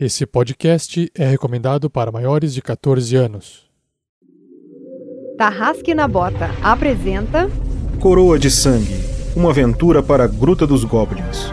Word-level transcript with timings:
Esse 0.00 0.24
podcast 0.24 1.10
é 1.12 1.26
recomendado 1.26 1.90
para 1.90 2.12
maiores 2.12 2.54
de 2.54 2.62
14 2.62 3.16
anos. 3.16 3.68
Tarrasque 5.36 5.92
na 5.92 6.06
Bota 6.06 6.54
apresenta 6.62 7.50
Coroa 8.00 8.38
de 8.38 8.48
Sangue 8.48 8.94
Uma 9.34 9.50
aventura 9.50 10.00
para 10.00 10.22
a 10.22 10.26
Gruta 10.28 10.68
dos 10.68 10.84
Goblins. 10.84 11.52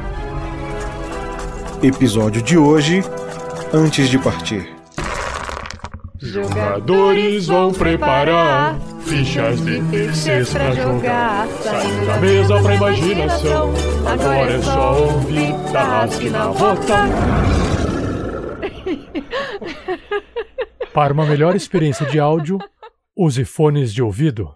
Episódio 1.82 2.44
de 2.44 2.56
hoje 2.56 3.02
Antes 3.74 4.10
de 4.10 4.20
partir. 4.20 4.70
Jogadores 6.20 7.48
vão 7.48 7.74
preparar 7.74 8.80
fichas 9.02 9.60
de 9.60 9.82
terceiros 9.86 10.54
pra 10.54 10.72
jogar. 10.72 11.48
Saindo 11.64 12.06
da 12.06 12.18
mesa 12.20 12.62
pra 12.62 12.76
imaginação. 12.76 13.74
Agora 14.06 14.52
é 14.52 14.62
só 14.62 15.04
ouvir 15.04 15.54
Tarrasque 15.72 16.30
na 16.30 16.48
Bota. 16.50 17.75
Para 20.94 21.14
uma 21.14 21.26
melhor 21.26 21.56
experiência 21.56 22.06
de 22.06 22.20
áudio, 22.20 22.58
use 23.16 23.44
fones 23.44 23.94
de 23.94 24.02
ouvido. 24.02 24.56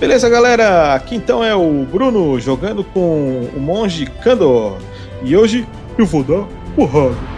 Beleza, 0.00 0.28
galera? 0.28 0.94
Aqui 0.94 1.14
então 1.14 1.42
é 1.42 1.54
o 1.54 1.84
Bruno 1.84 2.38
jogando 2.38 2.84
com 2.84 3.48
o 3.54 3.58
monge 3.58 4.04
Kandor. 4.04 4.76
E 5.22 5.34
hoje 5.34 5.66
eu 5.96 6.04
vou 6.04 6.22
dar 6.22 6.46
porrada. 6.76 7.33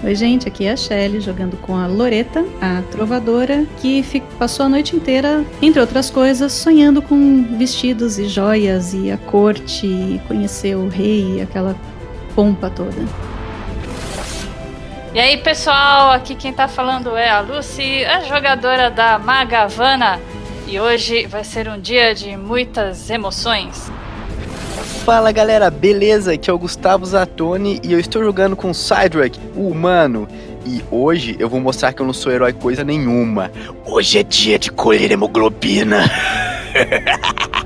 Oi, 0.00 0.14
gente, 0.14 0.46
aqui 0.46 0.64
é 0.64 0.72
a 0.72 0.76
Shelly 0.76 1.20
jogando 1.20 1.56
com 1.56 1.74
a 1.74 1.88
Loreta, 1.88 2.44
a 2.60 2.82
trovadora, 2.92 3.66
que 3.78 4.04
passou 4.38 4.66
a 4.66 4.68
noite 4.68 4.94
inteira, 4.94 5.44
entre 5.60 5.80
outras 5.80 6.08
coisas, 6.08 6.52
sonhando 6.52 7.02
com 7.02 7.42
vestidos 7.58 8.16
e 8.16 8.28
joias 8.28 8.94
e 8.94 9.10
a 9.10 9.18
corte, 9.18 9.88
e 9.88 10.20
conhecer 10.28 10.76
o 10.76 10.88
rei 10.88 11.38
e 11.38 11.40
aquela 11.40 11.74
pompa 12.32 12.70
toda. 12.70 13.04
E 15.12 15.18
aí, 15.18 15.36
pessoal, 15.38 16.12
aqui 16.12 16.36
quem 16.36 16.52
tá 16.52 16.68
falando 16.68 17.16
é 17.16 17.28
a 17.28 17.40
Lucy, 17.40 18.04
a 18.04 18.20
jogadora 18.20 18.92
da 18.92 19.18
Magavana. 19.18 20.20
E 20.68 20.78
hoje 20.78 21.26
vai 21.26 21.42
ser 21.42 21.68
um 21.68 21.80
dia 21.80 22.14
de 22.14 22.36
muitas 22.36 23.10
emoções. 23.10 23.90
Fala 24.88 25.30
galera, 25.30 25.70
beleza? 25.70 26.32
Aqui 26.32 26.50
é 26.50 26.52
o 26.52 26.58
Gustavo 26.58 27.04
Zatoni 27.04 27.80
e 27.82 27.92
eu 27.92 28.00
estou 28.00 28.22
jogando 28.24 28.56
com 28.56 28.72
Cydrak, 28.72 29.38
o 29.54 29.68
humano. 29.68 30.26
E 30.66 30.82
hoje 30.90 31.36
eu 31.38 31.48
vou 31.48 31.60
mostrar 31.60 31.92
que 31.92 32.00
eu 32.00 32.06
não 32.06 32.12
sou 32.12 32.32
herói 32.32 32.52
coisa 32.52 32.82
nenhuma. 32.82 33.50
Hoje 33.84 34.18
é 34.18 34.22
dia 34.22 34.58
de 34.58 34.70
colher 34.70 35.12
hemoglobina. 35.12 36.04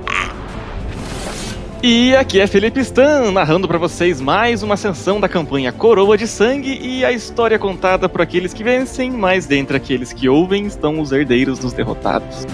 E 1.84 2.14
aqui 2.14 2.38
é 2.38 2.46
Felipe 2.46 2.78
Stan, 2.78 3.32
narrando 3.32 3.66
pra 3.66 3.76
vocês 3.76 4.20
mais 4.20 4.62
uma 4.62 4.74
ascensão 4.74 5.18
da 5.18 5.28
campanha 5.28 5.72
Coroa 5.72 6.16
de 6.16 6.28
Sangue 6.28 6.78
e 6.80 7.04
a 7.04 7.10
história 7.10 7.58
contada 7.58 8.08
por 8.08 8.22
aqueles 8.22 8.54
que 8.54 8.62
vencem, 8.62 9.10
mas 9.10 9.46
dentre 9.46 9.76
aqueles 9.76 10.12
que 10.12 10.28
ouvem 10.28 10.64
estão 10.64 11.00
os 11.00 11.10
herdeiros 11.10 11.58
dos 11.58 11.72
derrotados. 11.72 12.46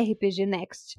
RPG 0.00 0.46
Next. 0.46 0.96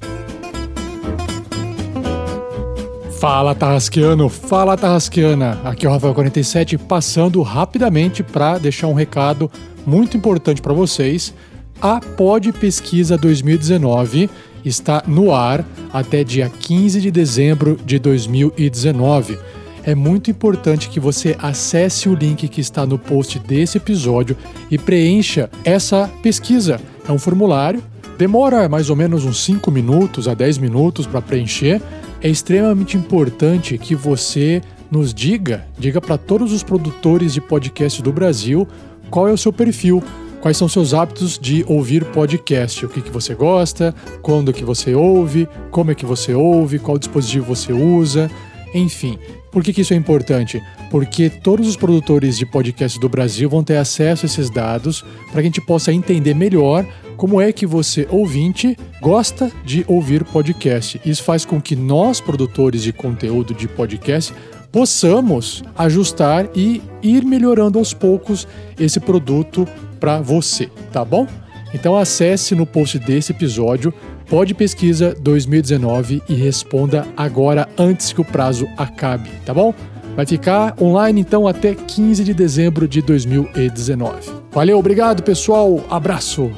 Fala 3.19 3.53
Tarrasqueano, 3.56 4.29
fala 4.29 4.78
Tarrasqueana. 4.78 5.59
Aqui 5.63 5.85
é 5.85 5.89
o 5.89 5.94
Rafael47 5.94 6.78
passando 6.78 7.41
rapidamente 7.41 8.23
para 8.23 8.57
deixar 8.57 8.88
um 8.88 8.94
recado 8.94 9.50
muito 9.85 10.16
importante 10.17 10.62
para 10.62 10.73
vocês. 10.73 11.34
A 11.81 12.00
Pod 12.00 12.51
Pesquisa 12.53 13.17
2019 13.17 14.29
está 14.63 15.03
no 15.07 15.33
ar 15.33 15.66
até 15.91 16.23
dia 16.23 16.50
15 16.50 17.01
de 17.01 17.09
dezembro 17.09 17.78
de 17.83 17.97
2019. 17.97 19.38
É 19.83 19.95
muito 19.95 20.29
importante 20.29 20.89
que 20.89 21.00
você 21.00 21.35
acesse 21.39 22.07
o 22.07 22.13
link 22.13 22.47
que 22.47 22.62
está 22.62 22.85
no 22.85 23.00
post 23.00 23.39
desse 23.39 23.78
episódio 23.78 24.38
e 24.69 24.78
preencha 24.78 25.50
essa 25.63 26.07
pesquisa. 26.22 26.79
É 27.07 27.12
um 27.12 27.18
formulário, 27.18 27.83
demora 28.22 28.70
mais 28.70 28.92
ou 28.92 28.96
menos 28.96 29.26
uns 29.26 29.44
5 29.44 29.72
minutos 29.72 30.28
a 30.28 30.36
10 30.36 30.59
minutos 30.59 31.08
para 31.08 31.24
preencher. 31.24 31.82
É 32.22 32.30
extremamente 32.30 32.96
importante 32.96 33.76
que 33.80 33.96
você 33.96 34.62
nos 34.92 35.12
diga, 35.12 35.66
diga 35.76 36.00
para 36.00 36.20
todos 36.20 36.54
os 36.54 36.62
produtores 36.62 37.34
de 37.34 37.42
podcast 37.42 38.00
do 38.00 38.14
Brasil 38.14 38.68
qual 39.10 39.28
é 39.28 39.31
o 39.31 39.38
seu 39.38 39.52
perfil, 39.52 40.04
quais 40.40 40.56
são 40.56 40.70
seus 40.70 40.94
hábitos 40.94 41.40
de 41.40 41.66
ouvir 41.68 42.06
podcast, 42.06 42.86
o 42.86 42.90
que, 42.90 43.02
que 43.02 43.10
você 43.10 43.34
gosta, 43.34 43.92
quando 44.22 44.54
que 44.54 44.64
você 44.64 44.94
ouve, 44.94 45.50
como 45.72 45.90
é 45.90 45.96
que 45.96 46.06
você 46.06 46.31
ouve, 46.36 46.78
qual 46.78 47.00
dispositivo 47.00 47.56
você 47.56 47.74
usa, 47.74 48.30
enfim. 48.72 49.18
Por 49.51 49.63
que, 49.63 49.73
que 49.73 49.81
isso 49.81 49.94
é 49.94 49.97
importante? 49.97 50.62
Porque 50.89 51.29
todos 51.29 51.67
os 51.67 51.75
produtores 51.75 52.38
de 52.38 52.45
podcast 52.45 52.97
do 53.00 53.09
Brasil 53.09 53.50
vão 53.50 53.63
ter 53.63 53.78
acesso 53.78 54.25
a 54.25 54.28
esses 54.28 54.50
dados 54.50 55.01
para 55.01 55.34
que 55.34 55.39
a 55.39 55.44
gente 55.44 55.62
possa 55.62 55.91
entender 55.91 56.34
melhor 56.34 56.85
como 57.17 57.39
é 57.39 57.51
que 57.51 57.66
você, 57.66 58.07
ouvinte, 58.09 58.78
gosta 59.01 59.51
de 59.63 59.85
ouvir 59.88 60.23
podcast. 60.23 61.00
Isso 61.06 61.22
faz 61.22 61.45
com 61.45 61.62
que 61.62 61.75
nós, 61.75 62.22
produtores 62.22 62.81
de 62.81 62.94
conteúdo 62.94 63.53
de 63.53 63.67
podcast, 63.67 64.34
possamos 64.72 65.63
ajustar 65.78 66.50
e 66.56 66.81
ir 67.03 67.25
melhorando 67.25 67.78
aos 67.78 67.94
poucos 67.94 68.47
esse 68.79 69.00
produto 69.00 69.68
para 70.00 70.22
você, 70.22 70.69
tá 70.91 71.03
bom? 71.03 71.28
Então 71.73 71.95
acesse 71.95 72.56
no 72.56 72.66
post 72.66 72.97
desse 73.00 73.31
episódio 73.31 73.94
Pode 74.31 74.53
Pesquisa 74.53 75.14
2019 75.19 76.24
e 76.30 76.34
responda 76.36 77.06
agora 77.18 77.68
antes 77.78 78.14
que 78.14 78.22
o 78.22 78.24
prazo 78.24 78.66
acabe, 78.78 79.30
tá 79.46 79.53
bom? 79.53 79.74
Vai 80.16 80.25
ficar 80.25 80.74
online 80.81 81.19
então 81.19 81.46
até 81.46 81.75
15 81.75 82.24
de 82.24 82.34
dezembro 82.34 82.88
de 82.88 83.02
2019. 83.02 84.31
Valeu, 84.53 84.80
obrigado 84.80 85.22
pessoal, 85.22 85.84
abraço! 85.90 86.50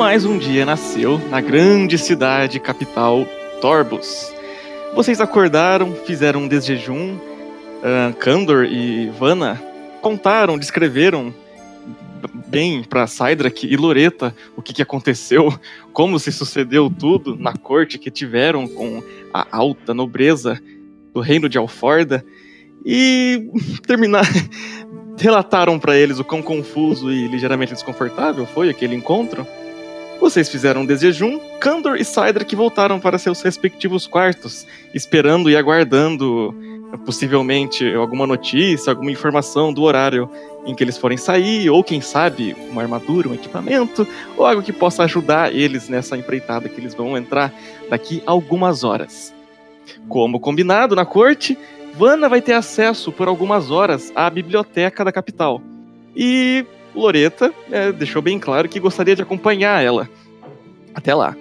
Mais 0.00 0.24
um 0.24 0.38
dia 0.38 0.64
nasceu 0.64 1.18
na 1.28 1.42
grande 1.42 1.98
cidade 1.98 2.58
capital 2.58 3.26
Torbus. 3.60 4.32
Vocês 4.94 5.20
acordaram, 5.20 5.94
fizeram 6.06 6.44
um 6.44 6.48
desjejum. 6.48 7.16
Uh, 7.16 8.14
Kandor 8.18 8.64
e 8.64 9.10
Vanna 9.10 9.62
contaram, 10.00 10.58
descreveram 10.58 11.34
bem 12.46 12.82
para 12.82 13.06
Cydrak 13.06 13.66
e 13.66 13.76
Loreta 13.76 14.34
o 14.56 14.62
que, 14.62 14.72
que 14.72 14.80
aconteceu, 14.80 15.52
como 15.92 16.18
se 16.18 16.32
sucedeu 16.32 16.88
tudo 16.88 17.36
na 17.36 17.52
corte 17.52 17.98
que 17.98 18.10
tiveram 18.10 18.66
com 18.66 19.02
a 19.34 19.46
alta 19.54 19.92
nobreza 19.92 20.58
do 21.12 21.20
reino 21.20 21.46
de 21.46 21.58
Alforda 21.58 22.24
e 22.86 23.50
terminar 23.86 24.24
relataram 25.20 25.78
para 25.78 25.94
eles 25.94 26.18
o 26.18 26.24
quão 26.24 26.40
confuso 26.40 27.12
e 27.12 27.28
ligeiramente 27.28 27.74
desconfortável 27.74 28.46
foi 28.46 28.70
aquele 28.70 28.94
encontro. 28.94 29.46
Vocês 30.20 30.48
fizeram 30.48 30.82
um 30.82 30.86
desjejum, 30.86 31.40
Kandor 31.58 31.96
e 31.96 32.04
Cydrak 32.04 32.54
voltaram 32.54 33.00
para 33.00 33.18
seus 33.18 33.40
respectivos 33.40 34.06
quartos, 34.06 34.66
esperando 34.94 35.50
e 35.50 35.56
aguardando 35.56 36.54
possivelmente 37.04 37.92
alguma 37.94 38.26
notícia, 38.26 38.90
alguma 38.90 39.10
informação 39.10 39.72
do 39.72 39.82
horário 39.82 40.30
em 40.66 40.74
que 40.74 40.84
eles 40.84 40.98
forem 40.98 41.16
sair, 41.16 41.70
ou 41.70 41.82
quem 41.82 42.00
sabe 42.00 42.54
uma 42.70 42.82
armadura, 42.82 43.28
um 43.28 43.34
equipamento, 43.34 44.06
ou 44.36 44.44
algo 44.44 44.62
que 44.62 44.72
possa 44.72 45.04
ajudar 45.04 45.54
eles 45.54 45.88
nessa 45.88 46.16
empreitada 46.16 46.68
que 46.68 46.78
eles 46.78 46.94
vão 46.94 47.16
entrar 47.16 47.52
daqui 47.88 48.22
algumas 48.26 48.84
horas. 48.84 49.32
Como 50.08 50.38
combinado 50.38 50.94
na 50.94 51.06
corte, 51.06 51.56
Vanna 51.94 52.28
vai 52.28 52.42
ter 52.42 52.52
acesso 52.52 53.10
por 53.10 53.26
algumas 53.26 53.70
horas 53.70 54.12
à 54.14 54.28
biblioteca 54.28 55.04
da 55.04 55.10
capital. 55.10 55.62
E 56.14 56.64
Loreta 56.94 57.52
é, 57.70 57.92
deixou 57.92 58.20
bem 58.20 58.38
claro 58.38 58.68
que 58.68 58.80
gostaria 58.80 59.16
de 59.16 59.22
acompanhar 59.22 59.82
ela. 59.82 60.08
Até 60.94 61.14
lá. 61.14 61.36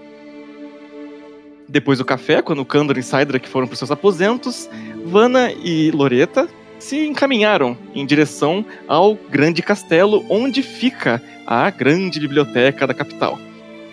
Depois 1.68 2.00
do 2.00 2.06
café, 2.06 2.42
quando 2.42 2.66
Kandor 2.66 2.98
e 2.98 3.04
Sidra 3.04 3.40
foram 3.46 3.68
para 3.68 3.76
seus 3.76 3.92
aposentos, 3.92 4.70
Vanna 5.06 5.52
e 5.52 5.92
Loreta 5.92 6.48
se 6.80 7.06
encaminharam 7.06 7.78
em 7.94 8.06
direção 8.06 8.66
ao 8.88 9.16
grande 9.16 9.62
castelo 9.62 10.26
onde 10.30 10.64
fica 10.64 11.22
a 11.46 11.70
grande 11.70 12.20
biblioteca 12.20 12.88
da 12.88 12.94
capital. 12.94 13.38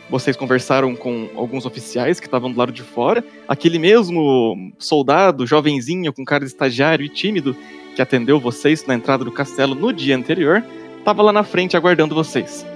Vocês 0.08 0.36
conversaram 0.36 0.94
com 0.94 1.28
alguns 1.34 1.66
oficiais 1.66 2.20
que 2.20 2.26
estavam 2.26 2.52
do 2.52 2.58
lado 2.58 2.70
de 2.70 2.82
fora. 2.82 3.24
Aquele 3.48 3.78
mesmo 3.78 4.72
soldado, 4.78 5.46
jovenzinho, 5.46 6.12
com 6.12 6.24
cara 6.24 6.44
de 6.44 6.50
estagiário 6.50 7.04
e 7.04 7.08
tímido, 7.08 7.56
que 7.96 8.00
atendeu 8.00 8.38
vocês 8.38 8.86
na 8.86 8.94
entrada 8.94 9.24
do 9.24 9.32
castelo 9.32 9.74
no 9.74 9.92
dia 9.92 10.16
anterior, 10.16 10.62
estava 11.06 11.22
lá 11.22 11.32
na 11.32 11.44
frente 11.44 11.76
aguardando 11.76 12.16
vocês. 12.16 12.66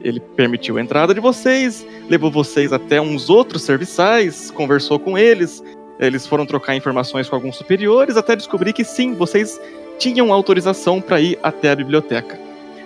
Ele 0.00 0.20
permitiu 0.20 0.76
a 0.76 0.80
entrada 0.80 1.12
de 1.12 1.18
vocês, 1.18 1.84
levou 2.08 2.30
vocês 2.30 2.72
até 2.72 3.00
uns 3.00 3.28
outros 3.28 3.62
serviçais, 3.62 4.52
conversou 4.52 5.00
com 5.00 5.18
eles, 5.18 5.64
eles 5.98 6.28
foram 6.28 6.46
trocar 6.46 6.76
informações 6.76 7.28
com 7.28 7.34
alguns 7.34 7.56
superiores 7.56 8.16
até 8.16 8.36
descobrir 8.36 8.72
que 8.72 8.84
sim, 8.84 9.14
vocês 9.14 9.60
tinham 9.98 10.32
autorização 10.32 11.00
para 11.00 11.20
ir 11.20 11.40
até 11.42 11.72
a 11.72 11.74
biblioteca. 11.74 12.38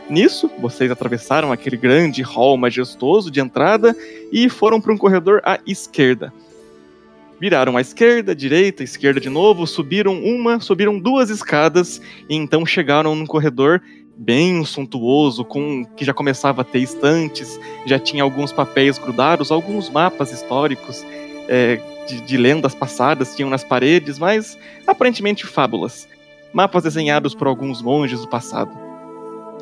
Nisso, 0.09 0.51
vocês 0.59 0.91
atravessaram 0.91 1.53
aquele 1.53 1.77
grande 1.77 2.23
hall 2.23 2.57
majestoso 2.57 3.31
de 3.31 3.39
entrada 3.39 3.95
e 4.33 4.49
foram 4.49 4.81
para 4.81 4.95
um 4.95 4.97
corredor 4.97 5.43
à 5.45 5.61
esquerda. 5.67 6.33
Viraram 7.39 7.77
à 7.77 7.83
esquerda, 7.83 8.35
direita, 8.35 8.83
esquerda 8.83 9.21
de 9.21 9.29
novo, 9.29 9.67
subiram 9.67 10.23
uma, 10.23 10.59
subiram 10.59 10.99
duas 10.99 11.29
escadas 11.29 12.01
e 12.29 12.35
então 12.35 12.65
chegaram 12.65 13.15
num 13.15 13.27
corredor 13.27 13.83
bem 14.21 14.63
suntuoso, 14.67 15.47
com 15.47 15.83
que 15.97 16.05
já 16.05 16.13
começava 16.13 16.61
a 16.61 16.65
ter 16.65 16.81
estantes, 16.81 17.59
já 17.87 17.99
tinha 17.99 18.23
alguns 18.23 18.53
papéis 18.53 18.99
grudados, 18.99 19.51
alguns 19.51 19.89
mapas 19.89 20.31
históricos 20.31 21.03
é, 21.49 21.81
de, 22.07 22.21
de 22.21 22.37
lendas 22.37 22.75
passadas 22.75 23.35
tinham 23.35 23.49
nas 23.49 23.65
paredes, 23.65 24.19
mas 24.19 24.59
aparentemente 24.87 25.47
fábulas. 25.47 26.07
Mapas 26.53 26.83
desenhados 26.83 27.35
por 27.35 27.47
alguns 27.47 27.81
monges 27.81 28.21
do 28.21 28.29
passado. 28.29 28.71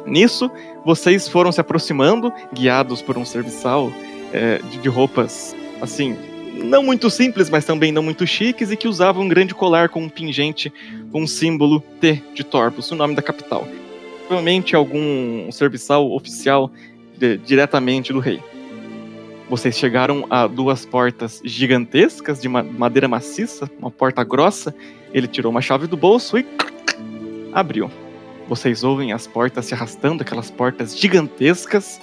Nisso, 0.04 0.50
vocês 0.84 1.28
foram 1.28 1.52
se 1.52 1.60
aproximando, 1.60 2.32
guiados 2.52 3.00
por 3.00 3.16
um 3.16 3.24
serviçal 3.24 3.92
é, 4.32 4.58
de, 4.58 4.78
de 4.78 4.88
roupas, 4.88 5.54
assim, 5.80 6.16
não 6.64 6.82
muito 6.82 7.08
simples, 7.10 7.48
mas 7.48 7.64
também 7.64 7.92
não 7.92 8.02
muito 8.02 8.26
chiques, 8.26 8.72
e 8.72 8.76
que 8.76 8.88
usava 8.88 9.20
um 9.20 9.28
grande 9.28 9.54
colar 9.54 9.88
com 9.88 10.02
um 10.02 10.08
pingente 10.08 10.72
com 11.12 11.22
um 11.22 11.26
símbolo 11.28 11.78
T 12.00 12.20
de 12.34 12.42
Torpus, 12.42 12.90
o 12.90 12.96
nome 12.96 13.14
da 13.14 13.22
capital. 13.22 13.68
Provavelmente 14.28 14.76
algum 14.76 15.50
serviçal 15.50 16.12
oficial 16.12 16.70
de, 17.16 17.38
diretamente 17.38 18.12
do 18.12 18.18
rei. 18.18 18.42
Vocês 19.48 19.78
chegaram 19.78 20.26
a 20.28 20.46
duas 20.46 20.84
portas 20.84 21.40
gigantescas 21.42 22.38
de 22.38 22.46
madeira 22.46 23.08
maciça, 23.08 23.70
uma 23.78 23.90
porta 23.90 24.22
grossa. 24.22 24.74
Ele 25.14 25.26
tirou 25.26 25.50
uma 25.50 25.62
chave 25.62 25.86
do 25.86 25.96
bolso 25.96 26.36
e 26.36 26.46
abriu. 27.54 27.90
Vocês 28.46 28.84
ouvem 28.84 29.14
as 29.14 29.26
portas 29.26 29.64
se 29.64 29.72
arrastando, 29.72 30.22
aquelas 30.22 30.50
portas 30.50 30.94
gigantescas, 30.94 31.98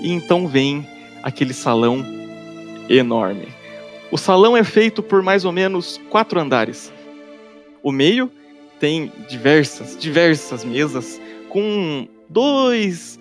e 0.00 0.12
então 0.12 0.46
vem 0.46 0.86
aquele 1.24 1.52
salão 1.52 2.06
enorme. 2.88 3.48
O 4.12 4.16
salão 4.16 4.56
é 4.56 4.62
feito 4.62 5.02
por 5.02 5.24
mais 5.24 5.44
ou 5.44 5.50
menos 5.50 6.00
quatro 6.08 6.38
andares. 6.38 6.92
O 7.82 7.90
meio 7.90 8.30
tem 8.78 9.12
diversas, 9.28 9.98
diversas 9.98 10.64
mesas 10.64 11.20
com 11.48 12.06
dois 12.28 13.18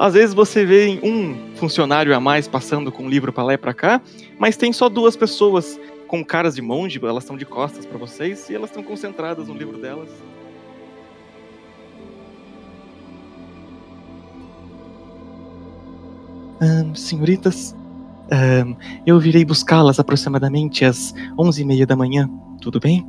às 0.00 0.14
vezes 0.14 0.34
você 0.34 0.64
vê 0.64 0.98
um 1.02 1.54
funcionário 1.56 2.16
a 2.16 2.18
mais 2.18 2.48
passando 2.48 2.90
com 2.90 3.02
um 3.02 3.08
livro 3.10 3.34
para 3.34 3.44
lá 3.44 3.52
e 3.52 3.58
para 3.58 3.74
cá, 3.74 4.00
mas 4.38 4.56
tem 4.56 4.72
só 4.72 4.88
duas 4.88 5.14
pessoas 5.14 5.78
com 6.08 6.24
caras 6.24 6.54
de 6.54 6.62
monge, 6.62 6.98
elas 7.04 7.22
estão 7.22 7.36
de 7.36 7.44
costas 7.44 7.84
para 7.84 7.98
vocês 7.98 8.48
e 8.48 8.54
elas 8.54 8.70
estão 8.70 8.82
concentradas 8.82 9.48
no 9.48 9.54
livro 9.54 9.76
delas. 9.76 10.08
Um, 16.62 16.94
senhoritas, 16.94 17.76
um, 18.66 18.74
eu 19.06 19.20
virei 19.20 19.44
buscá-las 19.44 20.00
aproximadamente 20.00 20.82
às 20.82 21.12
onze 21.38 21.60
e 21.60 21.64
meia 21.66 21.86
da 21.86 21.94
manhã. 21.94 22.26
Tudo 22.62 22.80
bem? 22.80 23.06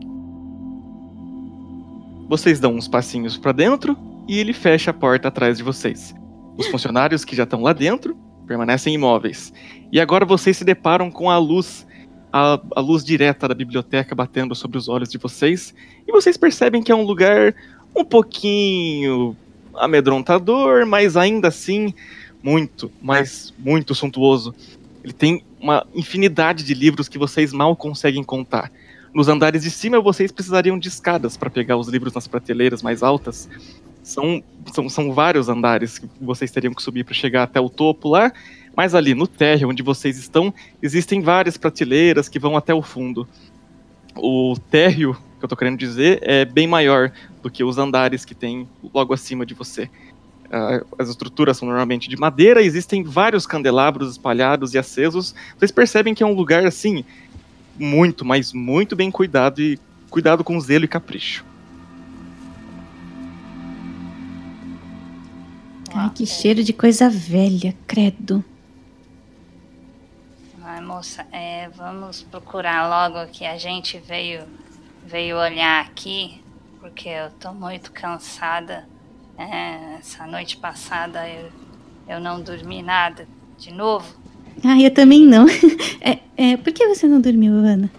Vocês 2.27 2.59
dão 2.59 2.75
uns 2.75 2.89
passinhos 2.89 3.37
para 3.37 3.53
dentro 3.53 4.10
e 4.27 4.39
ele 4.39 4.53
fecha 4.53 4.91
a 4.91 4.93
porta 4.93 5.27
atrás 5.27 5.57
de 5.57 5.63
vocês. 5.63 6.13
Os 6.57 6.67
funcionários 6.67 7.25
que 7.25 7.35
já 7.35 7.43
estão 7.43 7.61
lá 7.61 7.73
dentro 7.73 8.15
permanecem 8.47 8.93
imóveis. 8.93 9.53
E 9.91 9.99
agora 9.99 10.25
vocês 10.25 10.57
se 10.57 10.65
deparam 10.65 11.09
com 11.09 11.29
a 11.29 11.37
luz, 11.37 11.87
a, 12.31 12.59
a, 12.75 12.79
luz 12.79 13.03
direta 13.03 13.47
da 13.47 13.53
biblioteca 13.53 14.13
batendo 14.13 14.53
sobre 14.55 14.77
os 14.77 14.89
olhos 14.89 15.09
de 15.09 15.17
vocês. 15.17 15.73
E 16.07 16.11
vocês 16.11 16.37
percebem 16.37 16.83
que 16.83 16.91
é 16.91 16.95
um 16.95 17.03
lugar 17.03 17.55
um 17.95 18.03
pouquinho 18.03 19.35
amedrontador, 19.75 20.85
mas 20.85 21.15
ainda 21.15 21.47
assim 21.47 21.93
muito, 22.43 22.91
mas 23.01 23.53
muito 23.57 23.95
suntuoso. 23.95 24.53
Ele 25.03 25.13
tem 25.13 25.43
uma 25.59 25.85
infinidade 25.95 26.63
de 26.63 26.73
livros 26.73 27.07
que 27.07 27.17
vocês 27.17 27.53
mal 27.53 27.75
conseguem 27.75 28.23
contar. 28.23 28.71
Nos 29.13 29.27
andares 29.27 29.63
de 29.63 29.69
cima 29.69 29.99
vocês 29.99 30.31
precisariam 30.31 30.79
de 30.79 30.87
escadas 30.87 31.35
para 31.35 31.49
pegar 31.49 31.75
os 31.75 31.87
livros 31.87 32.13
nas 32.13 32.27
prateleiras 32.27 32.81
mais 32.81 33.03
altas. 33.03 33.49
São, 34.03 34.43
são, 34.73 34.89
são 34.89 35.13
vários 35.13 35.47
andares 35.49 35.99
que 35.99 36.09
vocês 36.19 36.51
teriam 36.51 36.73
que 36.73 36.81
subir 36.81 37.03
para 37.03 37.13
chegar 37.13 37.43
até 37.43 37.59
o 37.59 37.69
topo 37.69 38.09
lá, 38.09 38.31
mas 38.75 38.95
ali 38.95 39.13
no 39.13 39.27
térreo 39.27 39.69
onde 39.69 39.83
vocês 39.83 40.17
estão, 40.17 40.53
existem 40.81 41.21
várias 41.21 41.57
prateleiras 41.57 42.27
que 42.27 42.39
vão 42.39 42.57
até 42.57 42.73
o 42.73 42.81
fundo. 42.81 43.27
O 44.15 44.55
térreo, 44.69 45.13
que 45.13 45.43
eu 45.43 45.45
estou 45.45 45.57
querendo 45.57 45.77
dizer, 45.77 46.19
é 46.21 46.45
bem 46.45 46.67
maior 46.67 47.11
do 47.41 47.49
que 47.49 47.63
os 47.63 47.77
andares 47.77 48.25
que 48.25 48.35
tem 48.35 48.67
logo 48.93 49.13
acima 49.13 49.45
de 49.45 49.53
você. 49.53 49.89
As 50.99 51.07
estruturas 51.07 51.57
são 51.57 51.67
normalmente 51.67 52.09
de 52.09 52.17
madeira, 52.17 52.61
existem 52.61 53.03
vários 53.03 53.47
candelabros 53.47 54.11
espalhados 54.11 54.73
e 54.73 54.77
acesos. 54.77 55.33
Vocês 55.57 55.71
percebem 55.71 56.13
que 56.13 56.23
é 56.23 56.25
um 56.25 56.33
lugar 56.33 56.65
assim 56.65 57.05
muito, 57.79 58.25
mas 58.25 58.51
muito 58.51 58.95
bem 58.95 59.09
cuidado 59.09 59.61
e 59.61 59.79
cuidado 60.09 60.43
com 60.43 60.59
zelo 60.59 60.83
e 60.83 60.89
capricho. 60.89 61.45
Ai, 65.93 66.09
que 66.09 66.25
cheiro 66.25 66.63
de 66.63 66.73
coisa 66.73 67.09
velha, 67.09 67.75
credo. 67.85 68.43
Ai, 70.63 70.81
moça, 70.81 71.25
é, 71.31 71.69
vamos 71.69 72.21
procurar 72.21 72.87
logo 72.87 73.29
que 73.31 73.45
a 73.45 73.57
gente 73.57 73.97
veio, 73.99 74.43
veio 75.05 75.37
olhar 75.37 75.81
aqui, 75.81 76.41
porque 76.79 77.09
eu 77.09 77.29
tô 77.31 77.51
muito 77.53 77.91
cansada. 77.91 78.87
É, 79.37 79.97
essa 79.99 80.25
noite 80.27 80.57
passada 80.57 81.27
eu, 81.27 81.49
eu 82.07 82.19
não 82.19 82.41
dormi 82.41 82.81
nada 82.81 83.27
de 83.57 83.73
novo. 83.73 84.15
Ah, 84.63 84.79
eu 84.79 84.93
também 84.93 85.25
não. 85.25 85.45
É, 86.03 86.17
é, 86.35 86.57
por 86.57 86.73
que 86.73 86.87
você 86.87 87.07
não 87.07 87.21
dormiu, 87.21 87.53
Ana? 87.53 87.91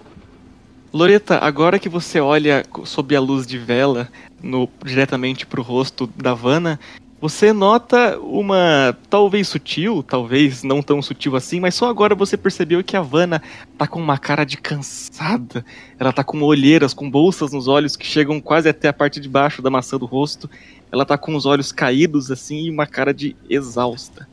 Loreta, 0.93 1.39
agora 1.39 1.79
que 1.79 1.89
você 1.89 2.21
olha 2.21 2.65
sob 2.85 3.15
a 3.15 3.21
luz 3.21 3.47
de 3.47 3.57
vela 3.57 4.09
no, 4.43 4.69
diretamente 4.85 5.47
pro 5.47 5.63
rosto 5.63 6.07
da 6.17 6.35
Vanna, 6.35 6.81
você 7.23 7.52
nota 7.52 8.19
uma, 8.19 8.99
talvez 9.09 9.47
sutil, 9.47 10.02
talvez 10.02 10.64
não 10.64 10.83
tão 10.83 11.00
sutil 11.00 11.37
assim, 11.37 11.61
mas 11.61 11.76
só 11.76 11.88
agora 11.88 12.17
você 12.17 12.37
percebeu 12.37 12.83
que 12.83 12.97
a 12.97 13.00
Vanna 13.00 13.41
tá 13.79 13.87
com 13.87 14.00
uma 14.00 14.19
cara 14.19 14.43
de 14.43 14.57
cansada. 14.57 15.64
Ela 16.00 16.12
tá 16.12 16.25
com 16.25 16.43
olheiras, 16.43 16.93
com 16.93 17.09
bolsas 17.09 17.52
nos 17.52 17.69
olhos 17.69 17.95
que 17.95 18.05
chegam 18.05 18.41
quase 18.41 18.69
até 18.69 18.88
a 18.88 18.93
parte 18.93 19.21
de 19.21 19.29
baixo 19.29 19.62
da 19.62 19.71
maçã 19.71 19.97
do 19.97 20.05
rosto. 20.05 20.50
Ela 20.91 21.07
tá 21.07 21.17
com 21.17 21.37
os 21.37 21.47
olhos 21.47 21.71
caídos 21.71 22.29
assim 22.29 22.64
e 22.64 22.71
uma 22.71 22.88
cara 22.88 23.14
de 23.14 23.37
exausta. 23.49 24.26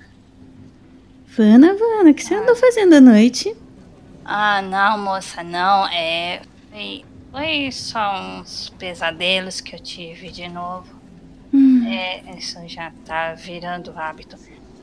Vanna, 1.37 1.75
Vanna, 1.75 2.09
o 2.09 2.13
que 2.15 2.23
você 2.23 2.33
andou 2.33 2.55
fazendo 2.55 2.93
à 2.93 2.99
noite? 2.99 3.55
Ah, 4.25 4.63
não, 4.63 4.97
moça, 4.97 5.43
não. 5.43 5.85
É. 5.89 6.41
Foi, 6.71 7.05
foi 7.31 7.71
só 7.71 8.19
uns 8.19 8.73
pesadelos 8.79 9.61
que 9.61 9.75
eu 9.75 9.79
tive 9.79 10.31
de 10.31 10.47
novo. 10.49 10.98
Hum. 11.53 11.85
É, 11.87 12.37
isso 12.37 12.59
já 12.67 12.91
tá 13.05 13.33
virando 13.33 13.91
hábito. 13.97 14.37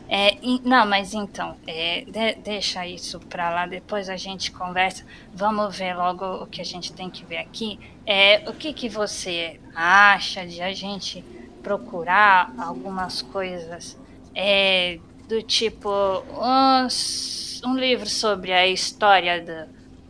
É, 0.08 0.36
e- 0.42 0.60
não, 0.64 0.86
mas 0.86 1.14
então, 1.14 1.56
é, 1.66 2.04
de- 2.06 2.34
deixa 2.42 2.86
isso 2.86 3.18
pra 3.20 3.50
lá, 3.50 3.66
depois 3.66 4.08
a 4.08 4.16
gente 4.16 4.52
conversa. 4.52 5.04
Vamos 5.34 5.76
ver 5.76 5.94
logo 5.94 6.24
o 6.42 6.46
que 6.46 6.60
a 6.60 6.64
gente 6.64 6.92
tem 6.92 7.10
que 7.10 7.24
ver 7.24 7.38
aqui. 7.38 7.78
É, 8.06 8.48
o 8.48 8.54
que, 8.54 8.72
que 8.72 8.88
você 8.88 9.60
acha 9.74 10.46
de 10.46 10.62
a 10.62 10.72
gente 10.72 11.24
procurar 11.62 12.52
algumas 12.58 13.20
coisas 13.22 13.98
é, 14.34 15.00
do 15.28 15.42
tipo 15.42 15.90
uns- 16.30 17.60
um 17.64 17.76
livro 17.76 18.08
sobre 18.08 18.52
a 18.52 18.66
história 18.68 19.42
do, 19.44 19.68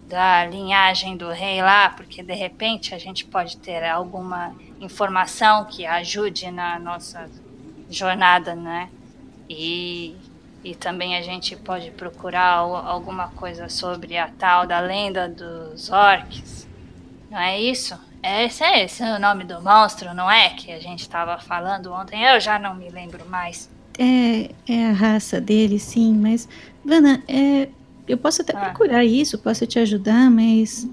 da 0.08 0.44
linhagem 0.46 1.16
do 1.16 1.28
rei 1.30 1.62
lá, 1.62 1.90
porque 1.90 2.22
de 2.22 2.34
repente 2.34 2.94
a 2.94 2.98
gente 2.98 3.24
pode 3.24 3.56
ter 3.58 3.84
alguma 3.84 4.54
informação 4.80 5.64
que 5.64 5.86
ajude 5.86 6.50
na 6.50 6.78
nossa 6.78 7.28
jornada, 7.90 8.54
né? 8.54 8.88
E, 9.48 10.14
e 10.64 10.74
também 10.74 11.16
a 11.16 11.22
gente 11.22 11.54
pode 11.56 11.90
procurar 11.92 12.54
al- 12.58 12.76
alguma 12.76 13.28
coisa 13.28 13.68
sobre 13.68 14.16
a 14.18 14.28
tal 14.28 14.66
da 14.66 14.80
lenda 14.80 15.28
dos 15.28 15.90
orcs. 15.90 16.66
Não 17.30 17.38
é 17.38 17.60
isso? 17.60 17.96
Esse 18.22 18.64
é 18.64 18.84
esse 18.84 19.02
o 19.02 19.18
nome 19.20 19.44
do 19.44 19.60
monstro, 19.62 20.12
não 20.14 20.28
é? 20.30 20.50
Que 20.50 20.72
a 20.72 20.80
gente 20.80 21.00
estava 21.00 21.38
falando 21.38 21.92
ontem. 21.92 22.22
Eu 22.24 22.40
já 22.40 22.58
não 22.58 22.74
me 22.74 22.88
lembro 22.90 23.24
mais. 23.28 23.70
É, 23.98 24.50
é 24.68 24.86
a 24.88 24.92
raça 24.92 25.40
dele, 25.40 25.78
sim, 25.78 26.12
mas. 26.14 26.48
Vana, 26.84 27.22
é, 27.28 27.68
eu 28.06 28.18
posso 28.18 28.42
até 28.42 28.56
Ah. 28.56 28.60
procurar 28.60 29.04
isso, 29.04 29.38
posso 29.38 29.66
te 29.66 29.78
ajudar, 29.78 30.30
mas. 30.30 30.88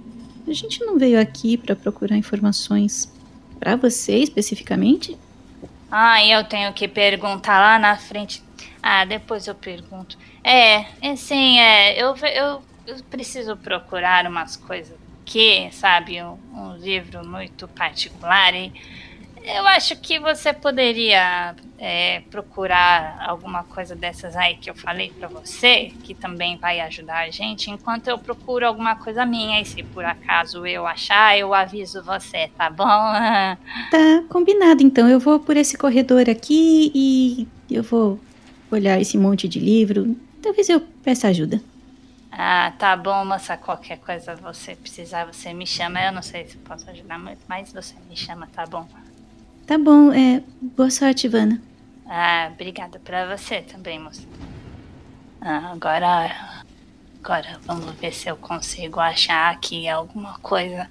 A 0.47 0.53
gente 0.53 0.81
não 0.85 0.97
veio 0.99 1.19
aqui 1.19 1.57
pra 1.57 1.75
procurar 1.75 2.17
informações 2.17 3.11
pra 3.63 3.77
você 3.77 4.17
especificamente? 4.17 5.17
Ah, 5.89 6.25
eu 6.25 6.47
tenho 6.47 6.73
que 6.73 6.87
perguntar 6.87 7.59
lá 7.59 7.77
na 7.79 7.97
frente. 7.97 8.41
Ah, 8.81 9.05
depois 9.05 9.47
eu 9.47 9.55
pergunto. 9.55 10.15
É, 10.43 10.81
é 11.01 11.15
sim, 11.15 11.59
é. 11.59 11.95
Eu, 12.01 12.15
eu, 12.17 12.67
eu 12.85 13.03
preciso 13.09 13.55
procurar 13.57 14.25
umas 14.25 14.57
coisas 14.57 14.99
aqui, 15.25 15.69
sabe? 15.71 16.21
Um, 16.23 16.33
um 16.51 16.75
livro 16.77 17.23
muito 17.25 17.67
particular. 17.69 18.53
E 18.55 18.73
eu 19.45 19.67
acho 19.67 19.95
que 19.97 20.19
você 20.19 20.53
poderia 20.53 21.55
é, 21.77 22.21
procurar 22.31 23.17
alguma 23.27 23.63
coisa 23.63 23.95
dessas 23.95 24.35
aí 24.35 24.55
que 24.55 24.69
eu 24.69 24.75
falei 24.75 25.11
pra 25.19 25.27
você, 25.27 25.91
que 26.03 26.15
também 26.15 26.57
vai 26.57 26.79
ajudar 26.81 27.25
a 27.25 27.29
gente, 27.29 27.69
enquanto 27.69 28.07
eu 28.07 28.17
procuro 28.17 28.65
alguma 28.65 28.95
coisa 28.95 29.25
minha. 29.25 29.61
E 29.61 29.65
se 29.65 29.83
por 29.83 30.05
acaso 30.05 30.65
eu 30.65 30.87
achar, 30.87 31.37
eu 31.37 31.53
aviso 31.53 32.01
você, 32.03 32.47
tá 32.57 32.69
bom? 32.69 32.83
Tá 33.91 34.23
combinado, 34.29 34.81
então. 34.81 35.07
Eu 35.09 35.19
vou 35.19 35.39
por 35.39 35.57
esse 35.57 35.77
corredor 35.77 36.29
aqui 36.29 36.91
e 36.95 37.47
eu 37.69 37.83
vou 37.83 38.19
olhar 38.71 38.99
esse 38.99 39.17
monte 39.17 39.47
de 39.47 39.59
livro. 39.59 40.15
Talvez 40.41 40.69
eu 40.69 40.79
peça 41.03 41.27
ajuda. 41.27 41.61
Ah, 42.31 42.73
tá 42.79 42.95
bom, 42.97 43.23
moça. 43.25 43.55
Qualquer 43.57 43.99
coisa 43.99 44.35
você 44.35 44.75
precisar, 44.75 45.25
você 45.25 45.53
me 45.53 45.67
chama. 45.67 46.01
Eu 46.01 46.11
não 46.11 46.21
sei 46.23 46.47
se 46.47 46.57
posso 46.57 46.89
ajudar 46.89 47.19
muito, 47.19 47.41
mas 47.47 47.71
você 47.71 47.93
me 48.09 48.15
chama, 48.17 48.47
tá 48.47 48.65
bom? 48.65 48.87
Tá 49.65 49.77
bom, 49.77 50.11
é. 50.11 50.43
Boa 50.61 50.89
sorte, 50.89 51.27
Ivana. 51.27 51.61
Ah, 52.05 52.49
obrigada 52.53 52.99
pra 52.99 53.35
você 53.35 53.61
também, 53.61 53.97
moça. 53.97 54.21
Ah, 55.41 55.71
agora. 55.71 56.63
Agora 57.23 57.57
vamos 57.63 57.95
ver 57.95 58.13
se 58.13 58.27
eu 58.27 58.35
consigo 58.35 58.99
achar 58.99 59.53
aqui 59.53 59.87
alguma 59.87 60.37
coisa 60.39 60.89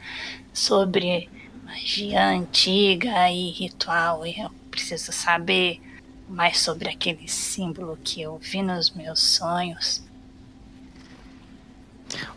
sobre 0.55 1.29
magia 1.67 2.25
antiga 2.27 3.31
e 3.31 3.51
ritual. 3.51 4.27
E 4.27 4.41
eu 4.41 4.51
preciso 4.71 5.13
saber 5.13 5.79
mais 6.27 6.59
sobre 6.59 6.89
aquele 6.89 7.29
símbolo 7.29 7.99
que 8.03 8.23
eu 8.23 8.39
vi 8.39 8.63
nos 8.63 8.91
meus 8.91 9.21
sonhos. 9.21 10.03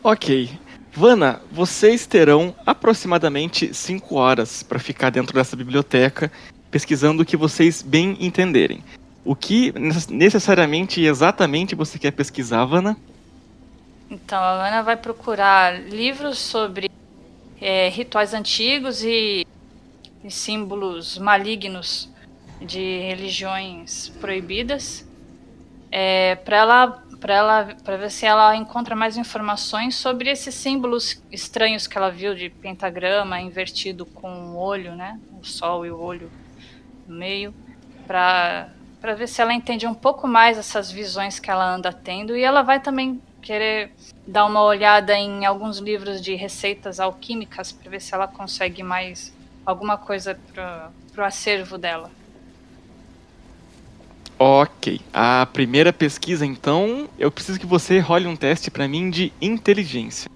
Ok. 0.03 0.51
Vana, 0.95 1.41
vocês 1.51 2.07
terão 2.07 2.55
aproximadamente 2.65 3.73
5 3.73 4.15
horas 4.15 4.63
para 4.63 4.79
ficar 4.79 5.09
dentro 5.09 5.33
dessa 5.33 5.53
biblioteca 5.53 6.31
pesquisando 6.71 7.21
o 7.21 7.25
que 7.25 7.35
vocês 7.35 7.81
bem 7.81 8.15
entenderem. 8.17 8.81
O 9.25 9.35
que 9.35 9.77
necess- 9.77 10.07
necessariamente 10.07 11.01
e 11.01 11.07
exatamente 11.07 11.75
você 11.75 11.99
quer 11.99 12.11
pesquisar, 12.11 12.63
Vana? 12.63 12.95
Então, 14.09 14.39
a 14.39 14.67
Ana 14.67 14.81
vai 14.83 14.95
procurar 14.95 15.81
livros 15.81 16.37
sobre 16.37 16.89
é, 17.59 17.89
rituais 17.89 18.33
antigos 18.33 19.03
e, 19.03 19.45
e 20.23 20.31
símbolos 20.31 21.17
malignos 21.17 22.09
de 22.61 22.99
religiões 22.99 24.13
proibidas, 24.21 25.05
é, 25.91 26.35
para 26.35 26.57
ela, 26.57 27.03
para 27.15 27.33
ela, 27.33 27.75
para 27.83 27.97
ver 27.97 28.11
se 28.11 28.25
ela 28.25 28.55
encontra 28.55 28.95
mais 28.95 29.17
informações 29.17 29.95
sobre 29.95 30.29
esses 30.29 30.53
símbolos 30.55 31.21
estranhos 31.31 31.87
que 31.87 31.97
ela 31.97 32.09
viu 32.09 32.35
de 32.35 32.49
pentagrama 32.49 33.39
invertido 33.39 34.05
com 34.05 34.29
o 34.29 34.57
olho, 34.57 34.95
né, 34.95 35.19
o 35.39 35.43
sol 35.43 35.85
e 35.85 35.91
o 35.91 35.99
olho 35.99 36.31
no 37.07 37.15
meio, 37.15 37.53
para 38.05 38.69
para 39.05 39.13
ver 39.13 39.27
se 39.27 39.39
ela 39.39 39.53
entende 39.53 39.85
um 39.85 39.93
pouco 39.93 40.27
mais 40.27 40.57
essas 40.57 40.89
visões 40.89 41.37
que 41.37 41.51
ela 41.51 41.75
anda 41.75 41.93
tendo 41.93 42.35
e 42.35 42.41
ela 42.41 42.63
vai 42.63 42.79
também 42.79 43.21
querer 43.39 43.91
dar 44.25 44.45
uma 44.45 44.63
olhada 44.63 45.13
em 45.13 45.45
alguns 45.45 45.77
livros 45.77 46.19
de 46.19 46.33
receitas 46.33 46.99
alquímicas 46.99 47.71
para 47.71 47.91
ver 47.91 48.01
se 48.01 48.15
ela 48.15 48.27
consegue 48.27 48.81
mais 48.81 49.31
alguma 49.63 49.95
coisa 49.95 50.39
para 50.51 50.91
o 51.15 51.21
acervo 51.21 51.77
dela. 51.77 52.09
Ok. 54.37 54.99
A 55.13 55.47
primeira 55.51 55.93
pesquisa, 55.93 56.45
então, 56.45 57.07
eu 57.17 57.31
preciso 57.31 57.59
que 57.59 57.65
você 57.65 57.99
role 57.99 58.27
um 58.27 58.35
teste 58.35 58.69
para 58.69 58.87
mim 58.87 59.09
de 59.09 59.31
inteligência. 59.41 60.29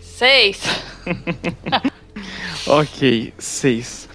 Seis. 0.00 0.62
Ok, 2.66 3.34
6. 3.38 4.08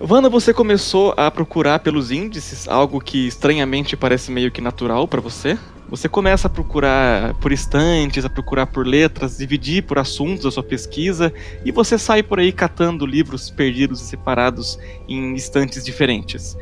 Wanda, 0.00 0.28
você 0.28 0.54
começou 0.54 1.12
a 1.16 1.28
procurar 1.32 1.80
pelos 1.80 2.12
índices, 2.12 2.68
algo 2.68 3.00
que 3.00 3.26
estranhamente 3.26 3.96
parece 3.96 4.30
meio 4.30 4.52
que 4.52 4.60
natural 4.60 5.08
para 5.08 5.20
você. 5.20 5.58
Você 5.88 6.08
começa 6.08 6.46
a 6.46 6.50
procurar 6.50 7.34
por 7.34 7.50
estantes, 7.50 8.24
a 8.24 8.30
procurar 8.30 8.66
por 8.66 8.86
letras, 8.86 9.36
dividir 9.36 9.82
por 9.82 9.98
assuntos 9.98 10.46
a 10.46 10.50
sua 10.52 10.62
pesquisa, 10.62 11.32
e 11.64 11.72
você 11.72 11.98
sai 11.98 12.22
por 12.22 12.38
aí 12.38 12.52
catando 12.52 13.04
livros 13.04 13.50
perdidos 13.50 14.00
e 14.00 14.04
separados 14.04 14.78
em 15.08 15.34
estantes 15.34 15.84
diferentes. 15.84 16.56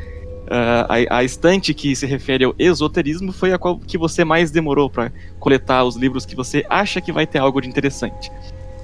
Ah, 0.53 0.85
a, 0.89 1.19
a 1.19 1.25
estante 1.25 1.73
que 1.73 1.95
se 1.95 2.05
refere 2.07 2.45
ao 2.45 2.55
esoterismo 2.59 3.33
foi 3.33 3.53
a 3.53 3.59
qual 3.59 3.79
que 3.79 3.97
você 3.97 4.25
mais 4.25 4.51
demorou 4.51 4.91
para 4.91 5.13
coletar 5.39 5.85
os 5.85 5.95
livros 5.95 6.27
que 6.27 6.35
você 6.35 6.67
acha 6.69 7.01
que 7.01 7.13
vai 7.13 7.25
ter 7.25 7.39
algo 7.39 7.61
de 7.61 7.69
interessante. 7.69 8.33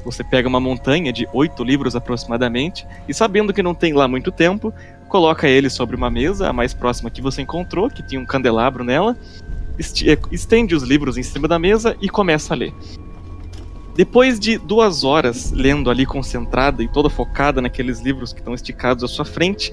Você 0.04 0.22
pega 0.22 0.48
uma 0.48 0.60
montanha 0.60 1.12
de 1.12 1.28
oito 1.32 1.64
livros 1.64 1.96
aproximadamente 1.96 2.86
e, 3.08 3.12
sabendo 3.12 3.52
que 3.52 3.64
não 3.64 3.74
tem 3.74 3.92
lá 3.92 4.06
muito 4.06 4.30
tempo, 4.30 4.72
coloca 5.08 5.48
ele 5.48 5.68
sobre 5.68 5.96
uma 5.96 6.08
mesa, 6.08 6.48
a 6.48 6.52
mais 6.52 6.72
próxima 6.72 7.10
que 7.10 7.20
você 7.20 7.42
encontrou, 7.42 7.90
que 7.90 8.06
tinha 8.06 8.20
um 8.20 8.24
candelabro 8.24 8.84
nela, 8.84 9.16
eh, 9.76 10.18
estende 10.30 10.72
os 10.76 10.84
livros 10.84 11.18
em 11.18 11.24
cima 11.24 11.48
da 11.48 11.58
mesa 11.58 11.96
e 12.00 12.08
começa 12.08 12.54
a 12.54 12.56
ler. 12.56 12.72
Depois 13.96 14.38
de 14.38 14.56
duas 14.56 15.02
horas 15.02 15.50
lendo 15.50 15.90
ali 15.90 16.06
concentrada 16.06 16.84
e 16.84 16.88
toda 16.88 17.10
focada 17.10 17.60
naqueles 17.60 18.00
livros 18.00 18.32
que 18.32 18.38
estão 18.38 18.54
esticados 18.54 19.02
à 19.02 19.08
sua 19.08 19.24
frente, 19.24 19.72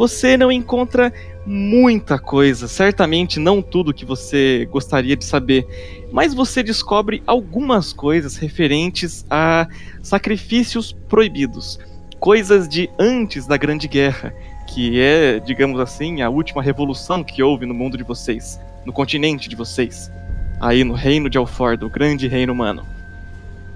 você 0.00 0.34
não 0.34 0.50
encontra 0.50 1.12
muita 1.44 2.18
coisa, 2.18 2.66
certamente 2.66 3.38
não 3.38 3.60
tudo 3.60 3.92
que 3.92 4.06
você 4.06 4.66
gostaria 4.70 5.14
de 5.14 5.26
saber, 5.26 5.66
mas 6.10 6.32
você 6.32 6.62
descobre 6.62 7.22
algumas 7.26 7.92
coisas 7.92 8.38
referentes 8.38 9.26
a 9.28 9.68
sacrifícios 10.02 10.96
proibidos, 11.06 11.78
coisas 12.18 12.66
de 12.66 12.88
antes 12.98 13.46
da 13.46 13.58
Grande 13.58 13.86
Guerra, 13.86 14.34
que 14.72 14.98
é, 14.98 15.38
digamos 15.38 15.78
assim, 15.78 16.22
a 16.22 16.30
última 16.30 16.62
revolução 16.62 17.22
que 17.22 17.42
houve 17.42 17.66
no 17.66 17.74
mundo 17.74 17.98
de 17.98 18.02
vocês, 18.02 18.58
no 18.86 18.94
continente 18.94 19.50
de 19.50 19.54
vocês, 19.54 20.10
aí 20.58 20.82
no 20.82 20.94
reino 20.94 21.28
de 21.28 21.36
Alford, 21.36 21.84
o 21.84 21.90
grande 21.90 22.26
reino 22.26 22.54
humano. 22.54 22.86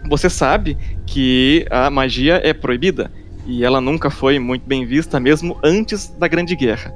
Você 0.08 0.30
sabe 0.30 0.78
que 1.04 1.66
a 1.70 1.90
magia 1.90 2.40
é 2.42 2.54
proibida 2.54 3.10
e 3.46 3.64
ela 3.64 3.80
nunca 3.80 4.10
foi 4.10 4.38
muito 4.38 4.66
bem 4.66 4.84
vista 4.86 5.20
mesmo 5.20 5.58
antes 5.62 6.08
da 6.08 6.28
Grande 6.28 6.56
Guerra. 6.56 6.94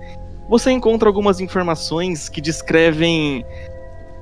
Você 0.49 0.71
encontra 0.71 1.09
algumas 1.09 1.41
informações 1.41 2.29
que 2.29 2.41
descrevem 2.41 3.45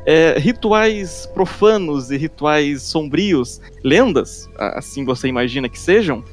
é, 0.05 0.39
rituais 0.39 1.27
profanos 1.33 2.11
e 2.11 2.17
rituais 2.17 2.83
sombrios, 2.83 3.61
lendas, 3.85 4.49
assim 4.59 5.05
você 5.05 5.29
imagina 5.29 5.69
que 5.69 5.79
sejam, 5.79 6.25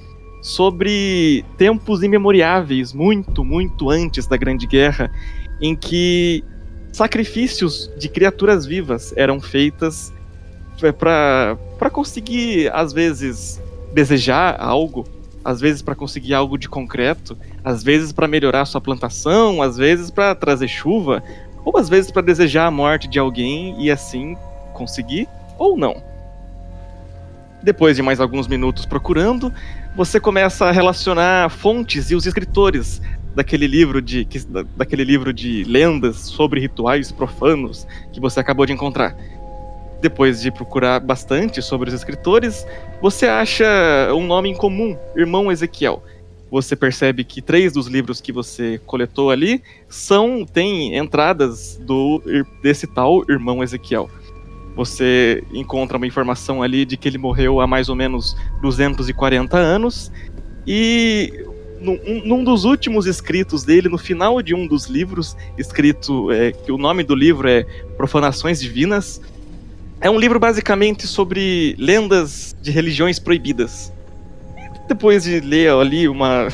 sobre 0.42 1.46
tempos 1.58 2.04
imemoriáveis, 2.04 2.92
muito, 2.92 3.44
muito 3.44 3.90
antes 3.90 4.28
da 4.28 4.36
Grande 4.36 4.68
Guerra, 4.68 5.12
em 5.62 5.76
que 5.76 6.44
sacrifícios 6.92 7.90
de 7.98 8.10
criaturas 8.10 8.66
vivas 8.66 9.14
eram 9.16 9.40
feitas 9.40 10.14
para 11.00 11.90
conseguir, 11.92 12.70
às 12.74 12.92
vezes, 12.92 13.62
desejar 13.94 14.58
algo, 14.60 15.06
às 15.44 15.60
vezes 15.60 15.82
para 15.82 15.96
conseguir 15.96 16.34
algo 16.34 16.58
de 16.58 16.70
concreto, 16.70 17.38
às 17.64 17.84
vezes 17.84 18.12
para 18.12 18.28
melhorar 18.28 18.66
sua 18.66 18.82
plantação, 18.82 19.62
às 19.62 19.78
vezes 19.78 20.10
para 20.10 20.34
trazer 20.36 20.68
chuva, 20.68 21.24
ou 21.66 21.78
às 21.78 21.90
vezes 21.90 22.12
para 22.12 22.22
desejar 22.22 22.68
a 22.68 22.72
morte 22.72 23.08
de 23.08 23.20
alguém 23.20 23.76
e 23.82 23.92
assim 23.92 24.38
conseguir 24.74 25.28
ou 25.58 25.78
não. 25.78 25.96
Depois 27.62 27.96
de 27.96 28.02
mais 28.02 28.20
alguns 28.20 28.48
minutos 28.48 28.86
procurando, 28.86 29.54
você 29.96 30.20
começa 30.20 30.66
a 30.66 30.72
relacionar 30.72 31.50
fontes 31.50 32.12
e 32.12 32.16
os 32.16 32.26
escritores 32.26 33.02
daquele 33.34 33.68
livro 33.68 34.02
de 34.02 34.26
que, 34.26 34.40
daquele 34.76 35.04
livro 35.04 35.34
de 35.34 35.64
lendas 35.64 36.18
sobre 36.18 36.60
rituais 36.60 37.12
profanos 37.12 37.88
que 38.12 38.20
você 38.20 38.40
acabou 38.40 38.66
de 38.66 38.74
encontrar. 38.74 39.16
Depois 40.04 40.42
de 40.42 40.52
procurar 40.52 41.00
bastante 41.00 41.62
sobre 41.62 41.88
os 41.88 41.96
escritores, 41.96 42.68
você 43.02 43.26
acha 43.26 43.66
um 44.14 44.28
nome 44.28 44.50
em 44.50 44.54
comum, 44.54 44.98
Irmão 45.16 45.50
Ezequiel. 45.50 46.04
Você 46.52 46.76
percebe 46.76 47.24
que 47.24 47.42
três 47.42 47.72
dos 47.72 47.88
livros 47.88 48.20
que 48.20 48.34
você 48.34 48.82
coletou 48.86 49.32
ali 49.32 49.64
são 49.88 50.46
têm 50.46 50.98
entradas 50.98 51.78
do 51.78 52.22
desse 52.62 52.86
tal 52.86 53.24
Irmão 53.30 53.64
Ezequiel. 53.64 54.10
Você 54.76 55.42
encontra 55.54 55.96
uma 55.96 56.06
informação 56.06 56.62
ali 56.62 56.84
de 56.84 56.98
que 56.98 57.08
ele 57.08 57.18
morreu 57.18 57.62
há 57.62 57.66
mais 57.66 57.88
ou 57.88 57.96
menos 57.96 58.36
240 58.62 59.56
anos 59.56 60.12
e 60.68 61.46
num, 61.80 61.98
num, 62.26 62.44
dos 62.44 62.66
últimos 62.66 63.06
escritos 63.06 63.64
dele, 63.64 63.88
no 63.88 63.98
final 63.98 64.42
de 64.42 64.54
um 64.54 64.68
dos 64.68 64.88
livros, 64.88 65.38
escrito 65.58 66.30
é, 66.30 66.52
que 66.52 66.74
o 66.74 66.78
nome 66.78 67.04
do 67.04 67.16
livro 67.16 67.48
é 67.48 67.64
Profanações 67.96 68.60
Divinas, 68.60 69.22
é 70.02 70.10
um 70.10 70.20
livro 70.20 70.40
basicamente 70.40 71.08
sobre 71.08 71.76
lendas 71.78 72.56
de 72.62 72.72
religiões 72.72 73.20
proibidas. 73.20 73.92
Depois 74.88 75.24
de 75.24 75.40
ler 75.40 75.72
ali 75.72 76.08
uma. 76.08 76.48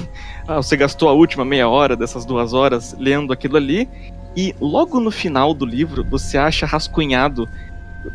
Ah, 0.48 0.58
você 0.58 0.77
gastou 0.77 1.10
a 1.10 1.13
última 1.13 1.43
meia 1.43 1.67
hora 1.67 1.96
dessas 1.96 2.25
duas 2.25 2.53
horas 2.53 2.96
lendo 2.98 3.34
aquilo 3.34 3.58
ali, 3.58 3.88
e 4.36 4.53
logo 4.60 5.00
no 5.00 5.12
final 5.12 5.53
do 5.53 5.65
livro 5.65 6.03
você 6.03 6.38
acha 6.38 6.65
rascunhado 6.65 7.48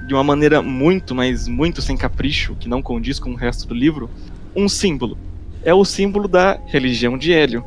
de 0.06 0.14
uma 0.14 0.24
maneira 0.24 0.62
muito, 0.62 1.14
mas 1.14 1.46
muito 1.46 1.82
sem 1.82 1.96
capricho, 1.96 2.56
que 2.56 2.68
não 2.68 2.82
condiz 2.82 3.18
com 3.18 3.30
o 3.30 3.36
resto 3.36 3.66
do 3.68 3.74
livro, 3.74 4.08
um 4.54 4.68
símbolo. 4.68 5.18
É 5.62 5.74
o 5.74 5.84
símbolo 5.84 6.28
da 6.28 6.58
religião 6.66 7.18
de 7.18 7.32
Hélio, 7.32 7.64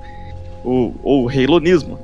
ou 0.64 0.96
o 1.04 1.32
heilonismo. 1.32 2.00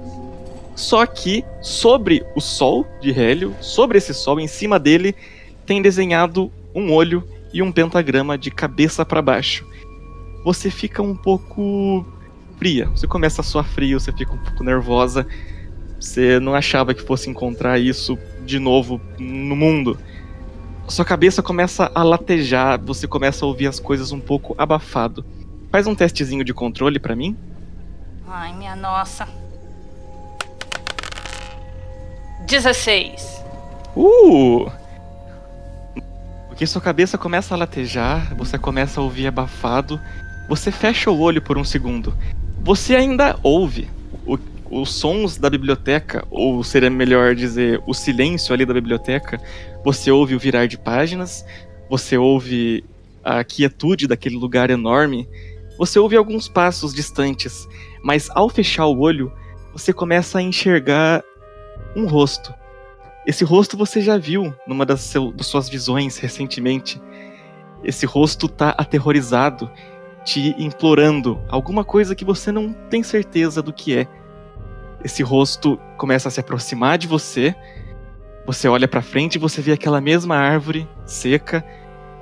Só 0.76 1.06
que 1.06 1.44
sobre 1.62 2.26
o 2.36 2.42
sol 2.42 2.86
de 3.02 3.12
Hélio, 3.12 3.56
sobre 3.60 3.98
esse 3.98 4.14
sol, 4.14 4.40
em 4.40 4.48
cima 4.48 4.80
dele, 4.80 5.16
tem 5.66 5.82
desenhado 5.82 6.52
um 6.74 6.92
olho 6.92 7.28
e 7.54 7.62
um 7.62 7.72
pentagrama 7.72 8.38
de 8.38 8.50
cabeça 8.52 9.06
para 9.06 9.22
baixo. 9.22 9.66
Você 10.44 10.70
fica 10.70 11.02
um 11.02 11.16
pouco 11.16 12.06
fria, 12.58 12.90
você 12.90 13.08
começa 13.08 13.42
a 13.42 13.44
suar 13.44 13.66
frio, 13.66 14.00
você 14.00 14.12
fica 14.12 14.34
um 14.34 14.38
pouco 14.38 14.64
nervosa. 14.64 15.26
Você 16.00 16.40
não 16.40 16.54
achava 16.54 16.94
que 16.94 17.02
fosse 17.02 17.30
encontrar 17.30 17.80
isso 17.80 18.18
de 18.46 18.60
novo 18.60 19.00
no 19.18 19.56
mundo. 19.56 19.98
Sua 20.88 21.06
cabeça 21.06 21.42
começa 21.42 21.90
a 21.96 22.04
latejar, 22.04 22.80
você 22.82 23.08
começa 23.08 23.46
a 23.46 23.48
ouvir 23.48 23.68
as 23.68 23.80
coisas 23.80 24.12
um 24.12 24.20
pouco 24.20 24.54
abafado. 24.58 25.26
Faz 25.72 25.88
um 25.88 25.96
testezinho 25.96 26.44
de 26.44 26.54
controle 26.54 27.00
para 27.00 27.16
mim. 27.16 27.38
Ai, 28.28 28.54
minha 28.54 28.76
nossa. 28.76 29.28
16. 32.46 33.42
Uh! 33.96 34.70
Porque 36.54 36.68
sua 36.68 36.80
cabeça 36.80 37.18
começa 37.18 37.56
a 37.56 37.58
latejar, 37.58 38.36
você 38.36 38.60
começa 38.60 39.02
a 39.02 39.04
ouvir 39.04 39.26
abafado, 39.26 40.00
você 40.48 40.72
fecha 40.72 41.10
o 41.10 41.20
olho 41.20 41.42
por 41.42 41.58
um 41.58 41.64
segundo. 41.64 42.16
Você 42.62 42.96
ainda 42.96 43.40
ouve 43.42 43.90
o, 44.24 44.38
os 44.70 44.94
sons 44.94 45.36
da 45.36 45.50
biblioteca, 45.50 46.24
ou 46.30 46.64
seria 46.64 46.92
melhor 46.92 47.34
dizer, 47.34 47.82
o 47.88 47.94
silêncio 47.96 48.54
ali 48.54 48.68
da 48.68 48.74
biblioteca. 48.76 49.42
Você 49.84 50.12
ouve 50.12 50.36
o 50.36 50.40
virar 50.40 50.68
de 50.68 50.78
páginas, 50.78 51.44
você 51.90 52.20
ouve 52.20 52.86
a 53.24 53.44
quietude 53.44 54.08
daquele 54.08 54.36
lugar 54.36 54.70
enorme, 54.70 55.28
você 55.76 55.98
ouve 55.98 56.16
alguns 56.16 56.48
passos 56.48 56.94
distantes, 56.94 57.68
mas 58.04 58.30
ao 58.30 58.48
fechar 58.48 58.86
o 58.86 59.00
olho, 59.00 59.34
você 59.72 59.92
começa 59.92 60.38
a 60.38 60.42
enxergar 60.44 61.24
um 61.96 62.06
rosto. 62.06 62.54
Esse 63.26 63.46
rosto 63.46 63.78
você 63.78 64.02
já 64.02 64.18
viu 64.18 64.54
numa 64.68 64.86
das, 64.86 65.02
seu, 65.02 65.32
das 65.32 65.48
suas 65.48 65.70
visões 65.70 66.18
recentemente. 66.18 67.02
Esse 67.84 68.06
rosto 68.06 68.48
tá 68.50 68.70
aterrorizado, 68.78 69.72
te 70.26 70.56
implorando 70.58 71.42
alguma 71.48 71.84
coisa 71.86 72.16
que 72.16 72.26
você 72.26 72.52
não 72.52 72.74
tem 72.74 73.02
certeza 73.02 73.62
do 73.62 73.72
que 73.72 73.98
é. 73.98 74.08
Esse 75.04 75.24
rosto 75.24 75.80
começa 75.98 76.28
a 76.28 76.32
se 76.32 76.40
aproximar 76.40 76.98
de 76.98 77.08
você. 77.08 77.56
Você 78.46 78.68
olha 78.68 78.88
para 78.88 79.02
frente 79.02 79.36
e 79.36 79.40
você 79.40 79.62
vê 79.62 79.72
aquela 79.72 80.02
mesma 80.02 80.36
árvore 80.36 80.88
seca. 81.06 81.64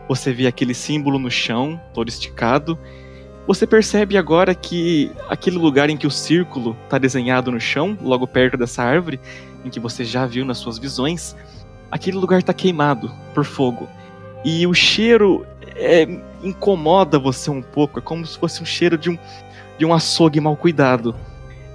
Você 0.08 0.32
vê 0.34 0.46
aquele 0.46 0.74
símbolo 0.74 1.18
no 1.18 1.32
chão, 1.32 1.80
todo 1.94 2.10
esticado. 2.10 2.78
Você 3.48 3.66
percebe 3.66 4.18
agora 4.18 4.54
que 4.54 5.12
aquele 5.28 5.58
lugar 5.58 5.90
em 5.90 5.98
que 5.98 6.06
o 6.06 6.12
círculo 6.12 6.78
está 6.84 6.98
desenhado 6.98 7.52
no 7.52 7.60
chão, 7.60 7.98
logo 8.02 8.28
perto 8.28 8.56
dessa 8.56 8.84
árvore, 8.84 9.20
em 9.66 9.70
que 9.70 9.80
você 9.80 10.06
já 10.06 10.26
viu 10.26 10.46
nas 10.46 10.60
suas 10.60 10.78
visões, 10.78 11.36
aquele 11.90 12.18
lugar 12.18 12.40
está 12.40 12.54
queimado 12.54 13.12
por 13.34 13.44
fogo. 13.44 13.90
E 14.46 14.66
o 14.66 14.74
cheiro 14.74 15.46
é, 15.76 16.08
incomoda 16.44 17.20
você 17.20 17.50
um 17.50 17.62
pouco, 17.62 18.00
é 18.00 18.02
como 18.02 18.26
se 18.26 18.38
fosse 18.38 18.62
um 18.62 18.66
cheiro 18.66 18.98
de 18.98 19.10
um, 19.10 19.18
de 19.78 19.86
um 19.86 19.94
açougue 19.94 20.40
mal 20.40 20.56
cuidado. 20.56 21.16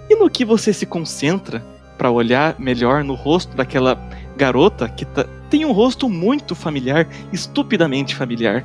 E 0.09 0.15
no 0.15 0.31
que 0.31 0.45
você 0.45 0.73
se 0.73 0.87
concentra 0.87 1.65
para 1.99 2.11
olhar 2.11 2.57
melhor 2.59 3.03
no 3.03 3.15
rosto 3.15 3.57
daquela 3.57 3.99
garota 4.37 4.89
que 4.89 5.05
tá, 5.05 5.27
tem 5.51 5.65
um 5.65 5.73
rosto 5.73 6.09
muito 6.09 6.55
familiar, 6.55 7.09
estupidamente 7.33 8.15
familiar, 8.15 8.65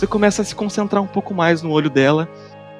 você 0.00 0.06
começa 0.06 0.40
a 0.40 0.44
se 0.46 0.54
concentrar 0.54 1.02
um 1.02 1.06
pouco 1.06 1.34
mais 1.34 1.60
no 1.60 1.70
olho 1.70 1.90
dela, 1.90 2.26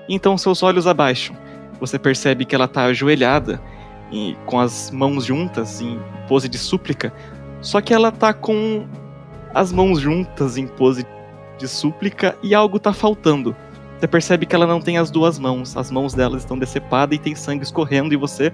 então 0.09 0.39
seus 0.39 0.63
olhos 0.63 0.87
abaixam. 0.87 1.37
Você 1.79 1.99
percebe 1.99 2.47
que 2.47 2.55
ela 2.55 2.65
está 2.65 2.85
ajoelhada 2.85 3.61
e, 4.11 4.35
com 4.47 4.59
as 4.59 4.91
mãos 4.91 5.27
juntas 5.27 5.83
em 5.83 6.01
pose 6.27 6.49
de 6.49 6.57
súplica, 6.57 7.13
só 7.61 7.79
que 7.83 7.93
ela 7.93 8.11
tá 8.11 8.33
com 8.33 8.87
as 9.53 9.71
mãos 9.71 10.01
juntas 10.01 10.57
em 10.57 10.67
pose 10.67 11.07
de 11.59 11.69
súplica 11.69 12.39
e 12.43 12.55
algo 12.55 12.79
tá 12.79 12.91
faltando. 12.91 13.55
Você 13.99 14.09
percebe 14.09 14.47
que 14.47 14.55
ela 14.55 14.67
não 14.67 14.81
tem 14.81 14.97
as 14.97 15.11
duas 15.11 15.39
mãos, 15.39 15.77
as 15.77 15.91
mãos 15.91 16.15
dela 16.15 16.39
estão 16.39 16.59
decepadas 16.59 17.19
e 17.19 17.21
tem 17.21 17.35
sangue 17.35 17.65
escorrendo 17.65 18.15
e 18.15 18.17
você 18.17 18.51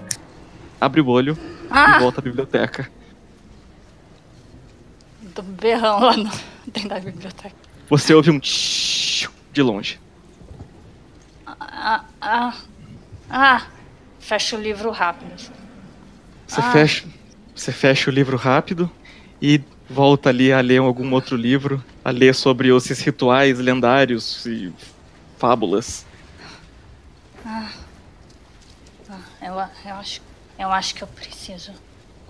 abre 0.81 1.01
o 1.01 1.07
olho 1.07 1.39
ah. 1.71 1.99
e 1.99 2.01
volta 2.01 2.21
à 2.21 2.25
biblioteca. 2.25 2.91
Tô 5.33 5.43
berrão 5.43 6.01
lá 6.01 6.17
no... 6.17 6.31
dentro 6.67 6.89
da 6.89 6.99
biblioteca. 6.99 7.66
Você 7.89 8.13
ouve 8.13 8.31
um 8.31 8.41
de 8.41 9.63
longe. 9.63 10.01
Ah, 11.47 12.05
ah, 12.21 12.55
ah, 13.31 13.67
fecha 14.19 14.57
o 14.57 14.61
livro 14.61 14.91
rápido. 14.91 15.35
Você 16.47 16.61
ah. 16.61 16.73
fecha, 16.73 17.07
você 17.55 17.73
fecha 17.73 18.11
o 18.11 18.13
livro 18.13 18.37
rápido 18.37 18.91
e 19.41 19.61
volta 19.89 20.31
ali 20.31 20.53
a 20.53 20.61
ler 20.61 20.79
algum 20.79 21.13
outro 21.13 21.37
livro, 21.37 21.83
a 22.05 22.11
ler 22.11 22.35
sobre 22.35 22.75
esses 22.75 23.01
rituais 23.01 23.59
lendários 23.59 24.45
e 24.47 24.73
fábulas. 25.39 26.05
Ah. 27.45 27.71
Eu, 29.41 29.53
eu, 29.53 29.95
acho, 29.95 30.21
eu 30.59 30.73
acho 30.73 30.95
que 30.95 31.03
eu 31.03 31.09
preciso 31.09 31.73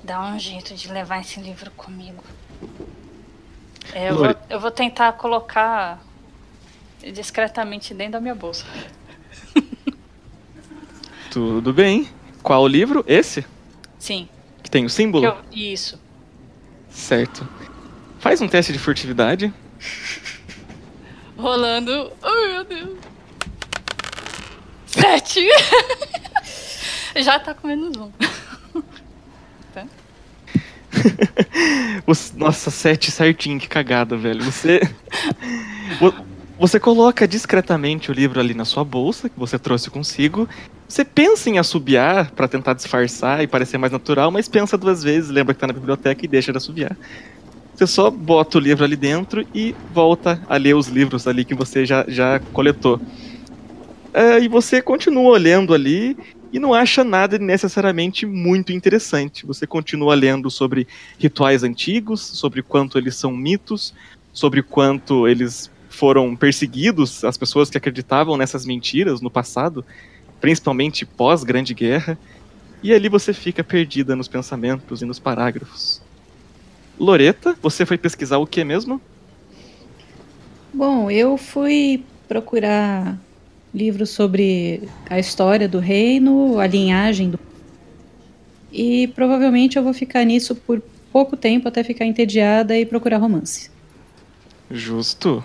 dar 0.04 0.20
um 0.20 0.38
jeito 0.38 0.74
de 0.74 0.92
levar 0.92 1.20
esse 1.20 1.40
livro 1.40 1.70
comigo. 1.70 2.22
É, 3.92 4.10
eu, 4.10 4.16
vou, 4.16 4.36
eu 4.50 4.60
vou 4.60 4.70
tentar 4.70 5.12
colocar 5.12 6.00
discretamente 7.12 7.94
dentro 7.94 8.12
da 8.12 8.20
minha 8.20 8.34
bolsa. 8.34 8.64
Tudo 11.30 11.72
bem. 11.72 12.08
Qual 12.42 12.62
o 12.62 12.68
livro? 12.68 13.04
Esse? 13.06 13.44
Sim. 13.98 14.28
Que 14.62 14.70
tem 14.70 14.84
o 14.84 14.90
símbolo? 14.90 15.24
Eu... 15.24 15.36
Isso. 15.52 16.00
Certo. 16.90 17.46
Faz 18.18 18.40
um 18.40 18.48
teste 18.48 18.72
de 18.72 18.78
furtividade. 18.78 19.52
Rolando. 21.36 22.12
Ai, 22.22 22.52
meu 22.52 22.64
Deus. 22.64 22.98
Sete! 24.86 25.46
Já 27.22 27.38
tá 27.38 27.54
com 27.54 27.66
menos 27.66 27.96
um. 27.96 28.10
tá? 29.72 29.86
Nossa, 32.36 32.70
sete 32.70 33.10
certinho, 33.10 33.58
que 33.58 33.68
cagada, 33.68 34.16
velho. 34.16 34.42
Você. 34.44 34.80
Você 36.58 36.80
coloca 36.80 37.28
discretamente 37.28 38.10
o 38.10 38.14
livro 38.14 38.40
ali 38.40 38.54
na 38.54 38.64
sua 38.64 38.82
bolsa, 38.82 39.28
que 39.28 39.38
você 39.38 39.58
trouxe 39.58 39.90
consigo. 39.90 40.48
Você 40.88 41.04
pensa 41.04 41.50
em 41.50 41.58
assobiar 41.58 42.30
para 42.30 42.48
tentar 42.48 42.72
disfarçar 42.72 43.42
e 43.42 43.46
parecer 43.46 43.76
mais 43.76 43.92
natural, 43.92 44.30
mas 44.30 44.48
pensa 44.48 44.78
duas 44.78 45.02
vezes, 45.02 45.28
lembra 45.28 45.52
que 45.52 45.60
tá 45.60 45.66
na 45.66 45.72
biblioteca 45.72 46.24
e 46.24 46.28
deixa 46.28 46.52
de 46.52 46.58
assobiar. 46.58 46.96
Você 47.74 47.86
só 47.86 48.10
bota 48.10 48.56
o 48.56 48.60
livro 48.60 48.84
ali 48.84 48.96
dentro 48.96 49.46
e 49.54 49.74
volta 49.92 50.40
a 50.48 50.56
ler 50.56 50.74
os 50.74 50.86
livros 50.86 51.26
ali 51.26 51.44
que 51.44 51.54
você 51.54 51.84
já, 51.84 52.06
já 52.08 52.40
coletou. 52.52 52.98
É, 54.14 54.40
e 54.40 54.48
você 54.48 54.80
continua 54.80 55.32
olhando 55.32 55.74
ali 55.74 56.16
e 56.56 56.58
não 56.58 56.72
acha 56.72 57.04
nada 57.04 57.38
necessariamente 57.38 58.24
muito 58.24 58.72
interessante. 58.72 59.44
Você 59.44 59.66
continua 59.66 60.14
lendo 60.14 60.50
sobre 60.50 60.88
rituais 61.18 61.62
antigos, 61.62 62.22
sobre 62.22 62.62
quanto 62.62 62.96
eles 62.96 63.14
são 63.14 63.30
mitos, 63.30 63.92
sobre 64.32 64.62
quanto 64.62 65.28
eles 65.28 65.70
foram 65.90 66.34
perseguidos, 66.34 67.22
as 67.24 67.36
pessoas 67.36 67.68
que 67.68 67.76
acreditavam 67.76 68.38
nessas 68.38 68.64
mentiras 68.64 69.20
no 69.20 69.30
passado, 69.30 69.84
principalmente 70.40 71.04
pós 71.04 71.44
Grande 71.44 71.74
Guerra, 71.74 72.18
e 72.82 72.94
ali 72.94 73.10
você 73.10 73.34
fica 73.34 73.62
perdida 73.62 74.16
nos 74.16 74.26
pensamentos 74.26 75.02
e 75.02 75.04
nos 75.04 75.18
parágrafos. 75.18 76.00
Loreta, 76.98 77.54
você 77.60 77.84
foi 77.84 77.98
pesquisar 77.98 78.38
o 78.38 78.46
que 78.46 78.64
mesmo? 78.64 78.98
Bom, 80.72 81.10
eu 81.10 81.36
fui 81.36 82.02
procurar 82.26 83.18
livros 83.76 84.10
sobre 84.10 84.88
a 85.08 85.18
história 85.18 85.68
do 85.68 85.78
reino, 85.78 86.58
a 86.58 86.66
linhagem 86.66 87.30
do. 87.30 87.38
E 88.72 89.08
provavelmente 89.08 89.76
eu 89.76 89.82
vou 89.82 89.92
ficar 89.92 90.24
nisso 90.24 90.54
por 90.54 90.82
pouco 91.12 91.36
tempo 91.36 91.68
até 91.68 91.84
ficar 91.84 92.06
entediada 92.06 92.76
e 92.76 92.86
procurar 92.86 93.18
romance. 93.18 93.70
Justo. 94.70 95.44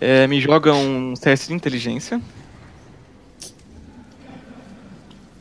É, 0.00 0.26
me 0.26 0.40
joga 0.40 0.72
um 0.74 1.14
teste 1.14 1.48
de 1.48 1.54
inteligência. 1.54 2.20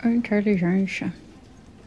Inteligência. 0.03 1.13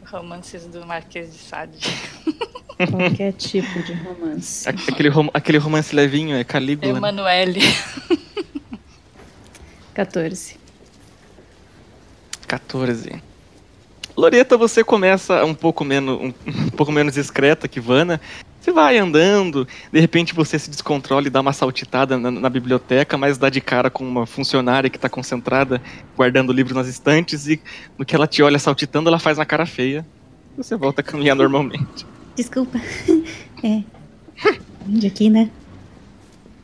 Romances 0.05 0.65
do 0.65 0.85
Marquês 0.85 1.31
de 1.31 1.39
Sade. 1.39 1.77
Qualquer 2.89 3.33
tipo 3.33 3.83
de 3.83 3.93
romance. 3.93 4.67
Aquele, 4.67 5.09
rom 5.09 5.27
aquele 5.33 5.57
romance 5.57 5.93
levinho 5.93 6.35
é 6.35 6.43
Calígula. 6.43 6.93
né? 6.93 6.97
Emanuele. 6.97 7.61
14. 9.99 10.57
14. 12.47 13.21
Loreta, 14.15 14.55
você 14.55 14.81
começa 14.81 15.43
um 15.43 15.53
pouco 15.53 15.83
menos 15.83 16.17
um, 16.21 16.33
um 16.47 16.69
pouco 16.69 16.89
menos 16.89 17.15
discreta 17.15 17.67
que 17.67 17.81
Vana. 17.81 18.21
Você 18.61 18.71
vai 18.71 18.97
andando, 18.97 19.67
de 19.91 19.99
repente 19.99 20.33
você 20.33 20.57
se 20.57 20.69
descontrola 20.69 21.27
e 21.27 21.29
dá 21.29 21.41
uma 21.41 21.51
saltitada 21.51 22.17
na, 22.17 22.31
na 22.31 22.49
biblioteca, 22.49 23.17
mas 23.17 23.37
dá 23.37 23.49
de 23.49 23.59
cara 23.59 23.89
com 23.89 24.07
uma 24.07 24.25
funcionária 24.25 24.89
que 24.89 24.95
está 24.95 25.09
concentrada, 25.09 25.81
guardando 26.15 26.53
livros 26.53 26.75
nas 26.75 26.87
estantes, 26.87 27.47
e 27.47 27.59
no 27.97 28.05
que 28.05 28.15
ela 28.15 28.27
te 28.27 28.41
olha 28.41 28.59
saltitando, 28.59 29.09
ela 29.09 29.19
faz 29.19 29.37
uma 29.37 29.45
cara 29.45 29.65
feia. 29.65 30.05
Você 30.55 30.77
volta 30.77 31.01
a 31.01 31.03
caminhar 31.03 31.35
normalmente. 31.35 32.05
Desculpa. 32.35 32.79
É. 33.61 33.83
De 34.85 35.07
aqui, 35.07 35.29
né? 35.29 35.51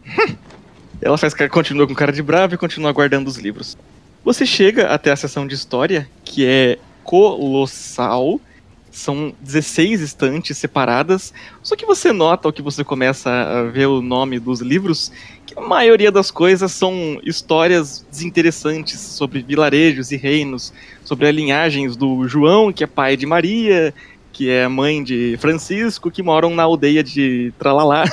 Ela 1.02 1.18
faz 1.18 1.34
continua 1.50 1.88
com 1.88 1.94
cara 1.94 2.12
de 2.12 2.24
bravo 2.24 2.56
e 2.56 2.58
continua 2.58 2.92
guardando 2.92 3.28
os 3.28 3.38
livros. 3.38 3.78
Você 4.24 4.46
chega 4.46 4.88
até 4.88 5.12
a 5.12 5.16
seção 5.16 5.46
de 5.46 5.54
história, 5.54 6.10
que 6.24 6.46
é 6.46 6.80
colossal. 7.04 8.42
São 8.90 9.34
16 9.42 10.02
estantes 10.02 10.58
separadas. 10.58 11.34
Só 11.62 11.76
que 11.76 11.86
você 11.86 12.14
nota, 12.14 12.48
ao 12.48 12.54
que 12.54 12.62
você 12.62 12.84
começa 12.84 13.30
a 13.30 13.64
ver 13.64 13.88
o 13.88 14.02
nome 14.02 14.40
dos 14.40 14.62
livros, 14.62 15.12
que 15.46 15.54
a 15.58 15.62
maioria 15.62 16.12
das 16.12 16.32
coisas 16.32 16.72
são 16.72 17.20
histórias 17.24 18.06
desinteressantes 18.10 19.00
sobre 19.00 19.42
vilarejos 19.42 20.12
e 20.12 20.18
reinos, 20.18 20.74
sobre 21.04 21.28
as 21.28 21.36
linhagens 21.36 21.96
do 21.96 22.28
João, 22.28 22.72
que 22.72 22.84
é 22.84 22.88
pai 22.88 23.18
de 23.18 23.26
Maria, 23.26 23.94
que 24.32 24.50
é 24.50 24.68
mãe 24.68 25.04
de 25.04 25.38
Francisco, 25.40 26.10
que 26.10 26.24
moram 26.24 26.56
na 26.56 26.64
aldeia 26.64 27.04
de 27.04 27.54
Tralalá. 27.60 28.06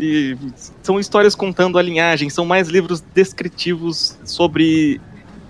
E 0.00 0.34
são 0.82 0.98
histórias 0.98 1.34
contando 1.34 1.78
a 1.78 1.82
linhagem, 1.82 2.30
são 2.30 2.46
mais 2.46 2.68
livros 2.68 3.02
descritivos 3.14 4.18
sobre 4.24 4.98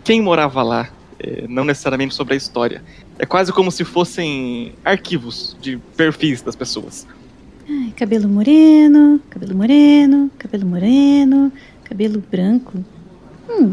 quem 0.02 0.20
morava 0.20 0.60
lá, 0.64 0.88
é, 1.20 1.46
não 1.48 1.64
necessariamente 1.64 2.16
sobre 2.16 2.34
a 2.34 2.36
história. 2.36 2.82
É 3.16 3.24
quase 3.24 3.52
como 3.52 3.70
se 3.70 3.84
fossem 3.84 4.74
arquivos 4.84 5.56
de 5.60 5.78
perfis 5.96 6.42
das 6.42 6.56
pessoas. 6.56 7.06
Ai, 7.68 7.92
cabelo 7.96 8.28
moreno, 8.28 9.20
cabelo 9.30 9.54
moreno, 9.54 10.28
cabelo 10.36 10.66
moreno, 10.66 11.52
cabelo 11.84 12.20
branco. 12.28 12.84
Hum, 13.48 13.72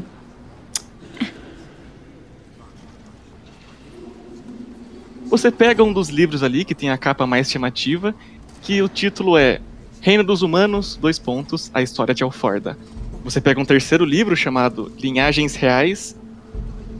Você 5.29 5.51
pega 5.51 5.83
um 5.83 5.91
dos 5.91 6.07
livros 6.07 6.41
ali 6.41 6.63
que 6.63 6.73
tem 6.73 6.89
a 6.89 6.97
capa 6.97 7.27
mais 7.27 7.51
chamativa, 7.51 8.15
que 8.61 8.81
o 8.81 8.87
título 8.87 9.37
é 9.37 9.59
Reino 10.07 10.23
dos 10.23 10.41
Humanos, 10.41 10.95
dois 10.95 11.19
pontos, 11.19 11.69
a 11.73 11.81
história 11.81 12.15
de 12.15 12.23
Alforda. 12.23 12.77
Você 13.25 13.41
pega 13.41 13.59
um 13.59 13.65
terceiro 13.65 14.05
livro 14.05 14.37
chamado 14.37 14.89
Linhagens 14.97 15.53
Reais 15.57 16.15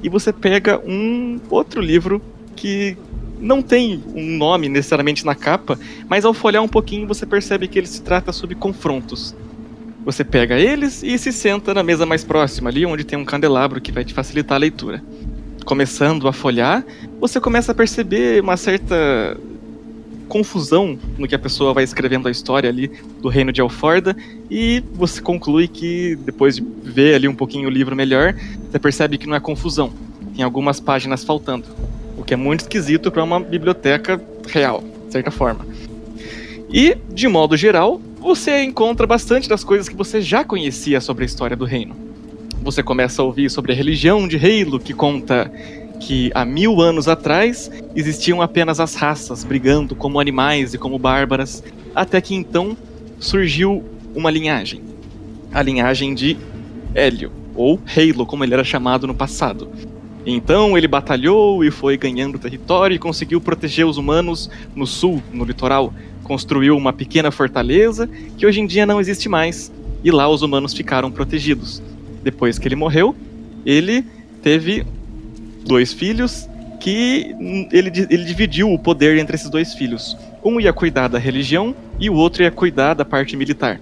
e 0.04 0.10
você 0.10 0.34
pega 0.34 0.78
um 0.86 1.40
outro 1.50 1.80
livro 1.80 2.22
que 2.54 2.98
não 3.40 3.62
tem 3.62 4.04
um 4.14 4.36
nome 4.36 4.68
necessariamente 4.68 5.26
na 5.26 5.36
capa, 5.36 5.80
mas 6.10 6.26
ao 6.26 6.34
folhear 6.34 6.62
um 6.62 6.68
pouquinho 6.68 7.08
você 7.08 7.26
percebe 7.26 7.70
que 7.70 7.80
ele 7.80 7.88
se 7.88 8.02
trata 8.02 8.34
sobre 8.34 8.56
confrontos. 8.56 9.34
Você 10.04 10.26
pega 10.26 10.60
eles 10.60 11.02
e 11.02 11.18
se 11.18 11.32
senta 11.32 11.74
na 11.74 11.84
mesa 11.84 12.06
mais 12.06 12.26
próxima, 12.26 12.70
ali 12.70 12.86
onde 12.86 13.06
tem 13.06 13.18
um 13.18 13.24
candelabro 13.24 13.80
que 13.80 13.94
vai 13.94 14.04
te 14.04 14.14
facilitar 14.14 14.58
a 14.58 14.60
leitura. 14.60 15.02
Começando 15.64 16.28
a 16.28 16.34
folhear, 16.34 16.86
você 17.22 17.40
começa 17.40 17.72
a 17.72 17.76
perceber 17.76 18.44
uma 18.44 18.58
certa 18.58 19.38
confusão 20.28 20.98
no 21.18 21.28
que 21.28 21.36
a 21.36 21.40
pessoa 21.40 21.74
vai 21.74 21.84
escrevendo 21.84 22.28
a 22.28 22.32
história 22.32 22.70
ali 22.70 22.92
do 23.22 23.30
reino 23.30 23.52
de 23.52 23.62
Alforda 23.62 24.16
e 24.50 24.84
você 24.94 25.22
conclui 25.22 25.68
que 25.68 26.16
depois 26.18 26.58
de 26.58 26.66
ver 26.84 27.16
ali 27.16 27.28
um 27.28 27.36
pouquinho 27.36 27.68
o 27.68 27.72
livro 27.72 27.96
melhor, 27.96 28.36
você 28.70 28.78
percebe 28.78 29.18
que 29.18 29.28
não 29.28 29.36
é 29.36 29.40
confusão. 29.40 29.92
Tem 30.36 30.44
algumas 30.44 30.80
páginas 30.80 31.24
faltando, 31.24 31.66
o 32.18 32.24
que 32.24 32.34
é 32.34 32.38
muito 32.38 32.62
esquisito 32.62 33.12
para 33.12 33.24
uma 33.24 33.40
biblioteca 33.40 34.22
real, 34.48 34.84
de 35.08 35.14
certa 35.14 35.32
forma. 35.32 35.66
E, 36.70 36.98
de 37.14 37.28
modo 37.28 37.56
geral, 37.56 38.02
você 38.20 38.62
encontra 38.64 39.08
bastante 39.08 39.48
das 39.48 39.64
coisas 39.64 39.88
que 39.88 39.96
você 39.96 40.22
já 40.22 40.44
conhecia 40.44 41.00
sobre 41.00 41.24
a 41.24 41.26
história 41.26 41.56
do 41.56 41.66
reino. 41.66 41.96
Você 42.62 42.84
começa 42.84 43.22
a 43.22 43.26
ouvir 43.26 43.50
sobre 43.50 43.72
a 43.72 43.76
religião 43.76 44.28
de 44.28 44.36
Halo, 44.36 44.80
que 44.80 44.94
conta 44.94 45.50
que 46.00 46.32
há 46.34 46.46
mil 46.46 46.82
anos 46.82 47.08
atrás 47.08 47.70
existiam 47.96 48.42
apenas 48.42 48.80
as 48.80 48.96
raças 48.96 49.44
brigando 49.44 49.96
como 49.96 50.20
animais 50.20 50.74
e 50.74 50.78
como 50.78 50.98
bárbaras, 51.00 51.64
até 51.96 52.22
que 52.22 52.36
então 52.36 52.78
surgiu 53.20 53.84
uma 54.16 54.32
linhagem. 54.32 54.82
A 55.52 55.62
linhagem 55.62 56.14
de 56.14 56.38
Hélio, 56.94 57.32
ou 57.56 57.80
Halo, 57.86 58.26
como 58.26 58.44
ele 58.44 58.54
era 58.54 58.64
chamado 58.64 59.08
no 59.08 59.16
passado. 59.16 59.70
Então 60.26 60.78
ele 60.78 60.88
batalhou 60.88 61.64
e 61.64 61.72
foi 61.72 61.98
ganhando 61.98 62.38
território 62.38 62.96
e 62.96 63.00
conseguiu 63.00 63.40
proteger 63.40 63.86
os 63.86 63.98
humanos 63.98 64.50
no 64.76 64.86
sul, 64.86 65.24
no 65.32 65.46
litoral. 65.46 65.94
Construiu 66.24 66.76
uma 66.76 66.92
pequena 66.92 67.32
fortaleza 67.32 68.10
que 68.38 68.46
hoje 68.46 68.60
em 68.60 68.68
dia 68.68 68.86
não 68.86 69.00
existe 69.00 69.30
mais, 69.30 69.72
e 70.04 70.12
lá 70.12 70.28
os 70.30 70.42
humanos 70.42 70.74
ficaram 70.74 71.10
protegidos. 71.10 71.82
Depois 72.24 72.60
que 72.60 72.68
ele 72.68 72.76
morreu, 72.76 73.16
ele 73.66 74.06
teve 74.42 74.86
dois 75.68 75.94
filhos 75.94 76.50
que 76.80 77.36
ele, 77.72 77.92
ele 78.10 78.24
dividiu 78.24 78.72
o 78.72 78.80
poder 78.80 79.18
entre 79.18 79.36
esses 79.36 79.50
dois 79.50 79.74
filhos. 79.74 80.18
Um 80.44 80.60
ia 80.60 80.72
cuidar 80.72 81.08
da 81.08 81.20
religião 81.20 81.76
e 82.00 82.10
o 82.10 82.14
outro 82.14 82.44
ia 82.44 82.52
cuidar 82.52 82.94
da 82.94 83.04
parte 83.04 83.36
militar. 83.36 83.80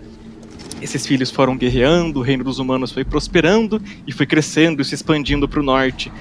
Esses 0.82 1.06
filhos 1.06 1.32
foram 1.32 1.56
guerreando, 1.58 2.20
o 2.20 2.24
reino 2.24 2.44
dos 2.44 2.60
humanos 2.60 2.92
foi 2.92 3.04
prosperando 3.04 3.82
e 4.06 4.12
foi 4.12 4.26
crescendo 4.26 4.82
e 4.82 4.86
se 4.86 4.96
expandindo 4.96 5.48
para 5.48 5.60
o 5.60 5.64
norte, 5.64 6.12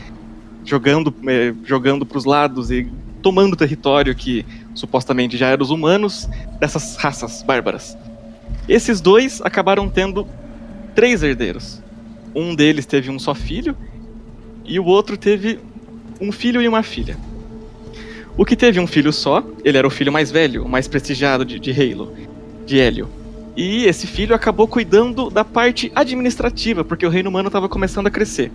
jogando 0.64 1.14
eh, 1.26 1.52
jogando 1.64 2.06
para 2.06 2.18
os 2.18 2.24
lados 2.24 2.70
e 2.70 2.88
tomando 3.22 3.56
território 3.56 4.14
que 4.14 4.44
supostamente 4.74 5.36
já 5.36 5.48
era 5.48 5.56
dos 5.56 5.70
humanos 5.70 6.28
dessas 6.60 6.96
raças 6.96 7.42
bárbaras. 7.42 7.96
Esses 8.68 9.00
dois 9.00 9.40
acabaram 9.42 9.88
tendo 9.88 10.26
três 10.94 11.22
herdeiros. 11.22 11.82
Um 12.34 12.54
deles 12.54 12.86
teve 12.86 13.10
um 13.10 13.18
só 13.18 13.34
filho 13.34 13.76
e 14.64 14.78
o 14.80 14.84
outro 14.84 15.16
teve 15.16 15.58
um 16.20 16.32
filho 16.32 16.60
e 16.62 16.68
uma 16.68 16.82
filha. 16.82 17.16
O 18.36 18.44
que 18.44 18.56
teve 18.56 18.80
um 18.80 18.86
filho 18.86 19.12
só, 19.12 19.44
ele 19.64 19.78
era 19.78 19.86
o 19.86 19.90
filho 19.90 20.12
mais 20.12 20.30
velho, 20.30 20.64
o 20.64 20.68
mais 20.68 20.88
prestigiado 20.88 21.44
de, 21.44 21.58
de 21.58 21.70
Halo, 21.70 22.12
de 22.66 22.80
Hélio. 22.80 23.08
E 23.56 23.84
esse 23.84 24.06
filho 24.06 24.34
acabou 24.34 24.66
cuidando 24.66 25.30
da 25.30 25.44
parte 25.44 25.92
administrativa, 25.94 26.82
porque 26.82 27.06
o 27.06 27.10
reino 27.10 27.30
humano 27.30 27.46
estava 27.48 27.68
começando 27.68 28.08
a 28.08 28.10
crescer. 28.10 28.50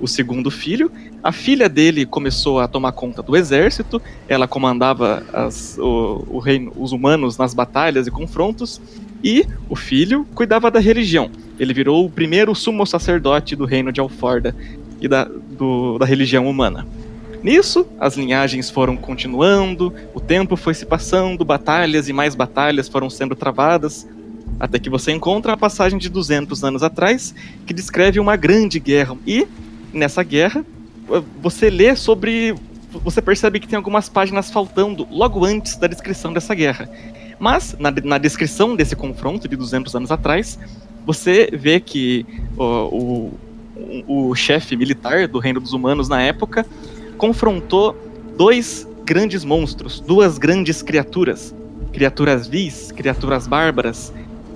O 0.00 0.08
segundo 0.08 0.50
filho, 0.50 0.90
a 1.22 1.30
filha 1.30 1.68
dele 1.68 2.06
começou 2.06 2.58
a 2.58 2.66
tomar 2.66 2.90
conta 2.92 3.22
do 3.22 3.36
exército, 3.36 4.00
ela 4.26 4.48
comandava 4.48 5.22
as- 5.32 5.76
o, 5.78 6.24
o 6.28 6.38
reino, 6.38 6.72
os 6.76 6.90
humanos 6.90 7.36
nas 7.36 7.54
batalhas 7.54 8.06
e 8.06 8.10
confrontos, 8.10 8.80
e 9.22 9.46
o 9.68 9.76
filho 9.76 10.26
cuidava 10.34 10.70
da 10.70 10.80
religião. 10.80 11.30
Ele 11.58 11.74
virou 11.74 12.04
o 12.04 12.10
primeiro 12.10 12.54
sumo 12.54 12.86
sacerdote 12.86 13.54
do 13.54 13.66
reino 13.66 13.92
de 13.92 14.00
Alforda 14.00 14.56
e 15.00 15.08
da, 15.08 15.24
do- 15.24 15.98
da 15.98 16.04
religião 16.06 16.48
humana. 16.48 16.86
Nisso, 17.42 17.86
as 17.98 18.16
linhagens 18.16 18.68
foram 18.70 18.96
continuando, 18.96 19.94
o 20.14 20.20
tempo 20.20 20.56
foi 20.56 20.74
se 20.74 20.84
passando, 20.84 21.44
batalhas 21.44 22.08
e 22.08 22.12
mais 22.12 22.34
batalhas 22.34 22.88
foram 22.88 23.08
sendo 23.08 23.34
travadas, 23.34 24.06
até 24.58 24.78
que 24.78 24.90
você 24.90 25.10
encontra 25.10 25.54
a 25.54 25.56
passagem 25.56 25.98
de 25.98 26.10
200 26.10 26.62
anos 26.62 26.82
atrás, 26.82 27.34
que 27.66 27.72
descreve 27.72 28.20
uma 28.20 28.36
grande 28.36 28.78
guerra. 28.78 29.16
E, 29.26 29.46
nessa 29.90 30.22
guerra, 30.22 30.64
você 31.40 31.70
lê 31.70 31.96
sobre. 31.96 32.54
Você 33.04 33.22
percebe 33.22 33.58
que 33.58 33.68
tem 33.68 33.76
algumas 33.76 34.08
páginas 34.08 34.50
faltando 34.50 35.06
logo 35.10 35.44
antes 35.44 35.76
da 35.76 35.86
descrição 35.86 36.32
dessa 36.32 36.54
guerra. 36.54 36.90
Mas, 37.38 37.74
na, 37.78 37.90
na 37.90 38.18
descrição 38.18 38.76
desse 38.76 38.94
confronto 38.94 39.48
de 39.48 39.56
200 39.56 39.94
anos 39.94 40.10
atrás, 40.10 40.58
você 41.06 41.48
vê 41.52 41.80
que 41.80 42.26
o, 42.56 42.64
o, 42.64 43.32
o 44.06 44.34
chefe 44.34 44.76
militar 44.76 45.26
do 45.28 45.38
Reino 45.38 45.60
dos 45.60 45.72
Humanos 45.72 46.08
na 46.08 46.22
época 46.22 46.66
confrontou 47.16 47.96
dois 48.36 48.86
grandes 49.04 49.44
monstros, 49.44 50.00
duas 50.00 50.38
grandes 50.38 50.82
criaturas. 50.82 51.54
Criaturas 51.92 52.46
vis, 52.46 52.92
criaturas 52.92 53.46
bárbaras, 53.46 54.12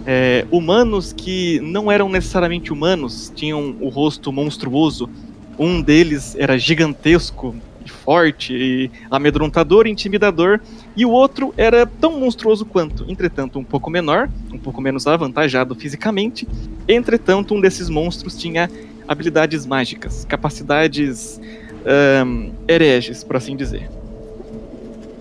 é, 0.06 0.46
humanos 0.50 1.12
que 1.12 1.60
não 1.60 1.90
eram 1.90 2.08
necessariamente 2.08 2.72
humanos, 2.72 3.32
tinham 3.34 3.76
o 3.80 3.88
rosto 3.88 4.32
monstruoso. 4.32 5.08
Um 5.58 5.80
deles 5.80 6.37
era 6.38 6.58
gigantesco, 6.58 7.54
e 7.84 7.90
forte, 7.90 8.54
e 8.54 8.90
amedrontador 9.10 9.87
e 9.87 9.90
intimidador, 9.90 10.60
e 10.96 11.04
o 11.04 11.10
outro 11.10 11.52
era 11.56 11.87
tão 11.87 12.18
monstruoso 12.18 12.64
quanto, 12.64 13.04
entretanto 13.10 13.58
um 13.58 13.64
pouco 13.64 13.90
menor, 13.90 14.28
um 14.52 14.58
pouco 14.58 14.80
menos 14.80 15.06
avantajado 15.06 15.74
fisicamente. 15.74 16.48
Entretanto, 16.88 17.54
um 17.54 17.60
desses 17.60 17.88
monstros 17.88 18.37
tinha 18.37 18.70
habilidades 19.06 19.66
mágicas, 19.66 20.24
capacidades 20.24 21.40
um, 22.24 22.52
hereges, 22.68 23.22
por 23.22 23.36
assim 23.36 23.56
dizer. 23.56 23.88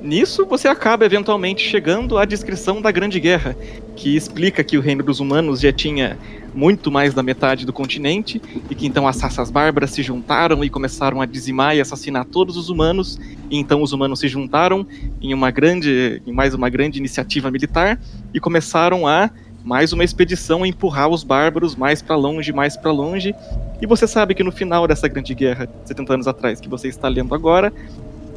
Nisso, 0.02 0.46
você 0.46 0.68
acaba 0.68 1.06
eventualmente 1.06 1.64
chegando 1.64 2.18
à 2.18 2.26
descrição 2.26 2.82
da 2.82 2.92
Grande 2.92 3.22
Guerra, 3.22 3.56
que 3.96 4.18
explica 4.18 4.62
que 4.62 4.78
o 4.78 4.82
reino 4.82 5.02
dos 5.02 5.22
humanos 5.22 5.62
já 5.62 5.72
tinha 5.72 6.18
muito 6.54 6.92
mais 6.92 7.14
da 7.14 7.24
metade 7.24 7.66
do 7.66 7.72
continente 7.72 8.42
e 8.70 8.76
que 8.76 8.86
então 8.86 9.08
as 9.08 9.20
raças 9.22 9.50
bárbaras 9.50 9.92
se 9.92 10.04
juntaram 10.04 10.62
e 10.62 10.70
começaram 10.70 11.22
a 11.22 11.26
dizimar 11.26 11.76
e 11.76 11.80
assassinar 11.80 12.26
todos 12.26 12.58
os 12.58 12.70
humanos. 12.70 13.18
E 13.50 13.58
então 13.58 13.82
os 13.82 13.94
humanos 13.94 14.20
se 14.20 14.28
juntaram 14.28 14.86
em 15.22 15.34
uma 15.34 15.50
grande, 15.52 16.22
em 16.28 16.34
mais 16.34 16.54
uma 16.54 16.70
grande 16.70 17.00
iniciativa 17.00 17.50
militar 17.50 17.98
e 18.34 18.42
começaram 18.42 19.08
a 19.08 19.30
mais 19.64 19.94
uma 19.94 20.04
expedição 20.04 20.64
a 20.64 20.68
empurrar 20.68 21.08
os 21.08 21.24
bárbaros 21.24 21.76
mais 21.76 22.02
para 22.02 22.16
longe, 22.16 22.52
mais 22.52 22.76
para 22.76 22.92
longe. 22.92 23.34
E 23.82 23.86
você 23.86 24.06
sabe 24.06 24.36
que 24.36 24.44
no 24.44 24.52
final 24.52 24.88
dessa 24.88 25.08
grande 25.08 25.34
guerra, 25.34 25.70
70 25.86 26.14
anos 26.14 26.28
atrás, 26.28 26.60
que 26.60 26.68
você 26.68 26.90
está 26.90 27.08
lendo 27.08 27.34
agora, 27.34 27.72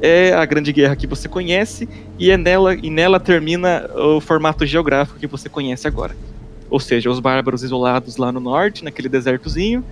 é 0.01 0.33
a 0.35 0.45
Grande 0.45 0.73
Guerra 0.73 0.95
que 0.95 1.07
você 1.07 1.29
conhece 1.29 1.89
e 2.19 2.31
é 2.31 2.37
nela 2.37 2.75
e 2.75 2.91
nela 2.91 3.19
termina 3.19 3.89
o 3.95 4.21
formato 4.21 4.67
geográfico 4.67 5.19
que 5.19 5.27
você 5.27 5.49
conhece 5.49 5.89
agora. 5.89 6.15
Ou 6.69 6.79
seja, 6.79 7.11
os 7.11 7.19
bárbaros 7.19 7.63
isolados 7.63 8.17
lá 8.17 8.31
no 8.31 8.41
norte, 8.41 8.85
naquele 8.85 9.09
desertozinho, 9.09 9.85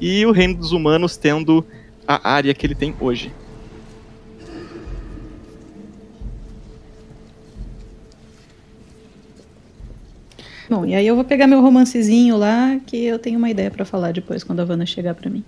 e 0.00 0.26
o 0.26 0.32
reino 0.32 0.54
dos 0.54 0.72
humanos 0.72 1.16
tendo 1.16 1.64
a 2.06 2.28
área 2.28 2.52
que 2.52 2.66
ele 2.66 2.74
tem 2.74 2.94
hoje. 3.00 3.32
Bom, 10.68 10.86
e 10.86 10.94
aí 10.94 11.06
eu 11.06 11.14
vou 11.14 11.24
pegar 11.24 11.46
meu 11.46 11.60
romancezinho 11.60 12.36
lá, 12.36 12.78
que 12.86 13.04
eu 13.04 13.18
tenho 13.18 13.38
uma 13.38 13.50
ideia 13.50 13.70
para 13.70 13.84
falar 13.84 14.12
depois 14.12 14.42
quando 14.42 14.60
a 14.60 14.64
Vanna 14.64 14.86
chegar 14.86 15.14
para 15.14 15.28
mim. 15.28 15.44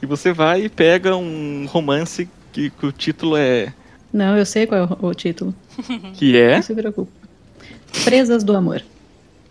E 0.00 0.06
você 0.06 0.32
vai 0.32 0.64
e 0.64 0.68
pega 0.68 1.16
um 1.16 1.66
romance 1.66 2.28
que, 2.52 2.70
que 2.70 2.86
o 2.86 2.90
título 2.90 3.36
é. 3.36 3.72
Não, 4.12 4.36
eu 4.36 4.44
sei 4.44 4.66
qual 4.66 4.80
é 4.80 4.84
o, 4.84 5.06
o 5.06 5.14
título. 5.14 5.54
Que 6.14 6.36
é? 6.36 6.56
Não 6.56 6.62
se 6.62 6.74
preocupe. 6.74 7.12
Presas 8.04 8.42
do 8.42 8.56
Amor. 8.56 8.82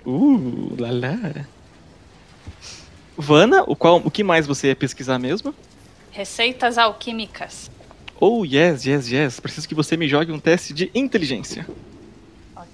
Uh, 0.06 0.76
lá 0.78 0.92
lá. 0.92 1.46
Vana, 3.18 3.64
o, 3.66 3.76
qual, 3.76 4.02
o 4.04 4.12
que 4.12 4.24
mais 4.24 4.46
você 4.46 4.68
ia 4.68 4.76
pesquisar 4.76 5.20
mesmo? 5.20 5.54
Receitas 6.12 6.78
alquímicas. 6.78 7.72
Oh, 8.20 8.44
yes, 8.46 8.86
yes, 8.86 9.10
yes. 9.10 9.40
Preciso 9.40 9.68
que 9.68 9.76
você 9.76 9.96
me 9.96 10.08
jogue 10.08 10.32
um 10.32 10.40
teste 10.40 10.74
de 10.74 10.92
inteligência. 10.94 11.66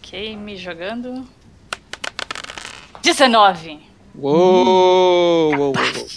Ok, 0.07 0.37
me 0.37 0.55
jogando. 0.55 1.27
19. 3.03 3.77
Uou, 4.17 5.53
uou, 5.53 5.73
uou. 5.75 6.07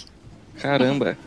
Caramba. 0.61 1.17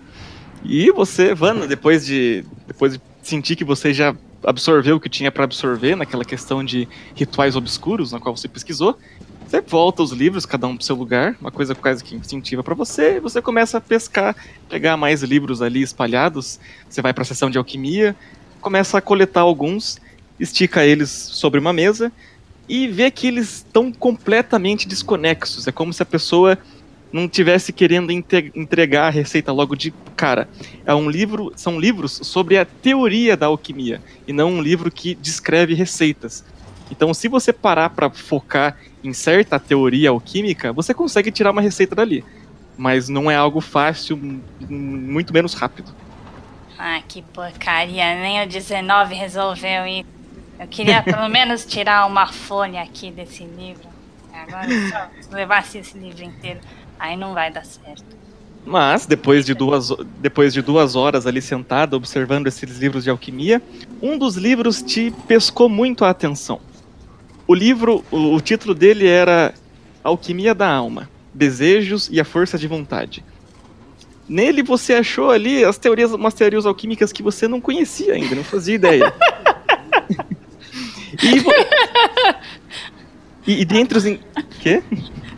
E 0.65 0.91
você, 0.91 1.35
Vana, 1.35 1.67
depois 1.67 2.07
de, 2.07 2.43
depois 2.67 2.95
de 2.95 3.03
sentir 3.23 3.55
que 3.55 3.65
você 3.65 3.93
já 3.93 4.17
absorveu 4.43 4.97
o 4.97 5.01
que 5.01 5.11
tinha 5.11 5.31
para 5.31 5.45
absorver 5.45 5.95
naquela 5.95 6.25
questão 6.25 6.65
de 6.65 6.89
rituais 7.15 7.55
obscuros 7.55 8.13
na 8.13 8.19
qual 8.19 8.35
você 8.35 8.49
pesquisou, 8.49 8.99
você 9.47 9.61
volta 9.61 10.03
os 10.03 10.13
livros, 10.13 10.47
cada 10.47 10.67
um 10.67 10.75
pro 10.75 10.87
seu 10.87 10.97
lugar, 10.97 11.37
uma 11.43 11.51
coisa 11.51 11.75
quase 11.75 12.03
que 12.03 12.17
instintiva 12.17 12.65
para 12.65 12.75
você, 12.75 13.17
e 13.17 13.21
você 13.21 13.43
começa 13.43 13.77
a 13.77 13.81
pescar, 13.81 14.35
pegar 14.71 14.97
mais 14.97 15.23
livros 15.23 15.61
ali 15.61 15.83
espalhados, 15.83 16.59
você 16.89 17.03
vai 17.03 17.13
para 17.13 17.25
a 17.25 17.27
seção 17.27 17.51
de 17.51 17.59
alquimia, 17.59 18.17
começa 18.59 18.97
a 18.97 19.03
coletar 19.03 19.43
alguns, 19.43 20.01
estica 20.41 20.83
eles 20.83 21.11
sobre 21.11 21.61
uma 21.61 21.75
mesa 21.75 22.11
e 22.69 22.89
vê 22.89 23.11
que 23.11 23.27
eles 23.27 23.57
estão 23.57 23.93
completamente 23.93 24.89
desconexos. 24.89 25.67
É 25.67 25.73
como 25.73 25.93
se 25.93 26.03
a 26.03 26.07
pessoa 26.07 26.59
não 27.13 27.29
tivesse 27.29 27.73
querendo 27.73 28.11
entregar 28.11 29.07
a 29.07 29.11
receita 29.11 29.53
logo 29.53 29.77
de 29.77 29.93
cara. 30.17 30.49
É 30.85 30.93
um 30.93 31.09
livro, 31.09 31.53
são 31.55 31.79
livros 31.79 32.21
sobre 32.25 32.59
a 32.59 32.65
teoria 32.65 33.37
da 33.37 33.47
alquimia 33.47 34.03
e 34.27 34.33
não 34.33 34.55
um 34.55 34.61
livro 34.61 34.91
que 34.91 35.15
descreve 35.15 35.75
receitas. 35.75 36.45
Então, 36.91 37.15
se 37.15 37.29
você 37.29 37.53
parar 37.53 37.91
para 37.91 38.11
focar 38.11 38.77
em 39.03 39.13
certa 39.13 39.61
teoria 39.61 40.11
alquímica, 40.11 40.73
você 40.73 40.93
consegue 40.93 41.31
tirar 41.31 41.53
uma 41.53 41.63
receita 41.63 41.95
dali. 41.95 42.25
Mas 42.77 43.09
não 43.09 43.31
é 43.31 43.37
algo 43.37 43.61
fácil, 43.61 44.19
muito 44.69 45.33
menos 45.33 45.55
rápido. 45.55 45.95
Ah, 46.77 47.01
que 47.07 47.23
porcaria, 47.23 48.17
nem 48.17 48.43
o 48.43 48.49
19 48.49 49.15
resolveu 49.15 49.87
isso. 49.87 50.09
Eu 50.59 50.67
queria 50.69 51.03
pelo 51.03 51.29
menos 51.29 51.65
tirar 51.65 52.07
uma 52.07 52.27
folha 52.27 52.83
aqui 52.83 53.11
desse 53.11 53.45
livro. 53.45 53.89
Agora, 54.33 54.69
se 54.69 55.31
eu 55.31 55.37
levasse 55.37 55.79
esse 55.79 55.97
livro 55.97 56.25
inteiro. 56.25 56.61
Aí 56.99 57.17
não 57.17 57.35
vai 57.35 57.51
dar 57.51 57.65
certo. 57.65 58.05
Mas, 58.65 59.05
depois 59.05 59.45
de, 59.45 59.53
duas, 59.53 59.91
depois 60.19 60.55
de 60.55 60.63
duas 60.63 60.97
horas 60.97 61.27
ali 61.27 61.43
sentada 61.43 61.97
observando 61.97 62.47
esses 62.47 62.79
livros 62.79 63.05
de 63.05 63.11
alquimia, 63.11 63.63
um 64.01 64.17
dos 64.17 64.37
livros 64.37 64.83
te 64.83 65.13
pescou 65.29 65.69
muito 65.69 66.05
a 66.05 66.11
atenção. 66.11 66.61
O 67.47 67.55
livro, 67.55 68.03
o, 68.11 68.35
o 68.35 68.41
título 68.41 68.75
dele 68.75 69.07
era 69.07 69.53
Alquimia 70.03 70.55
da 70.55 70.71
Alma, 70.71 71.11
Desejos 71.33 72.09
e 72.11 72.19
a 72.19 72.25
Força 72.25 72.57
de 72.57 72.67
Vontade. 72.67 73.23
Nele 74.27 74.63
você 74.63 74.95
achou 74.95 75.31
ali 75.31 75.63
as 75.63 75.77
teorias, 75.77 76.13
umas 76.13 76.33
teorias 76.33 76.65
alquímicas 76.65 77.13
que 77.13 77.23
você 77.23 77.47
não 77.47 77.61
conhecia 77.61 78.15
ainda, 78.15 78.35
não 78.35 78.45
fazia 78.45 78.75
ideia. 78.75 79.13
e, 81.23 81.45
e, 83.53 83.61
e 83.61 83.65
dentre 83.65 83.99
os. 83.99 84.05
Quê? 84.61 84.83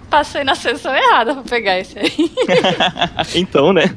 Passei 0.08 0.44
na 0.44 0.54
sessão 0.54 0.94
errada 0.94 1.34
pra 1.34 1.42
pegar 1.42 1.78
esse 1.78 1.98
aí. 1.98 2.12
então, 3.34 3.72
né? 3.72 3.96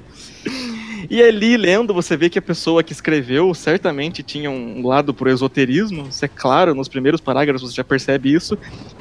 E 1.09 1.23
ali, 1.23 1.57
lendo, 1.57 1.91
você 1.91 2.15
vê 2.15 2.29
que 2.29 2.37
a 2.37 2.41
pessoa 2.41 2.83
que 2.83 2.93
escreveu 2.93 3.51
certamente 3.55 4.21
tinha 4.21 4.51
um 4.51 4.85
lado 4.85 5.11
pro 5.11 5.29
esoterismo, 5.29 6.07
isso 6.07 6.23
é 6.23 6.27
claro, 6.27 6.75
nos 6.75 6.87
primeiros 6.87 7.19
parágrafos 7.19 7.71
você 7.71 7.75
já 7.75 7.83
percebe 7.83 8.31
isso. 8.31 8.55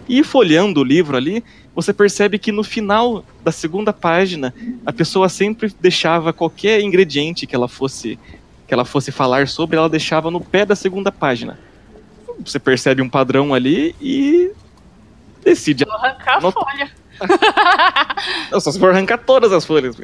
E 0.09 0.25
folheando 0.25 0.81
o 0.81 0.85
livro 0.85 1.19
ali, 1.19 1.45
você 1.75 1.93
percebe 1.93 2.39
que 2.39 2.51
no 2.51 2.65
final 2.65 3.23
da 3.45 3.53
segunda 3.53 3.93
página, 3.93 4.55
a 4.87 4.93
pessoa 4.93 5.29
sempre 5.29 5.71
deixava 5.79 6.33
qualquer 6.33 6.81
ingrediente 6.81 7.47
que 7.47 7.55
ela 7.55 7.69
fosse 7.69 8.19
que 8.67 8.75
ela 8.75 8.85
fosse 8.85 9.11
falar 9.11 9.49
sobre, 9.49 9.79
ela 9.79 9.89
deixava 9.89 10.31
no 10.31 10.43
pé 10.43 10.67
da 10.67 10.77
segunda 10.77 11.11
página. 11.11 11.59
Você 12.45 12.59
percebe 12.59 13.03
um 13.03 13.09
padrão 13.09 13.53
ali 13.53 13.95
e 14.01 14.53
decide. 15.45 15.85
Vou 15.85 15.95
arrancar 15.95 16.39
a 16.39 16.53
folha. 16.53 16.91
Não, 18.51 18.61
só 18.61 18.71
se 18.71 18.79
for 18.79 18.91
arrancar 18.91 19.19
todas 19.19 19.53
as 19.53 19.65
folhas. 19.65 19.97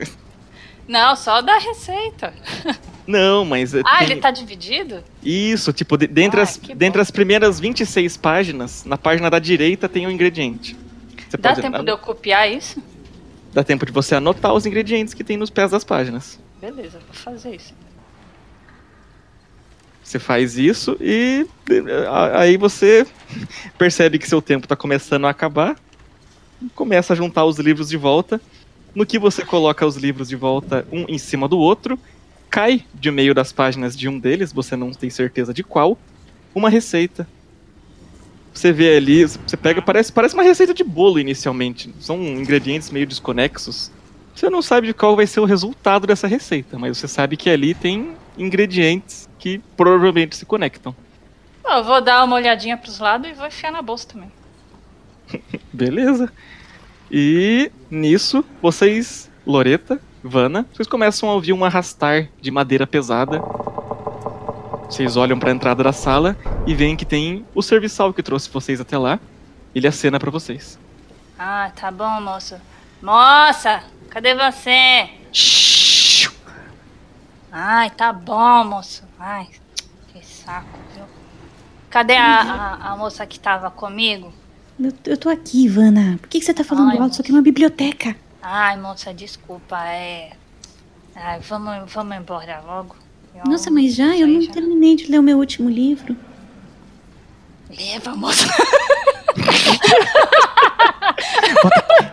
Não, 0.87 1.17
só 1.17 1.41
da 1.41 1.59
receita. 1.59 2.35
Não, 3.07 3.45
mas. 3.45 3.75
Ah, 3.75 3.99
tem... 3.99 4.11
ele 4.11 4.21
tá 4.21 4.31
dividido? 4.31 5.03
Isso, 5.23 5.73
tipo, 5.73 5.97
de, 5.97 6.07
dentre, 6.07 6.41
as, 6.41 6.57
dentre 6.57 7.01
as 7.01 7.11
primeiras 7.11 7.61
26 7.61 8.17
páginas, 8.17 8.85
na 8.85 8.99
página 8.99 9.31
da 9.31 9.39
direita 9.39 9.89
tem 9.89 10.07
o 10.07 10.09
um 10.09 10.13
ingrediente. 10.13 10.77
Você 11.29 11.37
Dá 11.37 11.55
tempo 11.55 11.83
de 11.83 11.91
eu 11.91 11.99
copiar 11.99 12.51
isso? 12.51 12.83
Dá 13.53 13.63
tempo 13.63 13.87
de 13.87 13.93
você 13.93 14.15
anotar 14.15 14.53
os 14.53 14.67
ingredientes 14.67 15.15
que 15.15 15.25
tem 15.25 15.37
nos 15.37 15.51
pés 15.51 15.71
das 15.71 15.85
páginas. 15.85 16.39
Beleza, 16.61 16.99
vou 16.99 17.15
fazer 17.15 17.55
isso. 17.55 17.75
Você 20.05 20.19
faz 20.19 20.59
isso 20.59 20.97
e 21.01 21.47
aí 22.33 22.57
você 22.59 23.07
percebe 23.79 24.19
que 24.19 24.29
seu 24.29 24.43
tempo 24.43 24.67
está 24.67 24.77
começando 24.77 25.25
a 25.25 25.31
acabar 25.31 25.77
começa 26.75 27.13
a 27.13 27.17
juntar 27.17 27.45
os 27.45 27.59
livros 27.59 27.89
de 27.89 27.97
volta. 27.97 28.41
No 28.95 29.05
que 29.05 29.19
você 29.19 29.45
coloca 29.45 29.85
os 29.85 29.97
livros 29.97 30.29
de 30.29 30.37
volta 30.37 30.87
um 30.93 31.05
em 31.09 31.19
cima 31.19 31.49
do 31.49 31.59
outro, 31.59 31.99
cai 32.49 32.85
de 32.95 33.11
meio 33.11 33.35
das 33.35 33.53
páginas 33.53 33.97
de 33.97 34.09
um 34.09 34.19
deles, 34.19 34.53
você 34.53 34.77
não 34.77 34.93
tem 34.93 35.11
certeza 35.11 35.53
de 35.53 35.65
qual, 35.65 35.99
uma 36.55 36.71
receita. 36.71 37.27
Você 38.53 38.73
vê 38.73 38.97
ali, 38.97 39.25
você 39.25 39.57
pega, 39.57 39.83
parece, 39.83 40.13
parece 40.13 40.35
uma 40.35 40.45
receita 40.45 40.73
de 40.73 40.85
bolo 40.85 41.19
inicialmente. 41.19 41.93
São 41.99 42.23
ingredientes 42.23 42.91
meio 42.91 43.07
desconexos. 43.07 43.91
Você 44.33 44.49
não 44.49 44.63
sabe 44.63 44.87
de 44.87 44.95
qual 44.95 45.17
vai 45.17 45.27
ser 45.27 45.41
o 45.41 45.45
resultado 45.45 46.07
dessa 46.07 46.29
receita, 46.29 46.79
mas 46.79 46.97
você 46.97 47.09
sabe 47.09 47.37
que 47.37 47.51
ali 47.51 47.75
tem 47.75 48.13
ingredientes 48.39 49.29
que 49.45 49.59
provavelmente 49.77 50.35
se 50.35 50.47
conectam. 50.47 50.97
Eu 51.67 51.85
vou 51.85 52.01
dar 52.01 52.25
uma 52.25 52.35
olhadinha 52.35 52.79
pros 52.79 52.99
lados 52.99 53.29
e 53.29 53.35
vou 53.35 53.47
enfiar 53.47 53.71
na 53.71 53.83
bolsa 53.83 54.09
também. 54.09 54.33
Beleza. 55.71 56.33
E 57.13 57.71
nisso, 57.91 58.43
vocês, 58.63 59.31
Loreta, 59.47 60.01
Vana, 60.23 60.65
vocês 60.73 60.89
começam 60.89 61.29
a 61.29 61.35
ouvir 61.35 61.53
um 61.53 61.63
arrastar 61.63 62.31
de 62.41 62.51
madeira 62.51 62.87
pesada. 62.87 63.39
Vocês 64.89 65.15
olham 65.15 65.39
para 65.39 65.51
a 65.51 65.55
entrada 65.55 65.85
da 65.85 65.93
sala 65.93 66.39
e 66.67 66.75
veem 66.75 66.97
que 66.97 67.05
tem 67.05 67.45
o 67.55 67.61
serviçal 67.61 68.15
que 68.15 68.23
trouxe 68.23 68.49
vocês 68.49 68.81
até 68.81 68.97
lá. 68.97 69.21
Ele 69.75 69.87
acena 69.87 70.19
para 70.19 70.31
vocês. 70.31 70.79
Ah, 71.39 71.71
tá 71.79 71.91
bom, 71.91 72.19
moço. 72.23 72.57
Moça, 73.03 73.85
cadê 74.09 74.35
você? 74.35 75.11
Shhh. 75.31 75.74
Ai, 77.57 77.89
tá 77.91 78.13
bom, 78.13 78.65
moço. 78.65 79.05
Ai, 79.17 79.47
que 80.13 80.27
saco, 80.27 80.77
viu? 80.93 81.05
Cadê 81.89 82.17
a, 82.17 82.41
a, 82.41 82.91
a 82.91 82.97
moça 82.97 83.25
que 83.25 83.39
tava 83.39 83.71
comigo? 83.71 84.33
Eu, 84.79 84.93
eu 85.07 85.17
tô 85.17 85.29
aqui, 85.29 85.67
Ivana. 85.67 86.19
Por 86.21 86.29
que, 86.29 86.41
que 86.41 86.45
você 86.45 86.53
tá 86.53 86.65
falando 86.65 86.91
Ai, 86.91 86.99
alto? 86.99 87.13
Isso 87.13 87.23
aqui 87.23 87.31
é 87.31 87.35
uma 87.35 87.43
biblioteca. 87.43 88.17
Ai, 88.43 88.77
moça, 88.77 89.15
desculpa, 89.15 89.81
é. 89.87 90.33
Ai, 91.15 91.39
vamos, 91.49 91.93
vamos 91.93 92.17
embora 92.17 92.61
logo. 92.67 92.97
Eu 93.33 93.45
Nossa, 93.49 93.71
mas 93.71 93.95
já? 93.95 94.17
Eu 94.17 94.27
não 94.27 94.43
já. 94.43 94.51
terminei 94.51 94.97
de 94.97 95.07
ler 95.07 95.21
o 95.21 95.23
meu 95.23 95.39
último 95.39 95.71
livro. 95.71 96.17
Leva, 97.71 98.17
moça. 98.17 98.49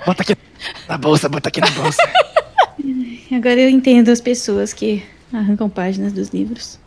Bota 0.06 0.22
aqui 0.22 0.38
na 0.88 0.98
bolsa, 1.00 1.28
bota 1.28 1.50
aqui 1.50 1.62
na 1.62 1.72
bolsa. 1.72 2.02
Agora 3.36 3.60
eu 3.60 3.70
entendo 3.70 4.10
as 4.10 4.22
pessoas 4.22 4.72
que 4.72 5.04
arrancam 5.34 5.70
páginas 5.70 6.13
dos 6.13 6.30
livros. 6.30 6.80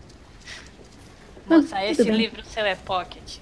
Moça, 1.49 1.77
Ah, 1.77 1.87
esse 1.87 2.05
bem. 2.05 2.17
livro 2.17 2.43
seu 2.47 2.65
é 2.65 2.75
pocket. 2.75 3.39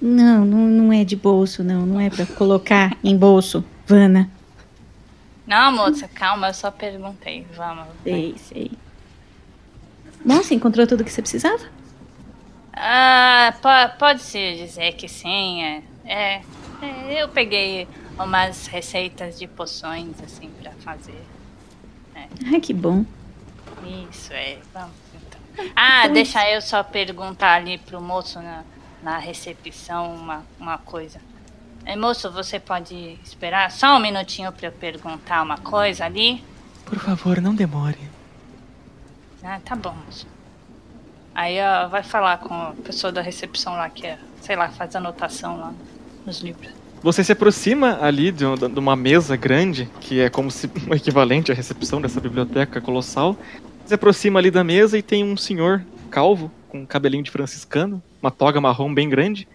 Não, 0.00 0.44
não, 0.44 0.58
não 0.68 0.92
é 0.92 1.02
de 1.04 1.16
bolso, 1.16 1.62
não. 1.64 1.86
Não 1.86 2.00
é 2.00 2.10
pra 2.10 2.26
colocar 2.26 2.96
em 3.02 3.16
bolso, 3.16 3.64
Vana. 3.86 4.28
Não, 5.46 5.72
moça, 5.72 6.08
calma, 6.08 6.48
eu 6.48 6.54
só 6.54 6.70
perguntei. 6.70 7.46
Vamos. 7.54 7.86
Sei, 8.02 8.34
sei. 8.38 8.70
Bom, 10.24 10.36
você 10.36 10.54
encontrou 10.54 10.86
tudo 10.86 11.04
que 11.04 11.10
você 11.12 11.22
precisava? 11.22 11.62
Ah, 12.72 13.54
po- 13.62 13.98
pode-se 13.98 14.56
dizer 14.56 14.92
que 14.94 15.08
sim. 15.08 15.62
É, 15.62 15.82
é, 16.04 16.42
é, 16.82 17.22
eu 17.22 17.28
peguei 17.28 17.86
umas 18.18 18.66
receitas 18.66 19.38
de 19.38 19.46
poções, 19.46 20.14
assim, 20.22 20.50
pra 20.62 20.72
fazer. 20.72 21.22
Ai, 22.46 22.60
que 22.60 22.72
bom. 22.74 23.04
Isso, 23.86 24.32
é. 24.32 24.58
Vamos, 24.72 24.94
então. 25.14 25.70
Ah, 25.76 26.08
deixa 26.08 26.48
eu 26.50 26.60
só 26.60 26.82
perguntar 26.82 27.54
ali 27.54 27.78
pro 27.78 28.00
moço 28.00 28.40
na, 28.40 28.64
na 29.02 29.18
recepção 29.18 30.14
uma, 30.14 30.44
uma 30.58 30.78
coisa. 30.78 31.20
É, 31.84 31.94
moço, 31.96 32.30
você 32.30 32.58
pode 32.58 33.18
esperar 33.22 33.70
só 33.70 33.96
um 33.96 34.00
minutinho 34.00 34.50
pra 34.52 34.68
eu 34.68 34.72
perguntar 34.72 35.42
uma 35.42 35.58
coisa 35.58 36.04
ali? 36.04 36.42
Por 36.86 36.98
favor, 36.98 37.40
não 37.40 37.54
demore. 37.54 37.98
Ah, 39.42 39.60
tá 39.62 39.76
bom, 39.76 39.94
moço. 40.06 40.26
Aí 41.34 41.58
ó, 41.60 41.88
vai 41.88 42.02
falar 42.02 42.38
com 42.38 42.54
a 42.54 42.72
pessoa 42.84 43.12
da 43.12 43.20
recepção 43.20 43.74
lá 43.74 43.90
que 43.90 44.06
é, 44.06 44.18
sei 44.40 44.56
lá, 44.56 44.68
faz 44.68 44.94
anotação 44.96 45.58
lá 45.58 45.74
nos 46.24 46.40
livros. 46.40 46.70
Você 47.02 47.22
se 47.22 47.32
aproxima 47.32 47.98
ali 48.00 48.32
de, 48.32 48.44
de 48.56 48.78
uma 48.78 48.96
mesa 48.96 49.36
grande, 49.36 49.90
que 50.00 50.20
é 50.20 50.30
como 50.30 50.50
se 50.50 50.70
um 50.88 50.94
equivalente 50.94 51.52
à 51.52 51.54
recepção 51.54 52.00
dessa 52.00 52.18
biblioteca 52.18 52.80
colossal. 52.80 53.36
Se 53.86 53.94
aproxima 53.94 54.38
ali 54.38 54.50
da 54.50 54.64
mesa 54.64 54.96
e 54.96 55.02
tem 55.02 55.22
um 55.22 55.36
senhor 55.36 55.84
calvo, 56.10 56.50
com 56.68 56.80
um 56.80 56.86
cabelinho 56.86 57.22
de 57.22 57.30
franciscano, 57.30 58.02
uma 58.20 58.30
toga 58.30 58.60
marrom 58.60 58.92
bem 58.92 59.08
grande, 59.08 59.46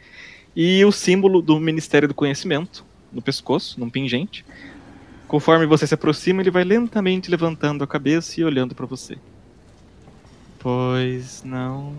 e 0.56 0.84
o 0.86 0.92
símbolo 0.92 1.42
do 1.42 1.60
Ministério 1.60 2.08
do 2.08 2.14
Conhecimento 2.14 2.86
no 3.12 3.22
pescoço, 3.22 3.80
num 3.80 3.90
pingente. 3.90 4.46
Conforme 5.28 5.66
você 5.66 5.88
se 5.88 5.94
aproxima, 5.94 6.42
ele 6.42 6.52
vai 6.52 6.64
lentamente 6.64 7.30
levantando 7.30 7.84
a 7.84 7.88
cabeça 7.88 8.40
e 8.40 8.44
olhando 8.44 8.76
para 8.76 8.86
você. 8.86 9.18
Pois 10.60 11.44
não. 11.44 11.96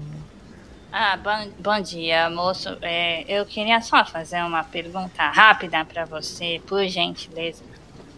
Ah, 0.93 1.17
bom, 1.17 1.51
bom 1.59 1.81
dia, 1.81 2.29
moço. 2.31 2.77
É, 2.83 3.25
eu 3.29 3.47
queria 3.47 3.81
só 3.81 4.05
fazer 4.05 4.43
uma 4.43 4.65
pergunta 4.65 5.31
rápida 5.31 5.85
pra 5.85 6.05
você, 6.05 6.61
por 6.67 6.87
gentileza. 6.87 7.63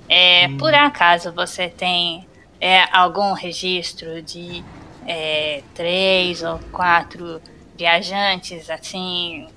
É, 0.09 0.49
Por 0.59 0.75
acaso 0.75 1.33
você 1.33 1.69
tem 1.69 2.27
é, 2.63 2.85
algum 2.97 3.33
registro 3.33 4.23
de 4.23 4.63
é, 5.05 5.65
três 5.75 6.45
ou 6.45 6.61
quatro 6.71 7.43
viajantes, 7.77 8.71
assim, 8.71 9.49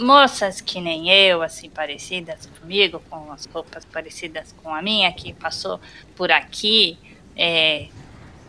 moças 0.00 0.60
que 0.60 0.80
nem 0.80 1.08
eu, 1.08 1.42
assim, 1.42 1.70
parecidas 1.70 2.46
comigo, 2.58 3.00
com 3.08 3.30
as 3.30 3.46
roupas 3.46 3.84
parecidas 3.84 4.52
com 4.64 4.74
a 4.74 4.82
minha, 4.82 5.12
que 5.12 5.32
passou 5.32 5.80
por 6.16 6.32
aqui, 6.32 6.98
é, 7.36 7.86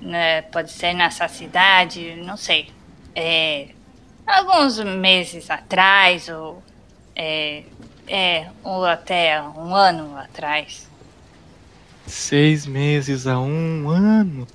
né, 0.02 0.42
pode 0.42 0.72
ser 0.72 0.94
nessa 0.94 1.28
cidade, 1.28 2.16
não 2.26 2.38
sei. 2.38 2.72
É, 3.14 3.68
alguns 4.26 4.80
meses 4.80 5.48
atrás, 5.48 6.28
ou, 6.28 6.64
é, 7.16 7.66
é, 8.08 8.50
ou 8.64 8.84
até 8.84 9.40
um 9.44 9.76
ano 9.76 10.18
atrás. 10.18 10.90
Seis 12.08 12.66
meses 12.66 13.28
a 13.28 13.40
um 13.40 13.90
ano? 13.90 14.48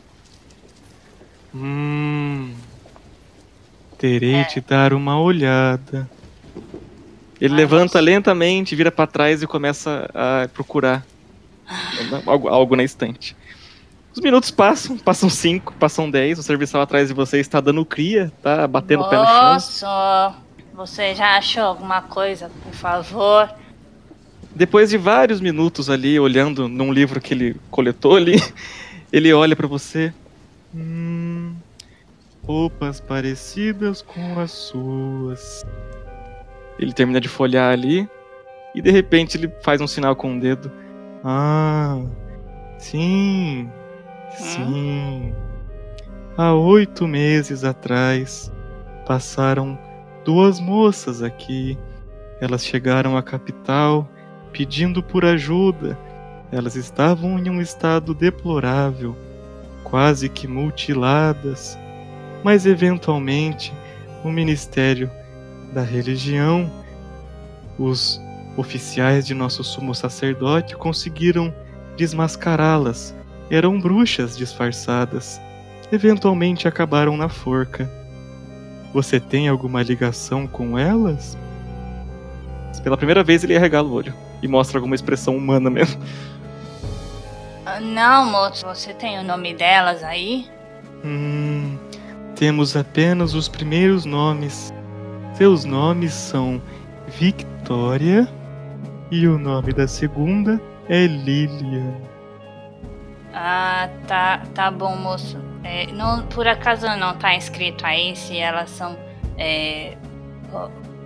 Hum. 1.54 2.54
Terei 3.98 4.34
É. 4.36 4.44
de 4.44 4.60
dar 4.60 4.92
uma 4.92 5.18
olhada. 5.20 6.08
Ele 7.40 7.54
levanta 7.54 7.84
nossa. 7.84 8.00
lentamente, 8.00 8.74
vira 8.76 8.90
pra 8.90 9.06
trás 9.06 9.42
e 9.42 9.46
começa 9.46 10.08
a 10.14 10.48
procurar 10.48 11.04
algo, 12.26 12.48
algo 12.48 12.76
na 12.76 12.82
estante. 12.82 13.36
Os 14.14 14.20
minutos 14.20 14.50
passam, 14.50 14.96
passam 14.96 15.28
cinco, 15.28 15.74
passam 15.74 16.10
dez. 16.10 16.38
O 16.38 16.42
serviçal 16.42 16.80
atrás 16.80 17.08
de 17.08 17.14
você 17.14 17.38
está 17.38 17.60
dando 17.60 17.84
cria, 17.84 18.32
tá 18.42 18.66
batendo 18.66 19.02
o 19.02 19.08
pé 19.10 19.16
no 19.18 19.26
chão. 19.26 19.52
Moço, 19.52 19.86
você 20.74 21.14
já 21.14 21.36
achou 21.36 21.62
alguma 21.62 22.00
coisa, 22.02 22.50
por 22.62 22.72
favor? 22.72 23.50
Depois 24.56 24.88
de 24.88 24.96
vários 24.96 25.38
minutos 25.38 25.90
ali, 25.90 26.18
olhando 26.18 26.66
num 26.66 26.90
livro 26.90 27.20
que 27.20 27.34
ele 27.34 27.56
coletou 27.70 28.16
ali, 28.16 28.36
ele 29.12 29.30
olha 29.34 29.54
pra 29.54 29.66
você. 29.66 30.14
Hum, 30.74 31.54
roupas 32.42 32.98
parecidas 32.98 34.00
com 34.00 34.40
as 34.40 34.50
suas. 34.52 35.62
Ele 36.78 36.90
termina 36.94 37.20
de 37.20 37.28
folhear 37.28 37.70
ali 37.70 38.08
e 38.74 38.80
de 38.80 38.90
repente 38.90 39.36
ele 39.36 39.52
faz 39.62 39.82
um 39.82 39.86
sinal 39.86 40.16
com 40.16 40.38
o 40.38 40.40
dedo. 40.40 40.72
Ah, 41.22 42.00
sim, 42.78 43.68
sim. 44.38 45.34
Há 46.34 46.54
oito 46.54 47.06
meses 47.06 47.62
atrás 47.62 48.50
passaram 49.06 49.78
duas 50.24 50.58
moças 50.58 51.22
aqui. 51.22 51.76
Elas 52.40 52.64
chegaram 52.64 53.18
à 53.18 53.22
capital 53.22 54.10
pedindo 54.56 55.02
por 55.02 55.22
ajuda. 55.22 55.98
Elas 56.50 56.76
estavam 56.76 57.38
em 57.38 57.50
um 57.50 57.60
estado 57.60 58.14
deplorável, 58.14 59.14
quase 59.84 60.30
que 60.30 60.48
mutiladas, 60.48 61.78
mas 62.42 62.64
eventualmente 62.64 63.74
o 64.24 64.30
Ministério 64.30 65.10
da 65.74 65.82
Religião, 65.82 66.70
os 67.78 68.18
oficiais 68.56 69.26
de 69.26 69.34
nosso 69.34 69.62
sumo 69.62 69.94
sacerdote 69.94 70.74
conseguiram 70.74 71.52
desmascará-las. 71.98 73.14
Eram 73.50 73.78
bruxas 73.78 74.36
disfarçadas. 74.36 75.38
Eventualmente 75.92 76.66
acabaram 76.66 77.16
na 77.16 77.28
forca. 77.28 77.90
Você 78.94 79.20
tem 79.20 79.48
alguma 79.48 79.82
ligação 79.82 80.46
com 80.46 80.78
elas? 80.78 81.36
Pela 82.82 82.96
primeira 82.96 83.22
vez 83.22 83.44
ele 83.44 83.56
arregala 83.56 83.88
o 83.88 83.92
olho 83.92 84.25
e 84.42 84.48
mostra 84.48 84.78
alguma 84.78 84.94
expressão 84.94 85.36
humana 85.36 85.70
mesmo. 85.70 86.00
Ah, 87.64 87.80
Não, 87.80 88.30
moço, 88.30 88.66
você 88.66 88.94
tem 88.94 89.18
o 89.18 89.24
nome 89.24 89.54
delas 89.54 90.02
aí? 90.02 90.48
Hum, 91.04 91.76
temos 92.36 92.76
apenas 92.76 93.34
os 93.34 93.48
primeiros 93.48 94.04
nomes. 94.04 94.72
Seus 95.34 95.64
nomes 95.64 96.12
são 96.12 96.62
Victoria 97.08 98.28
e 99.10 99.26
o 99.26 99.38
nome 99.38 99.72
da 99.72 99.86
segunda 99.86 100.60
é 100.88 101.06
Lilian. 101.06 101.94
Ah, 103.34 103.88
tá, 104.06 104.42
tá 104.54 104.70
bom, 104.70 104.96
moço. 104.96 105.38
É, 105.62 105.86
não, 105.92 106.22
por 106.28 106.46
acaso 106.46 106.86
não 106.96 107.14
tá 107.16 107.34
escrito 107.36 107.84
aí 107.84 108.14
se 108.16 108.38
elas 108.38 108.70
são 108.70 108.96
é, 109.36 109.96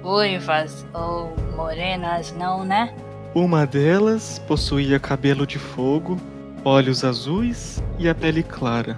ruivas 0.03 0.87
ou 0.95 1.35
morenas, 1.57 2.33
não, 2.33 2.65
né? 2.65 2.95
Uma 3.35 3.65
delas 3.65 4.41
possuía 4.41 4.99
cabelo 4.99 5.47
de 5.47 5.59
fogo 5.59 6.21
olhos 6.65 7.05
azuis 7.05 7.83
e 7.99 8.09
a 8.09 8.15
pele 8.15 8.43
clara. 8.43 8.97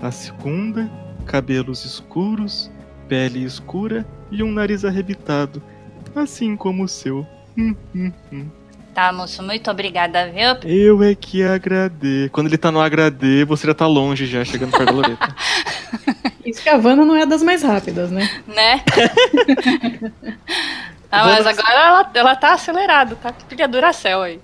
A 0.00 0.10
segunda, 0.10 0.90
cabelos 1.26 1.84
escuros, 1.84 2.70
pele 3.08 3.44
escura 3.44 4.06
e 4.30 4.42
um 4.42 4.50
nariz 4.50 4.84
arrebitado, 4.84 5.62
assim 6.14 6.56
como 6.56 6.84
o 6.84 6.88
seu. 6.88 7.26
Hum, 7.56 7.74
hum, 7.94 8.12
hum. 8.32 8.46
Tá, 8.94 9.12
moço, 9.12 9.42
muito 9.42 9.70
obrigada, 9.70 10.30
viu? 10.30 10.70
Eu 10.70 11.02
é 11.02 11.14
que 11.14 11.42
agradeço. 11.42 12.30
Quando 12.30 12.46
ele 12.46 12.58
tá 12.58 12.70
no 12.70 12.80
agradê, 12.80 13.44
você 13.44 13.66
já 13.66 13.74
tá 13.74 13.86
longe 13.86 14.26
já, 14.26 14.44
chegando 14.44 14.72
perto 14.72 14.86
da 14.86 14.92
Loreta. 14.92 15.36
Isso 16.44 16.62
que 16.62 16.68
a 16.68 16.76
Vanna 16.76 17.04
não 17.04 17.14
é 17.14 17.24
das 17.24 17.42
mais 17.42 17.62
rápidas, 17.62 18.10
né? 18.10 18.28
Né? 18.46 18.82
ah, 21.12 21.26
mas 21.26 21.46
agora 21.46 21.74
ela, 21.74 22.10
ela 22.14 22.36
tá 22.36 22.54
acelerada, 22.54 23.16
tá? 23.16 23.32
Pilha 23.48 23.68
Duracell 23.68 24.22
aí. 24.22 24.40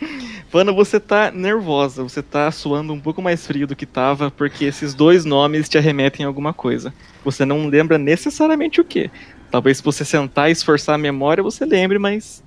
Vana, 0.50 0.72
você 0.72 0.98
tá 0.98 1.30
nervosa, 1.30 2.02
você 2.02 2.22
tá 2.22 2.50
suando 2.50 2.92
um 2.92 3.00
pouco 3.00 3.22
mais 3.22 3.46
frio 3.46 3.66
do 3.66 3.76
que 3.76 3.86
tava, 3.86 4.30
porque 4.30 4.64
esses 4.64 4.94
dois 4.94 5.24
nomes 5.24 5.68
te 5.68 5.78
arremetem 5.78 6.24
a 6.24 6.28
alguma 6.28 6.52
coisa. 6.52 6.92
Você 7.24 7.44
não 7.44 7.68
lembra 7.68 7.98
necessariamente 7.98 8.80
o 8.80 8.84
que. 8.84 9.10
Talvez 9.50 9.78
se 9.78 9.82
você 9.82 10.04
sentar 10.04 10.48
e 10.48 10.52
esforçar 10.52 10.96
a 10.96 10.98
memória, 10.98 11.42
você 11.42 11.64
lembre, 11.64 11.98
mas 11.98 12.42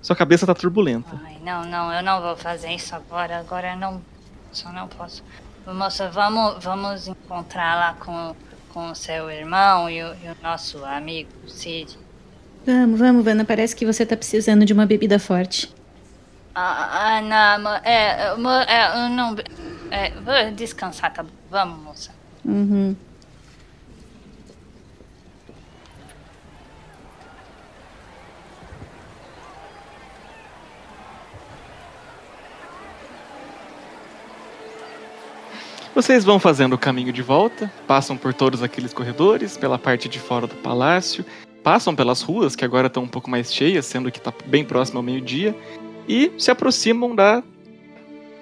sua 0.00 0.16
cabeça 0.16 0.46
tá 0.46 0.54
turbulenta. 0.54 1.20
Ai, 1.22 1.36
não, 1.44 1.64
não, 1.64 1.92
eu 1.92 2.02
não 2.02 2.22
vou 2.22 2.36
fazer 2.36 2.72
isso 2.72 2.94
agora. 2.94 3.38
Agora 3.38 3.76
não. 3.76 4.00
Só 4.50 4.72
não 4.72 4.88
posso. 4.88 5.22
Moça, 5.66 6.08
vamos, 6.08 6.64
vamos 6.64 7.06
encontrar 7.06 7.76
lá 7.76 7.94
com, 8.00 8.34
com 8.72 8.90
o 8.90 8.94
seu 8.94 9.30
irmão 9.30 9.90
e 9.90 10.02
o, 10.02 10.14
e 10.24 10.28
o 10.28 10.36
nosso 10.42 10.82
amigo 10.84 11.30
Cid. 11.46 11.98
Vamos, 12.66 12.98
vamos, 12.98 13.24
Vanna. 13.24 13.44
Parece 13.44 13.74
que 13.74 13.86
você 13.86 14.04
tá 14.04 14.16
precisando 14.16 14.64
de 14.64 14.72
uma 14.72 14.86
bebida 14.86 15.18
forte. 15.18 15.72
Ah, 16.54 17.16
ah 17.16 17.58
não, 17.58 17.74
é, 17.76 18.36
mo- 18.36 18.50
é, 18.50 19.04
eu 19.04 19.08
não. 19.08 19.36
É, 19.90 20.10
vou 20.10 20.52
descansar, 20.54 21.12
tá 21.12 21.22
bom? 21.22 21.30
Vamos, 21.50 21.82
moça. 21.82 22.10
Uhum. 22.44 22.94
Vocês 35.94 36.24
vão 36.24 36.38
fazendo 36.38 36.74
o 36.74 36.78
caminho 36.78 37.12
de 37.12 37.20
volta, 37.20 37.70
passam 37.86 38.16
por 38.16 38.32
todos 38.32 38.62
aqueles 38.62 38.92
corredores, 38.92 39.56
pela 39.56 39.78
parte 39.78 40.08
de 40.08 40.18
fora 40.20 40.46
do 40.46 40.54
palácio, 40.54 41.24
passam 41.62 41.94
pelas 41.94 42.22
ruas, 42.22 42.56
que 42.56 42.64
agora 42.64 42.86
estão 42.86 43.02
um 43.02 43.08
pouco 43.08 43.30
mais 43.30 43.52
cheias, 43.52 43.86
sendo 43.86 44.10
que 44.10 44.18
está 44.18 44.32
bem 44.46 44.64
próximo 44.64 44.98
ao 44.98 45.02
meio-dia, 45.02 45.56
e 46.08 46.32
se 46.38 46.50
aproximam 46.50 47.14
da 47.14 47.42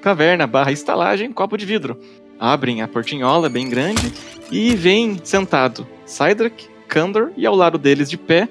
caverna 0.00 0.46
barra 0.46 0.72
estalagem 0.72 1.32
Copo 1.32 1.56
de 1.56 1.66
Vidro. 1.66 2.00
Abrem 2.38 2.82
a 2.82 2.88
portinhola 2.88 3.48
bem 3.48 3.68
grande 3.68 4.12
e 4.50 4.74
vem 4.74 5.20
sentado 5.24 5.86
Cydrak, 6.06 6.68
Kandor 6.86 7.32
e 7.36 7.44
ao 7.44 7.54
lado 7.54 7.76
deles 7.76 8.08
de 8.08 8.16
pé 8.16 8.48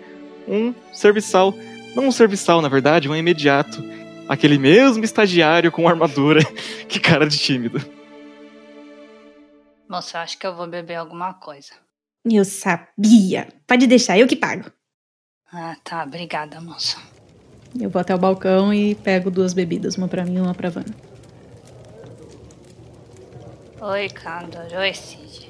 um 0.47 0.74
serviçal. 0.91 1.53
Não 1.95 2.07
um 2.07 2.11
serviçal, 2.11 2.61
na 2.61 2.70
verdade, 2.70 3.09
um 3.09 3.15
imediato. 3.15 3.84
Aquele 4.28 4.57
mesmo 4.57 5.03
estagiário 5.03 5.72
com 5.72 5.88
armadura. 5.88 6.41
que 6.88 6.99
cara 6.99 7.28
de 7.28 7.38
tímido. 7.38 7.80
Eu 9.89 9.95
acho 9.95 10.38
que 10.38 10.45
eu 10.45 10.53
vou 10.53 10.68
beber 10.68 10.95
alguma 10.95 11.34
coisa. 11.34 11.87
Eu 12.26 12.43
sabia. 12.45 13.47
Pode 13.65 13.88
deixar, 13.88 14.18
eu 14.18 14.28
que 14.28 14.36
pago. 14.36 14.70
Ah, 15.51 15.76
tá. 15.84 16.03
Obrigada, 16.03 16.59
moça. 16.59 16.97
Eu 17.80 17.89
vou 17.89 17.99
até 17.99 18.13
o 18.13 18.18
balcão 18.18 18.74
e 18.74 18.95
pego 18.95 19.30
duas 19.30 19.53
bebidas, 19.53 19.95
uma 19.95 20.07
pra 20.07 20.26
mim 20.26 20.38
e 20.38 20.41
uma 20.41 20.53
pra 20.53 20.70
Vanna. 20.70 20.93
Oi, 23.80 24.09
Candor. 24.09 24.68
Oi, 24.78 24.93
Cid. 24.93 25.49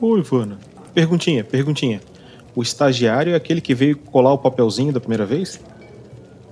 Oi, 0.00 0.22
Vana. 0.22 0.58
Perguntinha, 0.94 1.42
perguntinha. 1.42 2.00
O 2.54 2.62
estagiário 2.62 3.32
é 3.32 3.36
aquele 3.36 3.60
que 3.60 3.74
veio 3.74 3.96
colar 3.96 4.32
o 4.32 4.38
papelzinho 4.38 4.92
da 4.92 5.00
primeira 5.00 5.24
vez? 5.24 5.58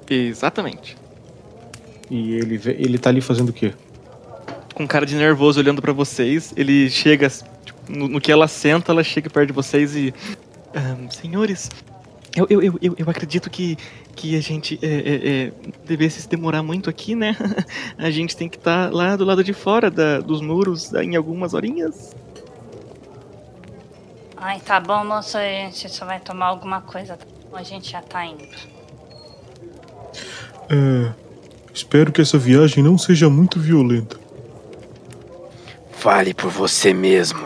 Exatamente. 0.09 0.97
E 2.11 2.33
ele, 2.33 2.61
ele 2.79 2.99
tá 2.99 3.11
ali 3.11 3.21
fazendo 3.21 3.51
o 3.51 3.53
quê? 3.53 3.75
com 4.81 4.87
cara 4.87 5.05
de 5.05 5.15
nervoso 5.15 5.61
olhando 5.61 5.83
pra 5.83 5.93
vocês. 5.93 6.55
Ele 6.57 6.89
chega, 6.89 7.29
no, 7.91 8.09
no 8.09 8.21
que 8.21 8.31
ela 8.31 8.49
senta, 8.49 8.93
ela 8.93 9.03
chega 9.03 9.29
perto 9.29 9.49
de 9.49 9.53
vocês 9.53 9.95
e. 9.97 10.15
"Ahn, 10.75 11.11
senhores, 11.11 11.69
eu, 12.37 12.47
eu, 12.49 12.63
eu, 12.63 12.79
eu, 12.81 12.95
eu 12.97 13.11
acredito 13.11 13.51
que, 13.51 13.77
que 14.15 14.37
a 14.37 14.41
gente 14.41 14.79
é, 14.83 14.87
é, 14.87 15.29
é, 15.47 15.53
devesse 15.85 16.23
se 16.23 16.29
demorar 16.29 16.63
muito 16.63 16.89
aqui, 16.89 17.15
né? 17.15 17.37
a 17.99 18.11
gente 18.11 18.37
tem 18.37 18.49
que 18.49 18.57
estar 18.57 18.93
lá 18.93 19.17
do 19.17 19.25
lado 19.25 19.43
de 19.43 19.53
fora 19.53 19.91
da, 19.91 20.21
dos 20.21 20.41
muros 20.41 20.93
em 20.95 21.17
algumas 21.17 21.55
horinhas. 21.55 22.15
Ai, 24.37 24.61
tá 24.61 24.79
bom, 24.81 25.05
moça. 25.05 25.39
A 25.39 25.43
gente 25.43 25.89
só 25.91 26.07
vai 26.07 26.21
tomar 26.21 26.47
alguma 26.47 26.81
coisa. 26.81 27.17
tá? 27.17 27.27
A 27.53 27.63
gente 27.63 27.91
já 27.91 28.01
tá 28.01 28.25
indo. 28.25 28.47
É. 30.69 31.13
Espero 31.75 32.13
que 32.13 32.21
essa 32.21 32.39
viagem 32.39 32.83
não 32.83 32.97
seja 32.97 33.29
muito 33.29 33.59
violenta. 33.59 34.19
Fale 35.93 36.33
por 36.33 36.51
você 36.51 36.95
mesmo. 36.95 37.45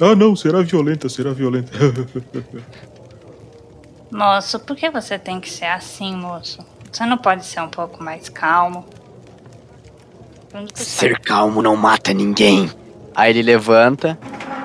Ah, 0.00 0.14
não, 0.14 0.36
será 0.36 0.62
violenta, 0.62 1.08
será 1.08 1.32
violenta. 1.32 1.72
Moço, 4.10 4.60
por 4.60 4.76
que 4.76 4.88
você 4.90 5.18
tem 5.18 5.40
que 5.40 5.50
ser 5.50 5.66
assim, 5.66 6.14
moço? 6.14 6.64
Você 6.92 7.04
não 7.04 7.18
pode 7.18 7.44
ser 7.44 7.60
um 7.60 7.68
pouco 7.68 8.02
mais 8.02 8.28
calmo? 8.28 8.86
Ser 10.74 11.18
calmo 11.20 11.60
não 11.60 11.76
mata 11.76 12.14
ninguém. 12.14 12.70
Aí 13.14 13.30
ele 13.30 13.42
levanta 13.42 14.18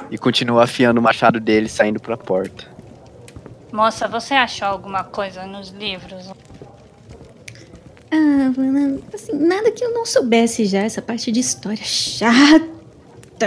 e 0.09 0.17
continua 0.17 0.63
afiando 0.63 0.99
o 0.99 1.03
machado 1.03 1.39
dele, 1.39 1.67
saindo 1.67 1.99
pra 1.99 2.15
porta. 2.15 2.65
Moça, 3.71 4.07
você 4.07 4.34
achou 4.34 4.67
alguma 4.67 5.03
coisa 5.03 5.45
nos 5.45 5.69
livros? 5.69 6.32
Ah, 8.11 8.51
assim, 9.13 9.34
nada 9.34 9.71
que 9.71 9.84
eu 9.84 9.93
não 9.93 10.05
soubesse 10.05 10.65
já, 10.65 10.79
essa 10.79 11.01
parte 11.01 11.32
de 11.32 11.39
história 11.39 11.84
chata. 11.84 12.80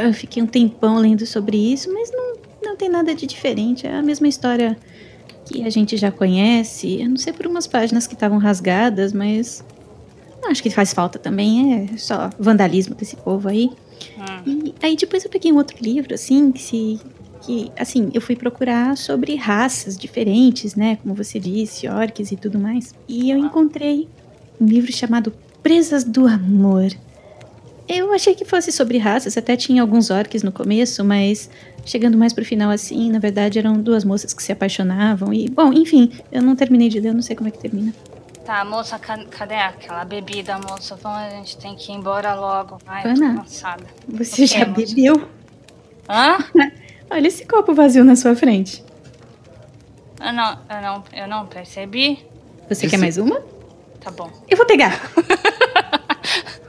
Eu 0.03 0.13
fiquei 0.13 0.43
um 0.43 0.47
tempão 0.47 0.97
lendo 0.97 1.27
sobre 1.27 1.57
isso, 1.57 1.93
mas 1.93 2.11
não, 2.13 2.37
não 2.63 2.77
tem 2.77 2.89
nada 2.89 3.15
de 3.15 3.27
diferente. 3.27 3.87
É 3.87 3.95
a 3.95 4.03
mesma 4.03 4.29
história 4.29 4.77
que 5.45 5.63
a 5.63 5.71
gente 5.71 5.97
já 5.97 6.11
conhece. 6.11 7.01
Eu 7.01 7.11
não 7.11 7.17
sei 7.17 7.33
por 7.33 7.47
umas 7.47 7.67
páginas 7.67 8.07
que 8.07 8.15
estavam 8.15 8.39
rasgadas, 8.39 9.13
mas 9.13 9.65
não 10.43 10.51
acho 10.51 10.63
que 10.63 10.71
faz 10.71 10.93
falta 10.93 11.19
também. 11.19 11.89
É 11.93 11.97
só 11.97 12.31
vandalismo 12.39 12.95
desse 12.95 13.17
povo 13.17 13.49
aí. 13.49 13.71
Hum. 14.47 14.65
E 14.67 14.75
aí 14.83 14.97
depois 14.97 15.25
eu 15.25 15.31
peguei 15.31 15.53
um 15.53 15.57
outro 15.57 15.77
livro, 15.81 16.15
assim, 16.15 16.51
que 16.53 16.63
se. 16.63 17.01
Que, 17.43 17.71
assim, 17.79 18.11
eu 18.15 18.23
fui 18.23 18.35
procurar 18.35 18.97
sobre 18.97 19.35
raças 19.37 19.99
diferentes, 19.99 20.75
né? 20.75 20.97
Como 21.03 21.15
você 21.15 21.39
disse, 21.39 21.87
orques 21.87 22.33
e 22.33 22.37
tudo 22.37 22.59
mais. 22.59 22.95
E 23.07 23.31
eu 23.31 23.37
encontrei 23.37 24.09
um 24.59 24.65
livro 24.65 24.91
chamado 24.91 25.31
Presas 25.63 26.05
do 26.05 26.27
Amor. 26.27 26.91
Eu 27.89 28.13
achei 28.15 28.35
que 28.35 28.45
fosse 28.45 28.73
sobre 28.73 28.97
raças, 28.99 29.37
até 29.37 29.57
tinha 29.57 29.83
alguns 29.83 30.09
orques 30.11 30.43
no 30.43 30.51
começo, 30.51 31.05
mas 31.05 31.51
chegando 31.85 32.17
mais 32.17 32.33
pro 32.33 32.45
final 32.45 32.71
assim, 32.71 33.11
na 33.11 33.19
verdade 33.19 33.59
eram 33.59 33.75
duas 33.75 34.05
moças 34.05 34.33
que 34.33 34.43
se 34.43 34.51
apaixonavam 34.53 35.35
e, 35.35 35.49
bom, 35.51 35.71
enfim, 35.73 36.11
eu 36.33 36.41
não 36.41 36.57
terminei 36.57 36.89
de 36.89 36.99
ler, 36.99 37.11
eu 37.11 37.15
não 37.15 37.21
sei 37.23 37.37
como 37.37 37.49
é 37.49 37.51
que 37.53 37.59
termina. 37.59 37.93
Tá, 38.45 38.65
moça, 38.65 38.99
ca- 38.99 39.25
cadê 39.31 39.55
aquela 39.55 40.05
bebida, 40.05 40.59
moça? 40.59 40.97
Vamos, 40.97 41.19
a 41.19 41.31
gente 41.31 41.57
tem 41.59 41.75
que 41.77 41.93
ir 41.93 41.95
embora 41.97 42.35
logo. 42.35 42.79
Ai, 42.87 43.03
Ana. 43.07 43.35
tô 43.37 43.41
cansada. 43.43 43.85
Você 44.09 44.47
já 44.47 44.67
moça? 44.67 44.73
bebeu? 44.73 45.29
Hã? 46.09 46.39
Olha 47.11 47.27
esse 47.29 47.45
copo 47.47 47.75
vazio 47.75 48.05
na 48.05 48.17
sua 48.17 48.35
frente. 48.35 48.83
Eu 50.21 50.33
não, 50.33 50.59
eu 50.71 50.83
não, 50.83 51.05
eu 51.13 51.27
não 51.29 51.47
percebi. 51.47 52.19
Você 52.69 52.87
Esse- 52.87 52.89
quer 52.89 52.99
mais 52.99 53.17
uma? 53.19 53.41
Tá 54.01 54.11
bom. 54.11 54.31
Eu 54.49 54.57
vou 54.57 54.67
pegar. 54.67 55.01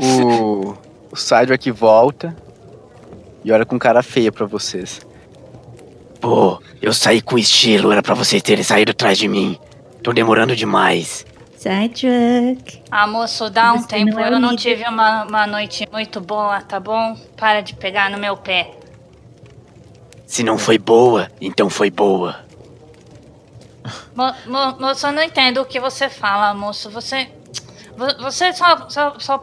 O, 0.00 0.74
o 1.10 1.16
Sidewalk 1.16 1.70
volta 1.72 2.36
e 3.44 3.50
olha 3.50 3.64
com 3.66 3.78
cara 3.78 4.02
feia 4.02 4.30
pra 4.30 4.46
vocês. 4.46 5.00
Pô, 6.20 6.60
eu 6.80 6.92
saí 6.92 7.20
com 7.20 7.38
estilo, 7.38 7.90
era 7.92 8.02
pra 8.02 8.14
vocês 8.14 8.42
terem 8.42 8.64
saído 8.64 8.92
atrás 8.92 9.18
de 9.18 9.28
mim. 9.28 9.58
Tô 10.02 10.12
demorando 10.12 10.54
demais. 10.54 11.26
Sidewalk. 11.56 12.82
Ah, 12.90 13.06
moço, 13.06 13.50
dá 13.50 13.72
um 13.72 13.78
Você 13.78 13.88
tempo. 13.88 14.12
não 14.12 14.20
é 14.24 14.32
eu 14.32 14.38
não 14.38 14.54
tive 14.54 14.84
uma, 14.84 15.24
uma 15.24 15.46
noite 15.46 15.88
muito 15.90 16.20
boa, 16.20 16.60
tá 16.60 16.78
bom? 16.78 17.16
Para 17.36 17.60
de 17.60 17.74
pegar 17.74 18.10
no 18.10 18.18
meu 18.18 18.36
pé. 18.36 18.70
Se 20.26 20.42
não 20.44 20.58
foi 20.58 20.78
boa, 20.78 21.28
então 21.40 21.68
foi 21.68 21.90
boa. 21.90 22.36
Mo, 24.14 24.32
mo, 24.46 24.76
moço, 24.78 25.06
eu 25.06 25.12
não 25.12 25.22
entendo 25.22 25.60
o 25.60 25.64
que 25.64 25.80
você 25.80 26.08
fala, 26.08 26.52
moço. 26.54 26.90
Você. 26.90 27.28
Vo- 27.98 28.22
Você 28.22 28.52
só, 28.52 28.88
só, 28.88 29.14
só 29.18 29.38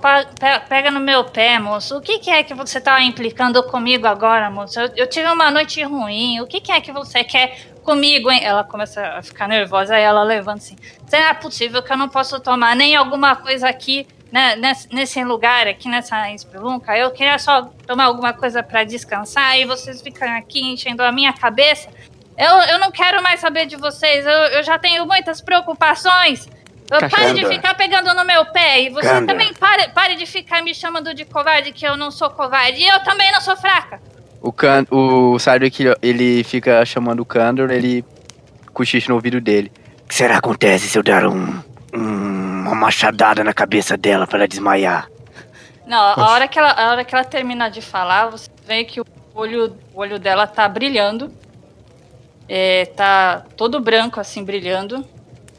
pega 0.70 0.90
no 0.90 1.00
meu 1.00 1.24
pé, 1.26 1.60
moço. 1.60 1.98
O 1.98 2.02
que, 2.02 2.20
que 2.20 2.30
é 2.32 2.44
que 2.44 2.54
você 2.54 2.80
tá 2.82 3.02
implicando 3.02 3.62
comigo 3.64 4.08
agora, 4.08 4.50
moço? 4.50 4.80
Eu, 4.80 4.90
eu 4.96 5.08
tive 5.08 5.28
uma 5.30 5.52
noite 5.52 5.84
ruim. 5.84 6.40
O 6.42 6.48
que, 6.48 6.62
que 6.62 6.72
é 6.72 6.80
que 6.82 6.92
você 6.92 7.24
quer 7.24 7.58
comigo, 7.84 8.32
hein? 8.32 8.40
Ela 8.44 8.64
começa 8.64 9.06
a 9.06 9.22
ficar 9.22 9.48
nervosa, 9.48 9.96
aí 9.96 10.02
ela 10.04 10.24
levanta 10.24 10.58
assim. 10.60 10.76
Será 11.06 11.36
possível 11.36 11.84
que 11.84 11.92
eu 11.92 11.98
não 11.98 12.10
posso 12.10 12.40
tomar 12.40 12.76
nem 12.76 12.96
alguma 12.96 13.36
coisa 13.36 13.68
aqui, 13.70 14.08
né, 14.32 14.56
nesse, 14.56 14.88
nesse 14.94 15.24
lugar 15.24 15.68
aqui, 15.68 15.88
nessa 15.88 16.32
espelunca. 16.32 16.98
Eu 16.98 17.12
queria 17.12 17.38
só 17.38 17.64
tomar 17.86 18.06
alguma 18.06 18.34
coisa 18.34 18.64
para 18.64 18.84
descansar 18.84 19.60
e 19.60 19.66
vocês 19.66 20.02
ficam 20.02 20.28
aqui 20.36 20.62
enchendo 20.62 21.04
a 21.04 21.12
minha 21.12 21.32
cabeça. 21.34 21.90
Eu, 22.38 22.54
eu 22.74 22.80
não 22.80 22.92
quero 22.92 23.22
mais 23.22 23.40
saber 23.40 23.66
de 23.66 23.76
vocês, 23.78 24.26
eu, 24.26 24.32
eu 24.32 24.64
já 24.64 24.78
tenho 24.80 25.06
muitas 25.06 25.40
preocupações. 25.40 26.50
Eu 26.92 27.10
pare 27.10 27.34
de 27.34 27.46
ficar 27.48 27.74
pegando 27.74 28.14
no 28.14 28.24
meu 28.26 28.46
pé. 28.46 28.82
E 28.82 28.90
você 28.90 29.08
Kanda. 29.08 29.26
também 29.34 29.54
pare, 29.54 29.88
pare 29.90 30.16
de 30.16 30.26
ficar 30.26 30.62
me 30.62 30.74
chamando 30.74 31.14
de 31.14 31.26
covarde, 31.26 31.72
que 31.72 31.86
eu 31.86 31.98
não 31.98 32.12
sou 32.12 32.30
covarde. 32.30 32.80
E 32.80 32.88
eu 32.88 33.00
também 33.04 33.32
não 33.32 33.42
sou 33.42 33.56
fraca. 33.58 34.00
O, 34.42 34.52
Can 34.52 34.86
o 34.92 35.40
Cydric, 35.40 35.84
ele 36.02 36.44
fica 36.44 36.86
chamando 36.86 37.22
o 37.22 37.26
Kandor, 37.26 37.72
ele 37.72 38.06
cochicha 38.74 39.10
no 39.10 39.16
ouvido 39.16 39.42
dele. 39.42 39.72
O 40.04 40.08
que 40.08 40.14
será 40.16 40.34
que 40.34 40.40
acontece 40.40 40.88
se 40.88 40.98
eu 40.98 41.02
dar 41.02 41.26
um, 41.26 41.60
um- 41.94 42.62
uma 42.66 42.76
machadada 42.76 43.44
na 43.44 43.54
cabeça 43.54 43.98
dela 43.98 44.28
para 44.28 44.40
ela 44.40 44.48
desmaiar? 44.48 45.08
Não, 45.88 45.98
a 46.00 46.30
hora, 46.32 46.48
que 46.48 46.58
ela, 46.60 46.72
a 46.72 46.92
hora 46.92 47.04
que 47.04 47.14
ela 47.16 47.24
terminar 47.24 47.70
de 47.70 47.82
falar, 47.82 48.28
você 48.30 48.50
vê 48.68 48.84
que 48.84 49.00
o 49.02 49.06
olho, 49.34 49.76
o 49.94 50.00
olho 50.00 50.20
dela 50.20 50.46
tá 50.46 50.68
brilhando. 50.68 51.32
É, 52.48 52.86
tá 52.96 53.44
todo 53.58 53.80
branco, 53.80 54.20
assim, 54.20 54.44
brilhando. 54.44 55.04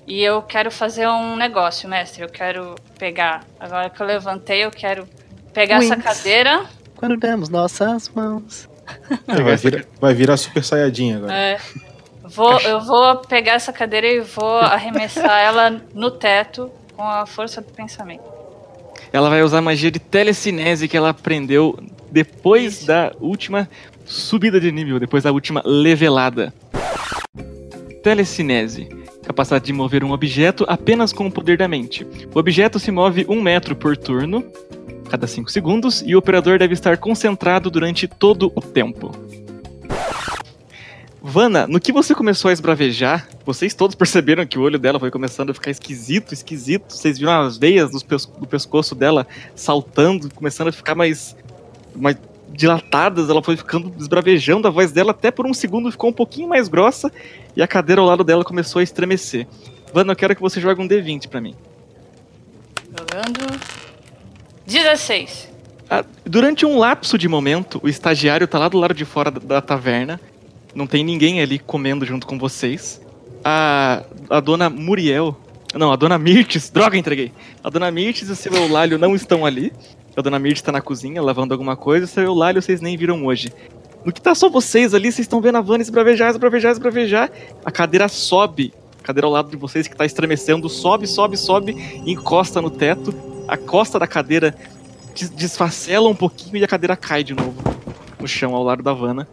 E 0.06 0.22
eu 0.22 0.40
quero 0.40 0.70
fazer 0.70 1.08
um 1.08 1.36
negócio, 1.36 1.88
mestre. 1.88 2.22
Eu 2.22 2.28
quero 2.28 2.76
pegar. 2.98 3.44
Agora 3.58 3.90
que 3.90 4.00
eu 4.00 4.06
levantei, 4.06 4.64
eu 4.64 4.70
quero 4.70 5.06
pegar 5.52 5.76
essa 5.76 5.94
Wings. 5.94 6.04
cadeira. 6.04 6.64
Quando 6.94 7.16
damos 7.16 7.48
nossas 7.48 8.08
mãos. 8.08 8.68
É, 9.26 9.42
vai, 9.42 9.56
virar, 9.56 9.84
vai 10.00 10.14
virar 10.14 10.36
Super 10.36 10.62
Saiyajin 10.62 11.14
agora. 11.16 11.34
é, 11.34 11.58
vou, 12.22 12.60
eu 12.60 12.80
vou 12.80 13.16
pegar 13.16 13.54
essa 13.54 13.72
cadeira 13.72 14.06
e 14.06 14.20
vou 14.20 14.58
arremessar 14.58 15.40
ela 15.40 15.82
no 15.92 16.10
teto 16.12 16.70
com 16.94 17.02
a 17.02 17.26
força 17.26 17.60
do 17.60 17.72
pensamento. 17.72 18.22
Ela 19.12 19.28
vai 19.28 19.42
usar 19.42 19.58
a 19.58 19.62
magia 19.62 19.90
de 19.90 19.98
telecinese 19.98 20.86
que 20.86 20.96
ela 20.96 21.10
aprendeu 21.10 21.78
depois 22.10 22.78
Isso. 22.78 22.86
da 22.86 23.12
última 23.18 23.68
subida 24.04 24.60
de 24.60 24.70
nível, 24.70 25.00
depois 25.00 25.24
da 25.24 25.32
última 25.32 25.62
levelada. 25.64 26.54
Telecinese. 28.02 28.88
Capacidade 29.26 29.64
de 29.64 29.72
mover 29.72 30.04
um 30.04 30.12
objeto 30.12 30.64
apenas 30.68 31.12
com 31.12 31.26
o 31.26 31.32
poder 31.32 31.58
da 31.58 31.66
mente. 31.66 32.06
O 32.32 32.38
objeto 32.38 32.78
se 32.78 32.92
move 32.92 33.26
um 33.28 33.42
metro 33.42 33.74
por 33.74 33.96
turno, 33.96 34.44
cada 35.10 35.26
5 35.26 35.50
segundos, 35.50 36.00
e 36.06 36.14
o 36.14 36.18
operador 36.18 36.60
deve 36.60 36.74
estar 36.74 36.96
concentrado 36.96 37.68
durante 37.68 38.06
todo 38.06 38.52
o 38.54 38.60
tempo. 38.60 39.10
Vana, 41.20 41.66
no 41.66 41.80
que 41.80 41.90
você 41.90 42.14
começou 42.14 42.50
a 42.50 42.52
esbravejar, 42.52 43.28
vocês 43.44 43.74
todos 43.74 43.96
perceberam 43.98 44.46
que 44.46 44.60
o 44.60 44.62
olho 44.62 44.78
dela 44.78 45.00
foi 45.00 45.10
começando 45.10 45.50
a 45.50 45.54
ficar 45.54 45.72
esquisito, 45.72 46.32
esquisito. 46.32 46.92
Vocês 46.94 47.18
viram 47.18 47.42
as 47.42 47.58
veias 47.58 47.90
do 47.90 48.46
pescoço 48.46 48.94
dela 48.94 49.26
saltando, 49.56 50.32
começando 50.32 50.68
a 50.68 50.72
ficar 50.72 50.94
mais, 50.94 51.36
mais 51.96 52.16
dilatadas. 52.56 53.28
Ela 53.28 53.42
foi 53.42 53.56
ficando 53.56 53.92
esbravejando, 53.98 54.66
a 54.66 54.70
voz 54.70 54.90
dela 54.90 55.12
até 55.12 55.30
por 55.30 55.46
um 55.46 55.54
segundo 55.54 55.90
ficou 55.90 56.10
um 56.10 56.12
pouquinho 56.12 56.48
mais 56.48 56.68
grossa 56.68 57.12
e 57.54 57.62
a 57.62 57.66
cadeira 57.66 58.00
ao 58.00 58.06
lado 58.06 58.24
dela 58.24 58.44
começou 58.44 58.80
a 58.80 58.82
estremecer. 58.82 59.46
Vana, 59.92 60.12
eu 60.12 60.16
quero 60.16 60.34
que 60.34 60.42
você 60.42 60.60
jogue 60.60 60.80
um 60.80 60.88
D20 60.88 61.28
pra 61.28 61.40
mim. 61.40 61.54
Jogando. 62.86 63.60
16. 64.66 65.48
Ah, 65.88 66.04
durante 66.24 66.66
um 66.66 66.78
lapso 66.78 67.16
de 67.16 67.28
momento, 67.28 67.80
o 67.82 67.88
estagiário 67.88 68.48
tá 68.48 68.58
lá 68.58 68.68
do 68.68 68.78
lado 68.78 68.94
de 68.94 69.04
fora 69.04 69.30
da, 69.30 69.38
da 69.38 69.60
taverna. 69.60 70.20
Não 70.74 70.86
tem 70.86 71.04
ninguém 71.04 71.40
ali 71.40 71.58
comendo 71.58 72.04
junto 72.04 72.26
com 72.26 72.38
vocês. 72.38 73.00
A, 73.44 74.02
a 74.28 74.40
dona 74.40 74.68
Muriel. 74.68 75.38
Não, 75.74 75.92
a 75.92 75.96
dona 75.96 76.18
Mirtes. 76.18 76.68
Droga, 76.70 76.98
entreguei. 76.98 77.32
A 77.62 77.70
dona 77.70 77.90
Mirtes 77.90 78.28
e 78.28 78.32
o 78.32 78.36
seu 78.36 78.52
Eulálio 78.52 78.98
não 78.98 79.14
estão 79.14 79.46
ali. 79.46 79.72
A 80.16 80.22
dona 80.22 80.38
Mirtes 80.38 80.62
tá 80.62 80.72
na 80.72 80.80
cozinha 80.80 81.20
lavando 81.22 81.52
alguma 81.52 81.76
coisa. 81.76 82.06
O 82.06 82.08
seu 82.08 82.22
Eulálio 82.24 82.62
vocês 82.62 82.80
nem 82.80 82.96
viram 82.96 83.24
hoje. 83.26 83.52
No 84.04 84.12
que 84.12 84.20
tá 84.20 84.34
só 84.34 84.48
vocês 84.48 84.94
ali, 84.94 85.12
vocês 85.12 85.24
estão 85.24 85.40
vendo 85.40 85.56
a 85.58 85.60
Vanna 85.60 85.82
esbravejar, 85.82 86.30
esbravejar, 86.30 86.72
esbravejar. 86.72 87.30
A 87.64 87.70
cadeira 87.70 88.08
sobe. 88.08 88.72
A 89.00 89.02
cadeira 89.02 89.26
ao 89.26 89.32
lado 89.32 89.50
de 89.50 89.56
vocês 89.56 89.86
que 89.86 89.96
tá 89.96 90.06
estremecendo. 90.06 90.68
Sobe, 90.68 91.06
sobe, 91.06 91.36
sobe. 91.36 91.72
E 92.04 92.12
encosta 92.12 92.62
no 92.62 92.70
teto. 92.70 93.14
A 93.46 93.56
costa 93.56 93.98
da 93.98 94.06
cadeira 94.06 94.56
des- 95.14 95.28
desfacela 95.30 96.08
um 96.08 96.14
pouquinho 96.14 96.56
e 96.56 96.64
a 96.64 96.68
cadeira 96.68 96.96
cai 96.96 97.22
de 97.22 97.34
novo 97.34 97.54
no 98.18 98.26
chão 98.26 98.54
ao 98.54 98.62
lado 98.62 98.82
da 98.82 98.92
Vanna. 98.92 99.28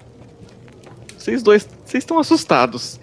Vocês 1.18 1.42
dois, 1.42 1.68
vocês 1.86 2.04
estão 2.04 2.20
assustados. 2.20 3.00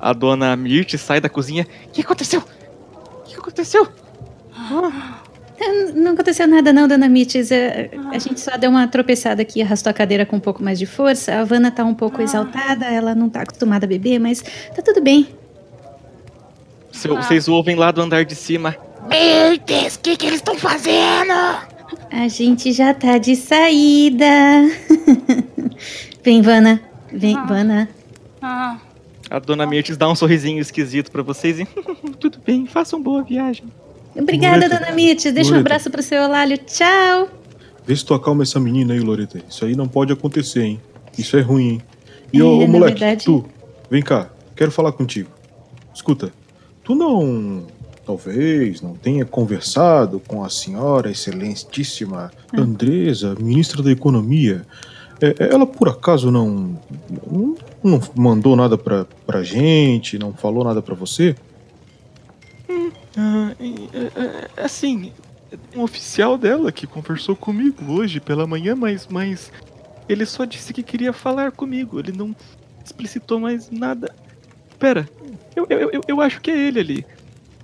A 0.00 0.12
dona 0.12 0.56
Mirte 0.56 0.96
sai 0.96 1.20
da 1.20 1.28
cozinha. 1.28 1.66
O 1.86 1.90
que 1.90 2.00
aconteceu? 2.00 2.42
O 2.42 3.22
que 3.24 3.34
aconteceu? 3.36 3.86
Não 5.94 6.12
aconteceu 6.12 6.46
nada 6.46 6.72
não, 6.72 6.86
dona 6.86 7.08
Mites. 7.08 7.50
É, 7.50 7.90
A 8.12 8.18
gente 8.18 8.40
só 8.40 8.56
deu 8.56 8.70
uma 8.70 8.86
tropeçada 8.86 9.42
aqui, 9.42 9.60
arrastou 9.60 9.90
a 9.90 9.92
cadeira 9.94 10.24
com 10.24 10.36
um 10.36 10.40
pouco 10.40 10.62
mais 10.62 10.78
de 10.78 10.86
força. 10.86 11.34
A 11.34 11.44
Vanna 11.44 11.70
tá 11.70 11.84
um 11.84 11.94
pouco 11.94 12.22
exaltada, 12.22 12.86
ela 12.86 13.14
não 13.14 13.28
tá 13.28 13.42
acostumada 13.42 13.84
a 13.84 13.88
beber, 13.88 14.18
mas 14.18 14.40
tá 14.42 14.82
tudo 14.84 15.00
bem. 15.00 15.28
Seu- 16.92 17.16
Vocês 17.16 17.48
ouvem 17.48 17.76
lá 17.76 17.90
do 17.90 18.00
andar 18.00 18.24
de 18.24 18.34
cima. 18.34 18.76
Mirtes, 19.08 19.96
o 19.96 20.00
que, 20.00 20.16
que 20.16 20.26
eles 20.26 20.36
estão 20.38 20.56
fazendo? 20.56 21.32
A 22.10 22.28
gente 22.28 22.72
já 22.72 22.92
tá 22.94 23.18
de 23.18 23.34
saída. 23.36 24.24
Vem, 26.22 26.42
Vanna. 26.42 26.80
Vem, 27.12 27.34
Vanna. 27.46 27.88
Ah, 28.42 28.78
A 29.30 29.38
dona 29.38 29.66
Mirtes 29.66 29.96
dá 29.96 30.08
um 30.08 30.14
sorrisinho 30.14 30.60
esquisito 30.60 31.10
pra 31.10 31.22
vocês 31.22 31.58
e. 31.60 31.64
Tudo 32.20 32.38
bem, 32.44 32.66
façam 32.66 33.00
boa 33.02 33.22
viagem. 33.22 33.64
Obrigada, 34.16 34.56
Loreta. 34.66 34.78
dona 34.80 34.92
Mites. 34.92 35.32
Deixa 35.32 35.54
um 35.54 35.60
abraço 35.60 35.90
pro 35.90 36.02
seu 36.02 36.22
Olálio. 36.22 36.58
Tchau. 36.58 37.28
Vê 37.86 37.96
se 37.96 38.04
tu 38.04 38.14
acalma 38.14 38.42
essa 38.42 38.60
menina 38.60 38.92
aí, 38.94 39.00
Loreta. 39.00 39.40
Isso 39.48 39.64
aí 39.64 39.74
não 39.74 39.88
pode 39.88 40.12
acontecer, 40.12 40.62
hein? 40.62 40.80
Isso 41.16 41.36
é 41.36 41.40
ruim, 41.40 41.68
hein? 41.68 41.82
E 42.32 42.40
É, 42.40 42.44
ô, 42.44 42.58
ô, 42.60 42.66
moleque, 42.68 43.00
verdade- 43.00 43.24
tu, 43.24 43.44
vem 43.90 44.02
cá, 44.02 44.28
quero 44.54 44.70
falar 44.70 44.92
contigo. 44.92 45.30
Escuta, 45.94 46.30
tu 46.84 46.94
não. 46.94 47.64
Talvez 48.04 48.80
não 48.80 48.94
tenha 48.94 49.24
conversado 49.24 50.20
com 50.26 50.42
a 50.44 50.48
senhora 50.48 51.10
excelentíssima 51.10 52.30
Hum. 52.54 52.60
Andresa, 52.62 53.34
ministra 53.38 53.82
da 53.82 53.90
Economia. 53.90 54.64
É, 55.20 55.34
ela 55.52 55.66
por 55.66 55.88
acaso 55.88 56.30
não, 56.30 56.78
não. 57.30 57.54
não 57.82 58.00
mandou 58.14 58.54
nada 58.56 58.78
pra, 58.78 59.04
pra 59.26 59.42
gente, 59.42 60.18
não 60.18 60.32
falou 60.32 60.64
nada 60.64 60.80
pra 60.80 60.94
você? 60.94 61.34
Ah, 63.20 63.52
e, 63.58 63.90
é, 63.92 64.60
é, 64.60 64.62
assim, 64.62 65.12
um 65.74 65.82
oficial 65.82 66.38
dela 66.38 66.70
que 66.70 66.86
conversou 66.86 67.34
comigo 67.34 67.92
hoje 67.92 68.20
pela 68.20 68.46
manhã, 68.46 68.76
mas, 68.76 69.08
mas 69.10 69.50
ele 70.08 70.24
só 70.24 70.44
disse 70.44 70.72
que 70.72 70.84
queria 70.84 71.12
falar 71.12 71.50
comigo. 71.50 71.98
Ele 71.98 72.12
não 72.12 72.34
explicitou 72.84 73.40
mais 73.40 73.72
nada. 73.72 74.14
Pera, 74.78 75.08
eu, 75.56 75.66
eu, 75.68 75.90
eu, 75.90 76.00
eu 76.06 76.20
acho 76.20 76.40
que 76.40 76.48
é 76.48 76.56
ele 76.56 76.78
ali. 76.78 77.06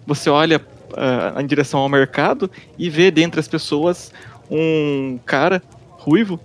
Você 0.04 0.28
olha 0.28 0.60
ah, 0.96 1.40
em 1.40 1.46
direção 1.46 1.78
ao 1.78 1.88
mercado 1.88 2.50
e 2.76 2.90
vê 2.90 3.12
dentre 3.12 3.38
as 3.38 3.46
pessoas 3.46 4.12
um 4.50 5.20
cara 5.24 5.62
ruivo, 5.90 6.40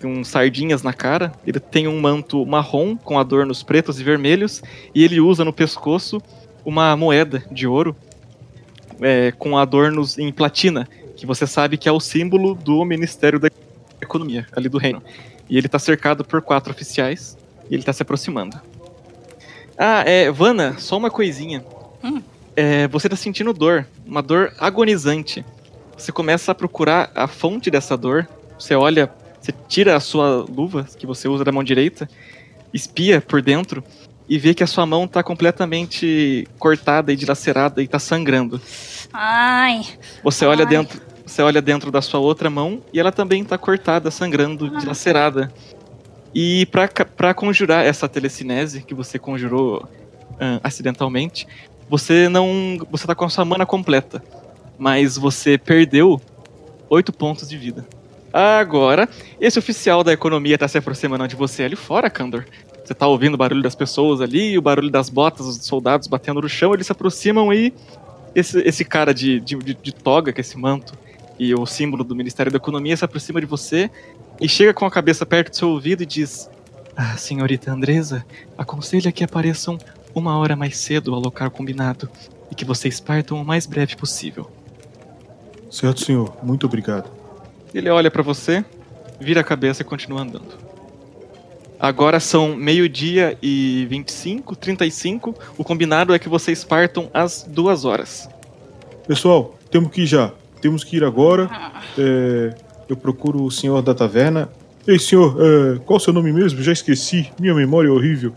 com 0.00 0.24
sardinhas 0.24 0.82
na 0.82 0.94
cara. 0.94 1.32
Ele 1.46 1.60
tem 1.60 1.86
um 1.86 2.00
manto 2.00 2.46
marrom 2.46 2.96
com 2.96 3.18
adornos 3.18 3.62
pretos 3.62 4.00
e 4.00 4.04
vermelhos 4.04 4.62
e 4.94 5.04
ele 5.04 5.20
usa 5.20 5.44
no 5.44 5.52
pescoço 5.52 6.18
uma 6.64 6.96
moeda 6.96 7.44
de 7.52 7.66
ouro 7.66 7.94
é, 9.00 9.32
com 9.32 9.56
adornos 9.56 10.18
em 10.18 10.32
platina, 10.32 10.88
que 11.16 11.26
você 11.26 11.46
sabe 11.46 11.76
que 11.76 11.88
é 11.88 11.92
o 11.92 12.00
símbolo 12.00 12.54
do 12.54 12.84
Ministério 12.84 13.38
da 13.38 13.48
Economia, 14.00 14.46
ali 14.52 14.68
do 14.68 14.78
reino. 14.78 15.02
E 15.48 15.56
ele 15.56 15.68
tá 15.68 15.78
cercado 15.78 16.24
por 16.24 16.42
quatro 16.42 16.72
oficiais 16.72 17.36
e 17.70 17.74
ele 17.74 17.82
tá 17.82 17.92
se 17.92 18.02
aproximando. 18.02 18.60
Ah, 19.76 20.02
é, 20.06 20.30
Vanna, 20.30 20.76
só 20.78 20.96
uma 20.96 21.10
coisinha. 21.10 21.64
Hum. 22.02 22.22
É, 22.56 22.88
você 22.88 23.08
tá 23.08 23.16
sentindo 23.16 23.52
dor, 23.52 23.86
uma 24.04 24.22
dor 24.22 24.52
agonizante. 24.58 25.44
Você 25.96 26.12
começa 26.12 26.52
a 26.52 26.54
procurar 26.54 27.10
a 27.14 27.26
fonte 27.26 27.70
dessa 27.70 27.96
dor. 27.96 28.28
Você 28.58 28.74
olha, 28.74 29.10
você 29.40 29.52
tira 29.68 29.96
a 29.96 30.00
sua 30.00 30.44
luva 30.48 30.86
que 30.98 31.06
você 31.06 31.28
usa 31.28 31.44
da 31.44 31.52
mão 31.52 31.62
direita, 31.62 32.08
espia 32.72 33.20
por 33.20 33.40
dentro 33.40 33.82
e 34.28 34.38
vê 34.38 34.52
que 34.54 34.62
a 34.62 34.66
sua 34.66 34.84
mão 34.84 35.06
tá 35.08 35.22
completamente 35.22 36.46
cortada 36.58 37.12
e 37.12 37.16
dilacerada 37.16 37.82
e 37.82 37.88
tá 37.88 37.98
sangrando. 37.98 38.60
ai, 39.12 39.82
Você 40.22 40.44
olha 40.44 40.64
Ai. 40.64 40.68
dentro, 40.70 41.00
você 41.24 41.42
olha 41.42 41.62
dentro 41.62 41.90
da 41.90 42.02
sua 42.02 42.20
outra 42.20 42.50
mão 42.50 42.82
e 42.92 43.00
ela 43.00 43.10
também 43.12 43.44
tá 43.44 43.56
cortada, 43.58 44.10
sangrando, 44.10 44.68
dilacerada. 44.78 45.52
E 46.34 46.66
pra, 46.66 46.86
ca- 46.88 47.04
pra 47.06 47.32
conjurar 47.34 47.84
essa 47.86 48.08
telecinese 48.08 48.82
que 48.82 48.94
você 48.94 49.18
conjurou 49.18 49.88
ah, 50.38 50.60
acidentalmente, 50.62 51.46
você 51.88 52.28
não, 52.28 52.78
você 52.90 53.06
tá 53.06 53.14
com 53.14 53.24
a 53.24 53.28
sua 53.30 53.44
mana 53.46 53.64
completa, 53.64 54.22
mas 54.78 55.16
você 55.16 55.56
perdeu 55.56 56.20
oito 56.90 57.12
pontos 57.12 57.48
de 57.48 57.56
vida. 57.56 57.86
Agora, 58.30 59.08
esse 59.40 59.58
oficial 59.58 60.04
da 60.04 60.12
economia 60.12 60.58
tá 60.58 60.68
se 60.68 60.76
aproximando 60.76 61.26
de 61.26 61.34
você 61.34 61.62
ali 61.64 61.76
fora, 61.76 62.10
Kandor. 62.10 62.44
Você 62.88 62.94
tá 62.94 63.06
ouvindo 63.06 63.34
o 63.34 63.36
barulho 63.36 63.60
das 63.62 63.74
pessoas 63.74 64.22
ali, 64.22 64.56
o 64.56 64.62
barulho 64.62 64.88
das 64.90 65.10
botas 65.10 65.44
dos 65.44 65.66
soldados 65.66 66.08
batendo 66.08 66.40
no 66.40 66.48
chão, 66.48 66.72
eles 66.72 66.86
se 66.86 66.92
aproximam 66.92 67.52
e 67.52 67.70
esse, 68.34 68.60
esse 68.60 68.82
cara 68.82 69.12
de, 69.12 69.38
de, 69.40 69.56
de- 69.56 69.92
toga, 69.92 70.32
com 70.32 70.40
esse 70.40 70.56
manto, 70.56 70.94
e 71.38 71.54
o 71.54 71.66
símbolo 71.66 72.02
do 72.02 72.16
Ministério 72.16 72.50
da 72.50 72.56
Economia 72.56 72.96
se 72.96 73.04
aproxima 73.04 73.42
de 73.42 73.46
você 73.46 73.90
e 74.40 74.48
chega 74.48 74.72
com 74.72 74.86
a 74.86 74.90
cabeça 74.90 75.26
perto 75.26 75.50
do 75.50 75.56
seu 75.56 75.68
ouvido 75.68 76.02
e 76.02 76.06
diz: 76.06 76.48
Ah, 76.96 77.14
senhorita 77.18 77.70
Andresa, 77.70 78.24
aconselha 78.56 79.12
que 79.12 79.22
apareçam 79.22 79.76
uma 80.14 80.38
hora 80.38 80.56
mais 80.56 80.78
cedo 80.78 81.14
ao 81.14 81.20
local 81.20 81.50
combinado 81.50 82.08
e 82.50 82.54
que 82.54 82.64
vocês 82.64 83.00
partam 83.00 83.38
o 83.38 83.44
mais 83.44 83.66
breve 83.66 83.96
possível. 83.96 84.50
Certo, 85.70 86.02
senhor. 86.06 86.34
Muito 86.42 86.64
obrigado. 86.64 87.10
Ele 87.74 87.90
olha 87.90 88.10
pra 88.10 88.22
você, 88.22 88.64
vira 89.20 89.42
a 89.42 89.44
cabeça 89.44 89.82
e 89.82 89.84
continua 89.84 90.22
andando. 90.22 90.67
Agora 91.80 92.18
são 92.18 92.56
meio-dia 92.56 93.38
e 93.40 93.86
25, 93.88 94.56
35. 94.56 95.34
O 95.56 95.62
combinado 95.62 96.12
é 96.12 96.18
que 96.18 96.28
vocês 96.28 96.64
partam 96.64 97.08
às 97.14 97.44
duas 97.48 97.84
horas. 97.84 98.28
Pessoal, 99.06 99.56
temos 99.70 99.90
que 99.92 100.02
ir 100.02 100.06
já. 100.06 100.32
Temos 100.60 100.82
que 100.82 100.96
ir 100.96 101.04
agora. 101.04 101.48
É, 101.96 102.54
eu 102.88 102.96
procuro 102.96 103.44
o 103.44 103.50
senhor 103.50 103.80
da 103.80 103.94
taverna. 103.94 104.48
Ei, 104.86 104.98
senhor, 104.98 105.36
é, 105.40 105.78
qual 105.78 105.98
o 105.98 106.00
seu 106.00 106.12
nome 106.12 106.32
mesmo? 106.32 106.60
Já 106.62 106.72
esqueci. 106.72 107.30
Minha 107.38 107.54
memória 107.54 107.88
é 107.88 107.90
horrível. 107.92 108.32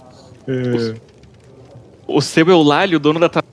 É, 0.47 0.93
O 2.07 2.21
seu 2.21 2.47
Eulálio, 2.47 2.97
o 2.97 2.99
dono 2.99 3.19
da 3.19 3.29
taverna, 3.29 3.49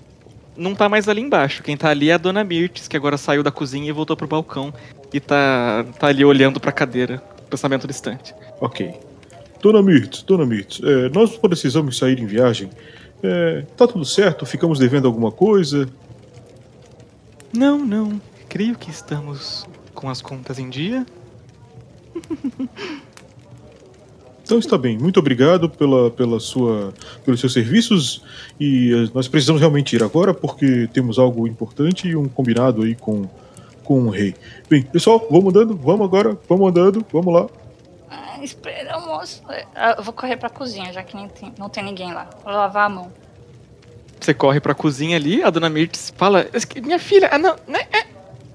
não 0.56 0.74
tá 0.74 0.88
mais 0.88 1.08
ali 1.08 1.22
embaixo. 1.22 1.62
Quem 1.62 1.76
tá 1.76 1.88
ali 1.88 2.10
é 2.10 2.14
a 2.14 2.18
dona 2.18 2.44
Mirtes, 2.44 2.88
que 2.88 2.96
agora 2.96 3.16
saiu 3.16 3.42
da 3.42 3.50
cozinha 3.50 3.88
e 3.88 3.92
voltou 3.92 4.16
pro 4.16 4.26
balcão. 4.26 4.74
E 5.14 5.18
tá, 5.20 5.86
tá 5.98 6.08
ali 6.08 6.24
olhando 6.24 6.60
pra 6.60 6.72
cadeira, 6.72 7.22
pensamento 7.48 7.86
distante. 7.86 8.34
ok. 8.60 9.07
Dona 9.60 9.82
Mirtz, 9.82 10.22
Dona 10.22 10.46
Mirtz, 10.46 10.80
é, 10.82 11.08
nós 11.10 11.36
precisamos 11.36 11.98
sair 11.98 12.20
em 12.20 12.26
viagem. 12.26 12.70
É, 13.22 13.64
tá 13.76 13.86
tudo 13.86 14.04
certo? 14.04 14.46
Ficamos 14.46 14.78
devendo 14.78 15.06
alguma 15.06 15.32
coisa? 15.32 15.88
Não, 17.52 17.78
não. 17.78 18.20
Creio 18.48 18.76
que 18.76 18.90
estamos 18.90 19.66
com 19.94 20.08
as 20.08 20.22
contas 20.22 20.58
em 20.58 20.70
dia. 20.70 21.04
Então 24.48 24.58
está 24.58 24.78
bem. 24.78 24.96
Muito 24.96 25.20
obrigado 25.20 25.68
pela, 25.68 26.10
pela 26.10 26.40
sua, 26.40 26.94
pelos 27.22 27.38
seus 27.38 27.52
serviços. 27.52 28.24
E 28.58 28.94
eh, 28.94 29.10
nós 29.12 29.28
precisamos 29.28 29.60
realmente 29.60 29.94
ir 29.94 30.02
agora 30.02 30.32
porque 30.32 30.88
temos 30.90 31.18
algo 31.18 31.46
importante 31.46 32.08
e 32.08 32.16
um 32.16 32.26
combinado 32.26 32.80
aí 32.80 32.94
com, 32.94 33.28
com 33.84 34.06
o 34.06 34.08
rei. 34.08 34.34
Bem, 34.70 34.82
pessoal, 34.82 35.26
vamos 35.30 35.54
andando, 35.54 35.76
vamos 35.76 36.06
agora, 36.06 36.34
vamos 36.48 36.70
andando, 36.70 37.04
vamos 37.12 37.34
lá. 37.34 37.46
Ah, 38.38 38.44
espera, 38.44 38.98
moço. 39.00 39.42
Ah, 39.74 39.94
Eu 39.98 40.02
vou 40.02 40.12
correr 40.14 40.36
pra 40.36 40.48
cozinha, 40.50 40.92
já 40.92 41.02
que 41.02 41.16
nem 41.16 41.28
tem- 41.28 41.52
não 41.58 41.68
tem 41.68 41.82
ninguém 41.84 42.12
lá. 42.12 42.28
Vou 42.44 42.52
lavar 42.52 42.86
a 42.86 42.88
mão. 42.88 43.12
Você 44.20 44.34
corre 44.34 44.60
pra 44.60 44.74
cozinha 44.74 45.16
ali, 45.16 45.42
a 45.42 45.50
dona 45.50 45.68
Mirtz 45.70 46.12
fala: 46.16 46.46
"Es 46.52 46.64
que 46.64 46.80
Minha 46.80 46.98
filha, 46.98 47.28
ah, 47.32 47.38
não, 47.38 47.56
né? 47.66 47.86
é." 47.92 48.06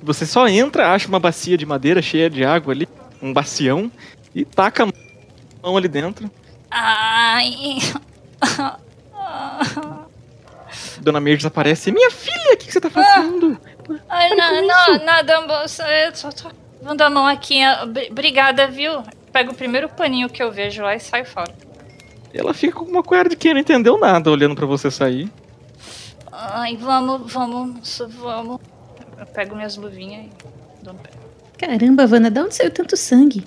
Você 0.02 0.26
só 0.26 0.48
entra, 0.48 0.94
acha 0.94 1.08
uma 1.08 1.20
bacia 1.20 1.58
de 1.58 1.66
madeira 1.66 2.02
cheia 2.02 2.30
de 2.30 2.44
água 2.44 2.74
ali, 2.74 2.88
um 3.22 3.32
bacião, 3.32 3.90
e 4.36 4.44
taca 4.44 4.84
a 4.84 4.88
mão 5.64 5.78
ali 5.78 5.88
dentro. 5.88 6.30
Ai. 6.70 7.78
Dona 11.02 11.20
Mirtz 11.20 11.46
aparece: 11.46 11.92
Minha 11.92 12.12
filha, 12.12 12.54
o 12.54 12.58
que, 12.58 12.66
que 12.68 12.72
você 12.74 12.82
tá 12.82 12.90
fazendo? 12.90 13.58
Ai, 14.10 14.30
não, 14.36 15.06
nada, 15.06 15.42
moça. 15.42 15.84
Eu 15.90 16.16
só 16.16 16.30
tô 16.32 16.50
lavando 16.82 17.04
a 17.04 17.10
mão 17.10 17.26
aqui. 17.28 17.62
ah, 17.62 17.86
bri- 17.86 18.10
Obrigada, 18.12 18.68
viu? 18.68 19.04
Pego 19.34 19.52
o 19.52 19.56
primeiro 19.56 19.90
paninho 19.90 20.30
que 20.30 20.42
eu 20.44 20.52
vejo 20.52 20.84
lá 20.84 20.96
e 20.96 21.00
saio 21.00 21.26
fora. 21.26 21.52
Ela 22.32 22.54
fica 22.54 22.78
com 22.78 22.86
uma 22.86 23.04
cara 23.04 23.28
de 23.28 23.36
quem 23.36 23.54
não 23.54 23.60
entendeu 23.60 24.00
nada 24.00 24.30
olhando 24.30 24.56
pra 24.56 24.68
você 24.68 24.92
sair. 24.92 25.30
Ai, 26.32 26.78
vamos, 26.78 27.34
vamos, 27.34 28.02
vamos. 28.20 28.62
Eu 29.18 29.26
pego 29.26 29.56
minhas 29.56 29.76
luvinhas 29.76 30.26
e 30.26 30.84
dou 30.84 30.94
no 30.94 31.00
pé. 31.00 31.10
Caramba, 31.58 32.06
Vanna, 32.06 32.30
de 32.30 32.40
onde 32.40 32.56
saiu 32.56 32.72
tanto 32.72 32.96
sangue? 32.96 33.44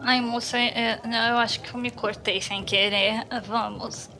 Ai, 0.00 0.20
moça, 0.20 0.58
é, 0.58 1.00
não, 1.04 1.30
eu 1.30 1.38
acho 1.38 1.60
que 1.60 1.74
eu 1.74 1.80
me 1.80 1.90
cortei 1.90 2.40
sem 2.40 2.62
querer. 2.62 3.26
Vamos. 3.46 4.10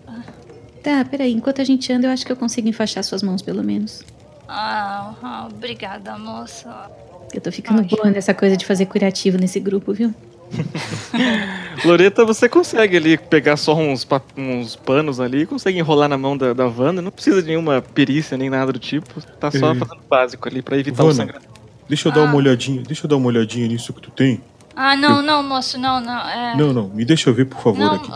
Tá, 0.83 1.05
peraí, 1.05 1.33
enquanto 1.33 1.61
a 1.61 1.65
gente 1.65 1.93
anda, 1.93 2.07
eu 2.07 2.13
acho 2.13 2.25
que 2.25 2.33
eu 2.33 2.37
consigo 2.37 2.69
enfaixar 2.69 3.05
suas 3.05 3.23
mãos, 3.23 3.43
pelo 3.43 3.63
menos. 3.63 4.03
Ah, 4.49 5.15
ah, 5.23 5.49
obrigada, 5.51 6.17
moça. 6.17 6.91
Eu 7.35 7.41
tô 7.41 7.51
ficando 7.53 7.81
Ai. 7.81 7.89
boa 7.89 8.11
nessa 8.11 8.33
coisa 8.33 8.57
de 8.57 8.65
fazer 8.65 8.87
curativo 8.87 9.37
nesse 9.39 9.59
grupo, 9.59 9.93
viu? 9.93 10.15
Loreta, 11.85 12.25
você 12.25 12.49
consegue 12.49 12.97
ali 12.97 13.17
pegar 13.19 13.57
só 13.57 13.75
uns, 13.75 14.07
uns 14.37 14.77
panos 14.77 15.21
ali, 15.21 15.47
consegue 15.47 15.79
enrolar 15.79 16.09
na 16.09 16.17
mão 16.19 16.37
da, 16.37 16.53
da 16.53 16.67
Wanda, 16.67 17.03
não 17.03 17.11
precisa 17.11 17.43
de 17.43 17.49
nenhuma 17.49 17.83
perícia 17.83 18.37
nem 18.37 18.49
nada 18.51 18.73
do 18.73 18.79
tipo, 18.79 19.21
tá 19.39 19.51
só 19.51 19.73
É. 19.73 19.75
fazendo 19.75 19.93
o 20.01 20.09
básico 20.09 20.49
ali 20.49 20.63
pra 20.63 20.79
evitar 20.79 21.03
o 21.03 21.07
Wanda, 21.07 21.17
sangramento. 21.17 21.49
Deixa 21.89 22.09
eu 22.09 22.13
dar 22.13 22.23
Ah. 22.23 22.25
uma 22.25 22.37
olhadinha, 22.37 22.83
deixa 22.83 23.05
eu 23.05 23.09
dar 23.11 23.17
uma 23.17 23.27
olhadinha 23.29 23.67
nisso 23.69 23.93
que 23.93 24.01
tu 24.01 24.11
tem. 24.11 24.41
Ah, 24.75 24.95
não, 24.97 25.23
não, 25.23 25.43
moço, 25.43 25.79
não, 25.79 26.01
não. 26.01 26.29
É... 26.29 26.55
Não, 26.57 26.73
não, 26.73 26.89
me 26.89 27.05
deixa 27.05 27.33
ver, 27.33 27.47
por 27.47 27.61
favor, 27.63 27.79
Não, 27.79 27.95
aqui. 27.95 28.11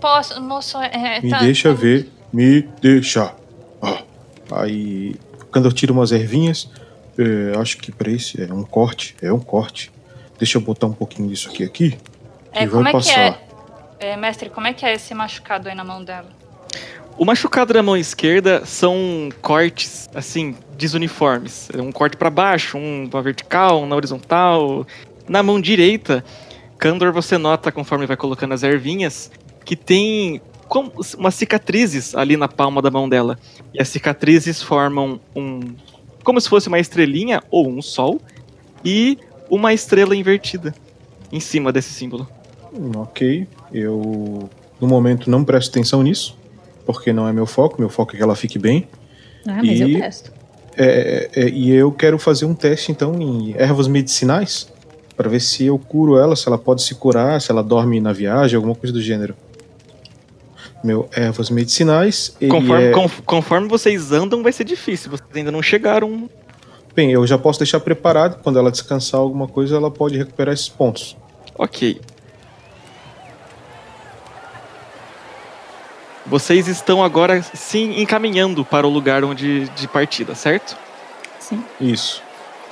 posso, 0.00 0.40
moço, 0.40 0.78
é. 0.78 1.20
Me 1.20 1.30
tá- 1.30 1.40
deixa 1.40 1.70
tá- 1.70 1.74
ver, 1.74 2.08
me 2.32 2.62
deixa. 2.80 3.34
Ah, 3.82 4.02
aí, 4.52 5.16
quando 5.50 5.64
eu 5.66 5.72
tiro 5.72 5.92
umas 5.92 6.12
ervinhas, 6.12 6.70
é, 7.18 7.58
acho 7.58 7.78
que 7.78 7.90
pra 7.90 8.10
esse 8.10 8.40
é 8.40 8.52
um 8.52 8.62
corte, 8.62 9.16
é 9.20 9.32
um 9.32 9.40
corte. 9.40 9.90
Deixa 10.44 10.58
eu 10.58 10.60
botar 10.60 10.88
um 10.88 10.92
pouquinho 10.92 11.30
disso 11.30 11.48
aqui 11.48 11.64
aqui. 11.64 11.98
É, 12.52 12.64
e 12.64 12.68
como 12.68 12.82
vai 12.82 12.92
é 12.92 13.00
que 13.00 13.06
passar. 13.08 13.40
é? 13.98 14.10
é? 14.10 14.16
Mestre, 14.18 14.50
como 14.50 14.66
é 14.66 14.74
que 14.74 14.84
é 14.84 14.92
esse 14.92 15.14
machucado 15.14 15.70
aí 15.70 15.74
na 15.74 15.82
mão 15.82 16.04
dela? 16.04 16.28
O 17.16 17.24
machucado 17.24 17.72
da 17.72 17.82
mão 17.82 17.96
esquerda 17.96 18.62
são 18.66 19.30
cortes, 19.40 20.06
assim, 20.14 20.54
desuniformes. 20.76 21.70
É 21.72 21.80
um 21.80 21.90
corte 21.90 22.18
pra 22.18 22.28
baixo, 22.28 22.76
um 22.76 23.08
pra 23.10 23.22
vertical, 23.22 23.80
um 23.80 23.86
na 23.86 23.96
horizontal. 23.96 24.86
Na 25.26 25.42
mão 25.42 25.58
direita, 25.58 26.22
Kandor, 26.76 27.10
você 27.10 27.38
nota, 27.38 27.72
conforme 27.72 28.04
vai 28.04 28.18
colocando 28.18 28.52
as 28.52 28.62
ervinhas, 28.62 29.30
que 29.64 29.74
tem 29.74 30.42
como 30.68 30.92
umas 31.16 31.34
cicatrizes 31.36 32.14
ali 32.14 32.36
na 32.36 32.48
palma 32.48 32.82
da 32.82 32.90
mão 32.90 33.08
dela. 33.08 33.38
E 33.72 33.80
as 33.80 33.88
cicatrizes 33.88 34.62
formam 34.62 35.18
um. 35.34 35.60
como 36.22 36.38
se 36.38 36.50
fosse 36.50 36.68
uma 36.68 36.78
estrelinha 36.78 37.42
ou 37.50 37.66
um 37.66 37.80
sol, 37.80 38.20
e 38.84 39.16
uma 39.50 39.72
estrela 39.72 40.14
invertida 40.16 40.74
em 41.32 41.40
cima 41.40 41.72
desse 41.72 41.92
símbolo. 41.92 42.28
Hum, 42.72 42.90
ok, 42.96 43.46
eu 43.72 44.48
no 44.80 44.86
momento 44.88 45.30
não 45.30 45.44
presto 45.44 45.70
atenção 45.70 46.02
nisso, 46.02 46.36
porque 46.84 47.12
não 47.12 47.28
é 47.28 47.32
meu 47.32 47.46
foco, 47.46 47.76
meu 47.80 47.88
foco 47.88 48.14
é 48.14 48.16
que 48.16 48.22
ela 48.22 48.34
fique 48.34 48.58
bem. 48.58 48.86
Ah, 49.46 49.60
mas 49.64 49.80
E- 49.80 49.92
eu 49.92 49.98
presto. 49.98 50.32
É, 50.76 51.30
é, 51.36 51.48
e 51.50 51.70
eu 51.70 51.92
quero 51.92 52.18
fazer 52.18 52.46
um 52.46 52.54
teste 52.54 52.90
então 52.90 53.14
em 53.20 53.54
ervas 53.56 53.86
medicinais 53.86 54.68
para 55.16 55.28
ver 55.28 55.40
se 55.40 55.64
eu 55.66 55.78
curo 55.78 56.18
ela, 56.18 56.34
se 56.34 56.48
ela 56.48 56.58
pode 56.58 56.82
se 56.82 56.96
curar, 56.96 57.40
se 57.40 57.48
ela 57.52 57.62
dorme 57.62 58.00
na 58.00 58.12
viagem, 58.12 58.56
alguma 58.56 58.74
coisa 58.74 58.92
do 58.92 59.00
gênero. 59.00 59.36
Meu 60.82 61.08
ervas 61.14 61.48
medicinais. 61.48 62.36
ele 62.40 62.50
Conforme, 62.50 62.84
é- 62.86 62.90
con- 62.90 63.08
conforme 63.24 63.68
vocês 63.68 64.10
andam, 64.12 64.42
vai 64.42 64.50
ser 64.52 64.64
difícil. 64.64 65.10
Vocês 65.10 65.28
ainda 65.34 65.52
não 65.52 65.62
chegaram 65.62 66.28
Bem, 66.94 67.10
eu 67.10 67.26
já 67.26 67.36
posso 67.36 67.58
deixar 67.58 67.80
preparado. 67.80 68.40
Quando 68.42 68.58
ela 68.58 68.70
descansar 68.70 69.20
alguma 69.20 69.48
coisa, 69.48 69.76
ela 69.76 69.90
pode 69.90 70.16
recuperar 70.16 70.54
esses 70.54 70.68
pontos. 70.68 71.16
Ok. 71.56 72.00
Vocês 76.26 76.68
estão 76.68 77.02
agora 77.02 77.42
se 77.42 77.78
encaminhando 77.78 78.64
para 78.64 78.86
o 78.86 78.90
lugar 78.90 79.24
onde 79.24 79.68
de 79.70 79.88
partida, 79.88 80.34
certo? 80.34 80.76
Sim. 81.38 81.62
Isso. 81.80 82.22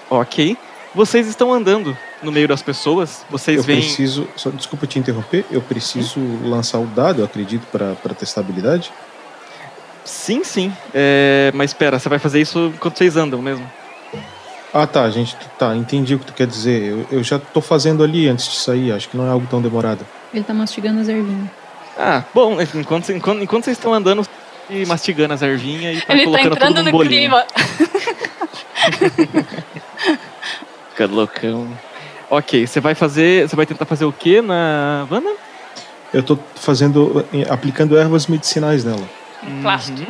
Ok. 0.08 0.56
Vocês 0.94 1.26
estão 1.26 1.52
andando 1.52 1.96
no 2.22 2.30
meio 2.30 2.46
das 2.46 2.62
pessoas. 2.62 3.24
Vocês 3.28 3.58
eu 3.58 3.62
veem. 3.62 3.80
preciso. 3.80 4.28
Só, 4.36 4.50
desculpa 4.50 4.86
te 4.86 4.98
interromper. 4.98 5.44
Eu 5.50 5.60
preciso 5.60 6.20
lançar 6.44 6.78
o 6.78 6.86
dado, 6.86 7.20
eu 7.20 7.24
acredito, 7.24 7.66
para 7.66 8.14
testar 8.14 8.40
a 8.40 8.44
habilidade. 8.44 8.92
Sim, 10.04 10.44
sim. 10.44 10.72
É, 10.94 11.50
Mas 11.54 11.70
espera, 11.70 11.98
você 11.98 12.08
vai 12.08 12.18
fazer 12.18 12.40
isso 12.40 12.72
enquanto 12.74 12.98
vocês 12.98 13.16
andam 13.16 13.40
mesmo. 13.42 13.70
Ah, 14.74 14.86
tá, 14.86 15.08
gente. 15.10 15.36
Tá, 15.58 15.76
entendi 15.76 16.14
o 16.14 16.18
que 16.18 16.26
tu 16.26 16.32
quer 16.32 16.46
dizer. 16.46 16.82
Eu, 16.82 17.06
eu 17.18 17.22
já 17.22 17.38
tô 17.38 17.60
fazendo 17.60 18.02
ali 18.02 18.28
antes 18.28 18.48
de 18.48 18.56
sair. 18.56 18.92
Acho 18.92 19.08
que 19.08 19.16
não 19.16 19.26
é 19.26 19.30
algo 19.30 19.46
tão 19.50 19.60
demorado. 19.60 20.06
Ele 20.32 20.44
tá 20.44 20.54
mastigando 20.54 21.00
as 21.00 21.08
ervinhas. 21.08 21.48
Ah, 21.98 22.22
bom, 22.32 22.58
enquanto, 22.60 23.12
enquanto, 23.12 23.42
enquanto 23.42 23.64
vocês 23.64 23.76
estão 23.76 23.92
andando 23.92 24.26
e 24.70 24.86
mastigando 24.86 25.34
as 25.34 25.42
ervinhas 25.42 25.98
e 25.98 26.00
tá 26.00 26.14
Ele 26.14 26.22
tá 26.22 26.30
colocando 26.30 26.54
entrando 26.54 26.68
tudo 26.68 26.78
num 26.78 26.84
no 26.84 26.90
bolinho. 26.92 27.30
clima. 27.30 27.44
Fica 30.90 31.06
loucão. 31.06 31.68
Ok, 32.30 32.66
você 32.66 32.80
vai 32.80 32.94
fazer. 32.94 33.46
Você 33.48 33.54
vai 33.54 33.66
tentar 33.66 33.84
fazer 33.84 34.06
o 34.06 34.12
que 34.12 34.40
na 34.40 35.06
Vana? 35.08 35.30
Eu 36.14 36.22
tô 36.22 36.38
fazendo. 36.54 37.26
aplicando 37.50 37.96
ervas 37.96 38.26
medicinais 38.26 38.84
nela. 38.84 39.06
Plástico. 39.60 40.00
Uhum. 40.00 40.06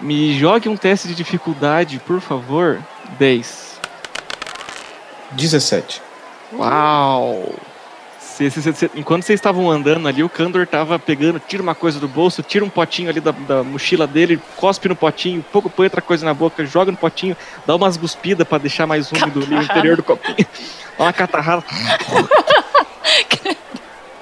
Me 0.00 0.36
jogue 0.38 0.68
um 0.68 0.76
teste 0.76 1.06
de 1.08 1.14
dificuldade, 1.14 2.00
por 2.04 2.20
favor. 2.20 2.78
10. 3.18 3.69
17. 5.32 6.02
Uau! 6.52 7.54
Cê- 8.18 8.48
cê- 8.50 8.72
cê- 8.72 8.90
enquanto 8.94 9.22
vocês 9.24 9.38
estavam 9.38 9.70
andando 9.70 10.08
ali, 10.08 10.22
o 10.22 10.28
Kandor 10.28 10.66
tava 10.66 10.98
pegando, 10.98 11.38
tira 11.38 11.62
uma 11.62 11.74
coisa 11.74 12.00
do 12.00 12.08
bolso, 12.08 12.42
tira 12.42 12.64
um 12.64 12.70
potinho 12.70 13.10
ali 13.10 13.20
da, 13.20 13.32
da 13.32 13.62
mochila 13.62 14.06
dele, 14.06 14.40
cospe 14.56 14.88
no 14.88 14.96
potinho, 14.96 15.44
pouco 15.52 15.68
põe 15.68 15.84
outra 15.86 16.00
coisa 16.00 16.24
na 16.24 16.32
boca, 16.32 16.64
joga 16.64 16.90
no 16.90 16.96
potinho, 16.96 17.36
dá 17.66 17.76
umas 17.76 17.98
guspidas 17.98 18.48
pra 18.48 18.56
deixar 18.56 18.86
mais 18.86 19.12
úmido 19.12 19.42
ali 19.42 19.56
o 19.56 19.62
interior 19.62 19.96
do 19.96 20.02
copinho. 20.02 20.36
Dá 20.96 21.04
uma 21.04 21.12
catarrada. 21.14 21.64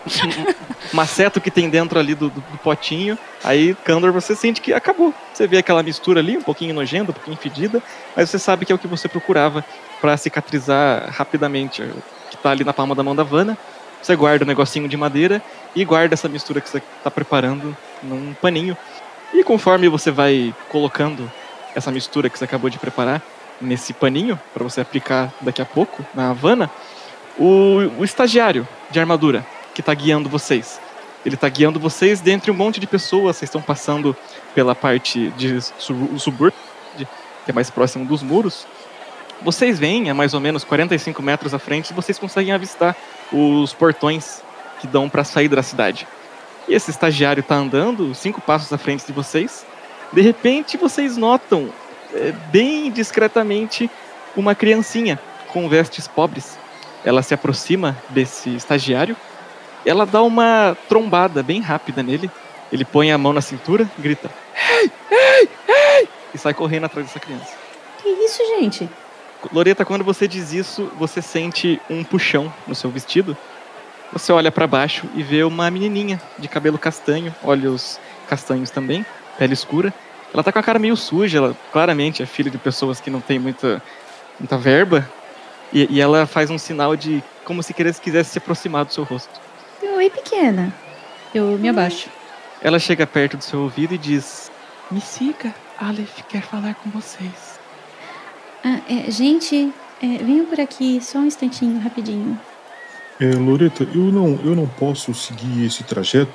Maceta 0.93 1.39
o 1.39 1.43
que 1.43 1.51
tem 1.51 1.69
dentro 1.69 1.99
ali 1.99 2.15
do, 2.15 2.29
do- 2.31 2.41
do 2.41 2.59
potinho. 2.59 3.19
Aí, 3.45 3.75
Kandor, 3.85 4.13
você 4.13 4.35
sente 4.35 4.61
que 4.61 4.73
acabou. 4.73 5.13
Você 5.33 5.47
vê 5.47 5.59
aquela 5.59 5.83
mistura 5.83 6.21
ali, 6.21 6.37
um 6.37 6.43
pouquinho 6.43 6.75
nojenta, 6.75 7.11
um 7.11 7.15
pouquinho 7.15 7.37
fedida, 7.37 7.83
mas 8.17 8.31
você 8.31 8.39
sabe 8.39 8.65
que 8.65 8.73
é 8.73 8.75
o 8.75 8.79
que 8.79 8.87
você 8.87 9.09
procurava 9.09 9.65
pra 10.01 10.17
cicatrizar 10.17 11.11
rapidamente, 11.11 11.83
que 12.31 12.37
tá 12.39 12.51
ali 12.51 12.65
na 12.65 12.73
palma 12.73 12.95
da 12.95 13.03
mão 13.03 13.15
da 13.15 13.23
Vanna. 13.23 13.57
Você 14.01 14.15
guarda 14.15 14.45
o 14.45 14.47
negocinho 14.47 14.89
de 14.89 14.97
madeira 14.97 15.43
e 15.75 15.85
guarda 15.85 16.15
essa 16.15 16.29
mistura 16.29 16.61
que 16.61 16.69
você 16.69 16.81
tá 17.03 17.11
preparando 17.11 17.77
num 18.03 18.33
paninho. 18.35 18.77
E 19.35 19.43
conforme 19.45 19.89
você 19.89 20.11
vai 20.11 20.55
colocando 20.69 21.31
essa 21.75 21.91
mistura 21.91 22.31
que 22.31 22.39
você 22.39 22.45
acabou 22.45 22.71
de 22.71 22.79
preparar 22.79 23.21
nesse 23.61 23.93
paninho, 23.93 24.39
para 24.55 24.63
você 24.63 24.81
aplicar 24.81 25.33
daqui 25.41 25.61
a 25.61 25.65
pouco 25.65 26.05
na 26.15 26.31
Havana, 26.31 26.71
o, 27.37 27.91
o 27.99 28.05
estagiário 28.05 28.67
de 28.91 28.99
armadura 29.01 29.45
que 29.79 29.83
tá 29.83 29.95
guiando 29.95 30.29
vocês. 30.29 30.81
Ele 31.25 31.37
tá 31.37 31.49
guiando 31.49 31.79
vocês 31.79 32.21
dentre 32.21 32.51
um 32.51 32.55
monte 32.55 32.81
de 32.81 32.87
pessoas. 32.89 33.37
Vocês 33.37 33.49
estão 33.49 33.63
passando 33.63 34.17
pela 34.53 34.75
parte 34.75 35.31
de 35.37 35.61
subúrbio, 36.17 36.59
que 36.97 37.07
é 37.47 37.53
mais 37.53 37.71
próximo 37.71 38.05
dos 38.05 38.21
muros. 38.21 38.67
Vocês 39.41 39.79
veem 39.79 40.11
a 40.11 40.15
mais 40.15 40.35
ou 40.35 40.41
menos 40.41 40.65
45 40.65 41.23
metros 41.23 41.55
à 41.55 41.61
frente, 41.61 41.93
vocês 41.93 42.19
conseguem 42.19 42.53
avistar 42.53 42.97
os 43.33 43.73
portões 43.73 44.43
que 44.81 44.89
dão 44.89 45.09
para 45.09 45.23
saída 45.23 45.55
da 45.55 45.63
cidade. 45.63 46.09
E 46.67 46.75
esse 46.75 46.91
estagiário 46.91 47.45
tá 47.45 47.55
andando 47.55 48.13
cinco 48.17 48.41
passos 48.41 48.73
à 48.73 48.79
frente 48.79 49.07
de 49.07 49.13
vocês. 49.13 49.65
De 50.13 50.21
repente, 50.21 50.77
vocês 50.77 51.17
notam, 51.17 51.73
é, 52.13 52.33
bem 52.51 52.91
discretamente, 52.91 53.89
uma 54.35 54.57
criancinha 54.57 55.21
com 55.53 55.69
vestes 55.69 56.09
pobres. 56.09 56.59
Ela 57.05 57.23
se 57.23 57.33
aproxima 57.33 57.97
desse 58.11 58.57
estagiário. 58.57 59.17
Ela 59.85 60.05
dá 60.05 60.23
uma 60.23 60.77
trombada 60.89 61.43
bem 61.43 61.61
rápida 61.61 62.03
nele. 62.03 62.31
Ele 62.73 62.85
põe 62.85 63.11
a 63.11 63.19
mão 63.19 63.33
na 63.33 63.41
cintura, 63.41 63.89
grita: 63.99 64.31
Ei, 64.71 64.91
ei, 65.11 65.49
ei! 65.69 66.09
E 66.35 66.39
sai 66.39 66.53
correndo 66.53 66.85
atrás 66.85 67.07
dessa 67.07 67.21
criança. 67.21 67.53
Que 68.03 68.09
isso, 68.09 68.43
gente? 68.59 68.89
Loreta, 69.53 69.85
quando 69.85 70.05
você 70.05 70.27
diz 70.27 70.53
isso, 70.53 70.91
você 70.99 71.23
sente 71.23 71.81
um 71.89 72.03
puxão 72.03 72.53
no 72.67 72.75
seu 72.75 72.91
vestido. 72.91 73.37
Você 74.13 74.33
olha 74.33 74.51
pra 74.51 74.67
baixo 74.67 75.07
e 75.15 75.23
vê 75.23 75.45
uma 75.45 75.71
menininha 75.71 76.21
de 76.39 76.49
cabelo 76.49 76.79
castanho, 76.79 77.35
olhos 77.43 78.01
castanhos 78.29 78.71
também, 78.71 79.05
pele 79.39 79.53
escura. 79.53 79.93
Ela 80.33 80.43
tá 80.43 80.53
com 80.53 80.59
a 80.59 80.63
cara 80.63 80.79
meio 80.79 80.97
suja, 80.97 81.39
ela 81.39 81.57
claramente 81.73 82.23
é 82.23 82.27
filha 82.27 82.51
de 82.51 82.59
pessoas 82.59 83.01
que 83.01 83.11
não 83.11 83.21
tem 83.21 83.39
muita, 83.39 83.83
muita 84.39 84.59
verba. 84.59 85.09
E, 85.73 85.87
e 85.91 86.01
ela 86.01 86.27
faz 86.27 86.51
um 86.51 86.59
sinal 86.59 86.97
de 86.97 87.23
como 87.45 87.63
se 87.63 87.73
quisesse, 87.73 88.01
quisesse 88.01 88.31
se 88.31 88.39
aproximar 88.39 88.85
do 88.85 88.93
seu 88.93 89.05
rosto. 89.05 89.41
Oi, 89.83 90.11
pequena. 90.11 90.73
Eu 91.35 91.59
me 91.59 91.69
abaixo. 91.69 92.09
Ela 92.63 92.79
chega 92.79 93.07
perto 93.07 93.37
do 93.37 93.45
seu 93.45 93.61
ouvido 93.63 93.95
e 93.95 93.99
diz: 93.99 94.51
Me 94.91 95.01
siga, 95.01 95.55
Aleph 95.79 96.23
quer 96.29 96.43
falar 96.43 96.75
com 96.75 96.91
vocês. 96.91 97.59
Ah, 98.65 98.81
é, 98.89 99.11
gente, 99.11 99.73
é, 100.03 100.07
venham 100.19 100.47
por 100.47 100.61
aqui, 100.61 101.01
só 101.01 101.19
um 101.19 101.27
instantinho, 101.27 101.79
rapidinho. 101.81 102.39
É, 103.21 103.31
Loreta, 103.35 103.85
eu 103.95 104.13
não, 104.13 104.39
eu 104.45 104.55
não 104.55 104.67
posso 104.67 105.13
seguir 105.15 105.65
esse 105.67 105.83
trajeto 105.85 106.33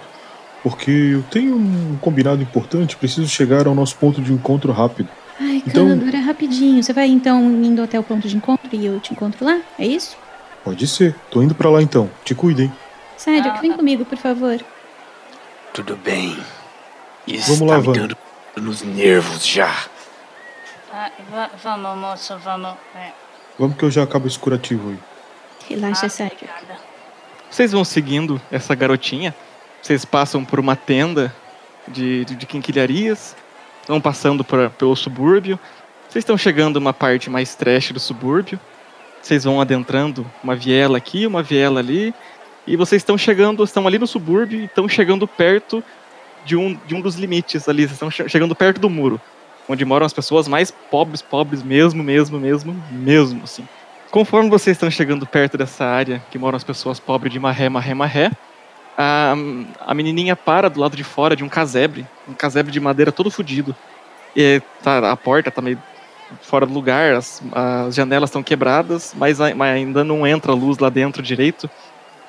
porque 0.61 0.91
eu 0.91 1.23
tenho 1.23 1.55
um 1.57 1.97
combinado 1.99 2.41
importante, 2.41 2.95
preciso 2.95 3.27
chegar 3.27 3.67
ao 3.67 3.75
nosso 3.75 3.97
ponto 3.97 4.21
de 4.21 4.31
encontro 4.31 4.71
rápido. 4.71 5.09
Ai, 5.39 5.61
Então- 5.67 5.89
Canador, 5.89 6.15
é 6.15 6.19
rapidinho. 6.19 6.81
Você 6.81 6.93
vai 6.93 7.07
então 7.07 7.41
indo 7.63 7.81
até 7.81 7.99
o 7.99 8.03
ponto 8.03 8.27
de 8.27 8.37
encontro 8.37 8.69
e 8.71 8.85
eu 8.85 8.97
te 9.01 9.11
encontro 9.11 9.43
lá? 9.43 9.59
É 9.77 9.85
isso? 9.85 10.15
Pode 10.63 10.87
ser, 10.87 11.13
tô 11.29 11.41
indo 11.41 11.53
pra 11.53 11.69
lá 11.69 11.81
então. 11.81 12.09
Te 12.23 12.33
cuidem. 12.33 12.71
Cédric, 13.24 13.57
Ah, 13.57 13.61
vem 13.61 13.71
comigo, 13.74 14.03
por 14.05 14.17
favor. 14.17 14.59
Tudo 15.74 15.95
bem. 15.95 16.38
Isso 17.26 17.53
Vamos 17.55 17.71
lá, 17.71 17.78
me 17.80 17.84
Vanda. 17.86 17.99
dando 17.99 18.17
nos 18.57 18.82
nervos 18.82 19.45
já. 19.45 19.74
Ah, 20.91 21.09
va- 21.32 21.49
vamos, 21.63 21.97
moço, 21.97 22.38
vamos. 22.39 22.74
É, 22.95 23.11
Vamos 23.57 23.78
que 23.78 23.84
eu 23.86 23.89
já 23.91 24.03
acabo 24.03 24.28
esse 24.28 24.38
curativo 24.38 24.89
aí. 24.89 24.99
Relaxa, 25.69 26.07
ah, 26.07 26.09
Cédric. 26.09 26.43
obrigada. 26.43 26.80
Vocês 27.49 27.71
vão 27.71 27.86
seguindo 27.86 28.41
essa 28.51 28.76
garotinha. 28.76 29.34
Vocês 29.82 30.03
passam 30.03 30.43
por 30.43 30.59
uma 30.59 30.76
tenda 30.76 31.34
de, 31.88 32.26
de, 32.26 32.36
de 32.36 32.45
quinquilharias. 32.45 33.36
Vão 33.88 34.01
passando 34.01 34.43
por, 34.43 34.69
pelo 34.71 34.95
subúrbio. 34.95 35.57
Vocês 36.09 36.24
estão 36.24 36.38
chegando 36.38 36.76
uma 36.78 36.93
parte 36.93 37.30
mais 37.30 37.55
trash 37.55 37.91
do 37.91 37.99
subúrbio. 37.99 38.59
Vocês 39.21 39.43
vão 39.45 39.61
adentrando 39.61 40.30
uma 40.43 40.55
viela 40.55 40.97
aqui, 40.97 41.26
uma 41.26 41.41
viela 41.41 41.80
ali. 41.80 42.13
E 42.66 42.76
vocês 42.76 43.01
estão 43.01 43.18
chegando, 43.18 43.64
estão 43.64 43.86
ali 43.86 43.99
no 43.99 44.07
subúrbio 44.07 44.61
e 44.61 44.66
estão 44.66 44.88
chegando 44.88 45.28
perto 45.28 45.84
de 46.45 46.55
um, 46.55 46.78
de 46.86 46.95
um 46.95 47.01
dos 47.01 47.16
limites 47.16 47.68
ali. 47.68 47.84
Vocês 47.84 47.93
estão 47.93 48.09
che- 48.09 48.30
chegando 48.30 48.55
perto 48.55 48.80
do 48.80 48.89
muro. 48.89 49.20
Onde 49.68 49.86
moram 49.86 50.05
as 50.05 50.14
pessoas 50.14 50.47
mais 50.47 50.72
pobres, 50.72 51.22
pobres 51.22 51.64
mesmo, 51.64 52.03
mesmo, 52.03 52.39
mesmo, 52.39 52.76
mesmo, 52.91 53.43
assim. 53.43 53.68
Conforme 54.11 54.49
vocês 54.49 54.76
estão 54.76 54.91
chegando 54.91 55.26
perto 55.26 55.57
dessa 55.57 55.86
área 55.86 56.22
que 56.30 56.38
moram 56.38 56.55
as 56.55 56.64
pessoas 56.64 56.99
pobres 56.99 57.32
de 57.32 57.39
marré, 57.39 57.70
marré, 57.70 57.93
marré, 57.93 58.32
a, 58.97 59.34
a 59.80 59.93
menininha 59.93 60.36
para 60.36 60.70
do 60.70 60.80
lado 60.80 60.95
de 60.95 61.03
fora 61.03 61.36
de 61.36 61.43
um 61.43 61.49
casebre, 61.49 62.05
um 62.28 62.34
casebre 62.34 62.72
de 62.72 62.80
madeira 62.80 63.11
todo 63.11 63.32
fudido. 63.32 63.76
E 64.36 64.61
tá, 64.84 65.11
a 65.11 65.18
porta 65.18 65.49
tá 65.49 65.61
meio 65.61 65.82
fora 66.41 66.66
do 66.66 66.74
lugar, 66.74 67.14
as, 67.14 67.41
as 67.51 67.95
janelas 67.95 68.30
estão 68.30 68.43
quebradas, 68.43 69.14
mas, 69.18 69.39
mas 69.39 69.76
ainda 69.76 70.03
não 70.03 70.26
entra 70.26 70.53
luz 70.53 70.78
lá 70.78 70.89
dentro 70.89 71.22
direito. 71.22 71.70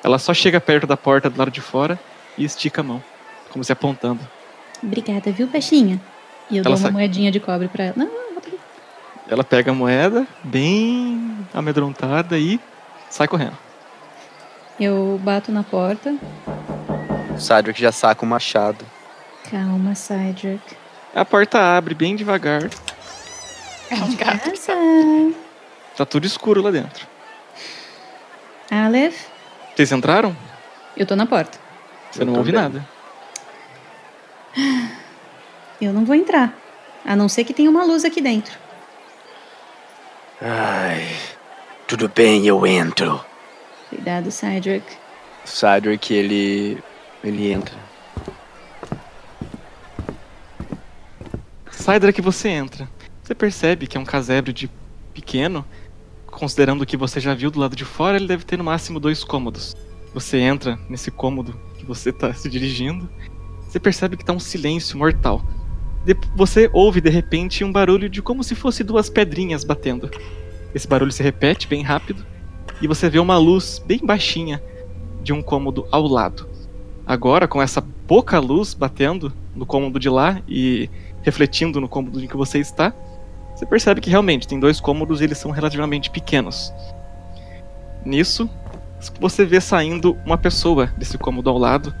Ela 0.05 0.19
só 0.19 0.35
chega 0.35 0.61
perto 0.61 0.85
da 0.85 0.95
porta 0.95 1.31
do 1.31 1.39
lado 1.39 1.49
de 1.49 1.59
fora 1.61 1.99
e 2.37 2.45
estica 2.45 2.81
a 2.81 2.83
mão, 2.83 3.03
como 3.49 3.63
se 3.63 3.71
apontando. 3.71 4.19
Obrigada, 4.83 5.31
viu, 5.31 5.47
peixinha? 5.47 5.99
E 6.47 6.57
eu 6.57 6.63
Ela 6.63 6.75
dou 6.75 6.83
uma 6.85 6.91
moedinha 6.91 7.31
de 7.31 7.39
cobre 7.39 7.67
pra 7.67 7.85
ela. 7.85 7.93
Não, 7.97 8.05
não, 8.05 8.35
bota 8.35 8.49
aqui. 8.49 8.59
Ela 9.27 9.43
pega 9.43 9.71
a 9.71 9.73
moeda, 9.73 10.27
bem 10.43 11.47
amedrontada, 11.51 12.37
e 12.37 12.59
sai 13.09 13.27
correndo. 13.27 13.57
Eu 14.79 15.19
bato 15.23 15.51
na 15.51 15.63
porta. 15.63 16.15
O 17.35 17.39
Cedric 17.41 17.81
já 17.81 17.91
saca 17.91 18.23
o 18.23 18.27
machado. 18.27 18.85
Calma, 19.49 19.95
Cedric. 19.95 20.61
A 21.15 21.25
porta 21.25 21.59
abre 21.75 21.95
bem 21.95 22.15
devagar, 22.15 22.69
Essa. 23.89 24.73
tá 25.97 26.05
tudo 26.05 26.27
escuro 26.27 26.61
lá 26.61 26.69
dentro. 26.69 27.07
Aleph, 28.69 29.33
Vocês 29.75 29.91
entraram? 29.91 30.35
eu 30.95 31.05
tô 31.05 31.15
na 31.15 31.25
porta. 31.25 31.59
Você 32.09 32.21
Eu 32.21 32.25
não 32.25 32.35
ouve 32.35 32.51
nada. 32.51 32.87
Eu 35.81 35.91
não 35.91 36.05
vou 36.05 36.15
entrar. 36.15 36.57
A 37.03 37.17
não 37.17 37.27
ser 37.27 37.43
que 37.43 37.53
tenha 37.53 37.69
uma 37.69 37.83
luz 37.83 38.05
aqui 38.05 38.21
dentro. 38.21 38.57
Ai, 40.41 41.05
tudo 41.85 42.07
bem, 42.07 42.47
eu 42.47 42.65
entro. 42.65 43.23
Cuidado, 43.89 44.31
Cedric. 44.31 44.85
O 45.43 45.47
Cedric, 45.47 46.13
ele. 46.13 46.81
ele 47.21 47.51
entra. 47.51 47.75
Que 52.13 52.21
você 52.21 52.49
entra. 52.49 52.89
Você 53.21 53.35
percebe 53.35 53.85
que 53.85 53.97
é 53.97 53.99
um 53.99 54.05
casebre 54.05 54.51
de 54.51 54.69
pequeno. 55.13 55.63
Considerando 56.35 56.81
o 56.81 56.85
que 56.85 56.97
você 56.97 57.21
já 57.21 57.33
viu 57.33 57.49
do 57.49 57.59
lado 57.61 57.77
de 57.77 57.85
fora, 57.85 58.17
ele 58.17 58.27
deve 58.27 58.43
ter 58.43 58.57
no 58.57 58.63
máximo 58.63 58.99
dois 58.99 59.23
cômodos. 59.23 59.73
Você 60.13 60.37
entra 60.37 60.77
nesse 60.89 61.09
cômodo 61.09 61.55
que 61.77 61.85
você 61.85 62.09
está 62.09 62.33
se 62.33 62.49
dirigindo. 62.49 63.09
Você 63.61 63.79
percebe 63.79 64.17
que 64.17 64.25
tá 64.25 64.33
um 64.33 64.39
silêncio 64.39 64.97
mortal. 64.97 65.41
De- 66.03 66.17
você 66.35 66.69
ouve 66.73 66.99
de 66.99 67.09
repente 67.09 67.63
um 67.63 67.71
barulho 67.71 68.09
de 68.09 68.21
como 68.21 68.43
se 68.43 68.53
fosse 68.53 68.83
duas 68.83 69.09
pedrinhas 69.09 69.63
batendo. 69.63 70.11
Esse 70.73 70.85
barulho 70.85 71.11
se 71.11 71.23
repete 71.23 71.69
bem 71.69 71.81
rápido 71.81 72.25
e 72.81 72.87
você 72.87 73.09
vê 73.09 73.17
uma 73.17 73.37
luz 73.37 73.81
bem 73.85 73.99
baixinha 74.03 74.61
de 75.23 75.31
um 75.31 75.41
cômodo 75.41 75.87
ao 75.89 76.05
lado. 76.05 76.49
Agora, 77.07 77.47
com 77.47 77.61
essa 77.61 77.81
pouca 78.05 78.39
luz 78.39 78.73
batendo 78.73 79.31
no 79.55 79.65
cômodo 79.65 79.97
de 79.99 80.09
lá 80.09 80.41
e 80.49 80.89
refletindo 81.23 81.79
no 81.79 81.87
cômodo 81.87 82.21
em 82.21 82.27
que 82.27 82.35
você 82.35 82.59
está, 82.59 82.93
você 83.55 83.65
percebe 83.65 84.01
que 84.01 84.09
realmente 84.09 84.47
tem 84.47 84.59
dois 84.59 84.79
cômodos 84.79 85.21
e 85.21 85.23
eles 85.23 85.37
são 85.37 85.51
relativamente 85.51 86.09
pequenos. 86.09 86.73
Nisso, 88.03 88.49
você 89.19 89.45
vê 89.45 89.61
saindo 89.61 90.17
uma 90.25 90.37
pessoa 90.37 90.87
desse 90.97 91.17
cômodo 91.17 91.49
ao 91.49 91.57
lado. 91.57 91.93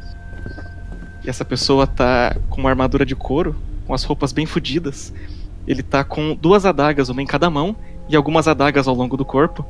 E 1.23 1.29
essa 1.29 1.45
pessoa 1.45 1.87
tá 1.87 2.35
com 2.49 2.59
uma 2.59 2.69
armadura 2.69 3.05
de 3.05 3.15
couro, 3.15 3.55
com 3.87 3.93
as 3.93 4.03
roupas 4.03 4.31
bem 4.31 4.45
fodidas. 4.45 5.13
Ele 5.65 5.81
tá 5.81 6.03
com 6.03 6.35
duas 6.35 6.65
adagas, 6.65 7.09
uma 7.09 7.21
em 7.21 7.25
cada 7.25 7.49
mão, 7.49 7.75
e 8.07 8.15
algumas 8.15 8.47
adagas 8.47 8.87
ao 8.87 8.93
longo 8.93 9.17
do 9.17 9.25
corpo. 9.25 9.65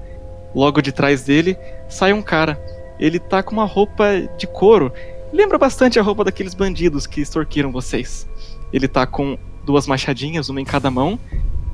Logo 0.53 0.81
de 0.81 0.91
trás 0.91 1.23
dele 1.23 1.57
sai 1.87 2.11
um 2.11 2.21
cara 2.21 2.59
ele 2.99 3.19
tá 3.19 3.43
com 3.43 3.53
uma 3.53 3.65
roupa 3.65 4.05
de 4.37 4.47
couro. 4.47 4.91
Lembra 5.33 5.57
bastante 5.57 5.99
a 5.99 6.01
roupa 6.01 6.23
daqueles 6.23 6.53
bandidos 6.53 7.05
que 7.05 7.21
extorquiram 7.21 7.71
vocês. 7.71 8.27
Ele 8.71 8.87
tá 8.87 9.05
com 9.05 9.37
duas 9.65 9.87
machadinhas, 9.87 10.49
uma 10.49 10.61
em 10.61 10.65
cada 10.65 10.89
mão. 10.89 11.19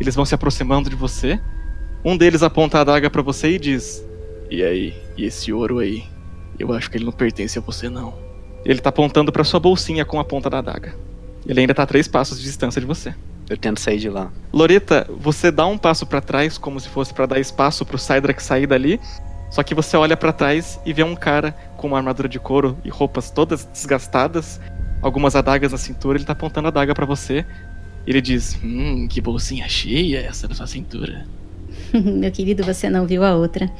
Eles 0.02 0.16
vão 0.16 0.26
se 0.26 0.34
aproximando 0.34 0.90
de 0.90 0.96
você. 0.96 1.40
Um 2.04 2.18
deles 2.18 2.42
aponta 2.42 2.80
a 2.80 2.82
adaga 2.82 3.08
pra 3.08 3.22
você 3.22 3.52
e 3.52 3.60
diz: 3.60 4.04
E 4.50 4.64
aí, 4.64 4.96
e 5.16 5.26
esse 5.26 5.54
ouro 5.54 5.78
aí? 5.78 6.04
Eu 6.58 6.74
acho 6.74 6.90
que 6.90 6.98
ele 6.98 7.06
não 7.06 7.12
pertence 7.12 7.60
a 7.60 7.62
você, 7.62 7.88
não. 7.88 8.16
Ele 8.66 8.82
tá 8.82 8.90
apontando 8.90 9.32
pra 9.32 9.44
sua 9.44 9.60
bolsinha 9.60 10.04
com 10.04 10.20
a 10.20 10.26
ponta 10.26 10.50
da 10.50 10.58
adaga. 10.58 10.96
Ele 11.46 11.60
ainda 11.60 11.76
tá 11.76 11.84
a 11.84 11.86
três 11.86 12.08
passos 12.08 12.40
de 12.40 12.46
distância 12.46 12.82
de 12.82 12.88
você. 12.88 13.14
Eu 13.48 13.56
tento 13.56 13.80
sair 13.80 14.00
de 14.00 14.10
lá. 14.10 14.32
Loreta, 14.52 15.08
você 15.20 15.52
dá 15.52 15.68
um 15.68 15.78
passo 15.78 16.08
pra 16.08 16.20
trás, 16.20 16.58
como 16.58 16.80
se 16.80 16.90
fosse 16.90 17.14
pra 17.14 17.28
dar 17.28 17.40
espaço 17.40 17.86
pro 17.86 18.00
Cydrak 18.00 18.42
sair 18.42 18.66
dali. 18.66 19.00
Só 19.52 19.62
que 19.62 19.76
você 19.76 19.96
olha 19.96 20.18
pra 20.18 20.34
trás 20.34 20.80
e 20.84 20.94
vê 20.94 21.04
um 21.04 21.16
cara 21.16 21.52
com 21.78 21.86
uma 21.86 21.98
armadura 21.98 22.28
de 22.28 22.40
couro 22.40 22.76
e 22.84 22.90
roupas 22.90 23.30
todas 23.30 23.66
desgastadas, 23.66 24.60
algumas 25.00 25.36
adagas 25.36 25.72
na 25.72 25.78
cintura. 25.78 26.18
Ele 26.18 26.26
tá 26.26 26.34
apontando 26.34 26.70
a 26.70 26.70
adaga 26.70 26.96
pra 26.96 27.06
você. 27.06 27.46
Ele 28.06 28.22
diz: 28.22 28.58
Hum, 28.64 29.08
que 29.08 29.22
bolsinha 29.22 29.68
cheia 29.68 30.20
essa 30.20 30.48
na 30.48 30.56
sua 30.56 30.68
cintura. 30.68 31.26
Meu 31.94 32.32
querido, 32.32 32.64
você 32.64 32.90
não 32.90 33.06
viu 33.06 33.24
a 33.24 33.36
outra. 33.36 33.72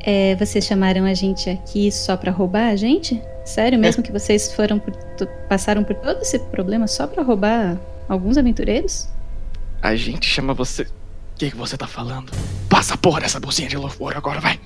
É, 0.00 0.36
vocês 0.36 0.64
chamaram 0.64 1.04
a 1.04 1.14
gente 1.14 1.50
aqui 1.50 1.90
só 1.90 2.16
pra 2.16 2.30
roubar 2.30 2.68
a 2.68 2.76
gente? 2.76 3.20
Sério 3.44 3.78
mesmo 3.78 4.02
que 4.02 4.12
vocês 4.12 4.52
foram 4.52 4.78
por 4.78 4.92
passaram 5.48 5.82
por 5.82 5.96
todo 5.96 6.20
esse 6.22 6.38
problema 6.38 6.86
só 6.86 7.06
pra 7.06 7.22
roubar 7.22 7.78
alguns 8.08 8.38
aventureiros? 8.38 9.08
A 9.82 9.96
gente 9.96 10.26
chama 10.26 10.54
você. 10.54 10.82
O 10.82 10.86
que, 11.38 11.50
que 11.50 11.56
você 11.56 11.76
tá 11.76 11.86
falando? 11.86 12.32
Passa 12.68 12.94
a 12.94 12.96
porra 12.96 13.20
dessa 13.20 13.40
bolsinha 13.40 13.68
de 13.68 13.76
louvor 13.76 14.16
agora, 14.16 14.40
vai. 14.40 14.58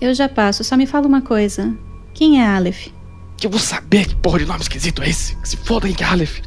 Eu 0.00 0.14
já 0.14 0.28
passo, 0.28 0.62
só 0.62 0.76
me 0.76 0.86
fala 0.86 1.06
uma 1.06 1.20
coisa. 1.22 1.76
Quem 2.14 2.40
é 2.40 2.46
Aleph? 2.46 2.88
Que 3.36 3.46
eu 3.46 3.50
vou 3.50 3.60
saber 3.60 4.06
que 4.06 4.14
porra 4.16 4.38
de 4.38 4.46
nome 4.46 4.60
esquisito 4.60 5.02
é 5.02 5.08
esse. 5.08 5.36
Que 5.36 5.48
se 5.48 5.56
foda, 5.56 5.88
hein, 5.88 5.94
que 5.94 6.02
é 6.02 6.06
Aleph. 6.06 6.40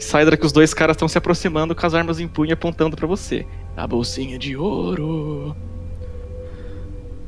Saidra 0.00 0.36
que 0.36 0.46
os 0.46 0.52
dois 0.52 0.72
caras 0.72 0.94
estão 0.94 1.06
se 1.06 1.18
aproximando 1.18 1.74
com 1.74 1.86
as 1.86 1.94
armas 1.94 2.18
em 2.18 2.26
punho 2.26 2.54
apontando 2.54 2.96
pra 2.96 3.06
você. 3.06 3.46
A 3.76 3.86
bolsinha 3.86 4.38
de 4.38 4.56
ouro. 4.56 5.54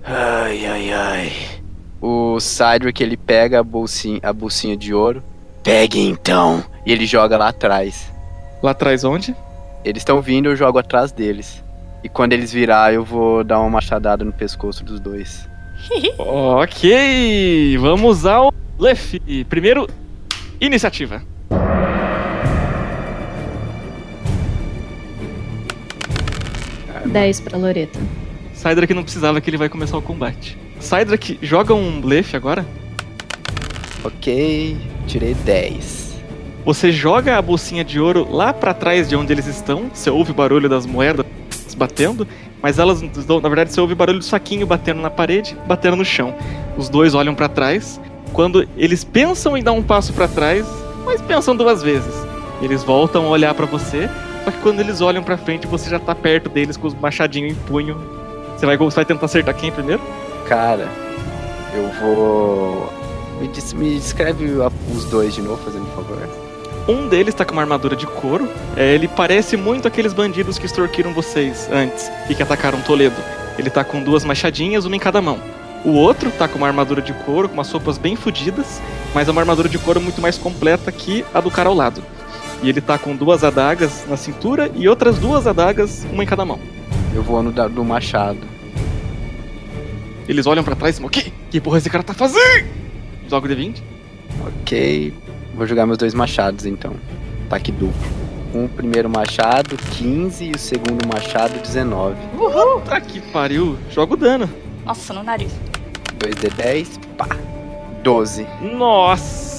Ai, 0.02 0.66
ai, 0.66 0.92
ai. 0.92 1.32
O 2.00 2.40
Cydric, 2.40 3.00
ele 3.02 3.16
pega 3.16 3.60
a 3.60 3.62
bolsinha, 3.62 4.18
a 4.22 4.32
bolsinha 4.32 4.76
de 4.76 4.92
ouro. 4.92 5.22
Pegue 5.62 6.00
então. 6.00 6.64
E 6.84 6.90
ele 6.92 7.06
joga 7.06 7.36
lá 7.36 7.48
atrás. 7.48 8.10
Lá 8.62 8.72
atrás 8.72 9.04
onde? 9.04 9.36
Eles 9.84 10.00
estão 10.00 10.20
vindo, 10.20 10.48
eu 10.48 10.56
jogo 10.56 10.78
atrás 10.78 11.12
deles. 11.12 11.62
E 12.02 12.08
quando 12.08 12.32
eles 12.32 12.52
virar, 12.52 12.92
eu 12.92 13.04
vou 13.04 13.44
dar 13.44 13.60
uma 13.60 13.70
machadada 13.70 14.24
no 14.24 14.32
pescoço 14.32 14.82
dos 14.82 14.98
dois. 14.98 15.48
Ok, 16.18 17.76
vamos 17.78 18.24
ao 18.24 18.52
Lef. 18.78 19.20
Primeiro, 19.48 19.88
iniciativa. 20.60 21.22
Dez 27.12 27.40
pra 27.40 27.58
Loreta. 27.58 28.00
Cydrak 28.54 28.94
não 28.94 29.02
precisava 29.02 29.38
que 29.38 29.50
ele 29.50 29.58
vai 29.58 29.68
começar 29.68 29.98
o 29.98 30.02
combate. 30.02 30.56
Cydrak 30.80 31.38
joga 31.42 31.74
um 31.74 32.00
blefe 32.00 32.36
agora. 32.36 32.66
Ok, 34.02 34.78
tirei 35.06 35.34
10. 35.34 36.22
Você 36.64 36.90
joga 36.90 37.36
a 37.36 37.42
bolsinha 37.42 37.84
de 37.84 38.00
ouro 38.00 38.26
lá 38.30 38.52
pra 38.54 38.72
trás 38.72 39.08
de 39.08 39.14
onde 39.14 39.30
eles 39.30 39.46
estão. 39.46 39.90
Você 39.92 40.08
ouve 40.08 40.30
o 40.30 40.34
barulho 40.34 40.68
das 40.68 40.86
moedas 40.86 41.26
batendo, 41.76 42.26
mas 42.62 42.78
elas, 42.78 43.02
na 43.02 43.48
verdade, 43.48 43.72
você 43.72 43.80
ouve 43.80 43.92
o 43.92 43.96
barulho 43.96 44.18
do 44.18 44.24
saquinho 44.24 44.66
batendo 44.66 45.02
na 45.02 45.10
parede, 45.10 45.56
batendo 45.66 45.96
no 45.96 46.04
chão. 46.04 46.34
Os 46.78 46.88
dois 46.88 47.14
olham 47.14 47.34
pra 47.34 47.48
trás. 47.48 48.00
Quando 48.32 48.66
eles 48.76 49.04
pensam 49.04 49.54
em 49.56 49.62
dar 49.62 49.72
um 49.72 49.82
passo 49.82 50.14
pra 50.14 50.28
trás, 50.28 50.66
mas 51.04 51.20
pensam 51.20 51.54
duas 51.54 51.82
vezes. 51.82 52.31
Eles 52.62 52.84
voltam 52.84 53.26
a 53.26 53.28
olhar 53.28 53.52
pra 53.54 53.66
você, 53.66 54.08
só 54.44 54.50
que 54.50 54.58
quando 54.58 54.80
eles 54.80 55.00
olham 55.00 55.22
pra 55.22 55.36
frente, 55.36 55.66
você 55.66 55.90
já 55.90 55.98
tá 55.98 56.14
perto 56.14 56.48
deles 56.48 56.76
com 56.76 56.86
os 56.86 56.94
machadinhos 56.94 57.52
em 57.52 57.54
punho. 57.54 57.96
Você 58.56 58.64
vai, 58.64 58.76
você 58.76 58.96
vai 58.96 59.04
tentar 59.04 59.26
acertar 59.26 59.54
quem 59.54 59.72
primeiro? 59.72 60.00
Cara, 60.46 60.88
eu 61.74 61.90
vou. 62.00 62.92
Me, 63.40 63.50
me 63.76 63.94
descreve 63.96 64.46
os 64.94 65.04
dois 65.06 65.34
de 65.34 65.42
novo, 65.42 65.60
fazendo 65.64 65.82
um 65.82 65.96
favor. 65.96 66.18
Um 66.88 67.08
deles 67.08 67.34
tá 67.34 67.44
com 67.44 67.52
uma 67.52 67.62
armadura 67.62 67.96
de 67.96 68.06
couro. 68.06 68.48
É, 68.76 68.94
ele 68.94 69.08
parece 69.08 69.56
muito 69.56 69.88
aqueles 69.88 70.12
bandidos 70.12 70.58
que 70.58 70.66
extorquiram 70.66 71.12
vocês 71.12 71.68
antes 71.72 72.10
e 72.28 72.34
que 72.34 72.42
atacaram 72.42 72.80
Toledo. 72.80 73.16
Ele 73.58 73.70
tá 73.70 73.84
com 73.84 74.02
duas 74.02 74.24
machadinhas, 74.24 74.84
uma 74.84 74.96
em 74.96 75.00
cada 75.00 75.20
mão. 75.20 75.38
O 75.84 75.90
outro 75.90 76.30
tá 76.30 76.46
com 76.46 76.58
uma 76.58 76.68
armadura 76.68 77.02
de 77.02 77.12
couro, 77.12 77.48
com 77.48 77.54
umas 77.54 77.70
roupas 77.70 77.98
bem 77.98 78.14
fodidas, 78.14 78.80
mas 79.12 79.26
é 79.26 79.32
uma 79.32 79.40
armadura 79.40 79.68
de 79.68 79.78
couro 79.78 80.00
muito 80.00 80.20
mais 80.20 80.38
completa 80.38 80.92
que 80.92 81.24
a 81.34 81.40
do 81.40 81.50
cara 81.50 81.68
ao 81.68 81.74
lado. 81.74 82.02
E 82.62 82.68
ele 82.68 82.80
tá 82.80 82.96
com 82.98 83.14
duas 83.16 83.42
adagas 83.42 84.04
na 84.08 84.16
cintura 84.16 84.70
e 84.74 84.88
outras 84.88 85.18
duas 85.18 85.46
adagas, 85.46 86.06
uma 86.12 86.22
em 86.22 86.26
cada 86.26 86.44
mão. 86.44 86.58
Eu 87.14 87.22
vou 87.22 87.42
no 87.42 87.50
da- 87.52 87.68
do 87.68 87.84
machado. 87.84 88.38
Eles 90.28 90.46
olham 90.46 90.62
pra 90.62 90.76
trás 90.76 90.94
e 90.94 90.98
falam: 90.98 91.08
O 91.08 91.10
quê? 91.10 91.32
Que 91.50 91.60
porra 91.60 91.78
esse 91.78 91.90
cara 91.90 92.04
tá 92.04 92.14
fazendo? 92.14 92.66
Joga 93.28 93.46
o 93.46 93.50
D20. 93.50 93.82
Ok, 94.62 95.12
vou 95.54 95.66
jogar 95.66 95.86
meus 95.86 95.98
dois 95.98 96.14
machados 96.14 96.64
então. 96.64 96.94
Ataque 97.46 97.72
duplo. 97.72 98.22
Um 98.54 98.68
primeiro 98.68 99.08
machado, 99.08 99.76
15, 99.96 100.44
e 100.44 100.50
o 100.52 100.58
segundo 100.58 101.06
machado, 101.08 101.58
19. 101.58 102.16
Tá 102.84 103.00
que 103.00 103.20
pariu. 103.20 103.78
Joga 103.90 104.14
o 104.14 104.16
dano. 104.16 104.48
Nossa, 104.84 105.12
no 105.14 105.22
nariz. 105.22 105.52
2d10, 106.18 106.98
pá. 107.16 107.28
12. 108.02 108.46
Nossa! 108.76 109.51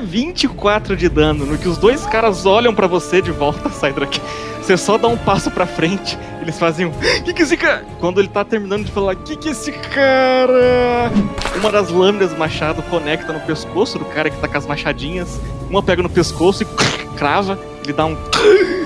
24 0.00 0.96
de 0.96 1.08
dano. 1.08 1.44
No 1.44 1.58
que 1.58 1.68
os 1.68 1.76
dois 1.76 2.06
caras 2.06 2.46
olham 2.46 2.74
pra 2.74 2.86
você 2.86 3.20
de 3.20 3.30
volta, 3.30 3.68
Cydrak. 3.74 4.20
Você 4.60 4.76
só 4.78 4.96
dá 4.96 5.08
um 5.08 5.16
passo 5.16 5.50
pra 5.50 5.66
frente, 5.66 6.18
eles 6.40 6.58
fazem 6.58 6.86
um. 6.86 6.92
Que 7.22 7.34
que 7.34 7.42
esse 7.42 7.56
cara. 7.56 7.84
Quando 8.00 8.18
ele 8.18 8.28
tá 8.28 8.42
terminando 8.44 8.84
de 8.84 8.92
falar, 8.92 9.14
que 9.16 9.36
que 9.36 9.50
esse 9.50 9.72
cara. 9.72 11.10
Uma 11.56 11.70
das 11.70 11.90
lâminas 11.90 12.30
do 12.30 12.38
machado 12.38 12.82
conecta 12.84 13.32
no 13.32 13.40
pescoço 13.40 13.98
do 13.98 14.06
cara 14.06 14.30
que 14.30 14.38
tá 14.38 14.48
com 14.48 14.56
as 14.56 14.66
machadinhas. 14.66 15.38
Uma 15.68 15.82
pega 15.82 16.02
no 16.02 16.08
pescoço 16.08 16.62
e 16.62 16.66
crava. 17.16 17.58
Ele 17.82 17.92
dá 17.92 18.06
um. 18.06 18.16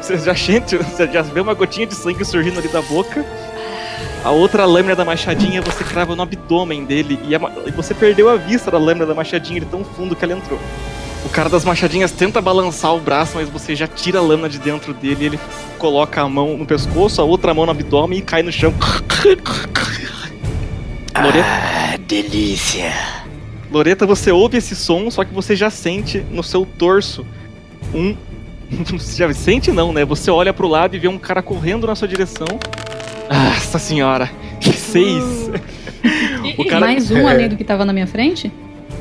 Você 0.00 0.18
já 0.18 0.34
sente, 0.34 0.76
você 0.76 1.06
já 1.06 1.22
vê 1.22 1.40
uma 1.40 1.54
gotinha 1.54 1.86
de 1.86 1.94
sangue 1.94 2.24
surgindo 2.24 2.58
ali 2.58 2.68
da 2.68 2.82
boca. 2.82 3.24
A 4.24 4.30
outra 4.30 4.64
lâmina 4.64 4.96
da 4.96 5.04
machadinha 5.04 5.62
você 5.62 5.84
crava 5.84 6.16
no 6.16 6.22
abdômen 6.22 6.84
dele 6.84 7.18
e, 7.26 7.34
a 7.34 7.40
e 7.66 7.70
você 7.70 7.94
perdeu 7.94 8.28
a 8.28 8.36
vista 8.36 8.70
da 8.70 8.78
lâmina 8.78 9.06
da 9.06 9.14
machadinha 9.14 9.60
de 9.60 9.66
tão 9.66 9.84
fundo 9.84 10.16
que 10.16 10.24
ela 10.24 10.34
entrou. 10.34 10.58
O 11.24 11.28
cara 11.28 11.48
das 11.48 11.64
machadinhas 11.64 12.12
tenta 12.12 12.40
balançar 12.40 12.94
o 12.94 13.00
braço, 13.00 13.32
mas 13.36 13.48
você 13.48 13.74
já 13.74 13.86
tira 13.86 14.18
a 14.18 14.22
lâmina 14.22 14.48
de 14.48 14.58
dentro 14.58 14.94
dele 14.94 15.16
e 15.22 15.26
ele 15.26 15.40
coloca 15.78 16.20
a 16.20 16.28
mão 16.28 16.56
no 16.56 16.66
pescoço, 16.66 17.20
a 17.20 17.24
outra 17.24 17.52
mão 17.54 17.64
no 17.64 17.72
abdômen 17.72 18.18
e 18.18 18.22
cai 18.22 18.42
no 18.42 18.52
chão. 18.52 18.72
Loreta, 21.16 21.48
Ah, 21.48 21.96
delícia. 22.06 22.92
Loreta, 23.70 24.06
você 24.06 24.30
ouve 24.30 24.56
esse 24.58 24.74
som, 24.74 25.10
só 25.10 25.24
que 25.24 25.34
você 25.34 25.54
já 25.56 25.70
sente 25.70 26.24
no 26.30 26.42
seu 26.42 26.64
torso 26.64 27.26
um. 27.94 28.16
Você 28.92 29.16
já 29.16 29.32
sente 29.32 29.72
não, 29.72 29.94
né? 29.94 30.04
Você 30.04 30.30
olha 30.30 30.52
pro 30.52 30.68
lado 30.68 30.94
e 30.94 30.98
vê 30.98 31.08
um 31.08 31.18
cara 31.18 31.40
correndo 31.40 31.86
na 31.86 31.94
sua 31.94 32.06
direção. 32.06 32.46
Nossa 33.30 33.78
senhora! 33.78 34.30
Que 34.60 34.72
seis! 34.72 35.50
O 36.56 36.64
cara- 36.64 36.80
Mais 36.80 37.10
um 37.10 37.26
além 37.26 37.48
do 37.48 37.56
que 37.56 37.64
tava 37.64 37.84
na 37.84 37.92
minha 37.92 38.06
frente? 38.06 38.50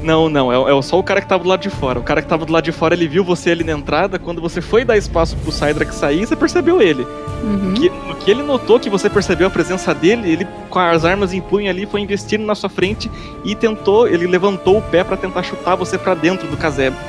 Não, 0.04 0.30
não, 0.30 0.52
é, 0.68 0.78
é 0.78 0.82
só 0.82 1.00
o 1.00 1.04
cara 1.04 1.20
que 1.22 1.28
tava 1.28 1.44
do 1.44 1.50
lado 1.50 1.62
de 1.62 1.70
fora. 1.70 2.00
O 2.00 2.04
cara 2.04 2.22
que 2.22 2.28
tava 2.28 2.46
do 2.46 2.54
lado 2.54 2.64
de 2.64 2.72
fora, 2.72 2.94
ele 2.94 3.08
viu 3.08 3.24
você 3.24 3.50
ali 3.52 3.64
na 3.64 3.72
entrada. 3.74 4.20
Quando 4.20 4.40
você 4.40 4.62
foi 4.62 4.86
dar 4.86 4.96
espaço 4.96 5.36
pro 5.38 5.52
Cydrak 5.52 5.94
sair, 5.94 6.26
você 6.26 6.36
percebeu 6.36 6.82
ele. 6.82 7.06
Uhum. 7.44 7.74
Que, 7.74 7.90
no 7.90 8.16
que 8.16 8.30
ele 8.30 8.44
notou 8.44 8.80
que 8.80 8.90
você 8.90 9.10
percebeu 9.10 9.48
a 9.48 9.50
presença 9.50 9.94
dele, 9.96 10.30
ele 10.32 10.48
com 10.70 10.80
as 10.80 11.04
armas 11.04 11.34
em 11.34 11.42
punho 11.42 11.70
ali 11.70 11.86
foi 11.86 12.02
investindo 12.02 12.46
na 12.46 12.54
sua 12.54 12.70
frente 12.70 13.10
e 13.44 13.56
tentou, 13.56 14.08
ele 14.08 14.28
levantou 14.28 14.78
o 14.78 14.82
pé 14.82 15.04
pra 15.04 15.18
tentar 15.18 15.42
chutar 15.44 15.76
você 15.76 15.98
pra 15.98 16.14
dentro 16.14 16.48
do 16.48 16.58
casebre. 16.58 17.00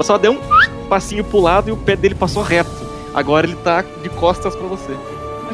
Só 0.00 0.18
deu 0.18 0.32
um 0.32 0.86
passinho 0.88 1.24
pro 1.24 1.40
lado 1.40 1.68
e 1.70 1.72
o 1.72 1.76
pé 1.76 1.96
dele 1.96 2.14
passou 2.14 2.42
reto. 2.42 2.70
Agora 3.14 3.46
ele 3.46 3.56
tá 3.56 3.82
de 4.02 4.08
costas 4.10 4.54
pra 4.54 4.66
você. 4.66 4.92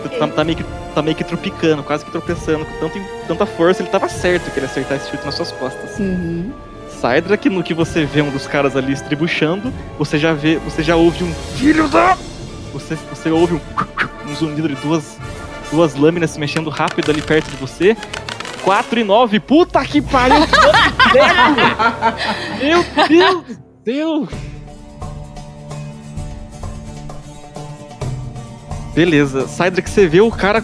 Tá, 0.09 0.29
tá 0.29 0.45
meio 0.45 0.57
que, 0.57 0.65
tá 0.95 1.03
meio 1.03 1.17
que 1.17 1.25
tropicando, 1.25 1.83
quase 1.83 2.05
que 2.05 2.11
tropeçando, 2.11 2.65
com 2.65 2.79
tanto, 2.79 2.99
tanta 3.27 3.47
força, 3.47 3.83
ele 3.83 3.91
tava 3.91 4.09
certo 4.09 4.51
que 4.51 4.59
ele 4.59 4.67
acertar 4.67 4.97
esse 4.97 5.11
chute 5.11 5.25
nas 5.25 5.35
suas 5.35 5.53
costas. 5.53 5.99
Uhum. 5.99 6.53
Cydrak, 6.89 7.49
no 7.49 7.63
que 7.63 7.73
você 7.73 8.05
vê 8.05 8.21
um 8.21 8.31
dos 8.31 8.47
caras 8.47 8.77
ali 8.77 8.93
estribuchando, 8.93 9.73
você 9.99 10.19
já 10.19 10.33
vê, 10.33 10.59
você 10.59 10.83
já 10.83 10.97
ouve 10.97 11.25
um 11.25 11.33
filho 11.57 11.89
da. 11.89 12.17
Você, 12.73 12.95
você 12.95 13.31
ouve 13.31 13.55
um, 13.55 14.31
um 14.31 14.35
zumbido 14.35 14.69
de 14.69 14.75
duas, 14.77 15.17
duas 15.73 15.95
lâminas 15.95 16.31
se 16.31 16.39
mexendo 16.39 16.71
rápido 16.71 17.11
ali 17.11 17.23
perto 17.23 17.51
de 17.51 17.57
você. 17.57 17.97
4 18.63 19.01
e 19.01 19.05
9, 19.05 19.41
puta 19.41 19.83
que 19.85 20.03
pariu! 20.03 20.37
Meu 22.61 22.85
Deus! 23.09 23.59
Deus! 23.83 24.29
Beleza, 28.95 29.47
Cydrak, 29.47 29.89
você 29.89 30.07
vê 30.07 30.21
o 30.21 30.31
cara 30.31 30.63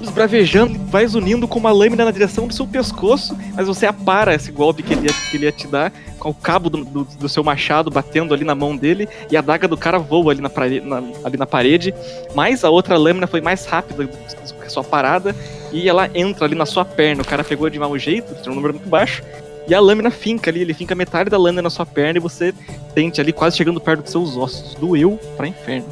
esbravejando, 0.00 0.78
vai 0.86 1.06
unindo 1.06 1.46
com 1.48 1.58
uma 1.58 1.70
lâmina 1.70 2.04
na 2.04 2.10
direção 2.10 2.46
do 2.46 2.52
seu 2.54 2.66
pescoço, 2.66 3.36
mas 3.54 3.66
você 3.66 3.86
apara 3.86 4.34
esse 4.34 4.50
golpe 4.50 4.82
que 4.82 4.92
ele 4.92 5.06
ia, 5.06 5.14
que 5.30 5.36
ele 5.36 5.44
ia 5.46 5.52
te 5.52 5.66
dar 5.66 5.92
com 6.18 6.30
o 6.30 6.34
cabo 6.34 6.68
do, 6.68 6.84
do, 6.84 7.04
do 7.04 7.28
seu 7.28 7.42
machado 7.42 7.90
batendo 7.90 8.34
ali 8.34 8.44
na 8.44 8.54
mão 8.54 8.76
dele 8.76 9.08
e 9.30 9.36
a 9.36 9.40
daga 9.40 9.66
do 9.68 9.76
cara 9.76 9.98
voa 9.98 10.32
ali 10.32 10.40
na, 10.40 10.50
na- 10.84 11.02
ali 11.24 11.36
na 11.36 11.46
parede, 11.46 11.94
mas 12.34 12.64
a 12.64 12.70
outra 12.70 12.96
lâmina 12.96 13.26
foi 13.26 13.40
mais 13.40 13.64
rápida 13.64 14.04
do 14.04 14.08
que 14.08 14.66
a 14.66 14.68
sua 14.68 14.84
parada 14.84 15.34
e 15.72 15.88
ela 15.88 16.10
entra 16.14 16.44
ali 16.44 16.54
na 16.54 16.66
sua 16.66 16.84
perna. 16.84 17.22
O 17.22 17.26
cara 17.26 17.42
pegou 17.44 17.70
de 17.70 17.78
mau 17.78 17.96
jeito, 17.96 18.34
tirou 18.34 18.52
um 18.52 18.56
número 18.56 18.74
muito 18.74 18.88
baixo, 18.88 19.22
e 19.68 19.74
a 19.74 19.80
lâmina 19.80 20.10
finca 20.10 20.50
ali, 20.50 20.60
ele 20.60 20.74
finca 20.74 20.94
metade 20.94 21.30
da 21.30 21.38
lâmina 21.38 21.62
na 21.62 21.70
sua 21.70 21.86
perna 21.86 22.18
e 22.18 22.20
você 22.20 22.52
sente 22.92 23.20
ali 23.20 23.32
quase 23.32 23.56
chegando 23.56 23.80
perto 23.80 24.02
dos 24.02 24.10
seus 24.10 24.36
ossos. 24.36 24.74
Doeu 24.74 25.18
pra 25.36 25.46
inferno. 25.46 25.86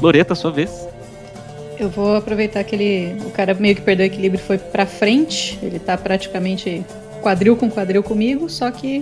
Loreta, 0.00 0.34
sua 0.34 0.50
vez. 0.50 0.88
Eu 1.82 1.90
vou 1.90 2.14
aproveitar 2.14 2.62
que 2.62 2.76
ele, 2.76 3.20
o 3.26 3.30
cara 3.32 3.54
meio 3.54 3.74
que 3.74 3.80
perdeu 3.82 4.04
o 4.04 4.06
equilíbrio 4.06 4.40
e 4.40 4.46
foi 4.46 4.56
pra 4.56 4.86
frente. 4.86 5.58
Ele 5.60 5.80
tá 5.80 5.98
praticamente 5.98 6.86
quadril 7.20 7.56
com 7.56 7.68
quadril 7.68 8.04
comigo, 8.04 8.48
só 8.48 8.70
que 8.70 9.00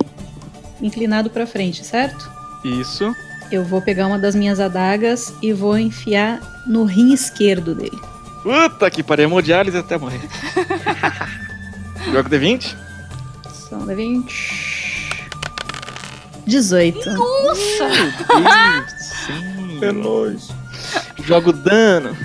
inclinado 0.80 1.28
pra 1.28 1.46
frente, 1.46 1.84
certo? 1.84 2.30
Isso. 2.64 3.14
Eu 3.52 3.66
vou 3.66 3.82
pegar 3.82 4.06
uma 4.06 4.18
das 4.18 4.34
minhas 4.34 4.58
adagas 4.58 5.30
e 5.42 5.52
vou 5.52 5.78
enfiar 5.78 6.40
no 6.66 6.84
rim 6.84 7.12
esquerdo 7.12 7.74
dele. 7.74 8.00
Puta 8.42 8.90
que 8.90 9.02
pariu, 9.02 9.26
hemodiálise 9.26 9.76
até 9.76 9.98
morrer. 9.98 10.22
Joga 12.10 12.30
D20? 12.30 12.74
São 13.52 13.84
da 13.84 13.94
20. 13.94 15.28
18. 16.46 17.10
Nossa! 17.10 17.90
Sim. 18.96 19.84
É 19.84 19.92
nóis. 19.92 20.48
Joga 21.26 21.50
o 21.50 21.52
dano. 21.52 22.16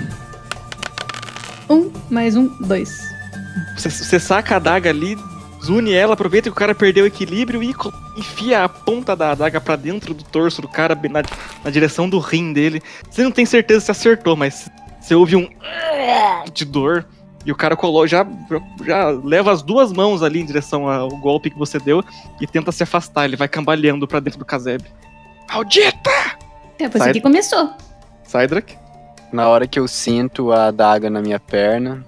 Um, 1.68 1.90
mais 2.10 2.36
um, 2.36 2.48
dois. 2.60 3.00
Você, 3.76 3.90
você 3.90 4.20
saca 4.20 4.54
a 4.54 4.56
adaga 4.58 4.90
ali, 4.90 5.16
une 5.68 5.92
ela, 5.92 6.14
aproveita 6.14 6.48
que 6.48 6.52
o 6.52 6.58
cara 6.58 6.74
perdeu 6.74 7.04
o 7.04 7.06
equilíbrio 7.06 7.62
e 7.62 7.74
enfia 8.16 8.64
a 8.64 8.68
ponta 8.68 9.16
da 9.16 9.32
adaga 9.32 9.60
pra 9.60 9.76
dentro 9.76 10.14
do 10.14 10.22
torso 10.24 10.62
do 10.62 10.68
cara, 10.68 10.94
na, 10.94 11.22
na 11.64 11.70
direção 11.70 12.08
do 12.08 12.18
rim 12.18 12.52
dele. 12.52 12.82
Você 13.10 13.22
não 13.22 13.30
tem 13.30 13.44
certeza 13.44 13.80
se 13.80 13.90
acertou, 13.90 14.36
mas 14.36 14.70
você 15.00 15.14
ouve 15.14 15.36
um 15.36 15.48
de 16.52 16.64
dor 16.64 17.06
e 17.44 17.52
o 17.52 17.54
cara 17.54 17.76
colo 17.76 18.06
já, 18.06 18.26
já 18.84 19.08
leva 19.08 19.52
as 19.52 19.62
duas 19.62 19.92
mãos 19.92 20.22
ali 20.22 20.40
em 20.40 20.46
direção 20.46 20.88
ao 20.88 21.08
golpe 21.10 21.50
que 21.50 21.58
você 21.58 21.78
deu 21.78 22.02
e 22.40 22.46
tenta 22.46 22.72
se 22.72 22.82
afastar. 22.82 23.24
Ele 23.24 23.36
vai 23.36 23.48
cambaleando 23.48 24.06
pra 24.06 24.20
dentro 24.20 24.38
do 24.38 24.44
casebre. 24.44 24.88
Maldita! 25.48 26.10
É, 26.78 26.90
foi 26.90 27.00
assim 27.00 27.12
que 27.12 27.20
começou. 27.20 27.70
Cydrak? 28.24 28.76
Na 29.36 29.50
hora 29.50 29.68
que 29.68 29.78
eu 29.78 29.86
sinto 29.86 30.50
a 30.50 30.68
adaga 30.68 31.10
na 31.10 31.20
minha 31.20 31.38
perna, 31.38 32.02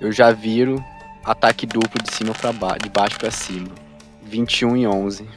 eu 0.00 0.10
já 0.10 0.30
viro 0.30 0.82
ataque 1.22 1.66
duplo 1.66 2.02
de 2.02 2.10
cima 2.10 2.32
para 2.32 2.54
baixo, 2.54 2.78
de 2.78 2.88
baixo 2.88 3.18
para 3.18 3.30
cima. 3.30 3.68
21 4.22 4.76
e 4.78 4.86
11. 4.86 5.28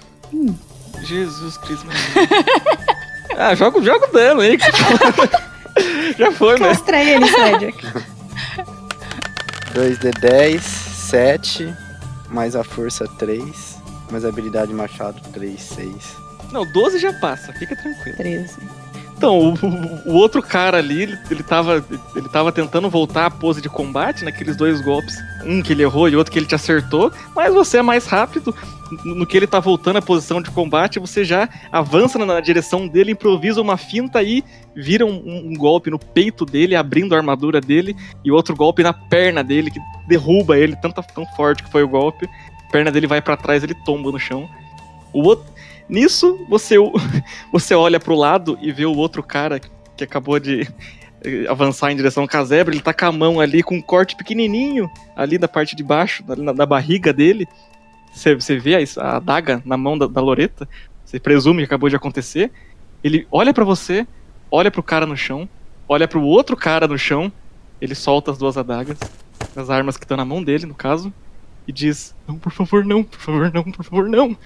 Jesus 1.02 1.58
Cristo. 1.58 1.86
Ah, 3.36 3.56
joga, 3.56 3.82
joga 3.82 4.08
o 4.08 4.14
dano 4.14 4.42
aí. 4.42 4.60
Já 6.20 6.32
foi, 6.34 6.60
né? 6.60 6.68
Castra 6.68 7.04
ele, 7.04 7.26
Cedric. 7.28 7.88
2d10, 9.74 10.60
7, 10.62 11.76
mais 12.30 12.56
a 12.56 12.64
força 12.64 13.08
3, 13.18 13.82
mais 14.12 14.24
a 14.24 14.30
habilidade 14.30 14.72
machado 14.72 15.20
3, 15.32 15.60
6. 15.60 15.96
Não, 16.52 16.64
12 16.64 17.00
já 17.00 17.12
passa, 17.14 17.52
fica 17.54 17.76
tranquilo. 17.76 18.18
13. 18.18 18.83
Então, 19.24 19.40
o, 19.40 20.12
o- 20.12 20.16
outro 20.16 20.42
cara 20.44 20.80
ali, 20.80 21.04
ele, 21.04 21.18
ele, 21.32 21.44
tava, 21.44 21.82
ele 22.14 22.28
tava 22.28 22.52
tentando 22.52 22.90
voltar 22.90 23.26
à 23.28 23.32
pose 23.32 23.62
de 23.62 23.70
combate 23.70 24.26
naqueles 24.26 24.58
dois 24.58 24.82
golpes. 24.82 25.16
Um 25.46 25.62
que 25.62 25.72
ele 25.72 25.82
errou 25.82 26.10
e 26.10 26.16
outro 26.18 26.30
que 26.34 26.38
ele 26.38 26.46
te 26.46 26.56
acertou. 26.56 27.10
Mas 27.34 27.54
você 27.54 27.78
é 27.78 27.82
mais 27.82 28.06
rápido. 28.06 28.54
No 29.06 29.26
que 29.26 29.38
ele 29.38 29.48
tá 29.48 29.62
voltando 29.62 29.96
à 29.96 30.02
posição 30.02 30.42
de 30.42 30.52
combate, 30.52 31.00
você 31.00 31.24
já 31.24 31.48
avança 31.72 32.20
na, 32.20 32.42
direção 32.42 32.86
dele, 32.86 33.14
improvisa 33.14 33.62
uma 33.62 33.78
finta 33.78 34.22
e 34.22 34.44
vira 34.76 35.06
um, 35.06 35.14
um- 35.26 35.54
golpe 35.54 35.90
no 35.90 35.98
peito 35.98 36.46
dele, 36.46 36.76
abrindo 36.76 37.16
a 37.16 37.18
armadura 37.18 37.62
dele. 37.62 37.96
E 38.26 38.30
outro 38.32 38.54
golpe 38.58 38.84
na 38.84 38.92
perna 38.92 39.42
dele, 39.42 39.72
que 39.72 39.80
derruba 40.06 40.58
ele, 40.58 40.76
tanto, 40.76 41.02
tão 41.16 41.26
forte 41.38 41.64
que 41.64 41.72
foi 41.72 41.82
o 41.82 41.88
golpe. 41.88 42.28
A 42.68 42.72
perna 42.74 42.92
dele 42.92 43.08
vai 43.08 43.22
pra 43.22 43.38
trás, 43.38 43.64
ele 43.64 43.74
tomba 43.86 44.12
no 44.12 44.20
chão. 44.20 44.50
O 45.14 45.24
outro... 45.24 45.46
Nisso, 45.88 46.46
você, 46.50 46.76
você 47.52 47.76
olha 47.76 48.00
pro 48.00 48.16
lado 48.16 48.58
e 48.62 48.72
vê 48.72 48.86
o 48.86 48.96
outro 48.96 49.22
cara 49.22 49.60
que 49.96 50.04
acabou 50.04 50.40
de 50.40 50.68
eh, 51.24 51.46
avançar 51.48 51.92
em 51.92 51.96
direção 51.96 52.24
ao 52.24 52.30
casebre, 52.30 52.76
ele 52.76 52.84
tá 52.84 52.94
com 52.94 53.06
a 53.06 53.12
mão 53.12 53.40
ali 53.40 53.62
com 53.62 53.76
um 53.76 53.82
corte 53.82 54.16
pequenininho 54.16 54.90
ali 55.16 55.38
na 55.38 55.48
parte 55.48 55.76
de 55.76 55.84
baixo, 55.84 56.24
na, 56.28 56.54
na 56.54 56.66
barriga 56.66 57.14
dele. 57.14 57.48
Você, 58.14 58.36
você 58.36 58.58
vê 58.58 58.76
a, 58.76 59.16
adaga 59.18 59.62
na 59.66 59.78
mão 59.78 59.98
da, 59.98 60.08
da 60.08 60.22
Loreta, 60.22 60.68
você 61.04 61.20
presume 61.20 61.60
que 61.60 61.66
acabou 61.66 61.90
de 61.90 61.96
acontecer. 61.96 62.52
Ele 63.04 63.28
olha 63.32 63.54
pra 63.54 63.66
você, 63.66 64.08
olha 64.50 64.72
pro 64.72 64.84
cara 64.84 65.06
no 65.06 65.18
chão, 65.18 65.48
olha 65.88 66.08
pro 66.08 66.22
outro 66.22 66.56
cara 66.56 66.88
no 66.88 66.98
chão, 66.98 67.32
ele 67.82 67.96
solta 67.96 68.32
as 68.32 68.38
duas 68.38 68.58
adagas, 68.58 68.98
as 69.56 69.70
armas 69.70 69.98
que 69.98 70.06
estão 70.06 70.18
na 70.18 70.26
mão 70.26 70.44
dele, 70.44 70.66
no 70.66 70.76
caso, 70.76 71.14
e 71.68 71.72
diz: 71.72 72.16
Não, 72.28 72.38
por 72.38 72.52
favor, 72.52 72.86
não, 72.86 73.04
por 73.04 73.20
favor, 73.20 73.52
não, 73.54 73.64
por 73.64 73.84
favor, 73.84 74.10
não. 74.10 74.38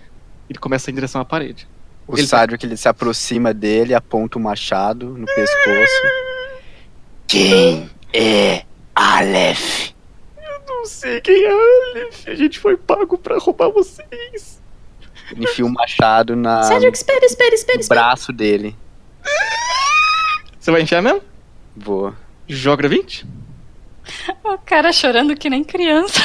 Ele 0.50 0.60
começa 0.60 0.90
em 0.90 0.94
direção 0.94 1.20
à 1.22 1.26
parede. 1.26 1.68
O 2.08 2.16
Ele- 2.18 2.26
Cedric 2.26 2.66
ele 2.66 2.78
se 2.78 2.88
aproxima 2.88 3.54
dele, 3.54 3.94
aponta 3.94 4.38
o 4.38 4.42
machado 4.42 5.08
no 5.18 5.26
pescoço. 5.26 6.02
Quem 7.28 7.90
é 8.14 8.64
Aleph? 8.96 9.92
Não 10.68 10.86
sei 10.86 11.20
quem 11.20 11.44
é 11.44 11.50
Aleph. 11.52 12.28
A 12.28 12.36
gente 12.36 12.60
foi 12.60 12.78
pago 12.78 13.18
pra 13.18 13.38
roubar 13.38 13.70
vocês. 13.70 14.62
Ele 15.32 15.44
enfia 15.44 15.66
o 15.66 15.70
machado 15.70 16.36
na, 16.38 16.64
Cedric, 16.64 16.96
espera, 16.98 17.26
espera, 17.26 17.54
espera, 17.54 17.76
no 17.78 17.82
espera. 17.82 18.02
braço 18.02 18.32
dele. 18.32 18.74
Você 20.58 20.72
vai 20.72 20.82
enfiar 20.82 21.02
mesmo? 21.02 21.22
Vou. 21.76 22.14
Joga 22.48 22.88
20. 22.88 23.26
O 24.46 24.58
cara 24.60 24.94
chorando 24.94 25.36
que 25.36 25.50
nem 25.50 25.64
criança. 25.66 26.20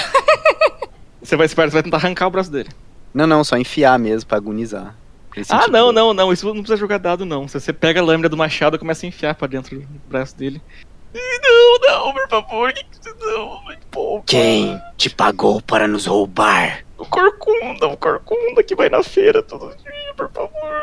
Você 1.21 1.37
vai, 1.37 1.49
você 1.49 1.55
vai 1.55 1.83
tentar 1.83 1.97
arrancar 1.97 2.29
o 2.29 2.31
braço 2.31 2.51
dele. 2.51 2.69
Não, 3.15 3.27
não, 3.27 3.45
só 3.45 3.57
enfiar 3.57 3.99
mesmo 3.99 4.27
pra 4.29 4.39
agonizar. 4.39 4.95
Ah, 5.37 5.45
sentir 5.45 5.71
não, 5.71 5.93
não, 5.93 6.13
não. 6.15 6.33
Isso 6.33 6.47
não 6.47 6.55
precisa 6.63 6.77
jogar 6.77 6.99
dado, 6.99 7.25
não. 7.25 7.49
Se 7.49 7.59
você 7.59 7.73
pega 7.73 8.01
a 8.01 8.05
lâmina 8.05 8.29
do 8.29 8.37
machado 8.37 8.77
e 8.77 8.79
começa 8.79 9.07
a 9.07 9.09
enfiar 9.09 9.35
pra 9.35 9.49
dentro 9.49 9.79
do 9.79 9.87
braço 10.09 10.37
dele. 10.37 10.61
Não, 11.15 11.79
não, 11.81 12.13
por 12.13 12.29
favor. 12.29 12.73
que 12.73 12.85
que- 12.85 13.13
Não. 13.25 14.23
Quem 14.27 14.81
te 14.97 15.11
pagou 15.11 15.61
para 15.63 15.87
nos 15.87 16.07
roubar? 16.07 16.85
O 16.99 17.05
corcunda, 17.05 17.87
o 17.89 17.97
corcunda 17.97 18.63
que 18.63 18.75
vai 18.75 18.89
na 18.89 19.03
feira 19.03 19.43
todo 19.43 19.75
dia, 19.77 20.15
por 20.17 20.31
favor. 20.31 20.83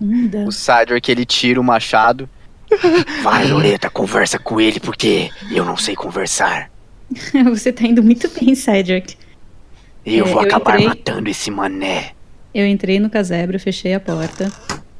Unda. 0.00 0.38
O 0.46 0.52
Cedric 0.52 1.10
ele 1.10 1.24
tira 1.24 1.60
o 1.60 1.64
machado. 1.64 2.28
Vai, 3.22 3.46
Loreta, 3.48 3.88
conversa 3.90 4.38
com 4.38 4.60
ele 4.60 4.78
porque 4.80 5.30
eu 5.52 5.64
não 5.64 5.76
sei 5.76 5.94
conversar. 5.96 6.70
Você 7.50 7.72
tá 7.72 7.84
indo 7.84 8.02
muito 8.02 8.28
bem, 8.28 8.54
Cedric. 8.54 9.16
Eu 10.06 10.24
É, 10.24 10.28
vou 10.28 10.40
eu 10.42 10.46
acabar 10.46 10.74
entrei- 10.80 10.88
matando 10.88 11.28
esse 11.28 11.50
mané. 11.50 12.12
Eu 12.54 12.66
entrei 12.66 12.98
no 13.00 13.10
casebre, 13.10 13.56
eu 13.56 13.60
fechei 13.60 13.92
a 13.92 14.00
porta. 14.00 14.50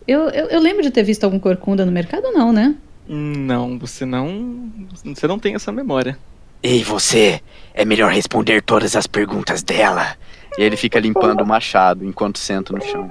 Eu, 0.06 0.28
eu, 0.30 0.46
eu 0.48 0.60
lembro 0.60 0.82
de 0.82 0.90
ter 0.90 1.02
visto 1.04 1.24
algum 1.24 1.38
corcunda 1.38 1.86
no 1.86 1.92
mercado, 1.92 2.30
não, 2.32 2.52
né? 2.52 2.74
Não, 3.08 3.78
você 3.78 4.04
não. 4.04 4.68
Você 5.04 5.26
não 5.26 5.38
tem 5.38 5.54
essa 5.54 5.70
memória. 5.72 6.18
Ei, 6.62 6.82
você, 6.82 7.40
é 7.72 7.84
melhor 7.84 8.10
responder 8.12 8.60
todas 8.62 8.96
as 8.96 9.06
perguntas 9.06 9.62
dela. 9.62 10.16
E 10.58 10.62
ele 10.62 10.76
fica 10.76 10.98
limpando 10.98 11.42
o 11.42 11.46
machado 11.46 12.04
enquanto 12.04 12.38
senta 12.38 12.72
no 12.72 12.82
chão. 12.82 13.10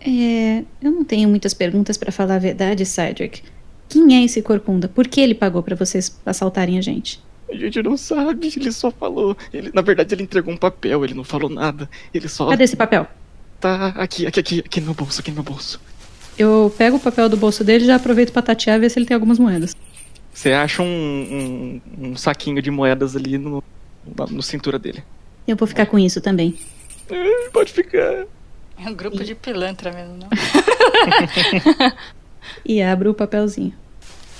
É, 0.00 0.62
eu 0.82 0.90
não 0.90 1.04
tenho 1.04 1.28
muitas 1.28 1.54
perguntas 1.54 1.96
pra 1.96 2.12
falar 2.12 2.36
a 2.36 2.38
verdade, 2.38 2.84
Cedric. 2.84 3.42
Quem 3.88 4.16
é 4.16 4.24
esse 4.24 4.42
corcunda? 4.42 4.88
Por 4.88 5.06
que 5.08 5.20
ele 5.20 5.34
pagou 5.34 5.62
pra 5.62 5.74
vocês 5.76 6.16
assaltarem 6.26 6.78
a 6.78 6.80
gente? 6.82 7.20
A 7.48 7.54
gente 7.54 7.82
não 7.82 7.96
sabe, 7.96 8.52
ele 8.56 8.72
só 8.72 8.90
falou. 8.90 9.36
Ele, 9.52 9.70
na 9.72 9.80
verdade, 9.82 10.14
ele 10.14 10.22
entregou 10.24 10.52
um 10.52 10.56
papel, 10.56 11.04
ele 11.04 11.14
não 11.14 11.22
falou 11.24 11.48
nada. 11.48 11.88
Ele 12.12 12.28
só 12.28 12.48
Cadê 12.48 12.64
esse 12.64 12.76
papel? 12.76 13.06
tá 13.60 13.88
aqui, 13.96 14.26
aqui, 14.26 14.40
aqui, 14.40 14.58
aqui 14.60 14.80
no 14.80 14.86
meu 14.86 14.94
bolso, 14.94 15.20
aqui 15.20 15.30
no 15.30 15.36
meu 15.36 15.44
bolso. 15.44 15.80
Eu 16.38 16.74
pego 16.76 16.96
o 16.96 17.00
papel 17.00 17.28
do 17.28 17.36
bolso 17.36 17.64
dele 17.64 17.84
e 17.84 17.86
já 17.86 17.94
aproveito 17.96 18.32
pra 18.32 18.42
tatear 18.42 18.76
e 18.76 18.80
ver 18.80 18.90
se 18.90 18.98
ele 18.98 19.06
tem 19.06 19.14
algumas 19.14 19.38
moedas. 19.38 19.74
Você 20.34 20.52
acha 20.52 20.82
um, 20.82 21.80
um, 21.98 22.08
um 22.10 22.16
saquinho 22.16 22.60
de 22.60 22.70
moedas 22.70 23.16
ali 23.16 23.38
no, 23.38 23.62
na- 24.16 24.26
no 24.26 24.42
cintura 24.42 24.78
dele. 24.78 25.02
Eu 25.48 25.56
vou 25.56 25.66
ficar 25.66 25.86
com 25.86 25.98
isso 25.98 26.20
também. 26.20 26.54
Eh, 27.08 27.48
Pode 27.52 27.72
ficar. 27.72 28.26
É 28.78 28.88
um 28.90 28.92
grupo 28.94 29.24
de 29.24 29.34
pilantra 29.34 29.90
mesmo, 29.92 30.18
não? 30.18 30.28
E 32.64 32.82
abro 32.82 33.10
o 33.10 33.14
papelzinho. 33.14 33.72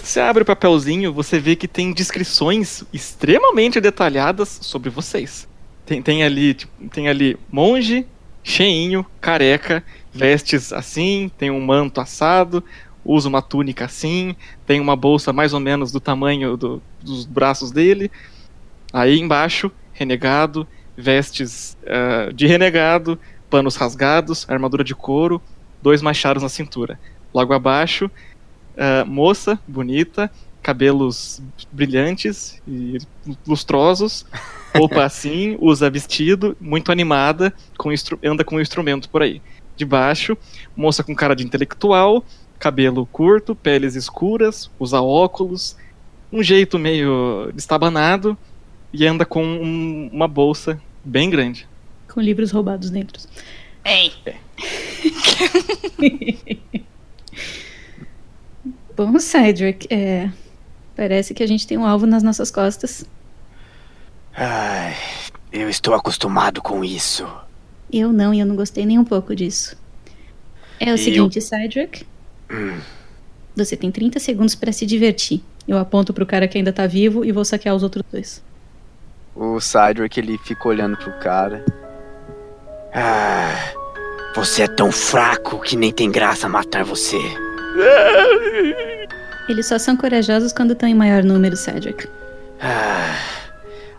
Você 0.03 0.21
abre 0.21 0.43
o 0.43 0.47
papelzinho, 0.47 1.13
você 1.13 1.39
vê 1.39 1.57
que 1.57 1.67
tem 1.67 1.93
descrições 1.93 2.85
extremamente 2.93 3.81
detalhadas 3.81 4.59
sobre 4.63 4.89
vocês. 4.89 5.49
Tem, 5.85 6.01
tem 6.01 6.23
ali, 6.23 6.55
tipo, 6.55 6.89
tem 6.89 7.09
ali 7.09 7.37
monge, 7.51 8.07
cheinho, 8.43 9.05
careca, 9.21 9.83
vestes 10.13 10.73
assim, 10.73 11.31
tem 11.37 11.51
um 11.51 11.61
manto 11.61 12.01
assado, 12.01 12.63
usa 13.05 13.29
uma 13.29 13.43
túnica 13.43 13.85
assim, 13.85 14.35
tem 14.67 14.81
uma 14.81 14.97
bolsa 14.97 15.33
mais 15.33 15.53
ou 15.53 15.61
menos 15.61 15.91
do 15.93 16.01
tamanho 16.01 16.57
do- 16.57 16.83
dos 17.03 17.25
braços 17.25 17.71
dele. 17.71 18.11
Aí 18.93 19.19
embaixo, 19.19 19.71
renegado, 19.93 20.67
vestes 20.97 21.77
ah, 21.87 22.31
de 22.33 22.47
renegado, 22.47 23.19
panos 23.51 23.77
rasgados, 23.77 24.49
armadura 24.49 24.85
de 24.85 24.95
couro, 24.95 25.43
dois 25.83 26.01
machados 26.01 26.43
na 26.43 26.49
cintura. 26.49 26.99
Logo 27.35 27.53
abaixo, 27.53 28.11
ah, 28.77 29.05
moça, 29.05 29.59
bonita, 29.67 30.31
cabelos 30.63 31.41
brilhantes 31.71 32.61
e 32.67 32.99
lustrosos, 33.47 34.27
roupa 34.77 35.05
assim, 35.05 35.57
usa 35.61 35.89
vestido, 35.89 36.57
muito 36.61 36.91
animada, 36.91 37.53
com 37.79 37.91
anda 38.25 38.45
com 38.45 38.57
um 38.57 38.61
instrumento 38.61 39.09
por 39.09 39.23
aí. 39.23 39.41
De 39.77 39.85
baixo, 39.85 40.37
moça 40.75 41.05
com 41.05 41.15
cara 41.15 41.37
de 41.37 41.45
intelectual, 41.45 42.25
cabelo 42.59 43.07
curto, 43.07 43.55
peles 43.55 43.95
escuras, 43.95 44.71
usa 44.79 45.01
óculos, 45.01 45.77
um 46.33 46.43
jeito 46.43 46.79
meio 46.79 47.51
destabanado 47.55 48.37
e 48.93 49.07
anda 49.07 49.25
com 49.25 49.45
um- 49.45 50.09
uma 50.13 50.27
bolsa 50.27 50.81
bem 51.05 51.29
grande. 51.31 51.69
Com 52.13 52.21
livros 52.21 52.51
roubados 52.51 52.91
dentro. 52.91 53.23
Ei, 53.85 54.13
Bom, 58.97 59.17
Cedric, 59.21 59.87
é, 59.93 60.31
parece 60.97 61.35
que 61.35 61.43
a 61.43 61.47
gente 61.47 61.67
tem 61.67 61.77
um 61.79 61.87
alvo 61.87 62.07
nas 62.07 62.23
nossas 62.23 62.51
costas. 62.51 63.05
Ai, 64.35 64.95
eu 65.53 65.69
estou 65.69 65.95
acostumado 65.95 66.61
com 66.63 66.85
isso. 66.85 67.27
Eu 67.93 68.13
não, 68.13 68.35
e 68.35 68.41
eu 68.41 68.47
não 68.47 68.57
gostei 68.57 68.85
nem 68.85 68.99
um 68.99 69.05
pouco 69.05 69.35
disso. 69.35 69.77
É 70.81 70.87
o 70.87 70.95
Eu- 70.95 70.99
seguinte, 70.99 71.41
Cedric. 71.41 72.05
Hum. 72.51 72.79
Você 73.57 73.77
tem 73.77 73.91
30 73.91 74.19
segundos 74.21 74.55
pra 74.55 74.71
se 74.73 74.85
divertir. 74.85 75.43
Eu 75.67 75.79
aponto 75.79 76.13
pro 76.13 76.27
cara 76.27 76.47
que 76.47 76.59
ainda 76.59 76.73
tá 76.73 76.87
vivo 76.87 77.25
e 77.25 77.33
vou 77.33 77.45
saquear 77.45 77.75
os 77.75 77.83
outros 77.83 78.05
dois. 78.13 78.43
O 79.35 79.59
Cydric, 79.61 80.19
ele 80.21 80.39
fica 80.39 80.69
olhando 80.69 80.97
pro 80.97 81.13
cara. 81.19 81.65
Ah, 82.95 83.73
você 84.35 84.63
é 84.63 84.69
tão 84.69 84.93
fraco 84.93 85.59
que 85.61 85.75
nem 85.77 85.93
tem 85.93 86.11
graça 86.11 86.49
matar 86.49 86.85
você. 86.85 87.19
Eles 89.49 89.67
só 89.67 89.79
são 89.79 89.97
corajosos 89.97 90.53
quando 90.53 90.73
estão 90.73 90.89
em 90.89 90.95
maior 90.95 91.23
número, 91.23 91.57
Cedric. 91.57 92.09
Ah, 92.61 93.17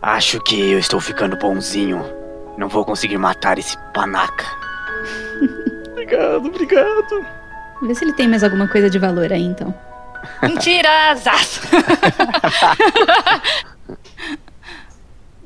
acho 0.02 0.40
que 0.40 0.72
eu 0.72 0.78
estou 0.78 1.00
ficando 1.00 1.36
bonzinho. 1.36 2.04
Não 2.56 2.68
vou 2.68 2.84
conseguir 2.84 3.18
matar 3.18 3.58
esse 3.58 3.76
panaca. 3.94 4.44
Obrigado, 5.92 6.46
obrigado. 6.46 7.26
Vê 7.82 7.94
se 7.94 8.02
ele 8.04 8.14
tem 8.14 8.26
mais 8.26 8.42
alguma 8.42 8.66
coisa 8.66 8.88
de 8.88 8.98
valor 8.98 9.30
aí, 9.32 9.42
então. 9.42 9.74
mentira. 10.42 10.88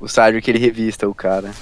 O 0.00 0.08
Cydric, 0.08 0.48
ele 0.50 0.58
revista 0.58 1.08
o 1.08 1.14
cara. 1.14 1.52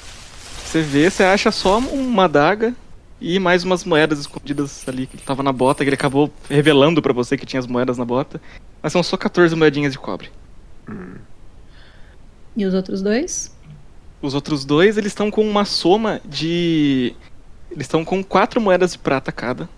Você 0.65 0.81
vê, 0.81 1.11
você 1.11 1.23
acha 1.25 1.51
só 1.51 1.79
uma 1.79 2.25
adaga 2.25 2.75
e 3.21 3.39
mais 3.39 3.65
umas 3.65 3.85
moedas 3.85 4.19
escondidas 4.19 4.87
ali 4.89 5.07
que 5.07 5.19
tava 5.19 5.43
na 5.43 5.53
bota, 5.53 5.85
que 5.85 5.89
ele 5.89 5.95
acabou 5.95 6.31
revelando 6.49 7.03
pra 7.03 7.13
você 7.13 7.37
que 7.37 7.45
tinha 7.47 7.61
as 7.61 7.67
moedas 7.67 7.99
na 7.99 8.05
bota. 8.05 8.41
Mas 8.83 8.93
são 8.93 9.03
só 9.03 9.17
14 9.17 9.55
moedinhas 9.55 9.93
de 9.93 9.99
cobre. 9.99 10.31
E 12.57 12.65
os 12.65 12.75
outros 12.75 13.03
dois? 13.03 13.55
Os 14.23 14.35
outros 14.35 14.65
dois, 14.65 14.99
eles 14.99 15.13
estão 15.13 15.31
com 15.31 15.49
uma 15.49 15.65
soma 15.65 16.21
de. 16.25 17.15
Eles 17.71 17.85
estão 17.85 18.05
com 18.05 18.23
quatro 18.23 18.61
moedas 18.61 18.93
de 18.93 18.99
prata 18.99 19.31
cada. 19.31 19.69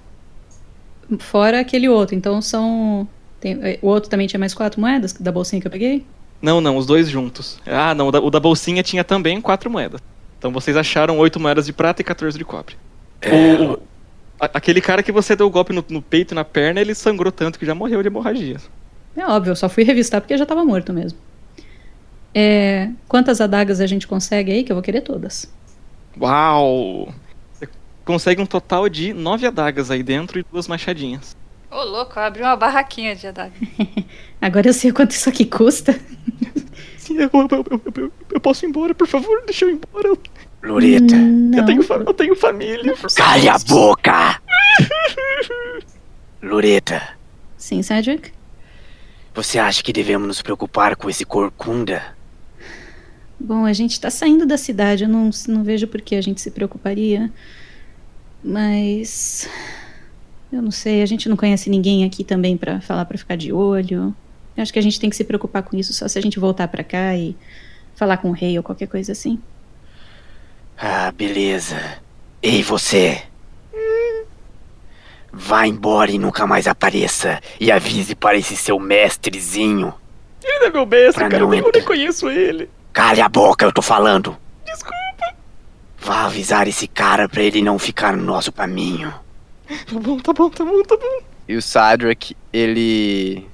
Fora 1.18 1.60
aquele 1.60 1.88
outro, 1.88 2.14
então 2.16 2.40
são. 2.40 3.06
tem- 3.40 3.58
eh, 3.62 3.78
o 3.82 3.88
outro 3.88 4.08
também 4.08 4.26
tinha 4.26 4.40
mais 4.40 4.54
quatro 4.54 4.80
moedas 4.80 5.12
da 5.12 5.30
bolsinha 5.30 5.60
que 5.60 5.66
eu 5.66 5.70
peguei? 5.70 6.04
Não, 6.40 6.60
não, 6.60 6.76
os 6.76 6.86
dois 6.86 7.08
juntos. 7.08 7.60
Ah, 7.66 7.94
não, 7.94 8.08
o 8.08 8.10
da, 8.12 8.20
o 8.20 8.30
da 8.30 8.40
bolsinha 8.40 8.82
tinha 8.82 9.04
também 9.04 9.40
quatro 9.40 9.70
moedas. 9.70 10.00
Então 10.38 10.50
vocês 10.50 10.76
acharam 10.76 11.18
oito 11.18 11.38
moedas 11.38 11.66
de 11.66 11.72
prata 11.72 12.00
e 12.02 12.04
14 12.04 12.36
de 12.36 12.44
cobre. 12.44 12.74
O, 13.30 13.72
o- 13.74 13.82
aquele 14.40 14.80
cara 14.80 15.02
que 15.02 15.12
você 15.12 15.36
deu 15.36 15.46
o 15.46 15.50
golpe 15.50 15.72
no, 15.72 15.84
no 15.88 16.02
peito 16.02 16.32
e 16.32 16.34
na 16.34 16.44
perna, 16.44 16.80
ele 16.80 16.94
sangrou 16.94 17.30
tanto 17.32 17.58
que 17.58 17.66
já 17.66 17.74
morreu 17.74 18.02
de 18.02 18.08
hemorragia. 18.08 18.56
É 19.16 19.24
óbvio, 19.26 19.52
eu 19.52 19.56
só 19.56 19.68
fui 19.68 19.84
revistar 19.84 20.20
porque 20.20 20.36
já 20.36 20.46
tava 20.46 20.64
morto 20.64 20.92
mesmo. 20.92 21.18
É, 22.34 22.90
quantas 23.06 23.40
adagas 23.40 23.80
a 23.80 23.86
gente 23.86 24.06
consegue 24.06 24.50
aí? 24.52 24.64
Que 24.64 24.72
eu 24.72 24.76
vou 24.76 24.82
querer 24.82 25.02
todas. 25.02 25.52
Uau! 26.18 27.12
Você 27.52 27.68
consegue 28.04 28.40
um 28.40 28.46
total 28.46 28.88
de 28.88 29.12
nove 29.12 29.46
adagas 29.46 29.90
aí 29.90 30.02
dentro 30.02 30.38
e 30.38 30.44
duas 30.50 30.66
machadinhas. 30.66 31.36
Ô, 31.70 31.82
louco, 31.84 32.18
eu 32.18 32.22
abri 32.22 32.42
uma 32.42 32.56
barraquinha 32.56 33.14
de 33.14 33.26
adaga. 33.26 33.52
Agora 34.40 34.68
eu 34.68 34.72
sei 34.74 34.92
quanto 34.92 35.12
isso 35.12 35.28
aqui 35.28 35.44
custa. 35.44 35.92
Sim, 36.96 37.16
eu, 37.18 37.30
eu- 37.32 37.82
eu- 37.96 38.12
eu 38.32 38.40
posso 38.40 38.64
ir 38.64 38.68
embora, 38.68 38.94
por 38.94 39.06
favor, 39.06 39.42
deixa 39.44 39.64
eu 39.64 39.70
ir 39.70 39.74
embora. 39.74 40.08
Eu, 40.08 40.18
Loreta, 40.62 41.16
Não. 41.16 41.58
eu 41.58 41.64
tenho, 41.66 41.82
eu 41.82 42.14
tenho 42.14 42.36
família. 42.36 42.94
cale 43.16 43.48
a 43.48 43.58
boca! 43.58 44.40
Loreta, 46.42 47.02
Sim, 47.56 47.82
Cedric? 47.82 48.32
você 49.34 49.58
acha 49.58 49.82
que 49.82 49.92
devemos 49.92 50.26
nos 50.26 50.42
preocupar 50.42 50.96
com 50.96 51.08
esse 51.08 51.24
corcunda? 51.24 52.02
Bom, 53.38 53.64
a 53.64 53.72
gente 53.72 54.00
tá 54.00 54.10
saindo 54.10 54.46
da 54.46 54.56
cidade, 54.56 55.04
eu 55.04 55.08
não, 55.08 55.30
não 55.48 55.64
vejo 55.64 55.86
por 55.88 56.00
que 56.00 56.14
a 56.14 56.20
gente 56.20 56.40
se 56.40 56.50
preocuparia. 56.50 57.30
Mas. 58.42 59.48
Eu 60.52 60.60
não 60.60 60.70
sei, 60.70 61.02
a 61.02 61.06
gente 61.06 61.28
não 61.28 61.36
conhece 61.36 61.70
ninguém 61.70 62.04
aqui 62.04 62.22
também 62.24 62.56
pra 62.56 62.80
falar 62.80 63.04
pra 63.04 63.16
ficar 63.18 63.36
de 63.36 63.52
olho. 63.52 64.14
Eu 64.56 64.62
acho 64.62 64.72
que 64.72 64.78
a 64.78 64.82
gente 64.82 65.00
tem 65.00 65.08
que 65.08 65.16
se 65.16 65.24
preocupar 65.24 65.62
com 65.62 65.76
isso 65.76 65.92
só 65.92 66.06
se 66.06 66.18
a 66.18 66.22
gente 66.22 66.38
voltar 66.38 66.68
pra 66.68 66.84
cá 66.84 67.16
e 67.16 67.34
falar 67.94 68.18
com 68.18 68.28
o 68.30 68.32
rei 68.32 68.56
ou 68.58 68.62
qualquer 68.62 68.86
coisa 68.86 69.12
assim. 69.12 69.40
Ah, 70.78 71.12
beleza. 71.12 71.76
Ei, 72.42 72.62
você! 72.62 73.22
Vá 75.32 75.66
embora 75.66 76.10
e 76.10 76.18
nunca 76.18 76.46
mais 76.46 76.66
apareça. 76.66 77.40
E 77.58 77.70
avise 77.72 78.14
para 78.14 78.36
esse 78.36 78.56
seu 78.56 78.78
mestrezinho. 78.78 79.94
Ele 80.44 80.58
não 80.60 80.66
é 80.66 80.70
meu 80.70 80.86
mestre, 80.86 81.14
Pra 81.14 81.28
cara, 81.30 81.36
eu 81.36 81.40
não 81.46 81.50
nem, 81.50 81.60
eu 81.60 81.66
entrar. 81.68 81.78
nem 81.78 81.86
conheço 81.86 82.28
ele. 82.28 82.68
Cale 82.92 83.20
a 83.20 83.28
boca, 83.28 83.64
eu 83.64 83.72
tô 83.72 83.80
falando. 83.80 84.36
Desculpa. 84.66 84.96
Vá 85.98 86.24
avisar 86.26 86.66
esse 86.68 86.86
cara 86.86 87.28
pra 87.28 87.42
ele 87.42 87.62
não 87.62 87.78
ficar 87.78 88.14
no 88.16 88.22
nosso 88.24 88.52
caminho. 88.52 89.14
Tá 89.68 89.98
bom, 89.98 90.18
tá 90.18 90.32
bom, 90.32 90.50
tá 90.50 90.64
bom, 90.64 90.82
tá 90.82 90.96
bom. 90.96 91.22
E 91.48 91.56
o 91.56 91.62
Cydric, 91.62 92.36
ele. 92.52 93.48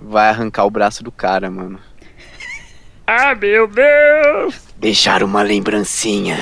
Vai 0.00 0.28
arrancar 0.30 0.64
o 0.64 0.70
braço 0.70 1.04
do 1.04 1.12
cara, 1.12 1.50
mano. 1.50 1.78
Ah, 3.06 3.34
meu 3.34 3.66
Deus! 3.66 4.60
Deixar 4.76 5.22
uma 5.22 5.42
lembrancinha. 5.42 6.38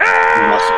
No 0.00 0.48
nosso 0.48 0.72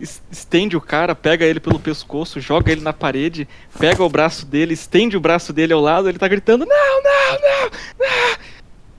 es- 0.00 0.22
estende 0.30 0.76
o 0.76 0.80
cara, 0.80 1.14
pega 1.14 1.44
ele 1.44 1.60
pelo 1.60 1.78
pescoço, 1.78 2.40
joga 2.40 2.72
ele 2.72 2.80
na 2.80 2.92
parede, 2.92 3.46
pega 3.78 4.02
o 4.02 4.08
braço 4.08 4.46
dele, 4.46 4.72
estende 4.72 5.16
o 5.16 5.20
braço 5.20 5.52
dele 5.52 5.72
ao 5.74 5.80
lado, 5.80 6.08
ele 6.08 6.18
tá 6.18 6.26
gritando: 6.28 6.64
Não, 6.64 7.02
não, 7.02 7.32
não, 7.32 7.70
não! 7.98 8.36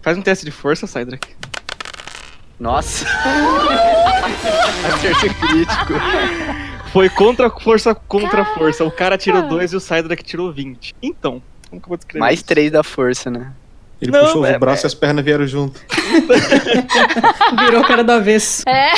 Faz 0.02 0.18
um 0.18 0.22
teste 0.22 0.46
de 0.46 0.52
força, 0.52 0.86
Cydrak. 0.86 1.28
Nossa! 2.60 3.06
Acerto 4.94 5.34
crítico. 5.48 5.94
Foi 6.94 7.10
contra 7.10 7.50
força 7.50 7.96
contra 7.96 8.46
força. 8.46 8.84
O 8.84 8.92
cara 8.92 9.18
tirou 9.18 9.42
Caraca. 9.42 9.56
2 9.56 9.74
e 9.74 9.76
o 9.76 9.80
Cydrak 9.80 10.24
tirou 10.24 10.52
20. 10.52 10.94
Então, 11.02 11.42
como 11.72 11.82
que 11.82 11.86
eu 11.86 11.90
vou 11.90 11.98
descrever? 11.98 12.20
Mais 12.20 12.40
isso? 12.40 12.46
três 12.46 12.70
da 12.72 12.84
força, 12.84 13.32
né? 13.32 13.52
Ele 14.02 14.12
Não, 14.12 14.26
puxou 14.26 14.46
é- 14.46 14.52
os 14.54 14.60
braços 14.60 14.84
e 14.84 14.88
as 14.88 14.94
pernas 14.94 15.24
vieram 15.24 15.48
junto. 15.48 15.80
Virou 17.66 17.82
o 17.82 17.88
cara 17.88 18.04
do 18.04 18.12
avesso. 18.12 18.64
É, 18.68 18.92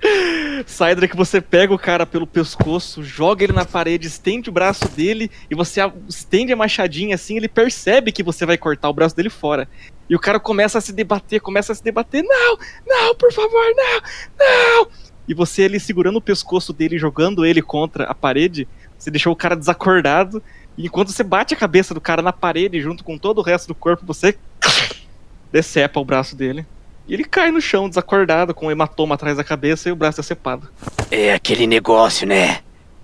Cydrak, 0.66 1.14
você 1.14 1.40
pega 1.40 1.74
o 1.74 1.78
cara 1.78 2.06
pelo 2.06 2.26
pescoço, 2.26 3.02
joga 3.02 3.44
ele 3.44 3.52
na 3.52 3.66
parede, 3.66 4.06
estende 4.06 4.48
o 4.48 4.52
braço 4.52 4.88
dele 4.88 5.30
e 5.50 5.54
você 5.54 5.80
estende 6.08 6.52
a 6.52 6.56
machadinha 6.56 7.14
assim, 7.14 7.36
ele 7.36 7.48
percebe 7.48 8.10
que 8.10 8.22
você 8.22 8.46
vai 8.46 8.56
cortar 8.56 8.88
o 8.88 8.94
braço 8.94 9.14
dele 9.14 9.28
fora. 9.28 9.68
E 10.08 10.16
o 10.16 10.18
cara 10.18 10.40
começa 10.40 10.78
a 10.78 10.80
se 10.80 10.92
debater, 10.92 11.40
começa 11.40 11.72
a 11.72 11.74
se 11.74 11.84
debater. 11.84 12.24
Não, 12.24 12.58
não, 12.86 13.14
por 13.14 13.30
favor, 13.32 13.62
não, 13.76 14.00
não. 14.38 14.88
E 15.28 15.34
você 15.34 15.62
ele 15.62 15.78
segurando 15.78 16.16
o 16.16 16.22
pescoço 16.22 16.72
dele, 16.72 16.98
jogando 16.98 17.44
ele 17.44 17.60
contra 17.60 18.04
a 18.04 18.14
parede, 18.14 18.66
você 18.98 19.10
deixou 19.10 19.32
o 19.32 19.36
cara 19.36 19.54
desacordado. 19.54 20.42
E 20.80 20.86
enquanto 20.86 21.12
você 21.12 21.22
bate 21.22 21.52
a 21.52 21.56
cabeça 21.58 21.92
do 21.92 22.00
cara 22.00 22.22
na 22.22 22.32
parede 22.32 22.80
junto 22.80 23.04
com 23.04 23.18
todo 23.18 23.38
o 23.38 23.42
resto 23.42 23.68
do 23.68 23.74
corpo, 23.74 24.06
você 24.06 24.34
decepa 25.52 26.00
o 26.00 26.04
braço 26.06 26.34
dele. 26.34 26.64
E 27.06 27.12
ele 27.12 27.24
cai 27.24 27.50
no 27.50 27.60
chão 27.60 27.86
desacordado, 27.86 28.54
com 28.54 28.68
um 28.68 28.70
hematoma 28.70 29.14
atrás 29.14 29.36
da 29.36 29.44
cabeça 29.44 29.90
e 29.90 29.92
o 29.92 29.96
braço 29.96 30.22
decepado. 30.22 30.70
É 31.10 31.34
aquele 31.34 31.66
negócio, 31.66 32.26
né? 32.26 32.60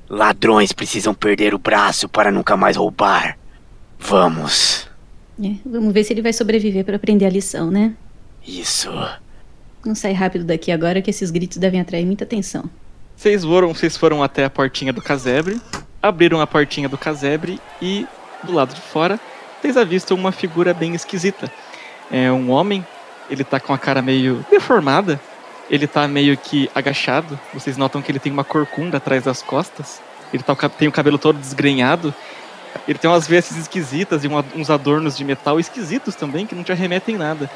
Ladrões 0.09 0.73
precisam 0.73 1.12
perder 1.12 1.53
o 1.53 1.59
braço 1.59 2.09
para 2.09 2.32
nunca 2.32 2.57
mais 2.57 2.77
roubar. 2.77 3.36
Vamos. 3.98 4.89
É, 5.39 5.57
vamos 5.66 5.93
ver 5.93 6.05
se 6.05 6.15
ele 6.15 6.23
vai 6.23 6.32
sobreviver 6.32 6.82
pra 6.82 6.97
aprender 6.97 7.27
a 7.27 7.31
lição, 7.31 7.70
né? 7.70 7.94
Isso. 8.47 8.90
Vamos 9.82 9.98
sair 9.98 10.15
rápido 10.15 10.47
daqui 10.47 10.73
agora 10.73 11.03
que 11.03 11.11
esses 11.11 11.31
gritos 11.31 11.59
devem 11.59 11.78
atrair 11.78 12.07
muita 12.07 12.24
atenção. 12.24 12.70
Vocês 13.15 13.44
foram, 13.44 13.74
vocês 13.74 13.98
foram 13.98 14.23
até 14.23 14.47
a 14.47 14.51
portinha 14.51 14.94
do 14.94 15.03
casebre, 15.03 15.61
abriram 16.09 16.41
a 16.41 16.47
portinha 16.47 16.89
do 16.89 16.99
casebre 16.99 17.61
e 17.81 18.07
do 18.43 18.53
lado 18.53 18.74
de 18.74 18.81
fora 18.81 19.19
vocês 19.61 19.77
avistam 19.77 20.16
uma 20.16 20.31
figura 20.31 20.73
bem 20.73 20.95
esquisita. 20.95 21.51
É 22.11 22.31
um 22.31 22.51
homem, 22.51 22.87
ele 23.28 23.43
tá 23.43 23.59
com 23.59 23.73
a 23.73 23.78
cara 23.78 24.01
meio 24.01 24.45
deformada, 24.51 25.20
ele 25.69 25.87
tá 25.87 26.07
meio 26.07 26.37
que 26.37 26.70
agachado. 26.74 27.39
Vocês 27.53 27.77
notam 27.77 28.01
que 28.01 28.12
ele 28.12 28.20
tem 28.20 28.31
uma 28.33 28.45
corcunda 28.45 28.99
atrás 28.99 29.24
das 29.24 29.43
costas. 29.43 30.01
Ele 30.33 30.43
tá, 30.43 30.55
tem 30.69 30.87
o 30.87 30.93
cabelo 30.93 31.19
todo 31.19 31.39
desgrenhado. 31.39 32.15
Ele 32.87 32.99
tem 32.99 33.11
umas 33.11 33.27
vestes 33.27 33.57
esquisitas 33.57 34.23
e 34.23 34.28
uns 34.55 34.70
adornos 34.70 35.16
de 35.16 35.24
metal 35.24 35.59
esquisitos 35.59 36.15
também, 36.15 36.47
que 36.47 36.55
não 36.55 36.62
te 36.62 36.70
arremetem 36.70 37.16
nada. 37.16 37.51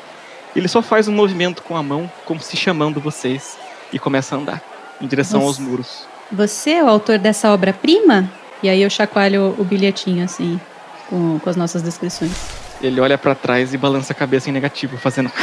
Ele 0.57 0.67
só 0.67 0.83
faz 0.83 1.07
um 1.07 1.13
movimento 1.13 1.63
com 1.63 1.77
a 1.77 1.83
mão, 1.83 2.11
como 2.25 2.41
se 2.41 2.57
chamando 2.57 2.99
vocês, 3.01 3.57
e 3.93 3.99
começa 3.99 4.35
a 4.35 4.39
andar 4.39 4.63
em 5.01 5.07
direção 5.07 5.41
Você- 5.41 5.47
aos 5.47 5.59
muros. 5.61 6.10
Você 6.32 6.70
é 6.73 6.85
o 6.85 6.89
autor 6.89 7.19
dessa 7.19 7.52
obra-prima? 7.52 8.31
E 8.62 8.69
aí 8.69 8.82
eu 8.82 8.90
chacoalho 8.90 9.55
o 9.59 9.65
bilhetinho, 9.65 10.24
assim, 10.24 10.61
com, 11.09 11.39
com 11.39 11.51
as 11.51 11.57
nossas 11.57 11.82
descrições. 11.82 12.32
Ele 12.81 13.01
olha 13.01 13.19
pra 13.19 13.35
trás 13.35 13.74
e 13.74 13.78
balança 13.78 14.12
a 14.12 14.16
cabeça 14.16 14.48
em 14.48 14.52
negativo, 14.52 14.97
fazendo. 14.97 15.31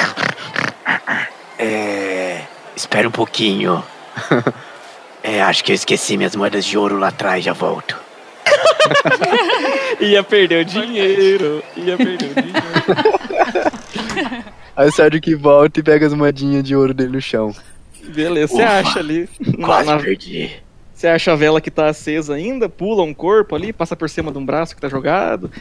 É. 1.60 2.42
Espera 2.76 3.08
um 3.08 3.12
pouquinho. 3.12 3.84
é, 5.24 5.42
acho 5.42 5.64
que 5.64 5.72
eu 5.72 5.76
esqueci 5.76 6.16
minhas 6.16 6.36
moedas 6.36 6.64
de 6.64 6.78
ouro 6.78 7.00
lá 7.00 7.08
atrás, 7.08 7.44
já 7.44 7.52
volto. 7.52 7.98
ia 10.00 10.24
perder 10.24 10.62
o 10.62 10.66
dinheiro, 10.66 11.64
ia 11.76 11.98
perder 11.98 12.32
o 12.32 12.36
dinheiro. 12.36 12.62
Aí 14.76 14.88
o 14.88 14.92
Cedric 14.92 15.34
volta 15.34 15.80
e 15.80 15.84
pega 15.84 16.06
as 16.06 16.14
moedinhas 16.14 16.64
de 16.64 16.76
ouro 16.76 16.94
dele 16.94 17.14
no 17.14 17.22
chão. 17.22 17.56
Beleza, 18.10 18.54
você 18.54 18.62
Ufa, 18.64 18.80
acha 18.80 19.00
ali. 19.00 19.28
na- 19.58 19.66
Quase 19.66 19.90
na- 19.90 19.98
perdi. 19.98 20.52
Você 20.98 21.08
acha 21.08 21.32
a 21.32 21.36
vela 21.36 21.62
que 21.62 21.70
tá 21.70 21.90
acesa 21.90 22.34
ainda, 22.34 22.68
pula 22.68 23.04
um 23.04 23.14
corpo 23.14 23.56
ali, 23.56 23.72
passa 23.72 23.96
por 23.96 24.10
cima 24.10 24.32
de 24.32 24.40
um 24.40 24.44
braço 24.44 24.74
que 24.74 24.82
tá 24.82 24.90
jogado. 24.90 25.52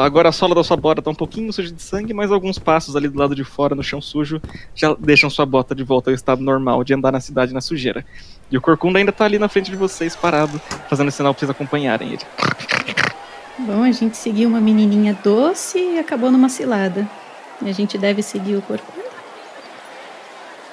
Agora 0.00 0.28
a 0.28 0.32
sola 0.32 0.54
da 0.54 0.62
sua 0.62 0.76
bota 0.76 1.02
tá 1.02 1.10
um 1.10 1.14
pouquinho 1.14 1.52
suja 1.52 1.72
de 1.72 1.82
sangue, 1.82 2.14
mas 2.14 2.30
alguns 2.30 2.56
passos 2.56 2.94
ali 2.94 3.08
do 3.08 3.18
lado 3.18 3.34
de 3.34 3.42
fora, 3.42 3.74
no 3.74 3.82
chão 3.82 4.00
sujo, 4.00 4.40
já 4.76 4.94
deixam 4.96 5.28
sua 5.28 5.44
bota 5.44 5.74
de 5.74 5.82
volta 5.82 6.10
ao 6.10 6.14
estado 6.14 6.40
normal 6.40 6.84
de 6.84 6.94
andar 6.94 7.10
na 7.10 7.18
cidade 7.18 7.52
na 7.52 7.60
sujeira. 7.60 8.06
E 8.48 8.56
o 8.56 8.60
Corcunda 8.60 9.00
ainda 9.00 9.10
tá 9.10 9.24
ali 9.24 9.40
na 9.40 9.48
frente 9.48 9.72
de 9.72 9.76
vocês, 9.76 10.14
parado, 10.14 10.60
fazendo 10.88 11.10
sinal 11.10 11.34
pra 11.34 11.40
vocês 11.40 11.50
acompanharem 11.50 12.10
ele. 12.10 12.22
Bom, 13.58 13.82
a 13.82 13.90
gente 13.90 14.16
seguiu 14.16 14.48
uma 14.48 14.60
menininha 14.60 15.18
doce 15.24 15.80
e 15.80 15.98
acabou 15.98 16.30
numa 16.30 16.48
cilada. 16.48 17.08
E 17.60 17.68
a 17.68 17.72
gente 17.74 17.98
deve 17.98 18.22
seguir 18.22 18.54
o 18.54 18.62
corpo. 18.62 18.86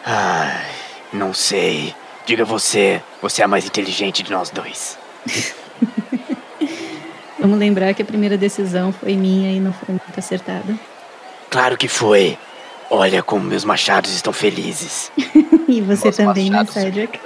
Ai, 0.05 0.67
não 1.11 1.33
sei. 1.33 1.95
Diga 2.25 2.43
você, 2.43 3.01
você 3.21 3.41
é 3.41 3.45
a 3.45 3.47
mais 3.47 3.65
inteligente 3.65 4.23
de 4.23 4.31
nós 4.31 4.49
dois. 4.49 4.97
Vamos 7.39 7.59
lembrar 7.59 7.93
que 7.93 8.01
a 8.01 8.05
primeira 8.05 8.35
decisão 8.35 8.91
foi 8.91 9.15
minha 9.15 9.51
e 9.51 9.59
não 9.59 9.71
foi 9.71 9.89
muito 9.89 10.17
acertada. 10.17 10.75
Claro 11.51 11.77
que 11.77 11.87
foi. 11.87 12.35
Olha 12.89 13.21
como 13.21 13.43
meus 13.43 13.63
machados 13.63 14.11
estão 14.13 14.33
felizes. 14.33 15.11
E 15.67 15.81
você 15.81 16.09
Nossa, 16.09 16.23
também, 16.23 16.51
né, 16.51 16.63
Cedric? 16.65 17.19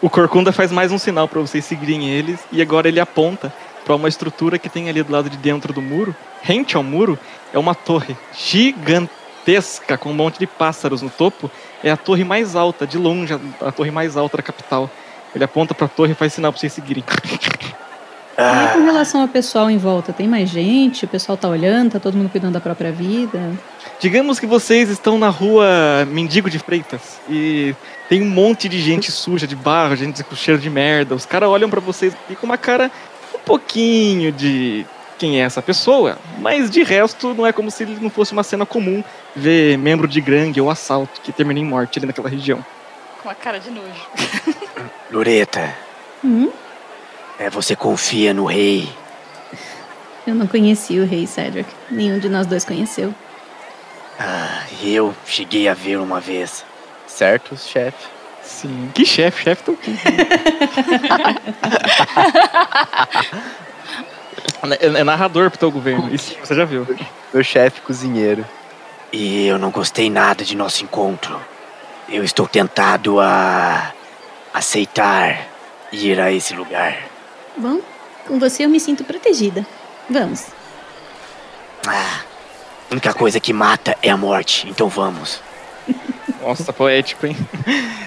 O 0.00 0.10
Corcunda 0.10 0.50
faz 0.50 0.72
mais 0.72 0.90
um 0.90 0.98
sinal 0.98 1.28
pra 1.28 1.40
vocês 1.40 1.64
seguirem 1.64 2.10
eles, 2.10 2.40
e 2.50 2.60
agora 2.60 2.88
ele 2.88 2.98
aponta 2.98 3.54
pra 3.84 3.94
uma 3.94 4.08
estrutura 4.08 4.58
que 4.58 4.68
tem 4.68 4.88
ali 4.88 5.04
do 5.04 5.12
lado 5.12 5.30
de 5.30 5.36
dentro 5.36 5.72
do 5.72 5.80
muro. 5.80 6.16
Rente 6.42 6.76
ao 6.76 6.82
muro 6.82 7.16
é 7.52 7.58
uma 7.60 7.76
torre 7.76 8.16
gigantesca 9.46 9.98
com 9.98 10.10
um 10.10 10.14
monte 10.14 10.38
de 10.38 10.46
pássaros 10.46 11.02
no 11.02 11.10
topo. 11.10 11.50
É 11.82 11.90
a 11.90 11.96
torre 11.96 12.24
mais 12.24 12.54
alta, 12.56 12.86
de 12.86 12.96
longe, 12.96 13.34
a- 13.34 13.68
a 13.68 13.72
torre 13.72 13.90
mais 13.90 14.16
alta 14.16 14.36
da 14.36 14.42
capital. 14.42 14.88
Ele 15.34 15.44
aponta 15.44 15.74
pra 15.74 15.88
torre 15.88 16.12
e 16.12 16.14
faz 16.14 16.32
sinal 16.32 16.52
pra 16.52 16.60
vocês 16.60 16.72
seguirem. 16.72 17.02
E 17.08 18.36
com 18.36 18.38
Ah, 18.38 18.74
relação 18.84 19.20
ao 19.20 19.28
pessoal 19.28 19.70
em 19.70 19.76
volta, 19.78 20.12
tem 20.12 20.26
mais 20.26 20.48
gente? 20.48 21.04
O 21.04 21.08
pessoal 21.08 21.36
tá 21.36 21.48
olhando, 21.48 21.92
tá 21.92 22.00
todo 22.00 22.16
mundo 22.16 22.30
cuidando 22.30 22.54
da 22.54 22.60
própria 22.60 22.90
vida? 22.90 23.52
Digamos 24.00 24.40
que 24.40 24.46
vocês 24.46 24.88
estão 24.88 25.18
na 25.18 25.28
rua 25.28 26.06
Mendigo 26.10 26.48
de 26.50 26.58
Freitas 26.58 27.20
e 27.28 27.74
tem 28.08 28.22
um 28.22 28.28
monte 28.30 28.68
de 28.68 28.80
gente 28.80 29.12
suja, 29.12 29.46
de 29.46 29.54
barro, 29.54 29.94
gente 29.96 30.24
com 30.24 30.34
cheiro 30.34 30.60
de 30.60 30.70
merda. 30.70 31.14
Os 31.14 31.26
caras 31.26 31.48
olham 31.48 31.68
pra 31.68 31.80
vocês 31.80 32.14
e 32.30 32.34
com 32.34 32.46
uma 32.46 32.56
cara 32.58 32.90
um 33.34 33.38
pouquinho 33.38 34.32
de 34.32 34.84
quem 35.18 35.40
é 35.40 35.44
essa 35.44 35.62
pessoa, 35.62 36.18
mas 36.38 36.68
de 36.70 36.82
resto 36.82 37.32
não 37.34 37.46
é 37.46 37.52
como 37.52 37.70
se 37.70 37.84
não 37.86 38.10
fosse 38.10 38.32
uma 38.32 38.42
cena 38.42 38.66
comum 38.66 39.04
ver 39.36 39.76
membro 39.78 40.08
de 40.08 40.20
gangue 40.20 40.60
ou 40.60 40.68
assalto 40.70 41.20
que 41.20 41.30
termina 41.32 41.60
em 41.60 41.64
morte 41.64 41.98
ali 41.98 42.06
naquela 42.06 42.28
região. 42.28 42.64
Com 43.22 43.28
a 43.30 43.34
cara 43.34 43.58
de 43.60 43.70
nojo. 43.70 44.06
Loreta, 45.10 45.74
Hum? 46.24 46.50
é, 47.38 47.48
você 47.50 47.74
confia 47.76 48.32
no 48.34 48.44
rei? 48.46 48.88
Eu 50.26 50.34
não 50.34 50.46
conheci 50.46 50.98
o 51.00 51.06
rei 51.06 51.26
Cedric. 51.26 51.68
Nenhum 51.90 52.18
de 52.18 52.28
nós 52.28 52.46
dois 52.46 52.64
conheceu. 52.64 53.14
Ah, 54.18 54.62
eu 54.82 55.14
cheguei 55.26 55.68
a 55.68 55.74
ver 55.74 55.98
uma 55.98 56.20
vez. 56.20 56.64
Certo, 57.06 57.56
chefe? 57.56 58.06
Sim. 58.42 58.90
Que 58.94 59.04
chefe, 59.04 59.42
chefe 59.44 59.62
tô 59.64 59.72
aqui. 59.72 59.94
é, 64.80 64.86
é 64.86 65.04
narrador 65.04 65.50
pro 65.50 65.58
teu 65.58 65.70
governo. 65.70 66.12
Isso 66.14 66.34
você 66.42 66.54
já 66.54 66.64
viu. 66.64 66.86
Meu 67.32 67.42
chefe 67.42 67.80
cozinheiro. 67.80 68.44
E 69.12 69.46
eu 69.46 69.58
não 69.58 69.70
gostei 69.70 70.08
nada 70.08 70.44
de 70.44 70.56
nosso 70.56 70.82
encontro. 70.84 71.38
Eu 72.08 72.24
estou 72.24 72.46
tentado 72.46 73.20
a 73.20 73.92
aceitar 74.52 75.46
ir 75.92 76.20
a 76.20 76.32
esse 76.32 76.54
lugar. 76.54 76.96
Bom, 77.56 77.80
com 78.26 78.38
você 78.38 78.64
eu 78.64 78.68
me 78.68 78.80
sinto 78.80 79.04
protegida. 79.04 79.66
Vamos. 80.08 80.46
Ah, 81.86 82.20
a 82.90 82.92
única 82.92 83.12
coisa 83.12 83.40
que 83.40 83.52
mata 83.52 83.96
é 84.02 84.10
a 84.10 84.16
morte, 84.16 84.68
então 84.68 84.88
vamos. 84.88 85.40
Nossa, 86.40 86.72
poético, 86.72 87.26
hein? 87.26 87.36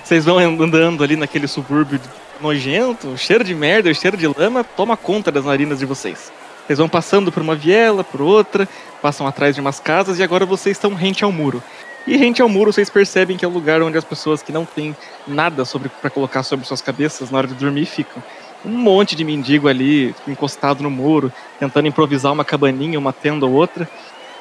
Vocês 0.03 0.26
vão 0.26 0.38
andando 0.38 1.03
ali 1.03 1.16
naquele 1.16 1.48
subúrbio 1.48 1.99
nojento, 2.41 3.10
o 3.10 3.18
cheiro 3.18 3.44
de 3.44 3.53
merda, 3.56 3.90
o 3.90 3.95
cheiro 3.95 4.18
de 4.18 4.28
lama 4.28 4.64
toma 4.64 4.95
conta 4.98 5.32
das 5.32 5.45
narinas 5.45 5.80
de 5.80 5.86
vocês. 5.86 6.32
Vocês 6.66 6.80
vão 6.80 6.90
passando 6.90 7.32
por 7.32 7.41
uma 7.41 7.56
viela, 7.56 8.03
por 8.03 8.22
outra, 8.22 8.68
passam 9.02 9.28
atrás 9.28 9.53
de 9.53 9.62
umas 9.62 9.80
casas 9.80 10.20
e 10.20 10.24
agora 10.24 10.45
vocês 10.45 10.76
estão 10.76 10.94
rente 10.94 11.24
ao 11.24 11.32
muro. 11.32 11.62
E 12.07 12.18
rente 12.18 12.41
ao 12.41 12.49
muro 12.49 12.72
vocês 12.72 12.90
percebem 12.90 13.38
que 13.38 13.45
é 13.45 13.48
o 13.48 13.52
lugar 13.52 13.82
onde 13.82 13.98
as 13.98 14.03
pessoas 14.03 14.41
que 14.41 14.52
não 14.52 14.66
têm 14.66 14.95
nada 15.28 15.66
sobre 15.66 15.90
para 15.90 16.10
colocar 16.10 16.44
sobre 16.44 16.66
suas 16.66 16.82
cabeças 16.82 17.32
na 17.32 17.38
hora 17.38 17.48
de 17.48 17.53
dormir 17.53 17.86
ficam. 17.86 18.22
Um 18.64 18.78
monte 18.78 19.16
de 19.16 19.24
mendigo 19.24 19.68
ali, 19.68 20.16
encostado 20.28 20.82
no 20.82 20.90
muro, 20.90 21.32
tentando 21.60 21.88
improvisar 21.88 22.32
uma 22.32 22.44
cabaninha, 22.44 22.98
uma 22.98 23.14
tenda 23.14 23.45
ou 23.45 23.53
outra. 23.53 23.88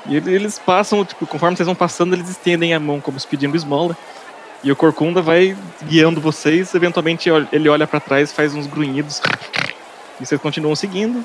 E 0.06 0.16
ele- 0.16 0.34
eles 0.34 0.58
passam, 0.58 1.04
tipo, 1.04 1.26
conforme 1.26 1.56
vocês 1.56 1.66
vão 1.66 1.74
passando, 1.74 2.14
eles 2.14 2.28
estendem 2.28 2.74
a 2.74 2.80
mão 2.80 3.00
como 3.00 3.18
se 3.20 3.26
pedindo 3.26 3.56
esmola. 3.56 3.96
E 4.64 4.72
o 4.72 4.76
Corcunda 4.76 5.20
vai 5.22 5.56
guiando 5.84 6.20
vocês, 6.20 6.74
eventualmente 6.74 7.28
ele 7.52 7.68
olha 7.68 7.86
pra 7.86 8.00
trás, 8.00 8.32
faz 8.32 8.54
uns 8.54 8.66
grunhidos. 8.66 9.20
E 10.20 10.26
vocês 10.26 10.40
continuam 10.40 10.74
seguindo. 10.74 11.24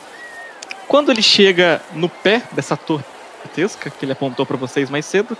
Quando 0.87 1.11
ele 1.11 1.21
chega 1.21 1.81
no 1.93 2.09
pé 2.09 2.43
dessa 2.51 2.75
torre 2.75 3.03
gigantesca 3.59 3.89
que 3.89 4.05
ele 4.05 4.11
apontou 4.11 4.45
pra 4.45 4.57
vocês 4.57 4.89
mais 4.89 5.05
cedo, 5.05 5.37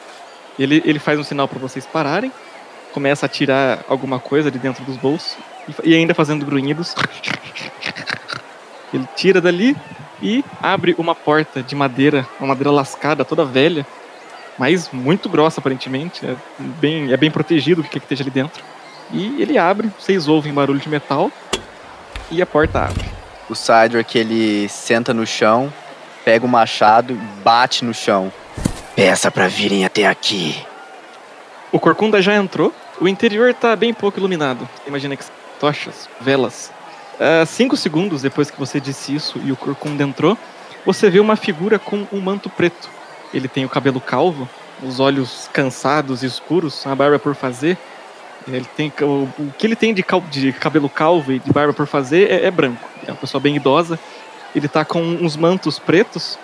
ele, 0.58 0.82
ele 0.86 1.00
faz 1.00 1.20
um 1.20 1.24
sinal 1.24 1.48
pra 1.48 1.60
vocês 1.60 1.86
pararem, 1.86 2.32
começa 2.94 3.26
a 3.26 3.30
tirar 3.30 3.84
alguma 3.88 4.20
coisa 4.20 4.52
de 4.52 4.60
dentro 4.60 4.84
dos 4.84 4.98
bolsos 4.98 5.38
e, 5.68 5.92
e 5.92 5.96
ainda 5.96 6.14
fazendo 6.14 6.46
grunhidos. 6.46 6.96
Ele 8.94 9.08
tira 9.16 9.40
dali 9.40 9.78
e 10.22 10.44
abre 10.62 10.96
uma 10.98 11.16
porta 11.16 11.62
de 11.62 11.76
madeira, 11.76 12.28
uma 12.40 12.50
madeira 12.50 12.72
lascada, 12.72 13.24
toda 13.24 13.46
velha, 13.46 13.86
mas 14.60 14.90
muito 14.92 15.30
grossa 15.30 15.62
aparentemente, 15.62 16.26
é 16.26 16.36
bem, 16.60 17.12
é 17.12 17.18
bem 17.18 17.32
protegido 17.32 17.82
o 17.82 17.84
que 17.84 17.92
quer 17.92 18.00
que 18.00 18.06
esteja 18.06 18.24
ali 18.24 18.30
dentro. 18.30 18.62
E 19.12 19.42
ele 19.42 19.58
abre, 19.58 19.90
vocês 19.98 20.28
ouvem 20.28 20.54
barulho 20.54 20.80
de 20.80 20.90
metal 20.90 21.32
e 22.30 22.42
a 22.42 22.46
porta 22.46 22.82
abre. 22.82 23.10
O 23.50 23.56
Cydrak, 23.56 24.16
ele 24.18 24.68
senta 24.70 25.14
no 25.14 25.26
chão, 25.26 25.74
pega 26.24 26.46
o 26.46 26.50
machado 26.50 27.14
e 27.14 27.44
bate 27.44 27.84
no 27.84 27.94
chão. 27.94 28.32
Peça 28.96 29.32
pra 29.32 29.48
virem 29.48 29.86
até 29.86 30.06
aqui. 30.06 30.62
O 31.72 31.80
Corcunda 31.80 32.22
já 32.22 32.36
entrou, 32.36 32.74
o 33.00 33.08
interior 33.08 33.54
tá 33.54 33.76
bem 33.76 33.94
pouco 33.94 34.20
iluminado. 34.20 34.68
Imagina 34.86 35.16
que 35.16 35.24
tochas, 35.60 36.10
velas. 36.20 36.72
Ah, 37.20 37.46
cinco 37.46 37.76
segundos 37.76 38.22
depois 38.22 38.52
que 38.52 38.60
você 38.60 38.80
disse 38.80 39.16
isso 39.16 39.40
e 39.44 39.52
o 39.52 39.56
Corcunda 39.56 40.04
entrou, 40.04 40.38
você 40.86 41.10
vê 41.10 41.20
uma 41.20 41.36
figura 41.36 41.80
com 41.80 42.06
um 42.12 42.20
manto 42.20 42.50
preto. 42.50 42.99
Ele 43.34 43.48
tem 43.48 43.66
o 43.66 43.70
cabelo 43.70 44.00
calvo, 44.02 44.48
os 44.82 45.00
olhos 45.00 45.50
cansados 45.54 46.24
e 46.24 46.26
escuros, 46.26 46.86
a 46.88 46.96
barba 46.96 47.20
por 47.20 47.36
fazer. 47.36 47.78
Ele 48.48 48.66
tem 48.76 48.92
o, 49.02 49.28
o 49.38 49.54
que 49.58 49.68
ele 49.68 49.76
tem 49.76 49.94
de, 49.94 50.02
cal- 50.02 50.22
de 50.22 50.52
cabelo 50.54 50.90
calvo 50.90 51.32
e 51.32 51.40
de 51.40 51.52
barba 51.52 51.74
por 51.74 51.86
fazer 51.86 52.32
é, 52.32 52.46
é 52.46 52.52
branco. 52.52 52.88
É 53.06 53.12
uma 53.12 53.18
pessoa 53.18 53.40
bem 53.40 53.56
idosa. 53.56 54.00
Ele 54.56 54.68
tá 54.68 54.84
com 54.84 55.02
uns 55.02 55.36
mantos 55.36 55.78
pretos 55.78 56.40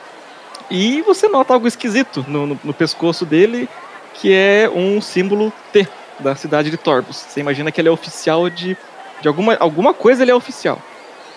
e 0.70 1.02
você 1.02 1.28
nota 1.28 1.54
algo 1.54 1.68
esquisito 1.68 2.24
no, 2.28 2.46
no- 2.46 2.60
no 2.64 2.74
pescoço 2.74 3.26
dele, 3.26 3.68
que 4.14 4.32
é 4.34 4.70
um 4.74 5.02
símbolo 5.02 5.52
T 5.72 5.88
da 6.20 6.36
cidade 6.36 6.70
de 6.70 6.78
Torbos. 6.78 7.18
Você 7.18 7.40
imagina 7.40 7.72
que 7.72 7.82
ele 7.82 7.90
é 7.90 7.92
oficial 7.92 8.50
de, 8.50 8.78
de 9.22 9.28
alguma, 9.28 9.56
alguma 9.56 9.94
coisa, 9.94 10.22
ele 10.24 10.32
é 10.32 10.36
oficial. 10.36 10.80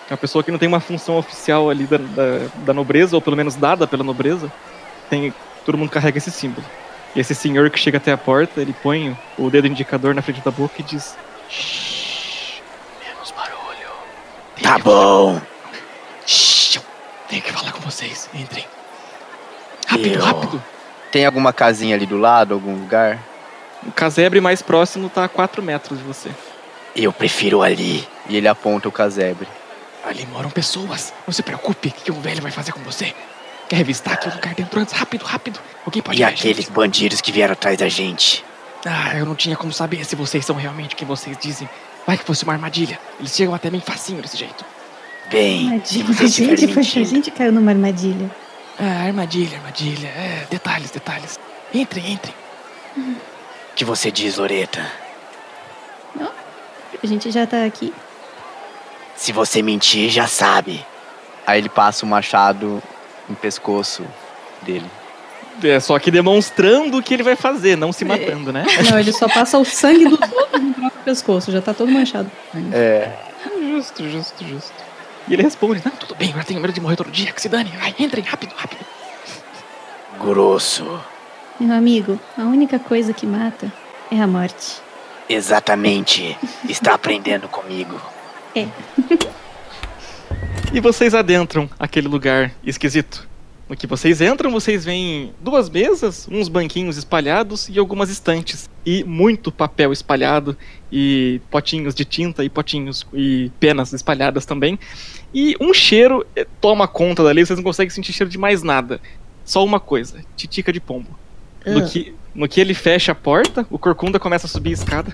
É 0.09 0.13
uma 0.13 0.17
pessoa 0.17 0.43
que 0.43 0.51
não 0.51 0.57
tem 0.59 0.67
uma 0.67 0.79
função 0.79 1.17
oficial 1.17 1.69
ali 1.69 1.85
da, 1.85 1.97
da, 1.97 2.47
da 2.65 2.73
nobreza, 2.73 3.15
ou 3.15 3.21
pelo 3.21 3.35
menos 3.35 3.55
dada 3.55 3.87
pela 3.87 4.03
nobreza. 4.03 4.51
Tem, 5.09 5.33
todo 5.65 5.77
mundo 5.77 5.89
carrega 5.89 6.17
esse 6.17 6.31
símbolo. 6.31 6.65
E 7.15 7.19
esse 7.19 7.33
senhor 7.33 7.69
que 7.69 7.79
chega 7.79 7.97
até 7.97 8.11
a 8.11 8.17
porta, 8.17 8.61
ele 8.61 8.73
põe 8.83 9.17
o 9.37 9.49
dedo 9.49 9.67
indicador 9.67 10.13
na 10.13 10.21
frente 10.21 10.41
da 10.41 10.51
boca 10.51 10.75
e 10.79 10.83
diz: 10.83 11.17
Menos 13.05 13.31
barulho. 13.31 13.89
Tá 14.61 14.77
bom. 14.77 15.41
Shhh, 16.25 16.79
tenho 17.27 17.41
que 17.41 17.51
falar 17.51 17.71
com 17.71 17.79
vocês. 17.81 18.29
Entrem. 18.33 18.65
Rápido, 19.87 20.15
Eu- 20.19 20.21
rápido. 20.23 20.63
Tem 21.11 21.25
alguma 21.25 21.51
casinha 21.51 21.95
ali 21.95 22.05
do 22.05 22.17
lado, 22.17 22.53
algum 22.53 22.75
lugar? 22.75 23.17
O 23.81 23.91
casebre 23.91 24.39
mais 24.39 24.61
próximo 24.61 25.09
tá 25.09 25.23
a 25.23 25.29
4 25.29 25.63
metros 25.63 25.97
de 25.97 26.05
você. 26.05 26.29
Eu 26.95 27.11
prefiro 27.11 27.63
ali. 27.63 28.07
E 28.27 28.37
ele 28.37 28.47
aponta 28.47 28.87
o 28.87 28.91
casebre. 28.91 29.47
Ali 30.05 30.27
moram 30.27 30.49
pessoas. 30.51 31.11
Não 31.25 31.33
se 31.33 31.41
preocupe. 31.41 31.87
O 31.87 31.91
que 31.91 32.11
o 32.11 32.21
velho 32.21 32.41
vai 32.41 32.51
fazer 32.51 32.71
com 32.71 32.81
você? 32.81 33.15
Quer 33.69 33.75
revistar 33.77 34.13
aqui 34.15 34.27
o 34.27 34.33
lugar 34.33 34.53
dentro 34.55 34.79
antes? 34.79 34.93
Rápido, 34.93 35.23
rápido. 35.25 35.59
Alguém 35.85 36.01
pode 36.01 36.17
E 36.17 36.21
ir, 36.21 36.25
aqueles 36.25 36.65
gente? 36.65 36.71
bandidos 36.71 37.21
que 37.21 37.31
vieram 37.31 37.53
atrás 37.53 37.77
da 37.77 37.87
gente. 37.87 38.43
Ah, 38.85 39.15
eu 39.15 39.25
não 39.25 39.35
tinha 39.35 39.55
como 39.55 39.71
saber 39.71 40.03
se 40.05 40.15
vocês 40.15 40.45
são 40.45 40.55
realmente 40.55 40.95
quem 40.95 41.07
vocês 41.07 41.37
dizem. 41.37 41.69
Vai 42.07 42.17
que 42.17 42.23
fosse 42.23 42.43
uma 42.43 42.53
armadilha. 42.53 42.99
Eles 43.19 43.35
chegam 43.35 43.53
até 43.53 43.69
bem 43.69 43.79
facinho 43.81 44.21
desse 44.21 44.37
jeito. 44.37 44.65
Bem, 45.29 45.81
se 45.85 46.01
Armadilha. 46.01 46.25
estiver 46.25 46.55
gente, 46.57 46.73
foi, 46.73 47.01
a 47.01 47.05
gente 47.05 47.31
caiu 47.31 47.51
numa 47.51 47.69
armadilha. 47.71 48.31
Ah, 48.79 49.03
armadilha, 49.05 49.57
armadilha. 49.57 50.07
É, 50.07 50.47
detalhes, 50.49 50.89
detalhes. 50.89 51.37
Entrem, 51.73 52.13
entrem. 52.13 52.33
o 52.97 53.15
que 53.75 53.85
você 53.85 54.09
diz, 54.09 54.37
Loreta? 54.37 54.83
A 57.01 57.07
gente 57.07 57.29
já 57.31 57.45
tá 57.45 57.63
aqui. 57.65 57.93
Se 59.15 59.31
você 59.31 59.61
mentir, 59.61 60.09
já 60.09 60.27
sabe. 60.27 60.83
Aí 61.45 61.59
ele 61.59 61.69
passa 61.69 62.05
o 62.05 62.09
machado 62.09 62.81
no 63.29 63.35
pescoço 63.35 64.03
dele. 64.61 64.89
É 65.61 65.79
só 65.79 65.99
que 65.99 66.09
demonstrando 66.09 66.97
o 66.97 67.03
que 67.03 67.13
ele 67.13 67.23
vai 67.23 67.35
fazer, 67.35 67.75
não 67.75 67.91
se 67.91 68.05
matando, 68.05 68.51
né? 68.51 68.65
Não, 68.89 68.97
ele 68.97 69.11
só 69.11 69.27
passa 69.27 69.57
o 69.57 69.65
sangue 69.65 70.05
dos 70.05 70.31
outros 70.31 70.61
no 70.61 70.73
próprio 70.73 71.03
pescoço. 71.03 71.51
Já 71.51 71.61
tá 71.61 71.73
todo 71.73 71.91
manchado. 71.91 72.31
É. 72.71 73.11
Justo, 73.59 74.09
justo, 74.09 74.45
justo. 74.45 74.73
E 75.27 75.33
ele 75.33 75.43
responde: 75.43 75.81
Não, 75.83 75.91
Tudo 75.91 76.15
bem, 76.15 76.33
eu 76.35 76.43
tenho 76.45 76.61
medo 76.61 76.73
de 76.73 76.79
morrer 76.79 76.95
todo 76.95 77.11
dia. 77.11 77.31
Que 77.33 77.41
se 77.41 77.49
dane. 77.49 77.71
Vai, 77.77 77.93
entrem, 77.99 78.23
rápido, 78.23 78.53
rápido. 78.55 78.85
Grosso. 80.19 80.99
Meu 81.59 81.75
amigo, 81.75 82.19
a 82.37 82.43
única 82.43 82.79
coisa 82.79 83.13
que 83.13 83.25
mata 83.25 83.71
é 84.09 84.21
a 84.21 84.27
morte. 84.27 84.81
Exatamente. 85.27 86.37
Está 86.67 86.93
aprendendo 86.93 87.47
comigo. 87.49 87.99
E 90.71 90.79
vocês 90.79 91.15
adentram 91.15 91.67
aquele 91.79 92.07
lugar 92.07 92.53
esquisito. 92.63 93.27
No 93.67 93.75
que 93.75 93.87
vocês 93.87 94.21
entram, 94.21 94.51
vocês 94.51 94.85
veem 94.85 95.33
duas 95.41 95.67
mesas, 95.67 96.27
uns 96.31 96.47
banquinhos 96.47 96.95
espalhados 96.95 97.67
e 97.69 97.79
algumas 97.79 98.09
estantes. 98.09 98.69
E 98.85 99.03
muito 99.03 99.51
papel 99.51 99.91
espalhado, 99.91 100.55
e 100.91 101.41
potinhos 101.49 101.95
de 101.95 102.05
tinta, 102.05 102.43
e 102.43 102.49
potinhos 102.49 103.05
e 103.13 103.51
penas 103.59 103.93
espalhadas 103.93 104.45
também. 104.45 104.77
E 105.33 105.55
um 105.59 105.73
cheiro 105.73 106.25
eh, 106.35 106.47
toma 106.61 106.87
conta 106.87 107.23
dali, 107.23 107.45
vocês 107.45 107.57
não 107.57 107.63
conseguem 107.63 107.89
sentir 107.89 108.13
cheiro 108.13 108.29
de 108.29 108.37
mais 108.37 108.63
nada. 108.63 109.01
Só 109.43 109.65
uma 109.65 109.79
coisa: 109.79 110.23
titica 110.35 110.71
de 110.71 110.79
pombo. 110.79 111.17
No 111.65 111.87
que, 111.87 112.15
no 112.33 112.47
que 112.47 112.61
ele 112.61 112.73
fecha 112.73 113.11
a 113.11 113.15
porta, 113.15 113.65
o 113.69 113.77
corcunda 113.77 114.19
começa 114.19 114.45
a 114.45 114.49
subir 114.49 114.69
a 114.69 114.73
escada. 114.73 115.13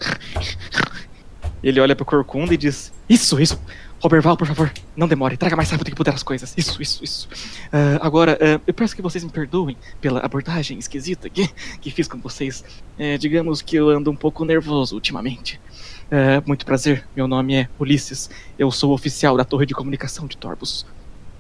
Ele 1.64 1.80
olha 1.80 1.96
pro 1.96 2.06
corcunda 2.06 2.54
e 2.54 2.58
diz: 2.58 2.94
Isso, 3.10 3.42
isso. 3.42 3.60
Roberval, 4.02 4.38
por 4.38 4.48
favor, 4.48 4.72
não 4.96 5.08
demore, 5.08 5.38
traga 5.38 5.56
mais 5.56 5.70
rápido 5.70 5.90
que 5.90 5.96
puder 5.96 6.14
as 6.14 6.22
coisas. 6.22 6.54
Isso, 6.58 6.82
isso, 6.82 7.04
isso. 7.04 7.30
Ah, 7.72 8.00
agora, 8.02 8.38
ah, 8.42 8.62
eu 8.66 8.74
peço 8.74 8.96
que 8.96 9.02
vocês 9.02 9.24
me 9.24 9.32
perdoem 9.32 9.78
pela 10.00 10.20
abordagem 10.20 10.78
esquisita 10.78 11.30
que, 11.30 11.50
que 11.82 11.90
fiz 11.90 12.08
com 12.08 12.20
vocês. 12.20 12.64
Eh, 13.00 13.18
digamos 13.18 13.62
que 13.62 13.76
eu 13.76 13.90
ando 13.90 14.12
um 14.12 14.16
pouco 14.16 14.46
nervoso 14.46 14.96
ultimamente. 14.96 15.60
Ah, 16.12 16.44
muito 16.46 16.66
prazer, 16.66 17.08
meu 17.16 17.28
nome 17.28 17.56
é 17.56 17.70
Ulisses. 17.80 18.30
Eu 18.60 18.70
sou 18.72 18.94
oficial 18.94 19.36
da 19.38 19.46
Torre 19.46 19.66
de 19.66 19.74
Comunicação 19.74 20.28
de 20.28 20.38
Torbos. 20.38 20.86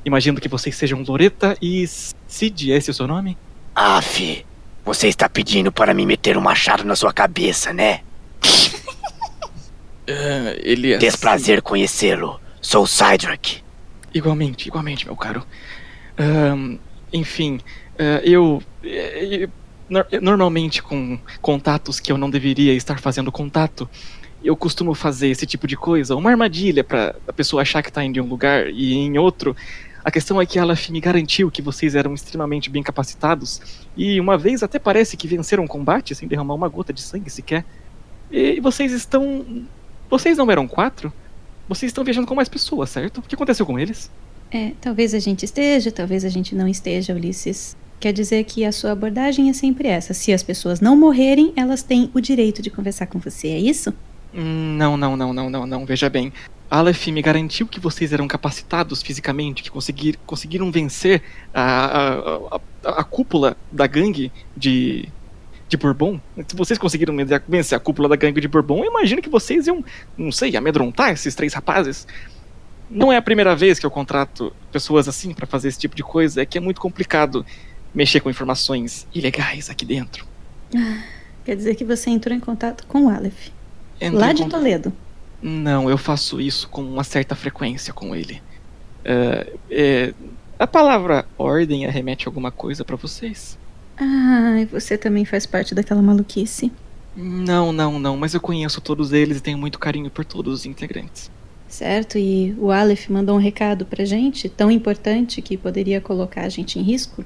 Imagino 0.03 0.39
que 0.39 0.47
vocês 0.47 0.75
sejam 0.75 1.03
Loreta 1.03 1.57
e 1.61 1.85
Cid, 2.27 2.71
esse 2.71 2.89
é 2.89 2.91
o 2.91 2.95
seu 2.95 3.07
nome? 3.07 3.37
Aff, 3.73 4.45
você 4.83 5.07
está 5.07 5.27
pedindo 5.27 5.71
para 5.71 5.93
me 5.93 6.05
meter 6.05 6.37
um 6.37 6.41
machado 6.41 6.83
na 6.83 6.95
sua 6.95 7.13
cabeça, 7.13 7.73
né? 7.73 8.01
Ah, 10.07 10.55
ele 10.59 10.93
é. 10.93 10.97
Desprazer 10.99 11.63
conhecê-lo. 11.63 12.39
Sou 12.65 12.87
Cydrak. 12.87 13.61
Igualmente, 14.11 14.67
igualmente, 14.67 15.05
meu 15.05 15.15
caro. 15.15 15.45
Ahn, 16.17 16.79
enfim, 17.13 17.59
ah, 17.99 18.21
eu, 18.23 18.59
eh, 18.83 19.43
eh, 19.43 19.49
nor- 19.87 20.07
Normalmente, 20.19 20.81
com 20.81 21.19
contatos 21.43 21.99
que 21.99 22.11
eu 22.11 22.17
não 22.17 22.27
deveria 22.27 22.73
estar 22.73 22.99
fazendo 22.99 23.31
contato, 23.31 23.87
eu 24.43 24.55
costumo 24.57 24.95
fazer 24.95 25.27
esse 25.27 25.45
tipo 25.45 25.67
de 25.67 25.77
coisa, 25.77 26.15
uma 26.15 26.31
armadilha 26.31 26.83
para 26.83 27.15
a 27.27 27.31
pessoa 27.33 27.61
achar 27.61 27.83
que 27.83 27.89
está 27.89 28.03
indo 28.03 28.17
em 28.17 28.21
um 28.23 28.27
lugar 28.27 28.67
e 28.67 28.95
em 28.95 29.15
outro. 29.19 29.55
A 30.03 30.09
questão 30.09 30.41
é 30.41 30.45
que 30.47 30.57
ela 30.57 30.73
me 30.89 30.99
garantiu 30.99 31.51
que 31.51 31.61
vocês 31.61 31.93
eram 31.93 32.15
extremamente 32.15 32.67
bem 32.71 32.81
capacitados 32.81 33.61
e 33.95 34.19
uma 34.19 34.39
vez 34.39 34.63
até 34.63 34.79
parece 34.79 35.15
que 35.15 35.27
venceram 35.27 35.65
um 35.65 35.67
combate 35.67 36.15
sem 36.15 36.27
derramar 36.27 36.55
uma 36.55 36.67
gota 36.67 36.91
de 36.91 37.01
sangue 37.03 37.29
sequer. 37.29 37.63
E 38.31 38.59
vocês 38.59 38.91
estão. 38.91 39.45
Vocês 40.09 40.35
não 40.35 40.49
eram 40.49 40.67
quatro? 40.67 41.13
Vocês 41.67 41.89
estão 41.89 42.03
viajando 42.03 42.27
com 42.27 42.35
mais 42.35 42.49
pessoas, 42.49 42.89
certo? 42.89 43.19
O 43.19 43.21
que 43.21 43.35
aconteceu 43.35 43.65
com 43.65 43.79
eles? 43.79 44.11
É, 44.51 44.71
talvez 44.79 45.13
a 45.13 45.19
gente 45.19 45.43
esteja, 45.43 45.91
talvez 45.91 46.23
a 46.23 46.29
gente 46.29 46.55
não 46.55 46.67
esteja, 46.67 47.13
Ulisses. 47.13 47.75
Quer 47.99 48.13
dizer 48.13 48.43
que 48.43 48.63
a 48.63 48.71
sua 48.71 48.91
abordagem 48.91 49.49
é 49.49 49.53
sempre 49.53 49.87
essa. 49.87 50.13
Se 50.13 50.31
as 50.31 50.43
pessoas 50.43 50.79
não 50.79 50.95
morrerem, 50.95 51.53
elas 51.55 51.81
têm 51.81 52.09
o 52.13 52.19
direito 52.21 52.61
de 52.61 52.69
conversar 52.69 53.07
com 53.07 53.19
você, 53.19 53.47
é 53.47 53.59
isso? 53.59 53.93
Hum, 54.33 54.75
Não, 54.77 54.97
não, 54.97 55.15
não, 55.17 55.33
não, 55.33 55.49
não, 55.49 55.65
não. 55.65 55.85
Veja 55.85 56.09
bem. 56.09 56.31
Aleph 56.69 57.07
me 57.07 57.21
garantiu 57.21 57.67
que 57.67 57.79
vocês 57.79 58.11
eram 58.11 58.27
capacitados 58.27 59.01
fisicamente, 59.01 59.63
que 59.63 59.71
conseguir, 59.71 60.19
conseguiram 60.25 60.71
vencer 60.71 61.21
a, 61.53 61.61
a, 61.63 62.59
a, 62.83 62.99
a 62.99 63.03
cúpula 63.03 63.55
da 63.71 63.87
gangue 63.87 64.31
de, 64.57 65.07
de 65.67 65.77
Bourbon. 65.77 66.19
Se 66.47 66.55
vocês 66.55 66.77
conseguiram 66.77 67.15
vencer 67.47 67.75
a 67.75 67.79
cúpula 67.79 68.07
da 68.07 68.15
gangue 68.15 68.39
de 68.41 68.47
Bourbon, 68.47 68.79
eu 68.83 68.91
imagino 68.91 69.21
que 69.21 69.29
vocês 69.29 69.67
iam, 69.67 69.83
não 70.17 70.31
sei, 70.31 70.55
amedrontar 70.55 71.11
esses 71.11 71.33
três 71.35 71.53
rapazes. 71.53 72.07
Não 72.89 73.11
é 73.11 73.17
a 73.17 73.21
primeira 73.21 73.55
vez 73.55 73.79
que 73.79 73.85
eu 73.85 73.89
contrato 73.91 74.53
pessoas 74.71 75.07
assim 75.07 75.33
para 75.33 75.47
fazer 75.47 75.69
esse 75.69 75.79
tipo 75.79 75.95
de 75.95 76.03
coisa, 76.03 76.41
é 76.41 76.45
que 76.45 76.57
é 76.57 76.61
muito 76.61 76.79
complicado 76.79 77.43
mexer 77.93 78.19
com 78.19 78.29
informações 78.29 79.07
ilegais 79.13 79.69
aqui 79.69 79.85
dentro. 79.85 80.25
Quer 81.43 81.55
dizer 81.55 81.75
que 81.75 81.83
você 81.83 82.09
entrou 82.09 82.35
em 82.35 82.39
contato 82.39 82.85
com 82.87 83.05
o 83.05 83.09
Aleph. 83.09 83.47
Entrei 83.95 84.11
Lá 84.11 84.33
de 84.33 84.43
contato- 84.43 84.59
Toledo. 84.59 84.93
Não, 85.41 85.89
eu 85.89 85.97
faço 85.97 86.39
isso 86.41 86.67
com 86.69 86.81
uma 86.83 87.03
certa 87.03 87.35
frequência 87.35 87.93
com 87.93 88.15
ele. 88.15 88.41
É, 89.03 89.53
é, 89.69 90.13
a 90.57 90.65
palavra 90.67 91.25
ordem 91.37 91.85
arremete 91.85 92.27
alguma 92.27 92.51
coisa 92.51 92.83
pra 92.83 92.95
vocês? 92.95 93.57
Ah, 93.97 94.59
e 94.59 94.65
você 94.65 94.97
também 94.97 95.25
faz 95.25 95.45
parte 95.45 95.73
daquela 95.73 96.01
maluquice. 96.01 96.71
Não, 97.15 97.71
não, 97.71 97.97
não, 97.97 98.17
mas 98.17 98.33
eu 98.33 98.41
conheço 98.41 98.81
todos 98.81 99.13
eles 99.13 99.37
e 99.37 99.41
tenho 99.41 99.57
muito 99.57 99.79
carinho 99.79 100.11
por 100.11 100.25
todos 100.25 100.53
os 100.53 100.65
integrantes. 100.65 101.31
Certo, 101.67 102.17
e 102.17 102.53
o 102.57 102.71
Aleph 102.71 103.09
mandou 103.09 103.35
um 103.35 103.39
recado 103.39 103.85
pra 103.85 104.05
gente, 104.05 104.49
tão 104.49 104.69
importante 104.69 105.41
que 105.41 105.57
poderia 105.57 106.01
colocar 106.01 106.41
a 106.41 106.49
gente 106.49 106.77
em 106.77 106.81
risco? 106.81 107.23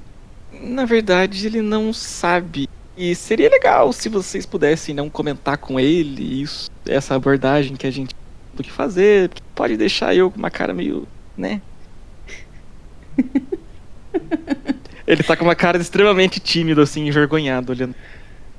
Na 0.62 0.84
verdade, 0.84 1.46
ele 1.46 1.60
não 1.60 1.92
sabe. 1.92 2.68
E 2.96 3.14
seria 3.14 3.48
legal 3.48 3.92
se 3.92 4.08
vocês 4.08 4.46
pudessem 4.46 4.94
não 4.94 5.10
comentar 5.10 5.58
com 5.58 5.78
ele 5.78 6.42
isso, 6.42 6.70
essa 6.86 7.14
abordagem 7.14 7.76
que 7.76 7.86
a 7.86 7.90
gente 7.90 8.14
do 8.54 8.62
que 8.62 8.70
fazer, 8.70 9.28
porque 9.28 9.42
pode 9.54 9.76
deixar 9.76 10.14
eu 10.14 10.30
com 10.30 10.38
uma 10.38 10.50
cara 10.50 10.74
meio, 10.74 11.06
né? 11.36 11.60
ele 15.10 15.22
tá 15.22 15.36
com 15.36 15.44
uma 15.44 15.54
cara 15.54 15.78
extremamente 15.78 16.40
tímido, 16.40 16.80
assim, 16.80 17.06
envergonhado, 17.06 17.72
olhando, 17.72 17.94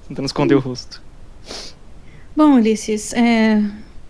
tentando 0.08 0.26
esconder 0.26 0.56
o 0.56 0.60
rosto. 0.60 1.02
Bom, 2.36 2.56
Ulisses, 2.56 3.14
é, 3.14 3.62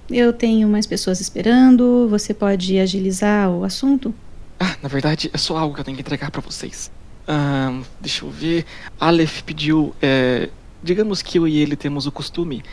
eu 0.10 0.32
tenho 0.34 0.68
mais 0.68 0.86
pessoas 0.86 1.20
esperando, 1.22 2.08
você 2.10 2.34
pode 2.34 2.78
agilizar 2.80 3.50
o 3.50 3.64
assunto? 3.64 4.14
Ah, 4.60 4.76
na 4.82 4.90
verdade, 4.90 5.30
é 5.34 5.38
só 5.38 5.58
algo 5.58 5.74
que 5.74 5.82
eu 5.82 5.86
tenho 5.86 5.96
que 5.98 6.02
entregar 6.02 6.30
pra 6.32 6.42
vocês. 6.42 6.92
Ahn, 7.28 7.82
deixa 8.00 8.26
eu 8.26 8.30
ver. 8.30 8.66
Aleph 9.00 9.42
pediu. 9.42 9.96
é, 10.02 10.50
digamos 10.84 11.22
que 11.22 11.38
eu 11.40 11.48
e 11.48 11.58
ele 11.60 11.76
temos 11.76 12.06
o 12.08 12.12
costume 12.12 12.64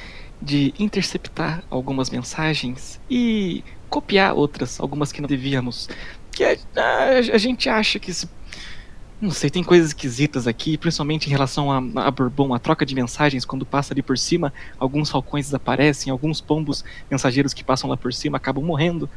de 0.41 0.73
interceptar 0.79 1.63
algumas 1.71 2.11
mensagens 2.11 3.01
e 3.11 3.65
copiar 3.89 4.35
outras, 4.35 4.79
algumas 4.81 5.13
que 5.13 5.21
não 5.21 5.29
devíamos. 5.29 5.89
Que 6.33 6.45
a, 6.45 6.57
a- 6.77 7.19
a 7.35 7.39
gente 7.39 7.69
acha 7.69 7.99
que 7.99 8.13
se. 8.13 8.29
Não 9.21 9.33
sei, 9.33 9.51
tem 9.51 9.65
coisas 9.65 9.89
esquisitas 9.89 10.47
aqui, 10.47 10.79
principalmente 10.79 11.27
em 11.27 11.31
relação 11.31 11.73
a, 11.73 12.07
a 12.07 12.11
Bourbon, 12.11 12.55
a 12.55 12.59
troca 12.59 12.87
de 12.87 12.95
mensagens 12.95 13.45
quando 13.45 13.67
passa 13.67 13.93
ali 13.93 14.01
por 14.01 14.17
cima, 14.17 14.53
alguns 14.79 15.11
falcões 15.11 15.47
desaparecem, 15.47 16.13
alguns 16.13 16.41
pombos 16.41 16.85
mensageiros 17.11 17.53
que 17.53 17.65
passam 17.65 17.91
lá 17.91 17.97
por 17.97 18.13
cima 18.13 18.37
acabam 18.37 18.65
morrendo. 18.65 19.11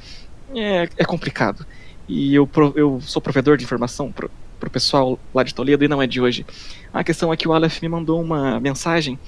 É, 0.55 0.89
é 0.97 1.05
complicado. 1.05 1.65
E 2.07 2.33
eu, 2.33 2.49
eu 2.75 2.99
sou 3.01 3.21
provedor 3.21 3.57
de 3.57 3.63
informação 3.63 4.11
pro, 4.11 4.29
pro 4.59 4.71
pessoal 4.71 5.19
lá 5.33 5.43
de 5.43 5.53
Toledo 5.53 5.83
e 5.83 5.87
não 5.87 6.01
é 6.01 6.07
de 6.07 6.19
hoje. 6.19 6.45
A 6.91 7.03
questão 7.03 7.31
é 7.31 7.37
que 7.37 7.47
o 7.47 7.53
Aleph 7.53 7.79
me 7.81 7.87
mandou 7.87 8.19
uma 8.19 8.59
mensagem 8.59 9.19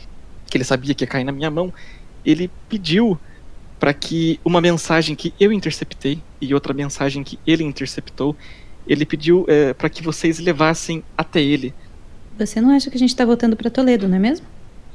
que 0.49 0.57
ele 0.57 0.63
sabia 0.63 0.93
que 0.95 1.03
ia 1.03 1.07
cair 1.07 1.23
na 1.23 1.31
minha 1.31 1.51
mão. 1.51 1.71
Ele 2.25 2.49
pediu 2.67 3.19
para 3.79 3.93
que 3.93 4.39
uma 4.43 4.59
mensagem 4.59 5.15
que 5.15 5.33
eu 5.39 5.51
interceptei 5.51 6.21
e 6.41 6.53
outra 6.53 6.73
mensagem 6.73 7.23
que 7.23 7.37
ele 7.45 7.63
interceptou, 7.63 8.35
ele 8.87 9.05
pediu 9.05 9.45
é, 9.47 9.73
para 9.73 9.89
que 9.89 10.03
vocês 10.03 10.39
levassem 10.39 11.03
até 11.17 11.41
ele. 11.41 11.73
Você 12.37 12.59
não 12.59 12.71
acha 12.71 12.89
que 12.89 12.95
a 12.97 12.99
gente 12.99 13.15
tá 13.15 13.25
voltando 13.25 13.55
pra 13.55 13.69
Toledo, 13.69 14.07
não 14.07 14.17
é 14.17 14.19
mesmo? 14.19 14.45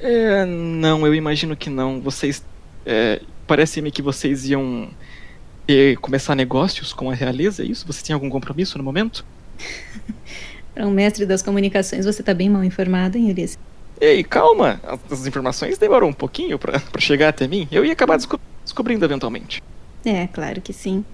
É, 0.01 0.45
não, 0.45 1.07
eu 1.07 1.15
imagino 1.15 1.57
que 1.57 1.71
não. 1.71 2.01
Vocês. 2.01 2.45
É, 2.87 3.21
Parece-me 3.47 3.91
que 3.91 4.03
vocês 4.03 4.49
iam 4.51 4.91
é, 5.67 5.97
começar 5.97 6.35
negócios 6.35 6.93
com 6.93 7.11
a 7.11 7.15
realeza, 7.15 7.63
é 7.63 7.67
isso? 7.67 7.87
Você 7.87 8.05
tem 8.05 8.13
algum 8.13 8.29
compromisso 8.29 8.77
no 8.77 8.85
momento? 8.85 9.25
Para 10.75 10.87
um 10.87 10.91
mestre 10.91 11.25
das 11.27 11.43
comunicações, 11.43 12.05
você 12.05 12.23
tá 12.23 12.35
bem 12.35 12.49
mal 12.51 12.63
informado, 12.63 13.17
hein, 13.17 13.31
Ulisses? 13.31 13.59
Ei, 14.01 14.23
calma! 14.23 14.81
As 15.11 15.27
informações 15.27 15.77
demoram 15.79 16.09
um 16.09 16.13
pouquinho 16.13 16.59
pra 16.59 16.81
chegar 16.99 17.31
até 17.31 17.49
mim. 17.49 17.67
Eu 17.73 17.85
ia 17.85 17.93
acabar 17.93 18.17
desco- 18.17 18.39
descobrindo 18.63 19.05
eventualmente. 19.05 19.61
É, 20.05 20.27
claro 20.29 20.61
que 20.61 20.73
sim. 20.73 21.05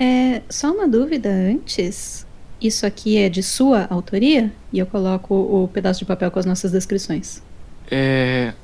É, 0.00 0.40
só 0.48 0.72
uma 0.72 0.88
dúvida 0.88 1.28
antes. 1.28 2.26
Isso 2.58 2.86
aqui 2.86 3.18
é 3.18 3.28
de 3.28 3.42
sua 3.42 3.86
autoria? 3.90 4.50
E 4.72 4.78
eu 4.78 4.86
coloco 4.86 5.34
o 5.34 5.68
pedaço 5.68 6.00
de 6.00 6.06
papel 6.06 6.30
com 6.30 6.38
as 6.38 6.46
nossas 6.46 6.72
descrições. 6.72 7.42
É. 7.90 8.54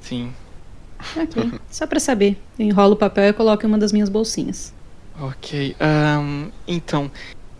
Sim. 0.00 0.32
Ok, 1.14 1.52
só 1.70 1.86
pra 1.86 2.00
saber. 2.00 2.38
Eu 2.58 2.64
enrolo 2.64 2.94
o 2.94 2.96
papel 2.96 3.28
e 3.28 3.32
coloco 3.34 3.64
em 3.64 3.68
uma 3.68 3.76
das 3.76 3.92
minhas 3.92 4.08
bolsinhas. 4.08 4.72
Ok. 5.20 5.76
ahn, 5.78 6.48
então, 6.66 7.10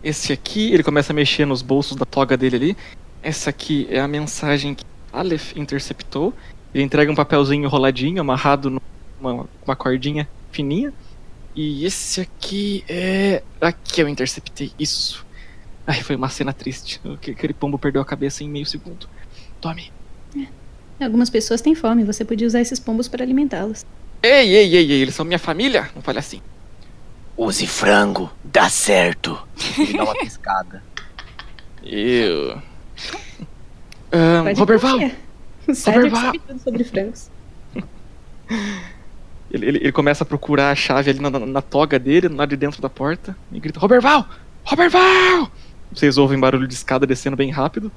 esse 0.03 0.33
aqui, 0.33 0.73
ele 0.73 0.83
começa 0.83 1.13
a 1.13 1.15
mexer 1.15 1.45
nos 1.45 1.61
bolsos 1.61 1.95
da 1.95 2.05
toga 2.05 2.35
dele 2.35 2.55
ali. 2.55 2.77
Essa 3.21 3.51
aqui 3.51 3.87
é 3.91 3.99
a 3.99 4.07
mensagem 4.07 4.73
que 4.73 4.83
Aleph 5.13 5.55
interceptou. 5.55 6.33
Ele 6.73 6.83
entrega 6.83 7.11
um 7.11 7.15
papelzinho 7.15 7.65
enroladinho, 7.65 8.21
amarrado 8.21 8.69
numa 9.19 9.47
uma 9.65 9.75
cordinha 9.75 10.27
fininha. 10.51 10.91
E 11.57 11.83
esse 11.83 12.21
aqui 12.21 12.85
é. 12.87 13.41
Aqui 13.59 14.01
eu 14.01 14.07
interceptei. 14.07 14.71
Isso. 14.77 15.25
Ai, 15.87 16.03
foi 16.03 16.15
uma 16.15 16.29
cena 16.29 16.53
triste. 16.53 17.01
Aquele 17.11 17.53
pombo 17.53 17.79
perdeu 17.79 17.99
a 17.99 18.05
cabeça 18.05 18.43
em 18.43 18.49
meio 18.49 18.67
segundo. 18.67 19.09
Tome. 19.59 19.91
Algumas 20.99 21.31
pessoas 21.31 21.59
têm 21.59 21.73
fome, 21.73 22.03
você 22.03 22.23
podia 22.23 22.45
usar 22.45 22.61
esses 22.61 22.79
pombos 22.79 23.07
para 23.07 23.23
alimentá-los. 23.23 23.83
Ei, 24.21 24.55
ei, 24.55 24.75
ei, 24.75 24.91
ei, 24.91 25.01
eles 25.01 25.15
são 25.15 25.25
minha 25.25 25.39
família? 25.39 25.89
Não 25.95 26.01
fale 26.01 26.19
assim. 26.19 26.41
Use 27.35 27.65
frango, 27.65 28.31
dá 28.43 28.69
certo. 28.69 29.39
Ele 29.77 29.93
dá 29.93 30.03
uma 30.03 30.15
piscada. 30.15 30.83
Eu. 31.83 32.61
Pode 34.09 34.59
Roberval! 34.59 34.99
Roberval! 35.85 36.33
sobre 36.63 36.83
frangos. 36.83 37.29
Ele, 39.51 39.65
ele, 39.65 39.77
ele 39.77 39.91
começa 39.91 40.23
a 40.23 40.27
procurar 40.27 40.71
a 40.71 40.75
chave 40.75 41.09
ali 41.09 41.19
na, 41.19 41.29
na, 41.29 41.39
na 41.39 41.61
toga 41.61 41.97
dele, 41.97 42.27
lá 42.27 42.45
de 42.45 42.57
dentro 42.57 42.81
da 42.81 42.89
porta, 42.89 43.35
e 43.51 43.59
grita: 43.59 43.79
Roberval! 43.79 44.27
Roberval! 44.63 45.49
Vocês 45.93 46.17
ouvem 46.17 46.39
barulho 46.39 46.67
de 46.67 46.73
escada 46.73 47.07
descendo 47.07 47.37
bem 47.37 47.49
rápido, 47.49 47.91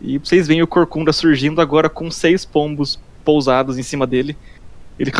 e 0.00 0.18
vocês 0.18 0.46
veem 0.48 0.62
o 0.62 0.66
Corcunda 0.66 1.12
surgindo 1.12 1.60
agora 1.60 1.88
com 1.88 2.10
seis 2.10 2.44
pombos 2.44 2.98
pousados 3.24 3.78
em 3.78 3.82
cima 3.82 4.06
dele. 4.06 4.36
Ele. 4.98 5.12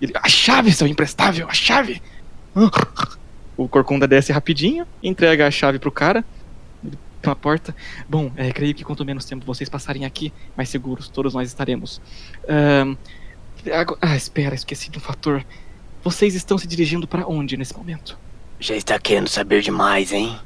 ele 0.00 0.12
a 0.14 0.28
chave, 0.28 0.72
seu 0.72 0.86
imprestável, 0.86 1.48
a 1.48 1.52
chave! 1.52 2.00
O 3.56 3.68
Corcunda 3.68 4.06
desce 4.06 4.32
rapidinho, 4.32 4.86
entrega 5.02 5.46
a 5.46 5.50
chave 5.50 5.78
pro 5.78 5.90
cara. 5.92 6.24
Ele 6.84 6.96
na 7.22 7.34
porta. 7.34 7.74
Bom, 8.08 8.32
é, 8.36 8.50
creio 8.52 8.74
que 8.74 8.82
quanto 8.84 9.04
menos 9.04 9.24
tempo 9.24 9.44
vocês 9.44 9.68
passarem 9.68 10.04
aqui, 10.06 10.32
mais 10.56 10.68
seguros 10.68 11.08
todos 11.08 11.34
nós 11.34 11.48
estaremos. 11.48 12.00
Ago- 12.48 12.96
ah, 14.00 14.16
espera, 14.16 14.54
esqueci 14.54 14.90
de 14.90 14.98
um 14.98 15.00
fator. 15.00 15.44
Vocês 16.02 16.34
estão 16.34 16.56
se 16.56 16.66
dirigindo 16.66 17.06
para 17.06 17.26
onde 17.26 17.56
nesse 17.56 17.76
momento? 17.76 18.18
Já 18.58 18.74
está 18.74 18.98
querendo 18.98 19.28
saber 19.28 19.62
demais, 19.62 20.12
hein? 20.12 20.38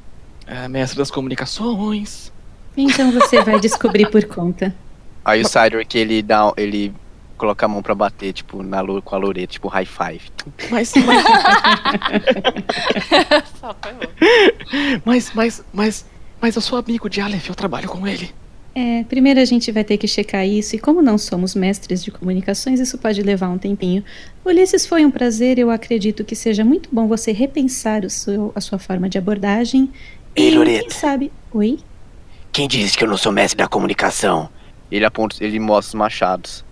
Ah, 0.47 0.67
mestre 0.67 0.97
das 0.97 1.09
comunicações. 1.09 2.31
Então 2.77 3.11
você 3.11 3.41
vai 3.41 3.59
descobrir 3.59 4.09
por 4.09 4.23
conta. 4.25 4.75
Aí 5.23 5.41
o 5.41 5.47
Cydric, 5.47 5.97
ele 5.97 6.21
dá. 6.21 6.51
ele 6.55 6.93
coloca 7.37 7.65
a 7.65 7.69
mão 7.69 7.81
pra 7.81 7.95
bater, 7.95 8.31
tipo, 8.31 8.63
na, 8.63 8.81
com 9.01 9.15
a 9.15 9.17
Loreta, 9.17 9.53
tipo 9.53 9.67
high 9.67 9.85
five. 9.85 10.21
Mas, 10.69 10.93
mas, 10.95 11.23
Só 13.59 13.75
foi 13.81 13.93
bom. 13.93 15.01
mas, 15.03 15.31
mas, 15.33 15.63
mas, 15.73 16.05
mas 16.39 16.55
eu 16.55 16.61
sou 16.61 16.77
amigo 16.77 17.09
de 17.09 17.21
Aleph, 17.21 17.49
eu 17.49 17.55
trabalho 17.55 17.89
com 17.89 18.07
ele. 18.07 18.31
É, 18.77 19.05
primeiro 19.05 19.39
a 19.39 19.45
gente 19.45 19.71
vai 19.71 19.85
ter 19.85 19.97
que 19.97 20.05
checar 20.05 20.45
isso, 20.45 20.75
e 20.75 20.79
como 20.79 21.01
não 21.01 21.17
somos 21.17 21.55
mestres 21.55 22.03
de 22.03 22.11
comunicações, 22.11 22.77
isso 22.81 22.97
pode 22.97 23.21
levar 23.21 23.47
um 23.47 23.57
tempinho. 23.57 24.03
Ulisses, 24.43 24.85
foi 24.85 25.05
um 25.05 25.11
prazer, 25.11 25.57
eu 25.57 25.71
acredito 25.71 26.25
que 26.25 26.35
seja 26.35 26.65
muito 26.65 26.89
bom 26.91 27.07
você 27.07 27.31
repensar 27.31 28.03
o 28.03 28.09
seu, 28.09 28.51
a 28.53 28.59
sua 28.59 28.77
forma 28.77 29.07
de 29.07 29.17
abordagem. 29.17 29.89
Ei, 30.35 30.49
e, 30.49 30.57
Loreta. 30.57 30.81
quem 30.81 30.89
sabe... 30.89 31.31
Oi? 31.53 31.79
Quem 32.51 32.67
disse 32.67 32.97
que 32.97 33.05
eu 33.05 33.07
não 33.07 33.15
sou 33.15 33.31
mestre 33.31 33.57
da 33.57 33.67
comunicação? 33.67 34.49
Ele 34.91 35.05
aponta, 35.05 35.37
ele 35.39 35.57
mostra 35.57 35.89
os 35.89 35.93
machados. 35.93 36.65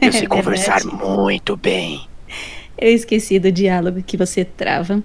Eu 0.00 0.12
sei 0.12 0.24
É 0.26 0.26
conversar 0.26 0.84
muito 0.84 1.56
bem. 1.56 2.06
Eu 2.76 2.92
esqueci 2.92 3.38
do 3.38 3.52
diálogo 3.52 4.02
que 4.02 4.16
você 4.16 4.44
trava. 4.44 5.00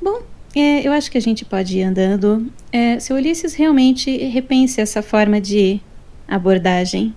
Bom, 0.00 0.22
é, 0.56 0.86
eu 0.86 0.92
acho 0.92 1.10
que 1.10 1.18
a 1.18 1.20
gente 1.20 1.44
pode 1.44 1.76
ir 1.78 1.82
andando. 1.82 2.50
É, 2.72 3.00
se 3.00 3.12
o 3.12 3.16
Ulisses 3.16 3.54
realmente 3.54 4.16
repense 4.28 4.80
essa 4.80 5.02
forma 5.02 5.40
de 5.40 5.80
abordagem. 6.28 7.14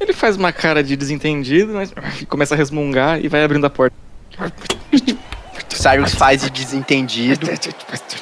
Ele 0.00 0.12
faz 0.12 0.36
uma 0.36 0.52
cara 0.52 0.82
de 0.82 0.96
desentendido, 0.96 1.74
mas 1.74 1.92
começa 2.28 2.54
a 2.54 2.56
resmungar 2.56 3.22
e 3.22 3.28
vai 3.28 3.44
abrindo 3.44 3.66
a 3.66 3.70
porta. 3.70 3.94
O 4.38 5.76
Cyrus 5.76 6.14
faz 6.14 6.42
de 6.42 6.50
desentendido. 6.50 7.46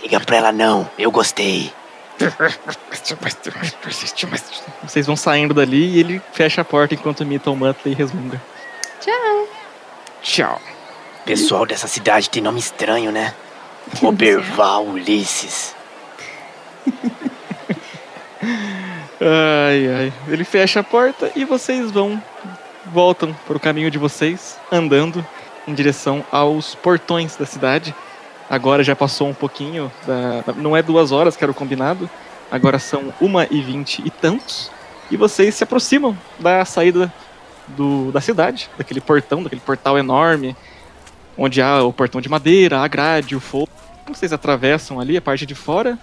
Liga 0.03 0.21
pra 0.21 0.37
ela 0.37 0.53
não, 0.53 0.91
eu 0.99 1.11
gostei. 1.11 1.73
Vocês 4.83 5.07
vão 5.07 5.17
saindo 5.17 5.55
dali 5.55 5.95
e 5.95 6.01
ele 6.01 6.23
fecha 6.33 6.61
a 6.61 6.65
porta 6.65 6.95
enquanto 6.95 7.23
imita 7.23 7.51
o 7.51 7.57
Muttley 7.57 7.95
e 7.95 7.97
resmunga. 7.97 8.41
Tchau! 9.01 9.49
Tchau. 10.23 10.61
Pessoal 11.25 11.67
dessa 11.67 11.87
cidade 11.87 12.29
tem 12.29 12.43
nome 12.43 12.59
estranho, 12.59 13.11
né? 13.11 13.35
Roberval 14.01 14.87
Ulisses. 14.87 15.75
Ai, 19.21 19.89
ai. 19.89 20.13
Ele 20.29 20.45
fecha 20.45 20.81
a 20.81 20.85
porta 20.85 21.31
e 21.37 21.45
vocês 21.45 21.91
vão. 21.91 22.23
Voltam 22.87 23.33
pro 23.47 23.61
caminho 23.61 23.91
de 23.91 23.97
vocês, 23.97 24.59
andando 24.71 25.25
em 25.69 25.73
direção 25.73 26.25
aos 26.33 26.75
portões 26.75 27.37
da 27.37 27.47
cidade. 27.47 27.95
Agora 28.51 28.83
já 28.83 28.97
passou 28.97 29.29
um 29.29 29.35
pouquinho, 29.35 29.91
da, 30.05 30.53
não 30.57 30.77
é 30.77 30.83
duas 30.83 31.13
horas 31.13 31.37
que 31.37 31.45
era 31.45 31.51
o 31.51 31.55
combinado, 31.55 32.11
agora 32.51 32.79
são 32.79 33.15
uma 33.21 33.47
e 33.51 33.63
vinte 33.63 34.03
e 34.05 34.11
tantos. 34.11 34.71
E 35.11 35.17
vocês 35.17 35.55
se 35.55 35.63
aproximam 35.65 36.19
da 36.41 36.65
saída 36.65 37.11
do, 37.69 38.11
da 38.11 38.21
cidade, 38.21 38.69
daquele 38.77 39.01
portão, 39.01 39.43
daquele 39.43 39.61
portal 39.61 39.97
enorme, 39.97 40.57
onde 41.39 41.63
há 41.63 41.83
o 41.83 41.93
portão 41.93 42.21
de 42.21 42.29
madeira, 42.29 42.81
a 42.81 42.89
grade, 42.89 43.37
o 43.37 43.41
fogo. 43.41 43.71
Vocês 44.09 44.33
atravessam 44.33 44.99
ali 44.99 45.17
a 45.17 45.23
parte 45.23 45.47
de 45.47 45.55
fora, 45.55 45.97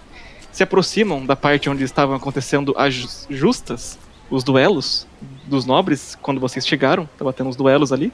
se 0.52 0.62
aproximam 0.62 1.24
da 1.24 1.36
parte 1.36 1.68
onde 1.70 1.84
estavam 1.84 2.14
acontecendo 2.14 2.74
as 2.76 2.94
jus- 2.94 3.26
justas, 3.30 3.98
os 4.30 4.42
duelos 4.44 5.06
dos 5.46 5.64
nobres, 5.66 6.16
quando 6.22 6.40
vocês 6.40 6.66
chegaram, 6.66 7.04
estava 7.12 7.32
tendo 7.32 7.50
os 7.50 7.56
duelos 7.56 7.92
ali. 7.92 8.12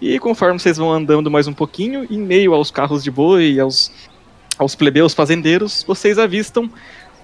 E 0.00 0.18
conforme 0.18 0.58
vocês 0.58 0.76
vão 0.76 0.92
andando 0.92 1.30
mais 1.30 1.46
um 1.48 1.52
pouquinho, 1.54 2.06
em 2.10 2.18
meio 2.18 2.52
aos 2.52 2.70
carros 2.70 3.02
de 3.02 3.10
boi 3.10 3.52
e 3.52 3.60
aos, 3.60 3.90
aos 4.58 4.74
plebeus 4.74 5.14
fazendeiros, 5.14 5.82
vocês 5.86 6.18
avistam 6.18 6.70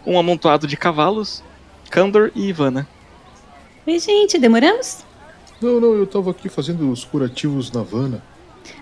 um 0.07 0.19
amontoado 0.19 0.67
de 0.67 0.77
cavalos, 0.77 1.43
Kandor 1.91 2.31
e 2.35 2.49
Ivana. 2.49 2.89
Oi, 3.87 3.99
gente, 3.99 4.39
demoramos? 4.39 5.05
Não, 5.61 5.79
não, 5.81 5.95
eu 5.95 6.07
tava 6.07 6.31
aqui 6.31 6.49
fazendo 6.49 6.91
os 6.91 7.05
curativos 7.05 7.71
na 7.71 7.83
Vana. 7.83 8.23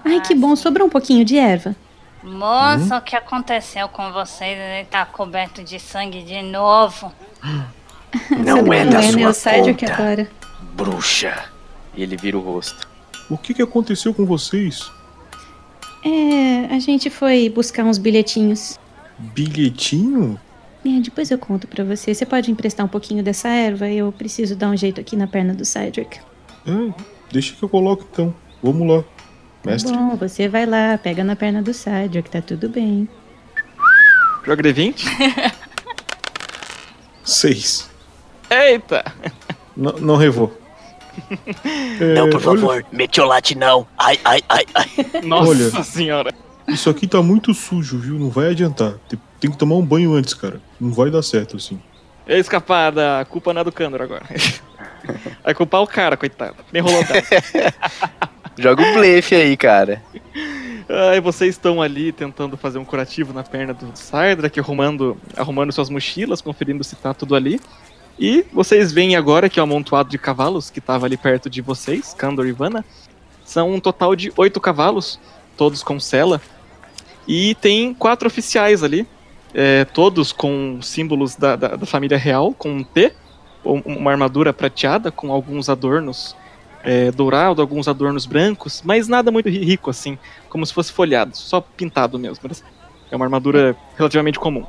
Ai, 0.05 0.21
que 0.21 0.35
bom, 0.35 0.55
sobrou 0.55 0.87
um 0.87 0.91
pouquinho 0.91 1.25
de 1.25 1.37
erva. 1.37 1.75
Moço, 2.23 2.95
o 2.95 3.01
que 3.01 3.17
aconteceu 3.17 3.89
com 3.89 4.13
vocês? 4.13 4.59
Ele 4.59 4.85
tá 4.85 5.07
coberto 5.07 5.65
de 5.65 5.79
sangue 5.79 6.23
de 6.23 6.43
novo. 6.43 7.13
Não 8.31 8.73
é 8.73 8.85
da 8.85 9.01
é 9.03 9.33
sua 9.33 9.53
conta. 9.63 9.93
agora? 9.93 10.31
Bruxa. 10.75 11.45
E 11.95 12.03
ele 12.03 12.17
vira 12.17 12.37
o 12.37 12.41
rosto. 12.41 12.89
O 13.29 13.39
que, 13.39 13.55
que 13.55 13.63
aconteceu 13.63 14.13
com 14.13 14.27
vocês? 14.27 14.91
É, 16.05 16.75
a 16.75 16.79
gente 16.79 17.09
foi 17.09 17.49
buscar 17.49 17.85
uns 17.85 17.99
bilhetinhos. 17.99 18.79
Bilhetinho? 19.19 20.39
É, 20.85 21.01
depois 21.01 21.31
eu 21.31 21.39
conto 21.39 21.67
pra 21.69 21.85
você. 21.85 22.15
Você 22.15 22.25
pode 22.25 22.51
emprestar 22.51 22.85
um 22.85 22.89
pouquinho 22.89 23.23
dessa 23.23 23.49
erva? 23.49 23.89
Eu 23.89 24.11
preciso 24.13 24.57
dar 24.57 24.69
um 24.69 24.77
jeito 24.77 25.01
aqui 25.01 25.15
na 25.15 25.27
perna 25.27 25.55
do 25.55 25.65
Cedric. 25.65 26.19
É, 26.67 26.93
deixa 27.31 27.55
que 27.55 27.63
eu 27.63 27.69
coloco 27.69 28.07
então. 28.11 28.35
Vamos 28.63 28.89
lá, 28.89 29.05
mestre. 29.65 29.93
Bom, 29.93 30.17
você 30.17 30.49
vai 30.49 30.67
lá, 30.67 30.99
pega 30.99 31.25
na 31.25 31.37
perna 31.37 31.63
do 31.63 31.73
Cedric, 31.75 32.31
tá 32.31 32.41
tudo 32.41 32.69
bem. 32.69 33.09
Joga 34.45 34.63
D20. 34.63 35.05
Seis. 37.25 37.89
Eita! 38.51 39.05
Não, 39.77 39.93
não 39.93 40.17
revou. 40.17 40.57
É, 42.01 42.15
não, 42.15 42.31
por 42.31 42.37
olha, 42.37 42.61
favor, 42.61 42.85
metiolate 42.93 43.55
não. 43.55 43.87
Ai, 43.99 44.19
ai, 44.25 44.41
ai, 44.49 44.65
ai. 44.75 45.23
Nossa 45.23 45.51
Olha. 45.51 45.85
senhora. 45.85 46.35
Isso 46.67 46.89
aqui 46.89 47.07
tá 47.07 47.21
muito 47.21 47.53
sujo, 47.53 47.99
viu? 47.99 48.19
Não 48.19 48.31
vai 48.31 48.51
adiantar. 48.51 48.95
Tem, 49.39 49.51
que 49.51 49.57
tomar 49.57 49.75
um 49.75 49.85
banho 49.85 50.15
antes, 50.15 50.33
cara. 50.33 50.61
Não 50.81 50.93
vai 50.93 51.11
dar 51.11 51.23
certo 51.23 51.57
assim. 51.57 51.81
É 52.27 52.39
escapada, 52.39 53.21
a 53.21 53.25
culpa 53.25 53.53
não 53.53 53.61
é 53.61 53.65
do 53.65 53.73
Candor 53.73 54.01
agora. 54.01 54.25
Vai 55.45 55.53
culpar 55.55 55.83
o 55.83 55.87
cara, 55.87 56.17
coitado. 56.17 56.57
Nem 56.73 56.81
rolou. 56.81 57.03
Joga 58.61 58.83
o 58.83 58.93
blefe 58.95 59.35
aí, 59.35 59.57
cara. 59.57 60.03
Aí 61.11 61.21
vocês 61.21 61.55
estão 61.55 61.81
ali 61.81 62.13
tentando 62.13 62.57
fazer 62.57 62.79
um 62.79 62.85
curativo 62.85 63.33
na 63.33 63.43
perna 63.43 63.73
do 63.73 63.91
Sardrak, 63.95 64.59
arrumando, 64.61 65.17
arrumando 65.37 65.73
suas 65.73 65.89
mochilas, 65.89 66.41
conferindo 66.43 66.83
se 66.85 66.97
tá 66.97 67.15
tudo 67.15 67.35
ali. 67.35 67.61
E 68.19 68.45
vocês 68.53 68.93
veem 68.93 69.17
agora 69.17 69.49
que 69.49 69.59
o 69.59 69.63
amontoado 69.63 70.11
de 70.11 70.19
cavalos 70.19 70.69
que 70.69 70.81
tava 70.81 71.07
ali 71.07 71.17
perto 71.17 71.49
de 71.49 71.63
vocês, 71.63 72.13
Kandor 72.13 72.47
e 72.47 72.53
Vanna, 72.53 72.85
são 73.45 73.73
um 73.73 73.81
total 73.81 74.15
de 74.15 74.33
oito 74.37 74.61
cavalos, 74.61 75.19
todos 75.57 75.83
com 75.83 75.99
sela. 75.99 76.41
E 77.27 77.55
tem 77.57 77.95
quatro 77.95 78.27
oficiais 78.27 78.83
ali, 78.83 79.07
é, 79.55 79.85
todos 79.87 80.33
com 80.33 80.81
símbolos 80.83 81.35
da, 81.37 81.57
da, 81.57 81.69
da 81.77 81.87
família 81.87 82.19
real, 82.19 82.53
com 82.53 82.71
um 82.71 82.83
T, 82.85 83.13
um- 83.65 83.81
uma 83.87 84.11
armadura 84.11 84.53
prateada 84.53 85.11
com 85.11 85.33
alguns 85.33 85.69
adornos 85.69 86.37
é, 86.83 87.11
dourado, 87.11 87.61
alguns 87.61 87.87
adornos 87.89 88.25
brancos, 88.27 88.81
mas 88.85 89.07
nada 89.09 89.31
muito 89.31 89.49
ri- 89.49 89.65
rico 89.65 89.91
assim, 89.91 90.19
como 90.49 90.65
se 90.65 90.73
fosse 90.73 90.91
folhado, 90.93 91.37
só 91.37 91.61
pintado 91.61 92.19
mesmo. 92.19 92.39
mas 92.49 92.63
É 93.11 93.17
uma 93.17 93.25
armadura 93.25 93.77
relativamente 93.97 94.39
comum. 94.39 94.65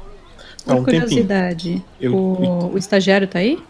Há 0.68 0.74
um 0.74 0.84
curiosidade, 0.84 1.84
Eu- 2.00 2.16
o, 2.16 2.74
o 2.74 2.78
estagiário 2.78 3.28
tá 3.28 3.40
aí? 3.40 3.62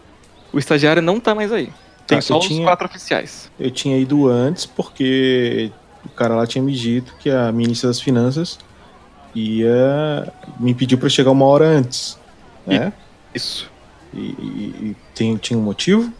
O 0.52 0.58
estagiário 0.58 1.00
não 1.02 1.18
tá 1.20 1.34
mais 1.34 1.52
aí. 1.52 1.70
Tem 2.06 2.18
Ah, 2.18 2.22
só 2.22 2.38
os 2.38 2.46
tinha- 2.46 2.64
quatro 2.64 2.86
oficiais. 2.86 3.50
Eu 3.58 3.70
tinha 3.70 3.96
ido 3.96 4.28
antes 4.28 4.66
porque 4.66 5.70
o 6.04 6.08
cara 6.10 6.34
lá 6.34 6.46
tinha 6.46 6.62
me 6.62 6.72
dito 6.72 7.14
que 7.18 7.30
a 7.30 7.50
ministra 7.52 7.88
das 7.88 8.00
Finanças 8.00 8.58
ia 9.34 10.32
me 10.58 10.74
pediu 10.74 10.98
pra 10.98 11.08
chegar 11.08 11.30
uma 11.30 11.44
hora 11.46 11.66
antes, 11.66 12.18
né? 12.66 12.92
Isso. 13.34 13.70
E, 14.12 14.18
e- 14.18 14.74
e 14.90 14.96
tem, 15.14 15.36
tinha 15.36 15.58
um 15.58 15.62
motivo? 15.62 16.12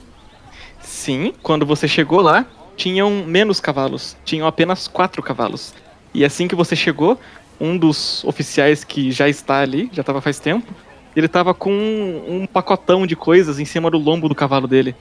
Sim, 1.03 1.35
quando 1.43 1.67
você 1.67 1.89
chegou 1.89 2.21
lá, 2.21 2.47
tinham 2.77 3.25
menos 3.27 3.59
cavalos. 3.59 4.17
Tinham 4.25 4.47
apenas 4.47 4.87
quatro 4.87 5.21
cavalos. 5.21 5.75
E 6.15 6.25
assim 6.25 6.47
que 6.47 6.55
você 6.55 6.77
chegou, 6.77 7.19
um 7.61 7.77
dos 7.77 8.23
oficiais 8.23 8.85
que 8.85 9.11
já 9.11 9.29
está 9.29 9.59
ali, 9.59 9.91
já 9.93 10.03
estava 10.03 10.21
faz 10.21 10.39
tempo, 10.39 10.73
ele 11.17 11.27
estava 11.27 11.53
com 11.53 11.73
um, 11.73 12.43
um 12.43 12.47
pacotão 12.47 13.05
de 13.05 13.17
coisas 13.17 13.59
em 13.59 13.65
cima 13.65 13.91
do 13.91 13.99
lombo 13.99 14.29
do 14.29 14.35
cavalo 14.37 14.69
dele. 14.69 14.95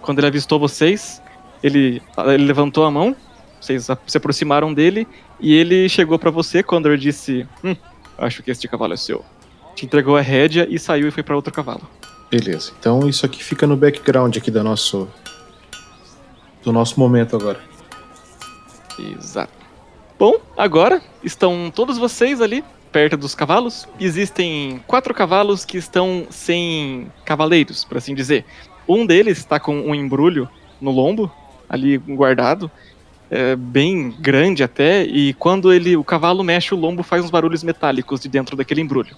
Quando 0.00 0.20
ele 0.20 0.28
avistou 0.28 0.56
vocês, 0.56 1.20
ele, 1.64 2.00
ele 2.16 2.44
levantou 2.44 2.84
a 2.84 2.90
mão, 2.92 3.16
vocês 3.60 3.88
se 4.06 4.16
aproximaram 4.16 4.72
dele, 4.72 5.04
e 5.40 5.52
ele 5.52 5.88
chegou 5.88 6.16
para 6.16 6.30
você 6.30 6.62
quando 6.62 6.86
ele 6.86 6.96
disse: 6.96 7.44
Hum, 7.64 7.74
acho 8.16 8.40
que 8.40 8.52
este 8.52 8.68
cavalo 8.68 8.94
é 8.94 8.96
seu. 8.96 9.24
Te 9.74 9.84
entregou 9.84 10.16
a 10.16 10.20
rédea 10.20 10.68
e 10.70 10.78
saiu 10.78 11.08
e 11.08 11.10
foi 11.10 11.24
para 11.24 11.34
outro 11.34 11.52
cavalo. 11.52 11.82
Beleza. 12.30 12.70
Então 12.78 13.08
isso 13.08 13.26
aqui 13.26 13.42
fica 13.42 13.66
no 13.66 13.76
background 13.76 14.36
aqui 14.36 14.52
da 14.52 14.62
nosso 14.62 15.08
do 16.62 16.72
nosso 16.72 16.98
momento 16.98 17.36
agora. 17.36 17.60
Exato. 18.98 19.52
Bom, 20.18 20.34
agora 20.56 21.00
estão 21.24 21.72
todos 21.74 21.96
vocês 21.96 22.40
ali, 22.40 22.62
perto 22.92 23.16
dos 23.16 23.34
cavalos. 23.34 23.88
Existem 23.98 24.82
quatro 24.86 25.14
cavalos 25.14 25.64
que 25.64 25.78
estão 25.78 26.26
sem 26.28 27.10
cavaleiros, 27.24 27.84
por 27.84 27.96
assim 27.96 28.14
dizer. 28.14 28.44
Um 28.86 29.06
deles 29.06 29.38
está 29.38 29.58
com 29.58 29.74
um 29.80 29.94
embrulho 29.94 30.48
no 30.80 30.90
lombo, 30.90 31.32
ali 31.68 31.96
guardado, 31.96 32.70
é, 33.30 33.54
bem 33.54 34.10
grande 34.18 34.62
até, 34.62 35.04
e 35.04 35.32
quando 35.34 35.72
ele 35.72 35.96
o 35.96 36.02
cavalo 36.02 36.42
mexe, 36.42 36.74
o 36.74 36.76
lombo 36.76 37.02
faz 37.02 37.24
uns 37.24 37.30
barulhos 37.30 37.62
metálicos 37.62 38.20
de 38.20 38.28
dentro 38.28 38.56
daquele 38.56 38.80
embrulho. 38.80 39.16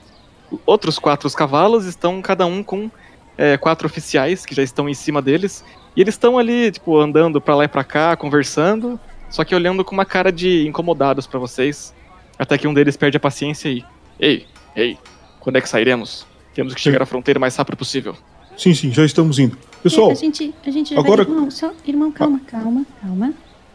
Outros 0.66 0.98
quatro 0.98 1.30
cavalos 1.32 1.86
estão 1.86 2.20
cada 2.20 2.44
um 2.44 2.62
com 2.62 2.90
é, 3.38 3.56
quatro 3.56 3.86
oficiais 3.86 4.44
que 4.44 4.54
já 4.54 4.62
estão 4.62 4.88
em 4.88 4.94
cima 4.94 5.22
deles, 5.22 5.64
e 5.96 6.00
eles 6.00 6.14
estão 6.14 6.38
ali, 6.38 6.70
tipo, 6.72 6.98
andando 6.98 7.40
pra 7.40 7.54
lá 7.54 7.64
e 7.64 7.68
pra 7.68 7.84
cá, 7.84 8.16
conversando, 8.16 8.98
só 9.30 9.44
que 9.44 9.54
olhando 9.54 9.84
com 9.84 9.92
uma 9.94 10.04
cara 10.04 10.30
de 10.32 10.66
incomodados 10.66 11.26
pra 11.26 11.38
vocês. 11.38 11.94
Até 12.38 12.56
que 12.58 12.66
um 12.66 12.74
deles 12.74 12.96
perde 12.96 13.16
a 13.16 13.20
paciência 13.20 13.68
e. 13.68 13.84
Ei, 14.18 14.46
ei, 14.74 14.98
quando 15.40 15.56
é 15.56 15.60
que 15.60 15.68
sairemos? 15.68 16.26
Temos 16.54 16.74
que 16.74 16.80
chegar 16.80 17.02
à 17.02 17.06
fronteira 17.06 17.38
o 17.38 17.40
mais 17.40 17.54
rápido 17.56 17.76
possível. 17.76 18.14
Sim, 18.56 18.74
sim, 18.74 18.92
já 18.92 19.04
estamos 19.04 19.38
indo. 19.38 19.56
Pessoal, 19.82 20.10
É, 20.10 20.12
a 20.12 20.16
gente, 20.16 20.54
a 20.66 20.70
gente 20.70 20.94
já 20.94 21.00
agora- 21.00 21.24
vai. 21.24 21.32
Irmão, 21.34 21.50
só, 21.50 21.72
irmão, 21.86 22.12
calma, 22.12 22.40
calma, 22.46 22.84
calma. 23.00 23.32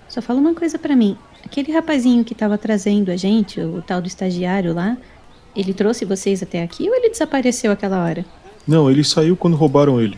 Só 0.07 0.21
fala 0.21 0.39
uma 0.39 0.53
coisa 0.53 0.77
pra 0.77 0.95
mim. 0.95 1.17
Aquele 1.43 1.71
rapazinho 1.71 2.23
que 2.23 2.35
tava 2.35 2.57
trazendo 2.57 3.09
a 3.11 3.15
gente, 3.17 3.59
o 3.59 3.81
tal 3.81 3.99
do 4.01 4.07
estagiário 4.07 4.73
lá, 4.73 4.95
ele 5.55 5.73
trouxe 5.73 6.05
vocês 6.05 6.43
até 6.43 6.61
aqui 6.61 6.87
ou 6.89 6.95
ele 6.95 7.09
desapareceu 7.09 7.71
aquela 7.71 8.03
hora? 8.03 8.25
não, 8.67 8.91
ele 8.91 9.03
saiu 9.03 9.35
quando 9.37 9.55
roubaram 9.55 9.99
ele. 9.99 10.17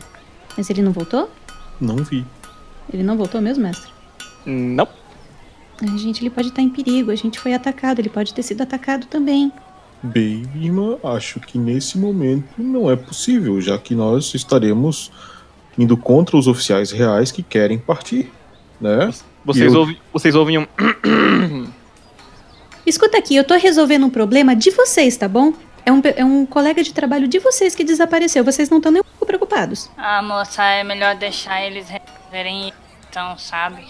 Mas 0.58 0.70
ele 0.70 0.82
não 0.82 0.92
voltou? 0.92 1.30
Não 1.80 1.98
vi. 1.98 2.26
Ele 2.92 3.04
não 3.04 3.18
voltou 3.18 3.40
mesmo, 3.42 3.64
mestre? 3.64 3.92
Não. 4.46 4.88
Ai, 5.82 5.98
gente, 5.98 6.22
ele 6.22 6.30
pode 6.30 6.50
estar 6.50 6.62
em 6.62 6.70
perigo. 6.70 7.12
A 7.12 7.16
gente 7.16 7.40
foi 7.40 7.54
atacado, 7.54 8.00
ele 8.00 8.10
pode 8.10 8.34
ter 8.34 8.44
sido 8.44 8.62
atacado 8.62 9.06
também. 9.08 9.52
Bem, 10.02 10.44
irmã, 10.56 10.98
acho 11.04 11.40
que 11.40 11.58
nesse 11.58 11.98
momento 11.98 12.48
não 12.58 12.90
é 12.90 12.96
possível, 12.96 13.60
já 13.62 13.78
que 13.78 13.94
nós 13.94 14.34
estaremos 14.34 15.12
indo 15.78 15.96
contra 15.98 16.38
os 16.38 16.48
oficiais 16.48 16.92
reais 16.92 17.32
que 17.32 17.44
querem 17.44 17.78
partir, 17.78 18.32
né? 18.80 19.12
Vocês, 19.46 19.74
eu- 19.74 19.80
ouvem, 19.82 19.98
vocês 20.12 20.36
ouvem 20.36 20.58
um. 20.58 20.68
Escuta 22.86 23.18
aqui, 23.18 23.36
eu 23.36 23.44
tô 23.44 23.56
resolvendo 23.56 24.06
um 24.06 24.10
problema 24.10 24.56
de 24.56 24.72
vocês, 24.72 25.16
tá 25.16 25.28
bom? 25.28 25.54
É 25.86 25.92
um, 25.92 26.02
é 26.16 26.26
um 26.26 26.46
colega 26.46 26.82
de 26.84 26.94
trabalho 26.94 27.28
de 27.28 27.40
vocês 27.40 27.76
que 27.76 27.84
desapareceu. 27.84 28.44
Vocês 28.44 28.70
não 28.70 28.78
estão 28.78 28.92
nem 28.92 29.02
preocupados. 29.30 29.90
Ah, 29.96 30.24
moça, 30.24 30.64
é 30.64 30.84
melhor 30.84 31.16
deixar 31.16 31.64
eles 31.64 31.88
resolverem 31.88 32.74
então, 33.08 33.38
sabe? 33.38 33.86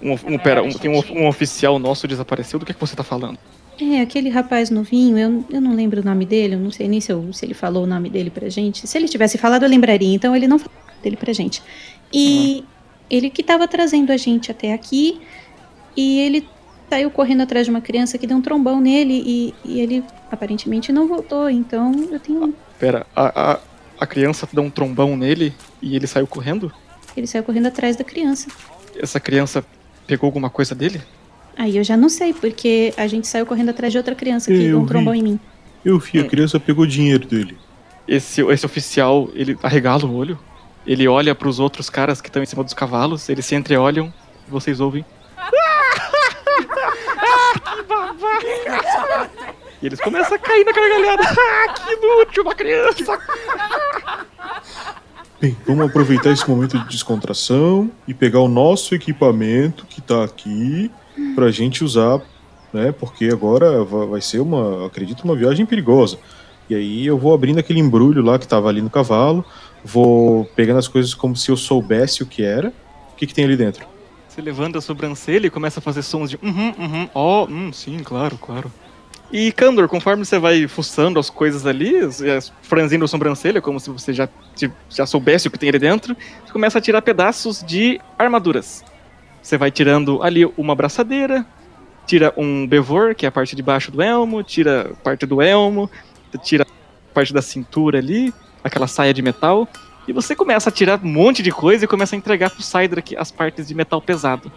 um, 0.00 0.12
um- 0.12 0.38
pera, 0.38 0.62
um- 0.62 0.70
tem 0.70 0.88
um, 0.90 1.02
um 1.22 1.26
oficial 1.26 1.78
nosso 1.78 2.06
desapareceu. 2.06 2.58
Do 2.58 2.64
que, 2.64 2.70
é 2.70 2.74
que 2.74 2.80
você 2.80 2.94
tá 2.94 3.02
falando? 3.02 3.36
É, 3.80 4.00
aquele 4.00 4.28
rapaz 4.30 4.70
novinho, 4.70 5.18
eu, 5.18 5.44
eu 5.50 5.60
não 5.60 5.74
lembro 5.74 6.00
o 6.00 6.04
nome 6.04 6.24
dele, 6.24 6.54
eu 6.54 6.58
não 6.60 6.70
sei 6.70 6.86
nem 6.88 7.00
se, 7.00 7.10
eu- 7.12 7.32
se 7.32 7.44
ele 7.44 7.54
falou 7.54 7.82
o 7.84 7.86
nome 7.86 8.08
dele 8.08 8.30
pra 8.30 8.48
gente. 8.48 8.86
Se 8.86 8.96
ele 8.96 9.08
tivesse 9.08 9.36
falado, 9.38 9.64
eu 9.64 9.68
lembraria, 9.68 10.14
então 10.14 10.34
ele 10.36 10.46
não 10.46 10.58
falou 10.58 10.72
o 10.76 10.86
nome 10.90 11.02
dele 11.02 11.16
pra 11.16 11.32
gente. 11.32 11.62
E 12.12 12.64
ele 13.10 13.28
que 13.28 13.42
tava 13.42 13.66
trazendo 13.66 14.12
a 14.12 14.16
gente 14.16 14.50
até 14.50 14.72
aqui, 14.72 15.20
e 15.96 16.20
ele 16.20 16.48
saiu 16.88 17.10
correndo 17.10 17.42
atrás 17.42 17.66
de 17.66 17.70
uma 17.70 17.80
criança 17.80 18.16
que 18.16 18.26
deu 18.26 18.36
um 18.36 18.42
trombão 18.42 18.80
nele, 18.80 19.22
e, 19.26 19.54
e 19.64 19.80
ele 19.80 20.04
aparentemente 20.30 20.92
não 20.92 21.08
voltou, 21.08 21.50
então 21.50 21.92
eu 22.12 22.20
tenho. 22.20 22.54
Pera, 22.78 23.06
a, 23.16 23.52
a, 23.52 23.58
a 23.98 24.06
criança 24.06 24.48
deu 24.52 24.62
um 24.62 24.70
trombão 24.70 25.16
nele 25.16 25.54
e 25.80 25.96
ele 25.96 26.06
saiu 26.06 26.26
correndo? 26.26 26.72
Ele 27.16 27.26
saiu 27.26 27.42
correndo 27.42 27.66
atrás 27.66 27.96
da 27.96 28.04
criança. 28.04 28.48
Essa 28.98 29.18
criança 29.18 29.64
pegou 30.06 30.28
alguma 30.28 30.50
coisa 30.50 30.74
dele? 30.74 31.00
Aí 31.56 31.76
eu 31.76 31.84
já 31.84 31.96
não 31.96 32.08
sei, 32.08 32.34
porque 32.34 32.92
a 32.96 33.06
gente 33.06 33.26
saiu 33.26 33.46
correndo 33.46 33.70
atrás 33.70 33.90
de 33.92 33.98
outra 33.98 34.14
criança 34.14 34.50
que 34.50 34.56
Eu 34.56 34.62
deu 34.62 34.78
um 34.78 34.82
vi. 34.82 34.88
trombão 34.88 35.14
em 35.14 35.22
mim. 35.22 35.40
Eu 35.84 35.98
vi, 35.98 36.18
a 36.20 36.24
criança 36.24 36.60
pegou 36.60 36.84
dinheiro 36.86 37.26
dele. 37.26 37.56
Esse, 38.06 38.42
esse 38.42 38.66
oficial, 38.66 39.30
ele 39.34 39.56
arregala 39.62 40.04
o 40.04 40.14
olho, 40.14 40.38
ele 40.86 41.08
olha 41.08 41.34
pros 41.34 41.58
outros 41.58 41.88
caras 41.88 42.20
que 42.20 42.28
estão 42.28 42.42
em 42.42 42.46
cima 42.46 42.62
dos 42.62 42.74
cavalos, 42.74 43.28
eles 43.28 43.46
se 43.46 43.54
entreolham, 43.54 44.12
e 44.46 44.50
vocês 44.50 44.80
ouvem. 44.80 45.04
que 47.64 47.82
babaca! 47.82 49.54
E 49.82 49.86
eles 49.86 50.00
começam 50.00 50.34
a 50.34 50.38
cair 50.38 50.64
na 50.64 50.72
gargalhada. 50.72 51.22
Ah, 51.38 51.72
que 51.72 51.92
inútil, 51.92 52.42
uma 52.42 52.54
criança! 52.54 53.18
Bem, 55.40 55.56
vamos 55.66 55.86
aproveitar 55.86 56.30
esse 56.30 56.48
momento 56.48 56.78
de 56.78 56.88
descontração 56.88 57.90
e 58.08 58.14
pegar 58.14 58.40
o 58.40 58.48
nosso 58.48 58.94
equipamento 58.94 59.84
que 59.86 60.00
tá 60.00 60.24
aqui 60.24 60.90
pra 61.34 61.50
gente 61.50 61.84
usar, 61.84 62.20
né? 62.72 62.90
Porque 62.92 63.26
agora 63.26 63.84
va- 63.84 64.06
vai 64.06 64.20
ser 64.22 64.38
uma, 64.40 64.86
acredito, 64.86 65.24
uma 65.24 65.36
viagem 65.36 65.66
perigosa. 65.66 66.18
E 66.70 66.74
aí 66.74 67.06
eu 67.06 67.18
vou 67.18 67.34
abrindo 67.34 67.58
aquele 67.58 67.80
embrulho 67.80 68.22
lá 68.22 68.38
que 68.38 68.48
tava 68.48 68.68
ali 68.68 68.80
no 68.80 68.88
cavalo, 68.90 69.44
vou 69.84 70.46
pegando 70.56 70.78
as 70.78 70.88
coisas 70.88 71.12
como 71.14 71.36
se 71.36 71.50
eu 71.50 71.56
soubesse 71.56 72.22
o 72.22 72.26
que 72.26 72.42
era. 72.42 72.72
O 73.12 73.16
que, 73.16 73.26
que 73.26 73.34
tem 73.34 73.44
ali 73.44 73.56
dentro? 73.56 73.86
Você 74.28 74.40
levanta 74.40 74.78
a 74.78 74.80
sobrancelha 74.82 75.46
e 75.46 75.50
começa 75.50 75.80
a 75.80 75.82
fazer 75.82 76.02
sons 76.02 76.30
de 76.30 76.38
uhum, 76.42 76.74
uhum, 76.78 77.08
ó, 77.14 77.46
hum, 77.46 77.72
sim, 77.72 77.98
claro, 77.98 78.36
claro. 78.38 78.70
E 79.32 79.50
Candor, 79.50 79.88
conforme 79.88 80.24
você 80.24 80.38
vai 80.38 80.68
fuçando 80.68 81.18
as 81.18 81.28
coisas 81.28 81.66
ali, 81.66 81.94
franzindo 82.62 83.04
a 83.04 83.08
sobrancelha, 83.08 83.60
como 83.60 83.80
se 83.80 83.90
você 83.90 84.12
já, 84.12 84.28
já 84.88 85.04
soubesse 85.04 85.48
o 85.48 85.50
que 85.50 85.58
tem 85.58 85.68
ali 85.68 85.78
dentro, 85.78 86.16
você 86.44 86.52
começa 86.52 86.78
a 86.78 86.80
tirar 86.80 87.02
pedaços 87.02 87.62
de 87.62 88.00
armaduras. 88.18 88.84
Você 89.42 89.58
vai 89.58 89.70
tirando 89.70 90.22
ali 90.22 90.44
uma 90.56 90.74
braçadeira, 90.74 91.44
tira 92.06 92.32
um 92.36 92.66
bevor, 92.66 93.14
que 93.14 93.26
é 93.26 93.28
a 93.28 93.32
parte 93.32 93.56
de 93.56 93.62
baixo 93.62 93.90
do 93.90 94.00
elmo, 94.00 94.42
tira 94.44 94.92
parte 95.02 95.26
do 95.26 95.42
elmo, 95.42 95.90
tira 96.42 96.64
parte 97.12 97.34
da 97.34 97.42
cintura 97.42 97.98
ali, 97.98 98.32
aquela 98.62 98.86
saia 98.86 99.12
de 99.12 99.22
metal, 99.22 99.68
e 100.06 100.12
você 100.12 100.36
começa 100.36 100.68
a 100.68 100.72
tirar 100.72 101.00
um 101.02 101.08
monte 101.08 101.42
de 101.42 101.50
coisa 101.50 101.84
e 101.84 101.88
começa 101.88 102.14
a 102.14 102.18
entregar 102.18 102.50
pro 102.50 102.62
Cydrak 102.62 103.16
as 103.16 103.32
partes 103.32 103.66
de 103.66 103.74
metal 103.74 104.00
pesado. 104.00 104.52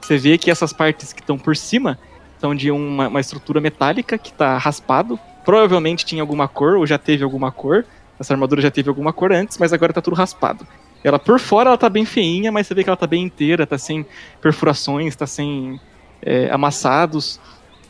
Você 0.00 0.16
vê 0.16 0.38
que 0.38 0.50
essas 0.50 0.72
partes 0.72 1.12
que 1.12 1.20
estão 1.20 1.36
por 1.36 1.56
cima 1.56 1.98
são 2.44 2.54
de 2.54 2.70
uma, 2.70 3.08
uma 3.08 3.20
estrutura 3.20 3.58
metálica 3.58 4.18
que 4.18 4.30
tá 4.30 4.58
raspado. 4.58 5.18
Provavelmente 5.46 6.04
tinha 6.04 6.22
alguma 6.22 6.46
cor, 6.46 6.76
ou 6.76 6.86
já 6.86 6.98
teve 6.98 7.24
alguma 7.24 7.50
cor. 7.50 7.86
Essa 8.20 8.34
armadura 8.34 8.60
já 8.60 8.70
teve 8.70 8.90
alguma 8.90 9.14
cor 9.14 9.32
antes, 9.32 9.56
mas 9.56 9.72
agora 9.72 9.94
tá 9.94 10.02
tudo 10.02 10.14
raspado. 10.14 10.66
Ela 11.02 11.18
por 11.18 11.40
fora 11.40 11.70
ela 11.70 11.78
tá 11.78 11.88
bem 11.88 12.04
feinha, 12.04 12.52
mas 12.52 12.66
você 12.66 12.74
vê 12.74 12.84
que 12.84 12.90
ela 12.90 12.98
tá 12.98 13.06
bem 13.06 13.22
inteira, 13.22 13.66
tá 13.66 13.78
sem 13.78 14.04
perfurações, 14.42 15.16
tá 15.16 15.26
sem 15.26 15.80
é, 16.20 16.50
amassados. 16.50 17.40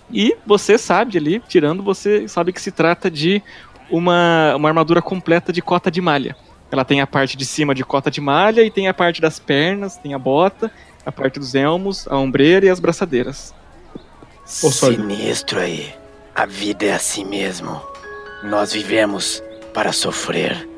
E 0.08 0.36
você 0.46 0.78
sabe 0.78 1.18
ali, 1.18 1.42
tirando, 1.48 1.82
você 1.82 2.28
sabe 2.28 2.52
que 2.52 2.62
se 2.62 2.70
trata 2.70 3.10
de 3.10 3.42
uma, 3.90 4.54
uma 4.54 4.68
armadura 4.68 5.02
completa 5.02 5.52
de 5.52 5.60
cota 5.60 5.90
de 5.90 6.00
malha. 6.00 6.36
Ela 6.70 6.84
tem 6.84 7.00
a 7.00 7.08
parte 7.08 7.36
de 7.36 7.44
cima 7.44 7.74
de 7.74 7.82
cota 7.82 8.08
de 8.08 8.20
malha 8.20 8.62
e 8.62 8.70
tem 8.70 8.86
a 8.86 8.94
parte 8.94 9.20
das 9.20 9.40
pernas, 9.40 9.96
tem 9.96 10.14
a 10.14 10.18
bota, 10.18 10.70
a 11.04 11.10
parte 11.10 11.40
dos 11.40 11.56
elmos, 11.56 12.06
a 12.06 12.16
ombreira 12.16 12.66
e 12.66 12.70
as 12.70 12.78
braçadeiras. 12.78 13.52
Sinistro 14.44 15.60
aí. 15.60 15.94
A 16.34 16.46
vida 16.46 16.86
é 16.86 16.92
assim 16.92 17.24
mesmo. 17.24 17.80
Nós 18.42 18.72
vivemos 18.72 19.42
para 19.72 19.92
sofrer. 19.92 20.68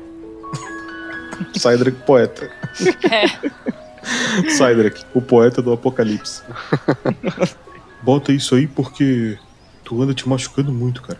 Cydrak, 1.55 1.97
poeta. 2.05 2.51
Cydrak, 4.49 5.03
o 5.13 5.21
poeta 5.21 5.61
do 5.61 5.73
apocalipse. 5.73 6.41
Bota 8.01 8.31
isso 8.31 8.55
aí 8.55 8.67
porque 8.67 9.37
tu 9.83 10.01
anda 10.01 10.13
te 10.13 10.27
machucando 10.27 10.71
muito, 10.71 11.01
cara. 11.01 11.19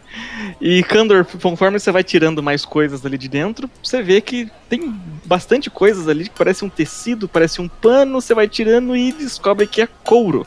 E 0.61 0.83
Kandor, 0.83 1.25
conforme 1.41 1.79
você 1.79 1.91
vai 1.91 2.03
tirando 2.03 2.43
mais 2.43 2.65
coisas 2.65 3.05
ali 3.05 3.17
de 3.17 3.27
dentro, 3.27 3.69
você 3.81 4.01
vê 4.01 4.21
que 4.21 4.51
tem 4.69 4.99
bastante 5.25 5.69
coisas 5.69 6.07
ali 6.07 6.25
que 6.25 6.37
parece 6.37 6.63
um 6.63 6.69
tecido, 6.69 7.27
parece 7.27 7.61
um 7.61 7.67
pano, 7.67 8.21
você 8.21 8.33
vai 8.33 8.47
tirando 8.47 8.95
e 8.95 9.11
descobre 9.11 9.67
que 9.67 9.81
é 9.81 9.87
couro. 10.03 10.45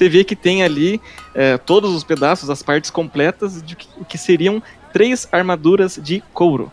Você 0.00 0.08
vê 0.08 0.24
que 0.24 0.34
tem 0.34 0.62
ali 0.62 0.98
é, 1.34 1.58
todos 1.58 1.94
os 1.94 2.02
pedaços, 2.02 2.48
as 2.48 2.62
partes 2.62 2.90
completas 2.90 3.62
de 3.62 3.76
que, 3.76 3.86
o 3.98 4.04
que 4.06 4.16
seriam 4.16 4.62
três 4.94 5.28
armaduras 5.30 6.00
de 6.02 6.22
couro. 6.32 6.72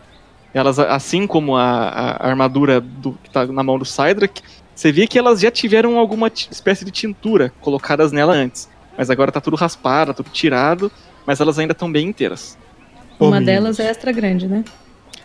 Elas, 0.54 0.78
assim 0.78 1.26
como 1.26 1.54
a, 1.54 1.62
a 1.62 2.26
armadura 2.26 2.80
do, 2.80 3.12
que 3.22 3.28
está 3.28 3.44
na 3.44 3.62
mão 3.62 3.78
do 3.78 3.84
Cydrak, 3.84 4.40
você 4.74 4.90
vê 4.90 5.06
que 5.06 5.18
elas 5.18 5.40
já 5.40 5.50
tiveram 5.50 5.98
alguma 5.98 6.32
espécie 6.50 6.86
de 6.86 6.90
tintura 6.90 7.52
colocadas 7.60 8.12
nela 8.12 8.32
antes. 8.32 8.66
Mas 8.96 9.10
agora 9.10 9.30
tá 9.30 9.42
tudo 9.42 9.56
raspado, 9.56 10.14
tudo 10.14 10.30
tirado, 10.30 10.90
mas 11.26 11.38
elas 11.38 11.58
ainda 11.58 11.72
estão 11.72 11.92
bem 11.92 12.08
inteiras. 12.08 12.56
Uma 13.20 13.42
delas 13.42 13.78
é 13.78 13.90
extra 13.90 14.10
grande, 14.10 14.48
né? 14.48 14.64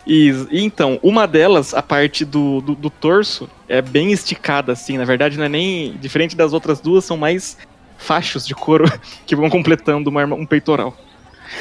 E, 0.06 0.28
e 0.50 0.62
então, 0.62 1.00
uma 1.02 1.26
delas, 1.26 1.72
a 1.72 1.80
parte 1.80 2.22
do, 2.22 2.60
do, 2.60 2.74
do 2.74 2.90
torso, 2.90 3.48
é 3.66 3.80
bem 3.80 4.12
esticada, 4.12 4.72
assim. 4.72 4.98
Na 4.98 5.06
verdade, 5.06 5.38
não 5.38 5.46
é 5.46 5.48
nem. 5.48 5.96
Diferente 5.96 6.36
das 6.36 6.52
outras 6.52 6.80
duas, 6.80 7.06
são 7.06 7.16
mais 7.16 7.56
fachos 8.04 8.46
de 8.46 8.54
couro 8.54 8.84
que 9.26 9.34
vão 9.34 9.48
completando 9.50 10.10
uma 10.10 10.20
arma- 10.20 10.36
um 10.36 10.46
peitoral. 10.46 10.96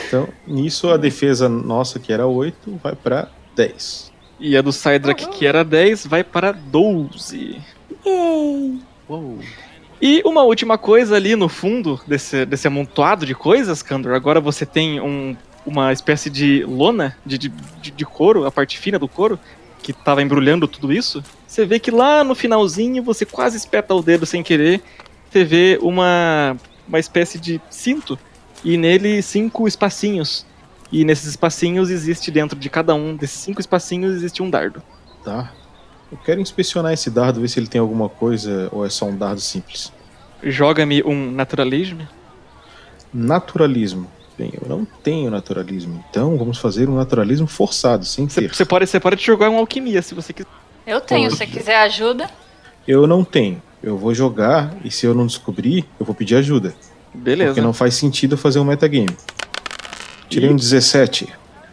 Então, 0.07 0.28
nisso 0.48 0.90
a 0.90 0.98
defesa 0.98 1.48
nossa, 1.49 1.99
que 1.99 2.11
era 2.14 2.26
8, 2.28 2.80
vai 2.84 2.95
pra 2.95 3.28
10. 3.56 4.11
E 4.40 4.57
a 4.57 4.61
do 4.61 4.72
Cydrak, 4.72 5.28
que 5.30 5.45
era 5.45 5.64
10, 5.64 6.07
vai 6.07 6.24
para 6.24 6.52
12. 6.52 7.60
Uou. 8.06 9.40
E 10.02 10.22
uma 10.26 10.44
última 10.44 10.78
coisa 10.78 11.15
ali 11.15 11.36
no 11.36 11.48
fundo 11.48 11.99
desse, 12.07 12.45
desse 12.45 12.68
amontoado 12.68 13.26
de 13.26 13.34
coisas, 13.36 13.82
Kandor. 13.82 14.14
Agora 14.14 14.41
você 14.41 14.65
tem 14.65 14.99
um, 14.99 15.36
uma 15.65 15.94
espécie 15.94 16.30
de 16.30 16.64
lona 16.68 17.15
de, 17.26 17.38
de, 17.38 17.49
de- 17.82 17.91
de 17.91 18.06
couro, 18.06 18.45
a 18.45 18.52
parte 18.52 18.78
fina 18.78 18.99
do 18.99 19.07
couro, 19.07 19.40
que 19.82 19.91
estava 19.91 20.22
embrulhando 20.22 20.68
tudo 20.68 20.91
isso. 20.91 21.24
Você 21.48 21.65
vê 21.65 21.80
que 21.80 21.91
lá 21.91 22.24
no 22.24 22.36
finalzinho 22.36 23.03
você 23.03 23.26
quase 23.26 23.56
espeta 23.57 23.94
o 23.94 24.02
dedo 24.02 24.26
sem 24.26 24.41
querer. 24.44 24.82
Você 25.34 25.43
vê 25.43 25.80
uma, 25.81 26.55
uma 26.88 26.99
espécie 26.99 27.39
de 27.39 27.60
cinto 27.68 28.19
e 28.64 28.77
nele 28.77 29.19
cinco 29.23 29.68
espacinhos. 29.68 30.45
E 30.91 31.03
nesses 31.03 31.26
espacinhos 31.26 31.89
existe 31.89 32.30
dentro 32.30 32.55
de 32.60 32.69
cada 32.69 32.93
um 32.93 33.15
desses 33.15 33.39
cinco 33.39 33.60
espacinhos 33.60 34.14
existe 34.14 34.43
um 34.43 34.49
dardo. 34.49 34.84
Tá? 35.26 35.51
Eu 36.11 36.19
quero 36.19 36.39
inspecionar 36.39 36.93
esse 36.93 37.10
dardo, 37.10 37.41
ver 37.41 37.47
se 37.47 37.60
ele 37.60 37.65
tem 37.65 37.81
alguma 37.81 38.07
coisa 38.07 38.69
ou 38.72 38.85
é 38.85 38.89
só 38.89 39.07
um 39.07 39.18
dardo 39.18 39.41
simples. 39.41 39.91
Joga-me 40.43 41.01
um 41.01 41.31
naturalismo. 41.31 42.07
Naturalismo. 43.11 44.07
Bem, 44.38 44.53
eu 44.61 44.69
não 44.69 44.85
tenho 44.85 45.31
naturalismo, 45.31 46.03
então 46.10 46.38
vamos 46.38 46.60
fazer 46.60 46.88
um 46.89 46.95
naturalismo 46.95 47.47
forçado, 47.47 48.05
sem 48.05 48.27
Você 48.30 48.41
ter. 48.41 48.53
você 48.53 48.65
pode, 48.65 48.85
você 48.85 48.99
pode 48.99 49.23
jogar 49.23 49.49
um 49.49 49.57
alquimia 49.57 50.01
se 50.03 50.14
você 50.14 50.31
quiser. 50.31 50.49
Eu 50.85 51.01
tenho, 51.01 51.31
se 51.31 51.38
você 51.38 51.47
quiser 51.47 51.77
ajuda. 51.77 52.30
Eu 52.88 53.07
não 53.07 53.23
tenho. 53.23 53.61
Eu 53.81 53.97
vou 53.97 54.14
jogar 54.14 54.73
e 54.84 54.91
se 54.91 55.05
eu 55.05 55.14
não 55.14 55.26
descobrir, 55.26 55.85
eu 55.99 56.05
vou 56.05 56.15
pedir 56.15 56.35
ajuda. 56.35 56.73
Beleza. 57.14 57.51
Porque 57.51 57.61
não 57.61 57.73
faz 57.73 57.95
sentido 57.95 58.38
fazer 58.38 58.60
um 58.60 58.64
metagame. 58.64 59.15
Tirei 60.30 60.49
um 60.49 60.55
17. 60.55 61.27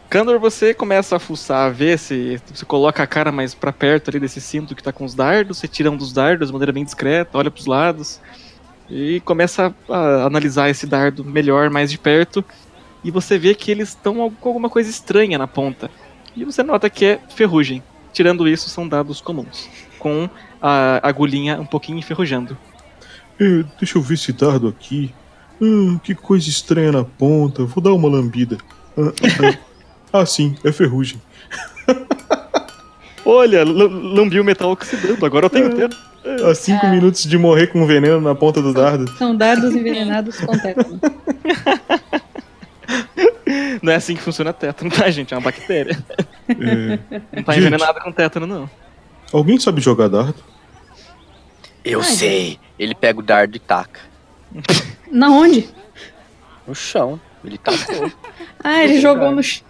Kandor, 0.09 0.41
você 0.41 0.75
começa 0.75 1.15
a 1.15 1.19
fuçar, 1.21 1.69
a 1.69 1.71
ver 1.71 1.97
se 1.97 2.41
você 2.53 2.65
coloca 2.65 3.01
a 3.01 3.07
cara 3.07 3.31
mais 3.31 3.55
pra 3.55 3.73
perto 3.73 4.11
ali 4.11 4.19
desse 4.19 4.41
cinto 4.41 4.75
que 4.75 4.83
tá 4.83 4.93
com 4.93 5.05
os 5.05 5.15
dardos, 5.15 5.59
você 5.59 5.69
tira 5.69 5.89
um 5.89 5.97
dos 5.97 6.13
dardos 6.13 6.49
de 6.49 6.53
maneira 6.53 6.73
bem 6.73 6.85
discreta, 6.85 7.39
olha 7.39 7.49
pros 7.49 7.67
lados 7.67 8.21
e 8.91 9.21
começa 9.21 9.73
a 9.89 10.25
analisar 10.25 10.69
esse 10.69 10.85
dardo 10.85 11.25
melhor, 11.25 11.71
mais 11.71 11.93
de 11.93 11.97
perto, 11.97 12.45
e 13.05 13.11
você 13.11 13.39
vê 13.39 13.55
que 13.55 13.71
eles 13.71 13.91
estão 13.91 14.29
com 14.41 14.49
alguma 14.49 14.69
coisa 14.69 14.91
estranha 14.91 15.39
na 15.39 15.47
ponta. 15.47 15.89
E 16.37 16.45
você 16.45 16.63
nota 16.65 16.91
que 16.91 17.05
é 17.05 17.21
ferrugem. 17.29 17.81
Tirando 18.13 18.49
isso, 18.49 18.69
são 18.69 18.89
dados 18.89 19.21
comuns, 19.21 19.69
com 20.01 20.29
a 20.61 21.01
agulhinha 21.03 21.61
um 21.61 21.67
pouquinho 21.67 21.99
enferrujando. 21.99 22.57
É, 23.39 23.65
deixa 23.79 23.97
eu 23.99 24.03
ver 24.03 24.15
esse 24.15 24.33
dardo 24.33 24.69
aqui. 24.69 25.13
Ah, 25.63 25.99
que 26.03 26.15
coisa 26.15 26.49
estranha 26.49 26.93
na 26.93 27.05
ponta. 27.05 27.65
Vou 27.65 27.83
dar 27.83 27.93
uma 27.93 28.09
lambida. 28.09 28.59
Ah, 28.97 29.13
ah, 30.13 30.21
ah, 30.21 30.27
sim, 30.27 30.57
é 30.65 30.73
ferrugem. 30.73 31.21
Olha, 33.25 33.65
lambi 33.65 34.41
o 34.41 34.45
metal 34.45 34.71
oxidando, 34.71 35.25
agora 35.25 35.47
eu 35.47 35.51
tenho 35.51 35.75
tempo. 35.75 35.95
Há 36.49 36.55
cinco 36.55 36.87
minutos 36.89 37.23
de 37.25 37.39
morrer 37.39 37.69
com 37.69 37.87
veneno 37.87 38.21
na 38.21 38.35
ponta 38.35 38.61
do 38.61 38.75
dardo. 38.75 39.09
São 39.17 39.35
dardos 39.37 39.75
envenenados 39.75 40.39
com 40.41 40.59
tétano. 40.59 41.01
Não 43.83 43.93
é 43.93 43.97
assim 43.97 44.15
que 44.15 44.21
funciona 44.23 44.53
tétano, 44.53 44.91
tá, 44.91 45.09
gente? 45.11 45.33
É 45.33 45.37
uma 45.37 45.43
bactéria. 45.43 45.99
É, 46.49 46.99
Não 47.37 47.43
tá 47.43 47.53
Gente. 47.53 47.67
envenenado 47.67 48.01
com 48.01 48.13
tétano, 48.13 48.47
não. 48.47 48.71
Alguém 49.33 49.59
sabe 49.59 49.81
jogar 49.81 50.09
dardo? 50.09 50.43
Eu 51.85 52.01
Ai, 52.01 52.07
sei. 52.07 52.61
Ele 52.79 52.95
pega 52.95 53.19
o 53.21 53.23
dardo 53.23 53.57
e 53.57 53.61
taca. 53.61 54.01
Na 55.11 55.31
onde? 55.31 55.69
No 56.67 56.75
chão. 56.75 57.21
Ele 57.45 57.59
tacou. 57.59 58.11
Ah, 58.63 58.85
ele 58.85 59.01
jogou 59.01 59.31
no 59.31 59.43
chão. 59.43 59.67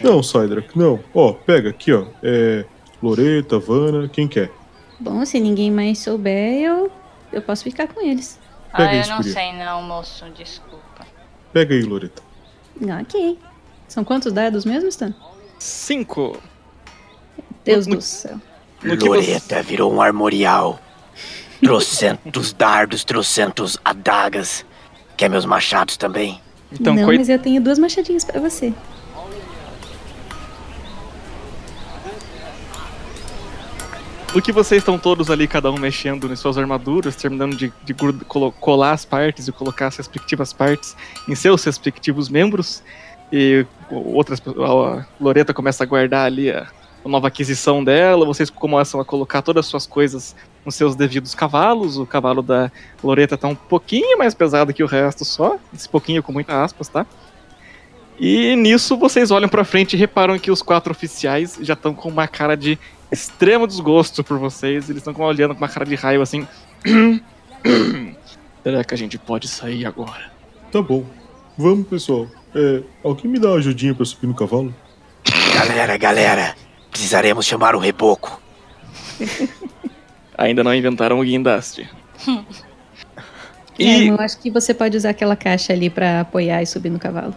Não, 0.00 0.22
Cydrak, 0.22 0.78
não. 0.78 1.00
Ó, 1.12 1.32
pega 1.32 1.70
aqui, 1.70 1.92
ó. 1.92 2.06
É. 2.22 2.64
Loreta, 3.02 3.58
Vana, 3.58 4.08
quem 4.08 4.28
quer? 4.28 4.52
Bom, 5.00 5.24
se 5.24 5.40
ninguém 5.40 5.72
mais 5.72 5.98
souber, 5.98 6.54
eu, 6.60 6.90
eu 7.32 7.42
posso 7.42 7.64
ficar 7.64 7.88
com 7.88 8.00
eles. 8.00 8.38
Pega 8.76 8.90
ah, 8.90 8.94
eu 8.94 9.00
isso, 9.00 9.10
não 9.10 9.22
sei 9.24 9.52
não, 9.54 9.82
moço, 9.82 10.24
desculpa. 10.36 11.04
Pega 11.52 11.74
aí, 11.74 11.82
Loreta. 11.82 12.22
Ok. 13.00 13.38
São 13.88 14.04
quantos 14.04 14.32
dardos 14.32 14.64
mesmo, 14.64 14.88
Stan? 14.88 15.12
Cinco. 15.58 16.40
Deus 17.64 17.86
No- 17.88 17.96
do 17.96 18.00
céu. 18.02 18.40
No 18.82 18.96
que 18.96 19.08
você... 19.08 19.32
Loreta 19.32 19.62
virou 19.62 19.92
um 19.92 20.00
armorial. 20.00 20.80
Trocentos 21.62 22.52
dardos, 22.52 23.04
trocentos 23.04 23.76
adagas. 23.84 24.64
Quer 25.16 25.28
meus 25.28 25.44
machados 25.44 25.96
também? 25.96 26.40
Então, 26.70 26.94
não, 26.94 27.04
coi- 27.04 27.18
mas 27.18 27.28
eu 27.28 27.38
tenho 27.38 27.60
duas 27.60 27.78
machadinhas 27.78 28.24
pra 28.24 28.40
você. 28.40 28.72
o 34.34 34.42
que 34.42 34.52
vocês 34.52 34.82
estão 34.82 34.98
todos 34.98 35.30
ali, 35.30 35.48
cada 35.48 35.70
um 35.70 35.78
mexendo 35.78 36.28
nas 36.28 36.38
suas 36.38 36.58
armaduras, 36.58 37.16
terminando 37.16 37.56
de, 37.56 37.72
de 37.84 37.94
colar 38.58 38.92
as 38.92 39.04
partes 39.04 39.48
e 39.48 39.52
colocar 39.52 39.86
as 39.86 39.96
respectivas 39.96 40.52
partes 40.52 40.96
em 41.28 41.34
seus 41.34 41.64
respectivos 41.64 42.28
membros. 42.28 42.82
E 43.32 43.66
outras 43.90 44.40
a 44.40 45.04
Loreta 45.20 45.52
começa 45.52 45.82
a 45.82 45.86
guardar 45.86 46.26
ali 46.26 46.50
a 46.50 46.66
nova 47.08 47.28
aquisição 47.28 47.82
dela. 47.82 48.24
Vocês 48.24 48.50
começam 48.50 49.00
a 49.00 49.04
colocar 49.04 49.42
todas 49.42 49.66
as 49.66 49.70
suas 49.70 49.86
coisas 49.86 50.36
nos 50.64 50.74
seus 50.74 50.94
devidos 50.94 51.34
cavalos. 51.34 51.98
O 51.98 52.06
cavalo 52.06 52.42
da 52.42 52.70
Loreta 53.02 53.36
tá 53.36 53.48
um 53.48 53.54
pouquinho 53.54 54.18
mais 54.18 54.34
pesado 54.34 54.72
que 54.72 54.82
o 54.82 54.86
resto 54.86 55.24
só. 55.24 55.56
Esse 55.74 55.88
pouquinho 55.88 56.22
com 56.22 56.32
muitas 56.32 56.54
aspas, 56.54 56.88
tá? 56.88 57.06
E 58.20 58.56
nisso 58.56 58.96
vocês 58.96 59.30
olham 59.30 59.48
pra 59.48 59.64
frente 59.64 59.94
e 59.94 59.96
reparam 59.96 60.38
que 60.38 60.50
os 60.50 60.60
quatro 60.60 60.90
oficiais 60.90 61.58
já 61.60 61.74
estão 61.74 61.94
com 61.94 62.08
uma 62.08 62.26
cara 62.26 62.56
de 62.56 62.78
extremo 63.10 63.66
desgosto 63.66 64.24
por 64.24 64.38
vocês. 64.38 64.90
Eles 64.90 65.06
estão 65.06 65.14
olhando 65.24 65.54
com 65.54 65.60
uma 65.60 65.68
cara 65.68 65.86
de 65.86 65.94
raiva 65.94 66.22
assim. 66.22 66.46
Será 68.62 68.84
que 68.84 68.94
a 68.94 68.98
gente 68.98 69.16
pode 69.16 69.48
sair 69.48 69.86
agora? 69.86 70.30
Tá 70.70 70.82
bom. 70.82 71.04
Vamos, 71.56 71.86
pessoal. 71.86 72.26
É, 72.54 72.82
alguém 73.04 73.30
me 73.30 73.38
dá 73.38 73.48
uma 73.48 73.56
ajudinha 73.58 73.94
pra 73.94 74.04
subir 74.04 74.26
no 74.26 74.34
cavalo? 74.34 74.74
Galera, 75.54 75.96
galera, 75.96 76.54
precisaremos 76.90 77.46
chamar 77.46 77.74
o 77.74 77.78
reboco. 77.78 78.40
Ainda 80.36 80.62
não 80.62 80.74
inventaram 80.74 81.18
o 81.18 81.24
guindaste. 81.24 81.88
É, 83.80 84.10
eu 84.10 84.16
acho 84.18 84.40
que 84.40 84.50
você 84.50 84.74
pode 84.74 84.96
usar 84.96 85.10
aquela 85.10 85.36
caixa 85.36 85.72
ali 85.72 85.88
pra 85.88 86.22
apoiar 86.22 86.60
e 86.60 86.66
subir 86.66 86.90
no 86.90 86.98
cavalo. 86.98 87.32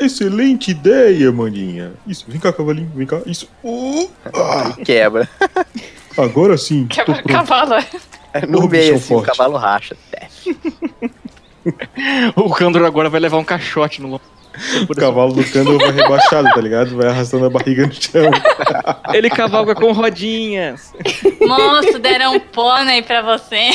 Excelente 0.00 0.72
ideia, 0.72 1.30
maninha. 1.30 1.92
Isso, 2.04 2.24
vem 2.26 2.40
cá, 2.40 2.52
cavalinho, 2.52 2.90
vem 2.94 3.06
cá. 3.06 3.22
Isso. 3.24 3.48
Oh, 3.62 4.08
ah, 4.24 4.74
Quebra. 4.84 5.28
agora 6.18 6.58
sim. 6.58 6.88
Quebra 6.88 7.20
o 7.20 7.28
cavalo. 7.28 7.74
No 8.48 8.64
Ô, 8.64 8.68
meio, 8.68 8.96
assim, 8.96 9.14
o 9.14 9.22
cavalo 9.22 9.56
racha. 9.56 9.96
O 12.34 12.50
Kandor 12.50 12.84
agora 12.84 13.08
vai 13.08 13.20
levar 13.20 13.38
um 13.38 13.44
caixote 13.44 14.02
no 14.02 14.08
lombo. 14.08 14.24
O 14.88 14.94
cavalo 14.94 15.32
do 15.32 15.44
Candor 15.44 15.78
vai 15.78 15.90
rebaixado, 15.90 16.48
tá 16.54 16.60
ligado? 16.60 16.96
Vai 16.96 17.08
arrastando 17.08 17.46
a 17.46 17.50
barriga 17.50 17.86
no 17.86 17.92
chão. 17.92 18.30
Ele 19.12 19.28
cavalga 19.28 19.74
com 19.74 19.92
rodinhas. 19.92 20.92
Moço, 21.40 21.98
deram 21.98 22.34
um 22.34 22.40
pônei 22.40 23.02
pra 23.02 23.22
você. 23.22 23.70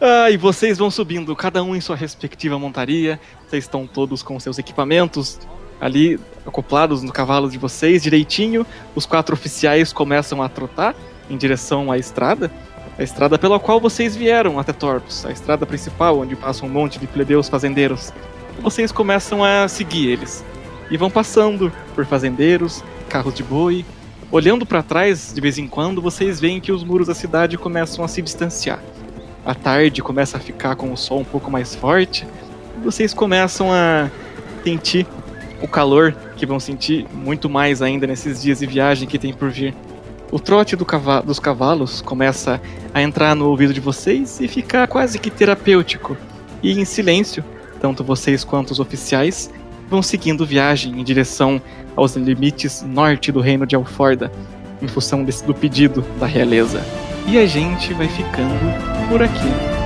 Ah, 0.00 0.30
e 0.30 0.36
vocês 0.38 0.78
vão 0.78 0.90
subindo, 0.90 1.36
cada 1.36 1.62
um 1.62 1.76
em 1.76 1.80
sua 1.80 1.94
respectiva 1.94 2.58
montaria. 2.58 3.20
Vocês 3.46 3.64
estão 3.64 3.86
todos 3.86 4.22
com 4.22 4.40
seus 4.40 4.58
equipamentos 4.58 5.38
ali 5.78 6.18
acoplados 6.46 7.02
no 7.02 7.12
cavalo 7.12 7.50
de 7.50 7.58
vocês, 7.58 8.02
direitinho. 8.02 8.66
Os 8.94 9.04
quatro 9.04 9.34
oficiais 9.34 9.92
começam 9.92 10.42
a 10.42 10.48
trotar 10.48 10.94
em 11.28 11.36
direção 11.36 11.92
à 11.92 11.98
estrada. 11.98 12.50
A 13.00 13.02
estrada 13.02 13.38
pela 13.38 13.58
qual 13.58 13.80
vocês 13.80 14.14
vieram 14.14 14.58
até 14.58 14.74
Torpos, 14.74 15.24
a 15.24 15.32
estrada 15.32 15.64
principal, 15.64 16.18
onde 16.18 16.36
passa 16.36 16.66
um 16.66 16.68
monte 16.68 16.98
de 16.98 17.06
plebeus 17.06 17.48
fazendeiros. 17.48 18.12
Vocês 18.60 18.92
começam 18.92 19.42
a 19.42 19.66
seguir 19.68 20.10
eles. 20.10 20.44
E 20.90 20.98
vão 20.98 21.10
passando 21.10 21.72
por 21.94 22.04
fazendeiros, 22.04 22.84
carros 23.08 23.32
de 23.32 23.42
boi. 23.42 23.86
Olhando 24.30 24.66
para 24.66 24.82
trás, 24.82 25.32
de 25.32 25.40
vez 25.40 25.56
em 25.56 25.66
quando, 25.66 26.02
vocês 26.02 26.38
veem 26.38 26.60
que 26.60 26.70
os 26.70 26.84
muros 26.84 27.06
da 27.06 27.14
cidade 27.14 27.56
começam 27.56 28.04
a 28.04 28.08
se 28.08 28.20
distanciar. 28.20 28.82
A 29.46 29.54
tarde 29.54 30.02
começa 30.02 30.36
a 30.36 30.40
ficar 30.40 30.76
com 30.76 30.92
o 30.92 30.96
sol 30.96 31.20
um 31.20 31.24
pouco 31.24 31.50
mais 31.50 31.74
forte. 31.74 32.26
E 32.76 32.84
vocês 32.84 33.14
começam 33.14 33.72
a 33.72 34.10
sentir 34.62 35.06
o 35.62 35.66
calor 35.66 36.14
que 36.36 36.44
vão 36.44 36.60
sentir 36.60 37.06
muito 37.14 37.48
mais 37.48 37.80
ainda 37.80 38.06
nesses 38.06 38.42
dias 38.42 38.58
de 38.58 38.66
viagem 38.66 39.08
que 39.08 39.18
tem 39.18 39.32
por 39.32 39.48
vir. 39.48 39.74
O 40.32 40.38
trote 40.38 40.76
do 40.76 40.86
dos 41.24 41.40
cavalos 41.40 42.00
começa 42.00 42.60
a 42.94 43.02
entrar 43.02 43.34
no 43.34 43.48
ouvido 43.48 43.74
de 43.74 43.80
vocês 43.80 44.40
e 44.40 44.46
ficar 44.46 44.86
quase 44.86 45.18
que 45.18 45.28
terapêutico. 45.28 46.16
E 46.62 46.78
em 46.78 46.84
silêncio, 46.84 47.44
tanto 47.80 48.04
vocês 48.04 48.44
quanto 48.44 48.70
os 48.70 48.78
oficiais 48.78 49.50
vão 49.88 50.02
seguindo 50.02 50.46
viagem 50.46 51.00
em 51.00 51.02
direção 51.02 51.60
aos 51.96 52.14
limites 52.14 52.82
norte 52.82 53.32
do 53.32 53.40
reino 53.40 53.66
de 53.66 53.74
Alforda, 53.74 54.30
em 54.80 54.86
função 54.86 55.24
desse, 55.24 55.44
do 55.44 55.52
pedido 55.52 56.04
da 56.20 56.26
realeza. 56.26 56.80
E 57.26 57.36
a 57.36 57.46
gente 57.46 57.92
vai 57.94 58.06
ficando 58.06 58.54
por 59.08 59.20
aqui. 59.20 59.79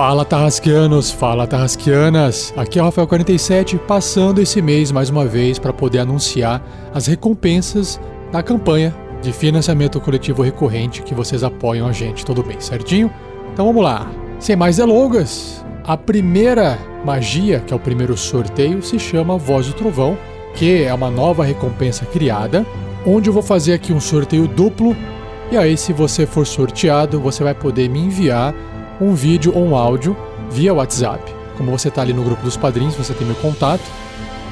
Fala 0.00 0.24
Tarrasqueanos, 0.24 1.10
fala 1.10 1.46
Tarrasqueanas. 1.46 2.54
Aqui 2.56 2.78
é 2.78 2.82
o 2.82 2.86
Rafael47 2.86 3.78
passando 3.80 4.40
esse 4.40 4.62
mês 4.62 4.90
mais 4.90 5.10
uma 5.10 5.26
vez 5.26 5.58
para 5.58 5.74
poder 5.74 5.98
anunciar 5.98 6.62
as 6.94 7.06
recompensas 7.06 8.00
da 8.32 8.42
campanha 8.42 8.96
de 9.20 9.30
financiamento 9.30 10.00
coletivo 10.00 10.42
recorrente 10.42 11.02
que 11.02 11.14
vocês 11.14 11.44
apoiam 11.44 11.86
a 11.86 11.92
gente 11.92 12.24
todo 12.24 12.42
mês, 12.42 12.64
certinho? 12.64 13.12
Então 13.52 13.66
vamos 13.66 13.84
lá. 13.84 14.10
Sem 14.38 14.56
mais 14.56 14.78
delongas, 14.78 15.62
a 15.84 15.98
primeira 15.98 16.78
magia, 17.04 17.60
que 17.60 17.74
é 17.74 17.76
o 17.76 17.78
primeiro 17.78 18.16
sorteio, 18.16 18.82
se 18.82 18.98
chama 18.98 19.36
Voz 19.36 19.66
do 19.66 19.74
Trovão, 19.74 20.16
que 20.54 20.82
é 20.82 20.94
uma 20.94 21.10
nova 21.10 21.44
recompensa 21.44 22.06
criada, 22.06 22.64
onde 23.06 23.28
eu 23.28 23.34
vou 23.34 23.42
fazer 23.42 23.74
aqui 23.74 23.92
um 23.92 24.00
sorteio 24.00 24.48
duplo. 24.48 24.96
E 25.52 25.58
aí, 25.58 25.76
se 25.76 25.92
você 25.92 26.24
for 26.24 26.46
sorteado, 26.46 27.20
você 27.20 27.44
vai 27.44 27.52
poder 27.52 27.90
me 27.90 27.98
enviar 27.98 28.54
um 29.00 29.14
vídeo 29.14 29.52
ou 29.54 29.66
um 29.66 29.76
áudio 29.76 30.16
via 30.50 30.74
WhatsApp. 30.74 31.32
Como 31.56 31.70
você 31.70 31.88
está 31.88 32.02
ali 32.02 32.12
no 32.12 32.22
grupo 32.24 32.42
dos 32.42 32.56
padrinhos, 32.56 32.94
você 32.94 33.12
tem 33.14 33.26
meu 33.26 33.36
contato. 33.36 33.82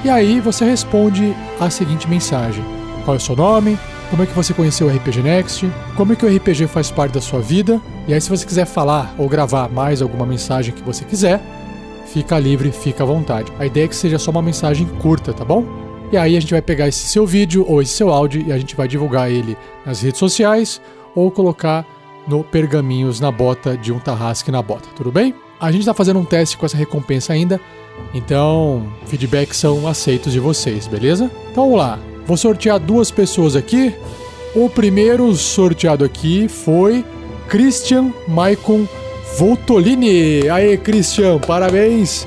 E 0.04 0.10
aí 0.10 0.40
você 0.40 0.64
responde 0.64 1.34
a 1.58 1.70
seguinte 1.70 2.08
mensagem: 2.08 2.64
Qual 3.04 3.14
é 3.14 3.18
o 3.18 3.20
seu 3.20 3.34
nome? 3.34 3.78
Como 4.10 4.22
é 4.22 4.26
que 4.26 4.32
você 4.32 4.54
conheceu 4.54 4.86
o 4.86 4.90
RPG 4.90 5.22
Next? 5.22 5.70
Como 5.94 6.12
é 6.12 6.16
que 6.16 6.24
o 6.24 6.34
RPG 6.34 6.66
faz 6.66 6.90
parte 6.90 7.12
da 7.12 7.20
sua 7.20 7.40
vida? 7.40 7.80
E 8.06 8.14
aí, 8.14 8.20
se 8.20 8.30
você 8.30 8.46
quiser 8.46 8.64
falar 8.64 9.14
ou 9.18 9.28
gravar 9.28 9.68
mais 9.68 10.00
alguma 10.00 10.24
mensagem 10.24 10.72
que 10.72 10.82
você 10.82 11.04
quiser, 11.04 11.42
fica 12.06 12.38
livre, 12.38 12.72
fica 12.72 13.02
à 13.02 13.06
vontade. 13.06 13.52
A 13.58 13.66
ideia 13.66 13.84
é 13.84 13.88
que 13.88 13.94
seja 13.94 14.18
só 14.18 14.30
uma 14.30 14.40
mensagem 14.40 14.86
curta, 15.00 15.34
tá 15.34 15.44
bom? 15.44 15.64
E 16.10 16.16
aí 16.16 16.38
a 16.38 16.40
gente 16.40 16.52
vai 16.52 16.62
pegar 16.62 16.88
esse 16.88 17.06
seu 17.06 17.26
vídeo 17.26 17.66
ou 17.68 17.82
esse 17.82 17.92
seu 17.92 18.08
áudio 18.10 18.42
e 18.46 18.50
a 18.50 18.56
gente 18.56 18.74
vai 18.74 18.88
divulgar 18.88 19.30
ele 19.30 19.58
nas 19.84 20.00
redes 20.00 20.18
sociais 20.18 20.80
ou 21.14 21.30
colocar 21.30 21.84
no 22.28 22.44
Pergaminhos 22.44 23.18
na 23.18 23.32
Bota 23.32 23.76
de 23.76 23.92
um 23.92 23.98
Tarrasque 23.98 24.52
na 24.52 24.62
Bota, 24.62 24.88
tudo 24.94 25.10
bem? 25.10 25.34
A 25.58 25.72
gente 25.72 25.80
está 25.80 25.94
fazendo 25.94 26.20
um 26.20 26.24
teste 26.24 26.56
com 26.56 26.66
essa 26.66 26.76
recompensa 26.76 27.32
ainda, 27.32 27.60
então 28.14 28.86
feedbacks 29.06 29.56
são 29.56 29.88
aceitos 29.88 30.32
de 30.32 30.38
vocês, 30.38 30.86
beleza? 30.86 31.30
Então 31.50 31.64
vamos 31.64 31.78
lá, 31.78 31.98
vou 32.26 32.36
sortear 32.36 32.78
duas 32.78 33.10
pessoas 33.10 33.56
aqui. 33.56 33.94
O 34.54 34.68
primeiro 34.68 35.34
sorteado 35.34 36.04
aqui 36.04 36.48
foi 36.48 37.04
Christian 37.48 38.12
Maicon 38.26 38.86
Voltolini. 39.36 40.48
Aê, 40.48 40.76
Christian, 40.76 41.38
parabéns! 41.38 42.26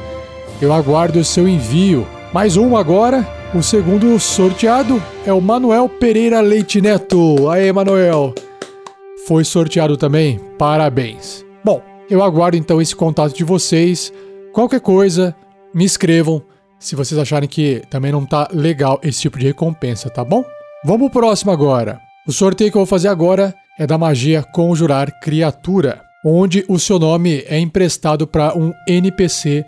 Eu 0.62 0.72
aguardo 0.72 1.20
o 1.20 1.26
seu 1.26 1.48
envio. 1.48 2.06
Mais 2.32 2.56
um 2.56 2.78
agora. 2.78 3.28
O 3.54 3.62
segundo 3.62 4.18
sorteado 4.20 5.02
é 5.26 5.34
o 5.34 5.42
Manuel 5.42 5.90
Pereira 5.90 6.40
Leite 6.40 6.80
Neto. 6.80 7.50
Aê, 7.50 7.74
Manuel! 7.74 8.34
Foi 9.28 9.44
sorteado 9.44 9.98
também. 9.98 10.40
Parabéns. 10.58 11.46
Bom, 11.64 11.82
eu 12.10 12.24
aguardo 12.24 12.58
então 12.58 12.82
esse 12.82 12.96
contato 12.96 13.36
de 13.36 13.44
vocês. 13.44 14.12
Qualquer 14.54 14.82
coisa, 14.82 15.36
me 15.74 15.86
escrevam 15.86 16.44
se 16.80 16.96
vocês 16.96 17.20
acharem 17.20 17.48
que 17.48 17.84
também 17.90 18.12
não 18.12 18.26
tá 18.26 18.48
legal 18.52 19.00
esse 19.04 19.22
tipo 19.22 19.38
de 19.38 19.46
recompensa, 19.46 20.10
tá 20.10 20.26
bom? 20.26 20.44
Vamos 20.84 21.12
pro 21.12 21.22
próximo 21.22 21.52
agora. 21.52 22.00
O 22.28 22.32
sorteio 22.32 22.72
que 22.72 22.78
eu 22.78 22.82
vou 22.82 22.88
fazer 22.88 23.08
agora 23.08 23.54
é 23.78 23.86
da 23.86 23.98
magia 23.98 24.44
Conjurar 24.44 25.20
Criatura, 25.22 26.02
onde 26.26 26.66
o 26.68 26.80
seu 26.80 26.98
nome 26.98 27.44
é 27.48 27.60
emprestado 27.60 28.26
para 28.26 28.58
um 28.58 28.74
NPC 28.88 29.64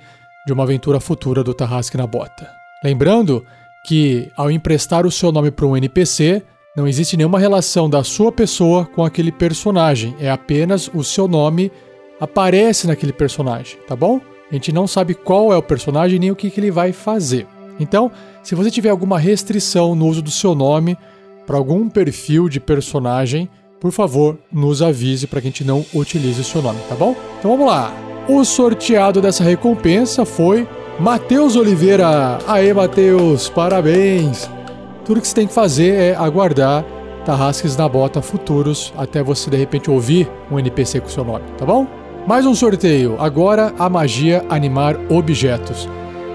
de 0.45 0.53
uma 0.53 0.63
aventura 0.63 0.99
futura 0.99 1.43
do 1.43 1.53
Tarrasque 1.53 1.97
na 1.97 2.07
Bota. 2.07 2.49
Lembrando 2.83 3.45
que 3.85 4.31
ao 4.35 4.49
emprestar 4.49 5.05
o 5.05 5.11
seu 5.11 5.31
nome 5.31 5.51
para 5.51 5.65
um 5.65 5.77
NPC, 5.77 6.41
não 6.75 6.87
existe 6.87 7.15
nenhuma 7.15 7.39
relação 7.39 7.87
da 7.89 8.03
sua 8.03 8.31
pessoa 8.31 8.85
com 8.85 9.05
aquele 9.05 9.31
personagem, 9.31 10.15
é 10.19 10.29
apenas 10.29 10.89
o 10.93 11.03
seu 11.03 11.27
nome 11.27 11.71
aparece 12.19 12.87
naquele 12.87 13.13
personagem, 13.13 13.77
tá 13.87 13.95
bom? 13.95 14.19
A 14.49 14.53
gente 14.53 14.71
não 14.71 14.87
sabe 14.87 15.13
qual 15.13 15.53
é 15.53 15.57
o 15.57 15.63
personagem 15.63 16.19
nem 16.19 16.31
o 16.31 16.35
que, 16.35 16.49
que 16.49 16.59
ele 16.59 16.71
vai 16.71 16.91
fazer. 16.91 17.47
Então, 17.79 18.11
se 18.41 18.55
você 18.55 18.71
tiver 18.71 18.89
alguma 18.89 19.19
restrição 19.19 19.95
no 19.95 20.07
uso 20.07 20.21
do 20.21 20.31
seu 20.31 20.55
nome 20.55 20.97
para 21.45 21.57
algum 21.57 21.89
perfil 21.89 22.49
de 22.49 22.59
personagem, 22.59 23.49
por 23.79 23.91
favor, 23.91 24.37
nos 24.51 24.81
avise 24.81 25.27
para 25.27 25.41
que 25.41 25.47
a 25.47 25.49
gente 25.51 25.63
não 25.63 25.85
utilize 25.93 26.41
o 26.41 26.43
seu 26.43 26.61
nome, 26.61 26.79
tá 26.87 26.95
bom? 26.95 27.15
Então 27.37 27.51
vamos 27.51 27.67
lá. 27.67 27.93
O 28.27 28.43
sorteado 28.45 29.21
dessa 29.21 29.43
recompensa 29.43 30.23
foi 30.23 30.67
Matheus 30.99 31.55
Oliveira. 31.55 32.39
Aê, 32.47 32.73
Matheus, 32.73 33.49
parabéns! 33.49 34.62
Tudo 35.05 35.19
que 35.19 35.27
você 35.27 35.35
tem 35.35 35.47
que 35.47 35.53
fazer 35.53 35.93
é 35.95 36.15
aguardar 36.15 36.85
Tarrasques 37.25 37.75
na 37.75 37.87
Bota 37.89 38.21
futuros 38.21 38.93
até 38.97 39.21
você 39.21 39.49
de 39.49 39.57
repente 39.57 39.89
ouvir 39.89 40.29
um 40.49 40.57
NPC 40.57 41.01
com 41.01 41.09
seu 41.09 41.25
nome, 41.25 41.43
tá 41.57 41.65
bom? 41.65 41.85
Mais 42.25 42.45
um 42.45 42.55
sorteio. 42.55 43.17
Agora 43.19 43.73
a 43.77 43.89
magia 43.89 44.45
animar 44.49 44.97
objetos. 45.09 45.89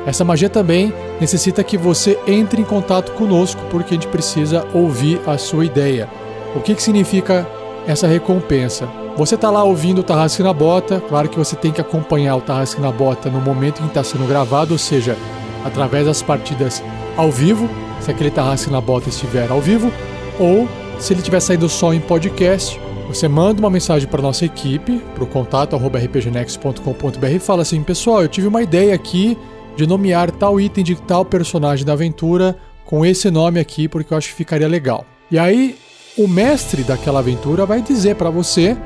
Essa 0.06 0.24
magia 0.24 0.50
também 0.50 0.92
necessita 1.18 1.64
que 1.64 1.78
você 1.78 2.18
entre 2.26 2.60
em 2.60 2.64
contato 2.64 3.12
conosco, 3.12 3.60
porque 3.70 3.94
a 3.94 3.96
gente 3.96 4.08
precisa 4.08 4.66
ouvir 4.74 5.20
a 5.26 5.38
sua 5.38 5.64
ideia. 5.64 6.08
O 6.54 6.60
que, 6.60 6.74
que 6.74 6.82
significa 6.82 7.46
essa 7.86 8.06
recompensa? 8.06 8.86
Você 9.16 9.34
está 9.34 9.50
lá 9.50 9.64
ouvindo 9.64 10.00
o 10.00 10.04
Tarrasque 10.04 10.42
na 10.42 10.52
Bota, 10.52 11.02
claro 11.08 11.28
que 11.28 11.38
você 11.38 11.56
tem 11.56 11.72
que 11.72 11.80
acompanhar 11.80 12.36
o 12.36 12.40
Tarrasque 12.40 12.80
na 12.80 12.92
Bota 12.92 13.30
no 13.30 13.40
momento 13.40 13.80
em 13.80 13.84
que 13.84 13.88
está 13.88 14.04
sendo 14.04 14.26
gravado, 14.28 14.72
ou 14.72 14.78
seja, 14.78 15.16
através 15.64 16.06
das 16.06 16.22
partidas 16.22 16.82
ao 17.16 17.30
vivo, 17.30 17.68
se 18.00 18.10
aquele 18.10 18.30
Tarrasque 18.30 18.70
na 18.70 18.80
Bota 18.80 19.08
estiver 19.08 19.50
ao 19.50 19.60
vivo, 19.60 19.92
ou 20.38 20.68
se 20.98 21.12
ele 21.12 21.20
estiver 21.20 21.40
saindo 21.40 21.68
só 21.68 21.92
em 21.92 22.00
podcast, 22.00 22.80
você 23.06 23.26
manda 23.26 23.60
uma 23.60 23.70
mensagem 23.70 24.06
para 24.06 24.20
nossa 24.20 24.44
equipe, 24.44 24.98
para 25.14 25.24
o 25.24 25.26
contato 25.26 25.76
rpgnext.com.br 25.76 27.26
e 27.26 27.38
fala 27.38 27.62
assim: 27.62 27.82
pessoal, 27.82 28.22
eu 28.22 28.28
tive 28.28 28.46
uma 28.46 28.62
ideia 28.62 28.94
aqui 28.94 29.36
de 29.76 29.86
nomear 29.86 30.30
tal 30.30 30.60
item 30.60 30.84
de 30.84 30.94
tal 30.94 31.24
personagem 31.24 31.86
da 31.86 31.94
aventura 31.94 32.56
com 32.84 33.06
esse 33.06 33.30
nome 33.30 33.60
aqui, 33.60 33.88
porque 33.88 34.12
eu 34.12 34.18
acho 34.18 34.28
que 34.28 34.34
ficaria 34.34 34.68
legal. 34.68 35.06
E 35.30 35.38
aí, 35.38 35.76
o 36.18 36.26
mestre 36.26 36.82
daquela 36.82 37.20
aventura 37.20 37.64
vai 37.64 37.80
dizer 37.80 38.16
para 38.16 38.28
você: 38.28 38.76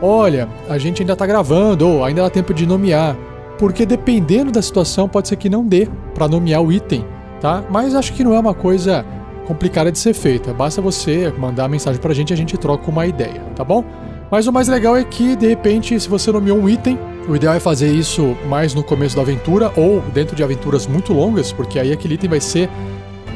olha, 0.00 0.48
a 0.68 0.78
gente 0.78 1.02
ainda 1.02 1.14
está 1.14 1.26
gravando, 1.26 1.88
ou 1.88 2.04
ainda 2.04 2.22
dá 2.22 2.30
tempo 2.30 2.54
de 2.54 2.66
nomear. 2.66 3.16
Porque 3.58 3.86
dependendo 3.86 4.52
da 4.52 4.60
situação, 4.60 5.08
pode 5.08 5.28
ser 5.28 5.36
que 5.36 5.48
não 5.48 5.64
dê 5.64 5.88
para 6.14 6.28
nomear 6.28 6.62
o 6.62 6.70
item, 6.70 7.04
tá? 7.44 7.62
Mas 7.68 7.94
acho 7.94 8.14
que 8.14 8.24
não 8.24 8.32
é 8.32 8.38
uma 8.38 8.54
coisa 8.54 9.04
complicada 9.46 9.92
de 9.92 9.98
ser 9.98 10.14
feita. 10.14 10.54
Basta 10.54 10.80
você 10.80 11.30
mandar 11.36 11.68
mensagem 11.68 12.00
pra 12.00 12.14
gente 12.14 12.30
e 12.30 12.32
a 12.32 12.36
gente 12.36 12.56
troca 12.56 12.90
uma 12.90 13.06
ideia, 13.06 13.42
tá 13.54 13.62
bom? 13.62 13.84
Mas 14.30 14.46
o 14.46 14.52
mais 14.52 14.66
legal 14.66 14.96
é 14.96 15.04
que, 15.04 15.36
de 15.36 15.46
repente, 15.46 16.00
se 16.00 16.08
você 16.08 16.32
nomeou 16.32 16.56
um 16.56 16.66
item, 16.66 16.98
o 17.28 17.36
ideal 17.36 17.52
é 17.52 17.60
fazer 17.60 17.92
isso 17.92 18.34
mais 18.48 18.72
no 18.72 18.82
começo 18.82 19.14
da 19.14 19.20
aventura 19.20 19.70
ou 19.76 20.00
dentro 20.14 20.34
de 20.34 20.42
aventuras 20.42 20.86
muito 20.86 21.12
longas, 21.12 21.52
porque 21.52 21.78
aí 21.78 21.92
aquele 21.92 22.14
item 22.14 22.30
vai 22.30 22.40
ser 22.40 22.70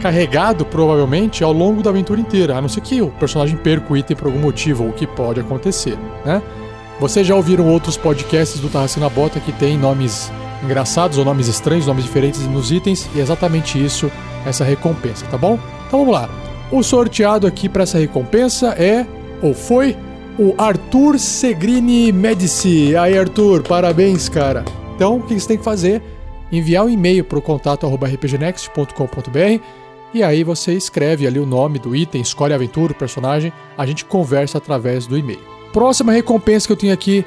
carregado 0.00 0.64
provavelmente 0.64 1.44
ao 1.44 1.52
longo 1.52 1.82
da 1.82 1.90
aventura 1.90 2.18
inteira, 2.18 2.56
a 2.56 2.62
não 2.62 2.68
ser 2.68 2.80
que 2.80 3.02
o 3.02 3.08
personagem 3.08 3.58
perca 3.58 3.92
o 3.92 3.96
item 3.96 4.16
por 4.16 4.28
algum 4.28 4.40
motivo, 4.40 4.88
o 4.88 4.92
que 4.94 5.06
pode 5.06 5.38
acontecer, 5.38 5.98
né? 6.24 6.40
Vocês 7.00 7.26
já 7.26 7.34
ouviram 7.34 7.68
outros 7.68 7.96
podcasts 7.96 8.60
do 8.60 8.68
Tarrasque 8.68 8.98
na 8.98 9.08
Bota 9.08 9.38
que 9.38 9.52
tem 9.52 9.78
nomes 9.78 10.32
engraçados 10.64 11.16
ou 11.16 11.24
nomes 11.24 11.46
estranhos, 11.46 11.86
nomes 11.86 12.04
diferentes 12.04 12.44
nos 12.48 12.72
itens, 12.72 13.08
e 13.14 13.20
é 13.20 13.22
exatamente 13.22 13.82
isso, 13.82 14.10
essa 14.44 14.64
recompensa, 14.64 15.24
tá 15.26 15.38
bom? 15.38 15.60
Então 15.86 16.00
vamos 16.00 16.12
lá. 16.12 16.28
O 16.72 16.82
sorteado 16.82 17.46
aqui 17.46 17.68
para 17.68 17.84
essa 17.84 17.98
recompensa 17.98 18.70
é, 18.70 19.06
ou 19.40 19.54
foi, 19.54 19.96
o 20.38 20.54
Arthur 20.58 21.18
Segrini 21.18 22.12
Medici. 22.12 22.96
Aí, 22.96 23.16
Arthur, 23.16 23.62
parabéns, 23.62 24.28
cara. 24.28 24.64
Então, 24.94 25.18
o 25.18 25.22
que 25.22 25.38
você 25.38 25.48
tem 25.48 25.58
que 25.58 25.64
fazer? 25.64 26.02
Enviar 26.50 26.84
um 26.84 26.88
e-mail 26.88 27.24
para 27.24 27.38
o 27.38 27.42
contato 27.42 27.86
rpgnext.com.br 27.86 29.62
e 30.12 30.22
aí 30.22 30.42
você 30.42 30.72
escreve 30.72 31.26
ali 31.26 31.38
o 31.38 31.46
nome 31.46 31.78
do 31.78 31.94
item, 31.94 32.20
escolhe 32.20 32.52
a 32.52 32.56
aventura, 32.56 32.92
o 32.92 32.96
personagem, 32.96 33.52
a 33.76 33.86
gente 33.86 34.04
conversa 34.04 34.58
através 34.58 35.06
do 35.06 35.16
e-mail. 35.16 35.57
Próxima 35.72 36.12
recompensa 36.12 36.66
que 36.66 36.72
eu 36.72 36.76
tenho 36.76 36.92
aqui 36.92 37.24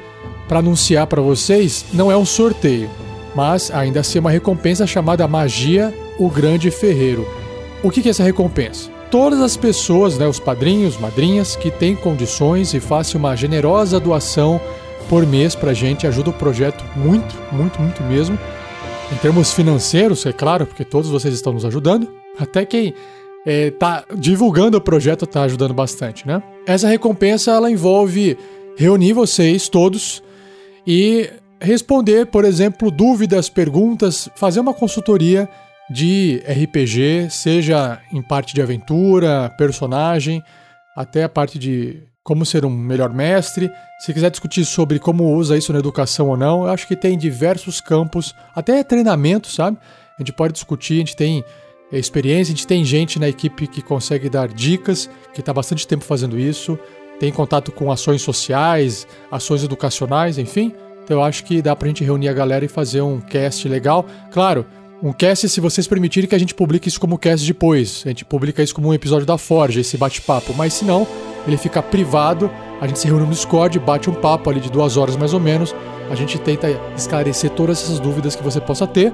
para 0.47 0.59
anunciar 0.59 1.07
para 1.07 1.22
vocês 1.22 1.85
não 1.93 2.11
é 2.11 2.18
um 2.18 2.26
sorteio, 2.26 2.89
mas 3.35 3.72
ainda 3.72 4.01
assim 4.01 4.18
é 4.18 4.22
uma 4.22 4.31
recompensa 4.31 4.85
chamada 4.85 5.27
Magia 5.27 5.93
o 6.18 6.30
Grande 6.30 6.69
Ferreiro. 6.69 7.27
O 7.84 7.89
que 7.89 8.07
é 8.07 8.11
essa 8.11 8.23
recompensa? 8.23 8.89
Todas 9.09 9.41
as 9.41 9.57
pessoas, 9.57 10.18
né, 10.18 10.27
os 10.27 10.39
padrinhos, 10.39 10.97
madrinhas, 10.97 11.55
que 11.55 11.72
têm 11.72 11.95
condições 11.95 12.73
e 12.73 12.80
façam 12.80 13.19
uma 13.19 13.35
generosa 13.35 13.99
doação 13.99 14.61
por 15.09 15.26
mês 15.26 15.55
pra 15.55 15.73
gente, 15.73 16.07
ajuda 16.07 16.30
o 16.30 16.34
projeto 16.34 16.84
muito, 16.95 17.35
muito, 17.51 17.81
muito 17.81 18.03
mesmo. 18.03 18.38
Em 19.11 19.15
termos 19.18 19.51
financeiros, 19.51 20.26
é 20.26 20.31
claro, 20.31 20.65
porque 20.65 20.85
todos 20.85 21.09
vocês 21.09 21.34
estão 21.34 21.51
nos 21.51 21.65
ajudando. 21.65 22.07
Até 22.39 22.65
quem 22.65 22.93
é, 23.45 23.72
tá 23.72 24.05
divulgando 24.15 24.77
o 24.77 24.81
projeto 24.81 25.26
tá 25.26 25.43
ajudando 25.43 25.73
bastante, 25.73 26.27
né? 26.27 26.41
Essa 26.65 26.88
recompensa 26.88 27.51
ela 27.51 27.72
envolve 27.72 28.38
reunir 28.77 29.13
vocês 29.13 29.68
todos 29.68 30.22
e 30.85 31.30
responder, 31.59 32.27
por 32.27 32.45
exemplo, 32.45 32.89
dúvidas, 32.89 33.49
perguntas, 33.49 34.30
fazer 34.35 34.59
uma 34.59 34.73
consultoria 34.73 35.47
de 35.89 36.41
RPG, 36.47 37.30
seja 37.30 37.99
em 38.13 38.22
parte 38.22 38.53
de 38.53 38.61
aventura, 38.61 39.53
personagem, 39.57 40.41
até 40.95 41.23
a 41.23 41.30
parte 41.30 41.59
de 41.59 42.01
como 42.23 42.45
ser 42.45 42.65
um 42.65 42.69
melhor 42.69 43.13
mestre. 43.13 43.69
Se 43.99 44.13
quiser 44.13 44.31
discutir 44.31 44.65
sobre 44.65 44.99
como 44.99 45.35
usa 45.35 45.57
isso 45.57 45.73
na 45.73 45.80
educação 45.80 46.30
ou 46.30 46.38
não, 46.38 46.63
eu 46.63 46.69
acho 46.69 46.88
que 46.88 46.95
tem 46.95 47.18
diversos 47.18 47.81
campos, 47.81 48.34
até 48.55 48.84
treinamento, 48.84 49.47
sabe? 49.47 49.77
A 50.18 50.22
gente 50.22 50.34
pode 50.34 50.53
discutir, 50.53 50.95
a 50.95 50.99
gente 50.99 51.15
tem 51.15 51.43
experiência, 51.99 52.53
a 52.53 52.55
gente 52.55 52.68
tem 52.68 52.84
gente 52.85 53.19
na 53.19 53.27
equipe 53.27 53.68
que 53.68 53.81
consegue 53.81 54.30
dar 54.30 54.47
dicas, 54.47 55.09
que 55.34 55.39
está 55.39 55.53
bastante 55.53 55.88
tempo 55.88 56.03
fazendo 56.03 56.39
isso, 56.39 56.77
tem 57.19 57.31
contato 57.31 57.72
com 57.72 57.91
ações 57.91 58.22
sociais, 58.22 59.07
ações 59.31 59.63
educacionais, 59.63 60.38
enfim. 60.38 60.73
Então 61.03 61.18
eu 61.18 61.23
acho 61.23 61.43
que 61.43 61.61
dá 61.61 61.76
pra 61.76 61.88
gente 61.88 62.03
reunir 62.03 62.30
a 62.30 62.34
galera 62.34 62.65
e 62.65 62.68
fazer 62.68 63.01
um 63.01 63.19
cast 63.19 63.68
legal. 63.68 64.05
Claro, 64.31 64.65
um 65.03 65.11
cast, 65.11 65.49
se 65.49 65.59
vocês 65.59 65.88
permitirem 65.88 66.30
que 66.30 66.35
a 66.35 66.39
gente 66.39 66.53
publique 66.53 66.88
isso 66.88 66.99
como 66.99 67.18
cast 67.18 67.45
depois. 67.45 68.03
A 68.05 68.09
gente 68.09 68.23
publica 68.23 68.61
isso 68.61 68.73
como 68.73 68.89
um 68.89 68.93
episódio 68.93 69.26
da 69.26 69.38
Forja, 69.38 69.81
esse 69.81 69.97
bate-papo. 69.97 70.53
Mas 70.53 70.73
se 70.73 70.85
não, 70.85 71.07
ele 71.47 71.57
fica 71.57 71.81
privado. 71.81 72.51
A 72.80 72.88
gente 72.88 72.99
se 72.99 73.07
reúne 73.07 73.26
no 73.26 73.31
Discord, 73.31 73.77
bate 73.80 74.09
um 74.09 74.13
papo 74.13 74.49
ali 74.49 74.59
de 74.59 74.72
duas 74.72 74.97
horas 74.97 75.15
mais 75.15 75.34
ou 75.34 75.39
menos. 75.39 75.76
A 76.09 76.15
gente 76.15 76.39
tenta 76.39 76.68
esclarecer 76.95 77.49
todas 77.51 77.81
essas 77.81 77.99
dúvidas 77.99 78.35
que 78.35 78.43
você 78.43 78.61
possa 78.61 78.85
ter. 78.85 79.11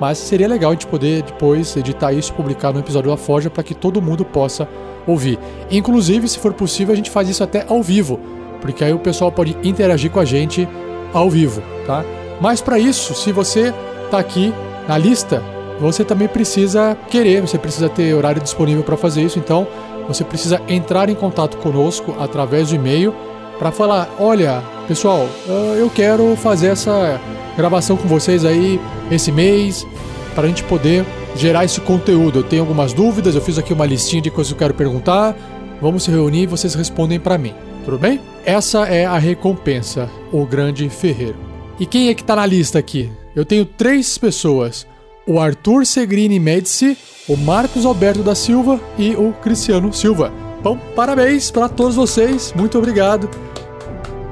Mas 0.00 0.16
seria 0.18 0.48
legal 0.48 0.70
a 0.70 0.74
gente 0.74 0.86
poder 0.86 1.22
depois 1.22 1.76
editar 1.76 2.12
isso 2.12 2.32
e 2.32 2.34
publicar 2.34 2.72
no 2.72 2.80
episódio 2.80 3.10
da 3.10 3.16
Forja 3.18 3.50
para 3.50 3.62
que 3.62 3.74
todo 3.74 4.00
mundo 4.00 4.24
possa 4.24 4.66
ouvir. 5.06 5.38
Inclusive, 5.70 6.26
se 6.26 6.38
for 6.38 6.54
possível, 6.54 6.94
a 6.94 6.96
gente 6.96 7.10
faz 7.10 7.28
isso 7.28 7.44
até 7.44 7.66
ao 7.68 7.82
vivo, 7.82 8.18
porque 8.60 8.82
aí 8.82 8.94
o 8.94 8.98
pessoal 8.98 9.30
pode 9.30 9.56
interagir 9.62 10.10
com 10.10 10.18
a 10.18 10.24
gente 10.24 10.66
ao 11.12 11.28
vivo, 11.28 11.62
tá? 11.86 12.02
Mas 12.40 12.62
para 12.62 12.78
isso, 12.78 13.14
se 13.14 13.30
você 13.30 13.74
tá 14.10 14.18
aqui 14.18 14.54
na 14.88 14.96
lista, 14.96 15.42
você 15.78 16.04
também 16.04 16.28
precisa 16.28 16.96
querer, 17.08 17.42
você 17.42 17.58
precisa 17.58 17.88
ter 17.88 18.14
horário 18.14 18.40
disponível 18.40 18.82
para 18.82 18.96
fazer 18.96 19.22
isso. 19.22 19.38
Então, 19.38 19.66
você 20.08 20.24
precisa 20.24 20.60
entrar 20.66 21.08
em 21.08 21.14
contato 21.14 21.58
conosco 21.58 22.16
através 22.18 22.70
do 22.70 22.74
e-mail 22.74 23.14
para 23.60 23.70
falar: 23.70 24.12
olha, 24.18 24.62
pessoal, 24.88 25.28
ah, 25.46 25.76
eu 25.78 25.90
quero 25.90 26.34
fazer 26.34 26.68
essa 26.68 27.20
gravação 27.56 27.96
com 27.96 28.08
vocês 28.08 28.44
aí 28.44 28.80
esse 29.10 29.30
mês 29.30 29.86
para 30.34 30.44
a 30.44 30.48
gente 30.48 30.64
poder 30.64 31.04
gerar 31.36 31.64
esse 31.64 31.80
conteúdo. 31.82 32.38
Eu 32.38 32.42
tenho 32.42 32.62
algumas 32.62 32.94
dúvidas, 32.94 33.34
eu 33.34 33.40
fiz 33.42 33.58
aqui 33.58 33.72
uma 33.72 33.84
listinha 33.84 34.22
de 34.22 34.30
coisas 34.30 34.50
que 34.50 34.54
eu 34.54 34.58
quero 34.58 34.74
perguntar. 34.74 35.36
Vamos 35.80 36.04
se 36.04 36.10
reunir 36.10 36.42
e 36.42 36.46
vocês 36.46 36.74
respondem 36.74 37.20
para 37.20 37.38
mim. 37.38 37.54
Tudo 37.84 37.98
bem? 37.98 38.20
Essa 38.44 38.86
é 38.86 39.04
a 39.04 39.18
recompensa, 39.18 40.08
o 40.32 40.44
grande 40.46 40.88
ferreiro. 40.88 41.36
E 41.78 41.86
quem 41.86 42.08
é 42.08 42.14
que 42.14 42.24
tá 42.24 42.36
na 42.36 42.46
lista 42.46 42.78
aqui? 42.78 43.10
Eu 43.36 43.44
tenho 43.44 43.66
três 43.66 44.16
pessoas: 44.16 44.86
o 45.26 45.38
Arthur 45.38 45.84
Segrini 45.84 46.40
Medici, 46.40 46.96
o 47.28 47.36
Marcos 47.36 47.84
Alberto 47.84 48.22
da 48.22 48.34
Silva 48.34 48.80
e 48.98 49.14
o 49.14 49.34
Cristiano 49.42 49.92
Silva. 49.92 50.32
Bom, 50.62 50.78
parabéns 50.94 51.50
para 51.50 51.68
todos 51.68 51.96
vocês, 51.96 52.52
muito 52.54 52.76
obrigado. 52.76 53.49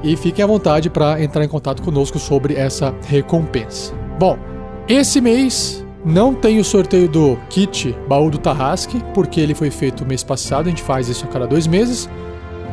E 0.02 0.16
fiquem 0.16 0.44
à 0.44 0.46
vontade 0.46 0.88
para 0.88 1.22
entrar 1.22 1.44
em 1.44 1.48
contato 1.48 1.82
conosco 1.82 2.18
sobre 2.18 2.54
essa 2.54 2.94
recompensa. 3.06 3.94
Bom, 4.18 4.38
esse 4.88 5.20
mês 5.20 5.84
não 6.04 6.32
tem 6.32 6.58
o 6.58 6.64
sorteio 6.64 7.08
do 7.08 7.36
kit 7.50 7.94
Baú 8.08 8.30
do 8.30 8.38
Tarrasque, 8.38 9.02
porque 9.12 9.40
ele 9.40 9.54
foi 9.54 9.70
feito 9.70 10.06
mês 10.06 10.22
passado, 10.22 10.66
a 10.66 10.70
gente 10.70 10.82
faz 10.82 11.08
isso 11.08 11.24
a 11.24 11.28
cada 11.28 11.46
dois 11.46 11.66
meses. 11.66 12.08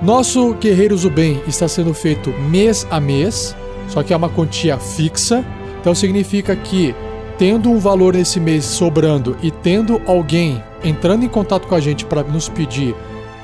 Nosso 0.02 0.54
Guerreiros 0.56 1.02
do 1.02 1.10
Bem 1.10 1.42
está 1.48 1.68
sendo 1.68 1.94
feito 1.94 2.30
mês 2.50 2.86
a 2.92 3.00
mês, 3.00 3.56
só 3.88 4.04
que 4.04 4.14
é 4.14 4.18
uma 4.18 4.30
quantia 4.30 4.78
fixa. 4.78 5.44
Então 5.82 5.96
significa 5.96 6.56
que, 6.56 6.96
tendo 7.38 7.70
um 7.70 7.80
valor 7.80 8.14
nesse 8.14 8.40
mês 8.40 8.66
sobrando 8.66 9.36
e 9.42 9.50
tendo 9.52 10.02
alguém 10.06 10.64
entrando 10.84 11.26
em 11.26 11.30
contato 11.30 11.68
com 11.68 11.76
a 11.76 11.80
gente 11.80 12.06
para 12.06 12.24
nos 12.24 12.48
pedir 12.48 12.96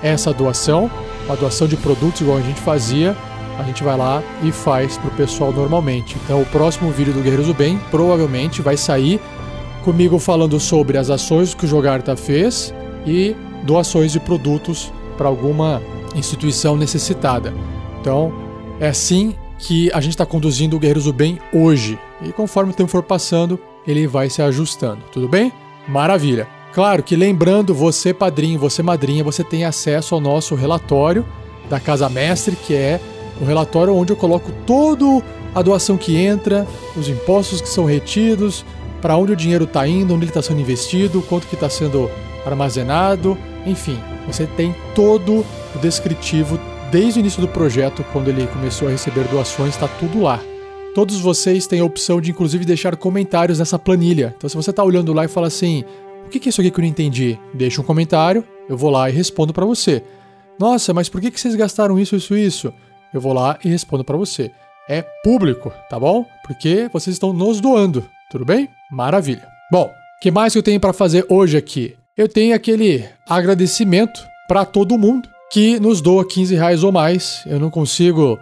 essa 0.04 0.34
doação, 0.34 0.90
a 1.30 1.36
doação 1.36 1.68
de 1.68 1.78
produtos 1.78 2.22
igual 2.22 2.38
a 2.38 2.42
gente 2.42 2.60
fazia, 2.60 3.16
a 3.58 3.64
gente 3.64 3.84
vai 3.84 3.98
lá 3.98 4.24
e 4.44 4.52
faz 4.52 4.98
pro 4.98 5.12
pessoal 5.12 5.52
normalmente. 5.52 6.16
Então 6.24 6.42
o 6.42 6.46
próximo 6.46 6.92
vídeo 6.92 7.14
do 7.14 7.22
Guerreiros 7.22 7.48
do 7.48 7.54
Bem 7.54 7.80
provavelmente 7.90 8.62
vai 8.62 8.78
sair 8.78 9.20
comigo 9.84 10.20
falando 10.20 10.60
sobre 10.60 10.98
as 10.98 11.10
ações 11.10 11.54
que 11.54 11.66
o 11.66 11.68
Jogarta 11.68 12.16
fez 12.16 12.74
e 13.06 13.36
doações 13.64 14.12
de 14.12 14.20
produtos 14.20 14.92
para 15.18 15.28
alguma 15.28 15.82
instituição 16.16 16.76
necessitada. 16.76 17.54
Então 18.00 18.34
é 18.80 18.88
assim 18.88 19.36
que 19.58 19.92
a 19.94 20.02
gente 20.02 20.14
está 20.14 20.26
conduzindo 20.26 20.76
o 20.76 20.80
Guerreiros 20.80 21.06
do 21.06 21.14
Bem 21.14 21.40
hoje. 21.54 22.00
E 22.24 22.32
conforme 22.32 22.72
o 22.72 22.76
tempo 22.76 22.90
for 22.90 23.04
passando, 23.04 23.60
ele 23.86 24.08
vai 24.08 24.30
se 24.30 24.42
ajustando. 24.42 25.02
Tudo 25.12 25.28
bem? 25.28 25.52
Maravilha! 25.88 26.48
Claro 26.74 27.04
que 27.04 27.16
lembrando, 27.16 27.74
você 27.74 28.14
padrinho, 28.14 28.58
você 28.58 28.82
madrinha, 28.82 29.24
você 29.24 29.44
tem 29.44 29.66
acesso 29.66 30.16
ao 30.16 30.22
nosso 30.22 30.56
relatório 30.56 31.26
da 31.70 31.80
Casa 31.80 32.08
Mestre, 32.08 32.56
que 32.56 32.74
é 32.74 33.00
o 33.42 33.44
relatório 33.44 33.96
onde 33.96 34.14
eu 34.14 34.16
coloco 34.16 34.52
todo 34.66 35.22
a 35.54 35.62
doação 35.62 35.98
que 35.98 36.16
entra, 36.16 36.66
os 36.96 37.10
impostos 37.10 37.60
que 37.60 37.68
são 37.68 37.84
retidos, 37.84 38.64
para 39.02 39.18
onde 39.18 39.34
o 39.34 39.36
dinheiro 39.36 39.64
está 39.64 39.86
indo, 39.88 40.14
onde 40.14 40.26
ele 40.26 40.32
está 40.32 40.42
sendo 40.42 40.62
investido, 40.62 41.22
quanto 41.24 41.48
que 41.48 41.56
está 41.56 41.70
sendo 41.70 42.10
armazenado, 42.46 43.38
enfim, 43.66 43.98
você 44.28 44.46
tem 44.46 44.76
todo 44.96 45.44
o 45.76 45.80
descritivo 45.82 46.60
desde 46.92 47.20
o 47.20 47.22
início 47.22 47.42
do 47.42 47.48
projeto, 47.48 48.06
quando 48.14 48.28
ele 48.30 48.48
começou 48.48 48.88
a 48.88 48.92
receber 48.92 49.24
doações, 49.26 49.74
está 49.74 49.88
tudo 49.88 50.22
lá. 50.22 50.40
Todos 50.94 51.20
vocês 51.20 51.66
têm 51.66 51.80
a 51.80 51.86
opção 51.86 52.20
de 52.20 52.32
inclusive 52.32 52.66
deixar 52.66 52.96
comentários 52.96 53.60
nessa 53.60 53.80
planilha. 53.80 54.36
Então 54.38 54.50
se 54.50 54.56
você 54.56 54.70
está 54.70 54.84
olhando 54.84 55.14
lá 55.14 55.26
e 55.26 55.28
fala 55.28 55.48
assim, 55.48 55.84
o 56.26 56.30
que 56.30 56.48
é 56.48 56.50
isso 56.50 56.62
aqui 56.62 56.70
que 56.70 56.80
eu 56.80 56.84
não 56.84 56.90
entendi? 56.90 57.40
Deixa 57.54 57.82
um 57.82 57.84
comentário, 57.84 58.44
eu 58.70 58.78
vou 58.78 58.90
lá 58.90 59.10
e 59.10 59.14
respondo 59.14 59.54
para 59.54 59.66
você. 59.66 60.04
Nossa, 60.60 60.94
mas 60.94 61.10
por 61.10 61.20
que 61.22 61.32
vocês 61.32 61.56
gastaram 61.56 61.98
isso, 61.98 62.16
isso, 62.16 62.36
isso? 62.36 62.74
Eu 63.14 63.22
vou 63.22 63.34
lá 63.34 63.58
e 63.64 63.70
respondo 63.70 64.04
para 64.04 64.18
você. 64.18 64.52
É 64.90 65.04
público, 65.24 65.72
tá 65.90 66.00
bom? 66.00 66.26
Porque 66.46 66.90
vocês 66.92 67.16
estão 67.16 67.34
nos 67.34 67.62
doando, 67.62 68.06
tudo 68.30 68.46
bem? 68.46 68.70
Maravilha. 68.92 69.48
Bom, 69.72 69.86
o 69.86 70.20
que 70.22 70.32
mais 70.32 70.54
que 70.54 70.60
eu 70.60 70.64
tenho 70.64 70.80
para 70.80 70.94
fazer 70.94 71.26
hoje 71.30 71.58
aqui? 71.58 71.96
Eu 72.18 72.28
tenho 72.28 72.56
aquele 72.56 73.06
agradecimento 73.28 74.22
para 74.48 74.66
todo 74.66 74.98
mundo 74.98 75.30
que 75.52 75.80
nos 75.80 76.02
doa 76.02 76.28
15 76.28 76.56
reais 76.56 76.84
ou 76.84 76.92
mais. 76.92 77.44
Eu 77.46 77.60
não 77.60 77.70
consigo 77.70 78.40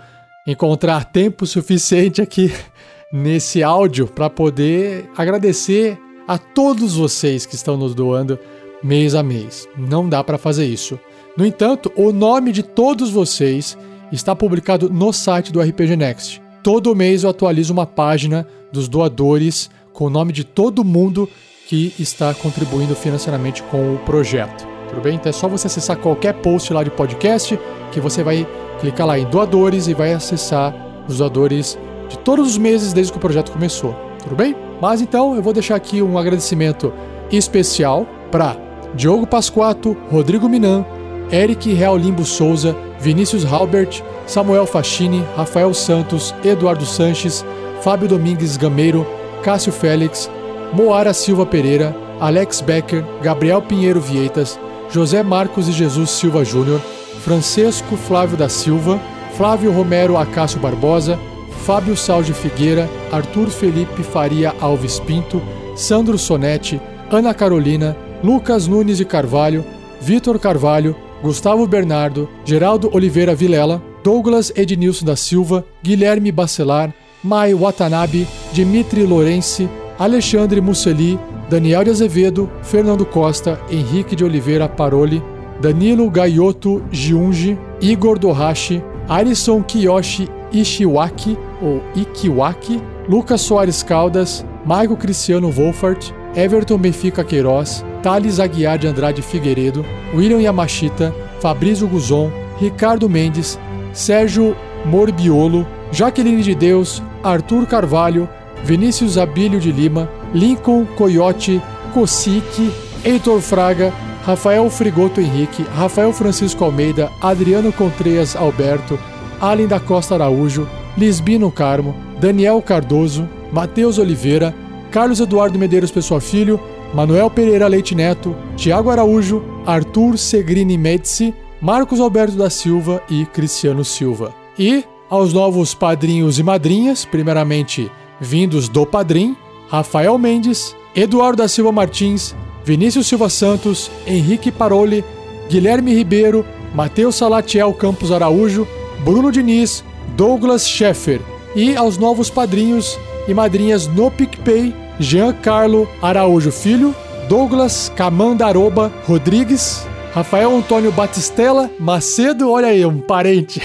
encontrar 0.48 1.06
tempo 1.06 1.46
suficiente 1.46 2.22
aqui 2.22 2.52
nesse 3.14 3.64
áudio 3.64 4.08
para 4.08 4.30
poder 4.30 5.10
agradecer 5.18 5.98
a 6.28 6.38
todos 6.38 6.96
vocês 6.96 7.46
que 7.46 7.56
estão 7.56 7.76
nos 7.76 7.96
doando 7.96 8.40
mês 8.84 9.16
a 9.16 9.24
mês. 9.24 9.68
Não 9.78 10.08
dá 10.08 10.24
para 10.24 10.38
fazer 10.38 10.66
isso. 10.66 11.00
No 11.36 11.46
entanto, 11.46 11.92
o 11.96 12.12
nome 12.12 12.52
de 12.52 12.64
todos 12.64 13.10
vocês 13.12 13.78
está 14.12 14.36
publicado 14.36 14.90
no 14.90 15.12
site 15.14 15.52
do 15.52 15.62
RPG 15.62 15.96
Next. 15.96 16.42
Todo 16.64 16.96
mês 16.96 17.24
eu 17.24 17.30
atualizo 17.30 17.74
uma 17.74 17.86
página 17.86 18.48
dos 18.72 18.88
doadores 18.88 19.70
com 19.94 20.06
o 20.06 20.10
nome 20.10 20.34
de 20.34 20.44
todo 20.44 20.84
mundo 20.84 21.30
que 21.68 21.94
está 22.00 22.34
contribuindo 22.34 22.96
financeiramente 22.96 23.62
com 23.64 23.96
o 23.96 24.00
projeto. 24.00 24.68
Tudo 24.90 25.02
bem? 25.02 25.16
Então 25.16 25.30
é 25.30 25.34
só 25.34 25.48
você 25.48 25.68
acessar 25.68 25.98
qualquer 25.98 26.34
post 26.34 26.74
lá 26.74 26.84
de 26.84 26.90
podcast 26.90 27.60
que 27.92 28.00
você 28.00 28.24
vai 28.24 28.48
clicar 28.80 29.06
lá 29.06 29.20
em 29.20 29.26
doadores 29.26 29.88
e 29.88 29.94
vai 29.94 30.14
acessar 30.14 30.74
os 31.08 31.20
doadores 31.20 31.78
de 32.10 32.18
todos 32.20 32.48
os 32.48 32.58
meses 32.58 32.92
desde 32.92 33.12
que 33.12 33.18
o 33.18 33.22
projeto 33.22 33.52
começou. 33.52 33.96
Tudo 34.24 34.36
bem? 34.36 34.56
Mas 34.82 35.02
então 35.02 35.36
eu 35.36 35.42
vou 35.42 35.54
deixar 35.54 35.76
aqui 35.76 36.02
um 36.02 36.18
agradecimento 36.18 36.92
especial 37.32 38.08
para 38.32 38.58
Diogo 38.96 39.28
Pasquato, 39.28 39.96
Rodrigo 40.12 40.50
Minan, 40.50 40.86
Eric 41.32 41.66
Real 41.66 41.96
Limbo 41.96 42.26
Souza, 42.26 42.76
Vinícius 43.00 43.44
Halbert, 43.44 44.04
Samuel 44.26 44.66
Fachini, 44.66 45.24
Rafael 45.38 45.74
Santos, 45.74 46.34
Eduardo 46.44 46.86
Sanches, 46.86 47.46
Fábio 47.82 48.08
Domingues 48.08 48.58
Gameiro, 48.58 49.06
Cássio 49.44 49.72
Félix, 49.72 50.30
Moara 50.74 51.14
Silva 51.14 51.46
Pereira, 51.46 51.96
Alex 52.20 52.62
Becker, 52.62 53.04
Gabriel 53.22 53.62
Pinheiro 53.62 54.02
Vieitas, 54.02 54.60
José 54.94 55.24
Marcos 55.24 55.68
e 55.68 55.72
Jesus 55.72 56.10
Silva 56.10 56.44
Júnior, 56.44 56.82
Francisco 57.24 57.96
Flávio 57.96 58.36
da 58.36 58.50
Silva, 58.50 59.00
Flávio 59.38 59.72
Romero 59.72 60.18
Acácio 60.18 60.60
Barbosa, 60.60 61.18
Fábio 61.66 61.96
Salge 61.96 62.34
Figueira, 62.34 62.90
Arthur 63.12 63.50
Felipe 63.50 64.04
Faria 64.04 64.54
Alves 64.60 65.00
Pinto, 65.00 65.42
Sandro 65.76 66.18
Sonetti, 66.18 66.82
Ana 67.12 67.34
Carolina, 67.34 67.96
Lucas 68.24 68.68
Nunes 68.68 68.98
de 68.98 69.06
Carvalho, 69.06 69.64
Vitor 70.02 70.40
Carvalho, 70.40 70.96
Gustavo 71.22 71.68
Bernardo, 71.68 72.30
Geraldo 72.46 72.90
Oliveira 72.94 73.36
Vilela, 73.36 73.82
Douglas 74.04 74.52
Ednilson 74.56 75.06
da 75.06 75.16
Silva, 75.16 75.66
Guilherme 75.84 76.32
Bacelar, 76.32 76.94
Mai 77.24 77.54
Watanabe, 77.54 78.26
Dimitri 78.54 79.04
Lourenci, 79.06 79.68
Alexandre 79.98 80.62
Musseli, 80.62 81.20
Daniel 81.50 81.84
de 81.84 81.90
Azevedo, 81.92 82.50
Fernando 82.64 83.06
Costa, 83.06 83.60
Henrique 83.70 84.16
de 84.16 84.24
Oliveira 84.24 84.70
Paroli, 84.70 85.22
Danilo 85.62 86.10
Gaioto 86.10 86.82
Giungi, 86.92 87.58
Igor 87.82 88.18
Dohashi, 88.18 88.82
Arison 89.10 89.62
Kiyoshi 89.62 90.30
Ishiwaki, 90.54 91.38
ou 91.62 91.82
Ikiwaki, 91.96 92.82
Lucas 93.08 93.42
Soares 93.42 93.84
Caldas, 93.84 94.46
Maico 94.66 94.96
Cristiano 94.96 95.52
Wolfart, 95.52 96.14
Everton 96.36 96.78
Benfica 96.78 97.24
Queiroz, 97.24 97.84
Thales 98.02 98.40
Aguiar 98.40 98.78
de 98.78 98.88
Andrade 98.88 99.22
Figueiredo, 99.22 99.86
William 100.14 100.40
Yamashita, 100.40 101.14
Fabrício 101.40 101.88
Guzon, 101.88 102.32
Ricardo 102.60 103.08
Mendes, 103.10 103.60
Sérgio 103.94 104.56
Morbiolo, 104.86 105.66
Jaqueline 105.92 106.44
de 106.44 106.56
Deus, 106.56 107.02
Arthur 107.24 107.66
Carvalho, 107.66 108.30
Vinícius 108.64 109.18
Abílio 109.18 109.60
de 109.60 109.72
Lima, 109.72 110.10
Lincoln 110.34 110.86
Coyote, 110.98 111.62
Cosique, 111.94 112.72
Heitor 113.04 113.42
Fraga, 113.42 113.94
Rafael 114.26 114.70
Frigoto 114.70 115.22
Henrique, 115.22 115.66
Rafael 115.76 116.14
Francisco 116.14 116.66
Almeida, 116.66 117.10
Adriano 117.22 117.72
Contreias 117.72 118.36
Alberto, 118.36 119.00
Allen 119.40 119.68
da 119.68 119.80
Costa 119.80 120.16
Araújo, 120.16 120.68
Lisbino 120.98 121.50
Carmo, 121.50 121.96
Daniel 122.20 122.62
Cardoso, 122.62 123.28
Matheus 123.52 123.98
Oliveira, 123.98 124.54
Carlos 124.92 125.20
Eduardo 125.20 125.58
Medeiros 125.58 125.92
Pessoa 125.92 126.20
Filho, 126.20 126.60
Manuel 126.94 127.30
Pereira 127.30 127.68
Leite 127.68 127.94
Neto, 127.94 128.36
Tiago 128.56 128.90
Araújo, 128.90 129.44
Arthur 129.66 130.18
Segrini 130.18 130.78
Medici, 130.78 131.34
Marcos 131.62 132.00
Alberto 132.00 132.36
da 132.36 132.50
Silva 132.50 133.04
e 133.10 133.26
Cristiano 133.26 133.86
Silva. 133.86 134.34
E 134.58 134.84
aos 135.10 135.34
novos 135.34 135.74
padrinhos 135.74 136.40
e 136.40 136.44
madrinhas, 136.44 137.06
primeiramente 137.06 137.92
vindos 138.20 138.68
do 138.68 138.86
Padrim, 138.86 139.36
Rafael 139.70 140.18
Mendes, 140.18 140.76
Eduardo 140.96 141.38
da 141.38 141.48
Silva 141.48 141.72
Martins, 141.72 142.36
Vinícius 142.66 143.08
Silva 143.08 143.30
Santos, 143.30 143.90
Henrique 144.06 144.52
Paroli, 144.52 145.04
Guilherme 145.50 145.94
Ribeiro, 145.94 146.46
Matheus 146.74 147.16
Salatiel 147.16 147.74
Campos 147.74 148.12
Araújo, 148.12 148.68
Bruno 149.04 149.32
Diniz, 149.32 149.84
Douglas 150.16 150.68
Scheffer 150.68 151.22
e 151.56 151.76
aos 151.76 151.98
novos 151.98 152.30
padrinhos 152.30 152.98
e 153.28 153.34
madrinhas 153.34 153.88
no 153.88 154.12
PicPay, 154.12 154.74
Jean 155.00 155.34
Carlo 155.34 155.88
Araújo 156.02 156.52
Filho, 156.52 156.94
Douglas 157.30 157.90
Camandaroba 157.96 158.92
Rodrigues, 159.06 159.88
Rafael 160.14 160.54
Antônio 160.54 160.92
Batistella 160.92 161.72
Macedo, 161.80 162.52
olha 162.52 162.68
aí, 162.68 162.86
um 162.86 163.00
parente. 163.00 163.62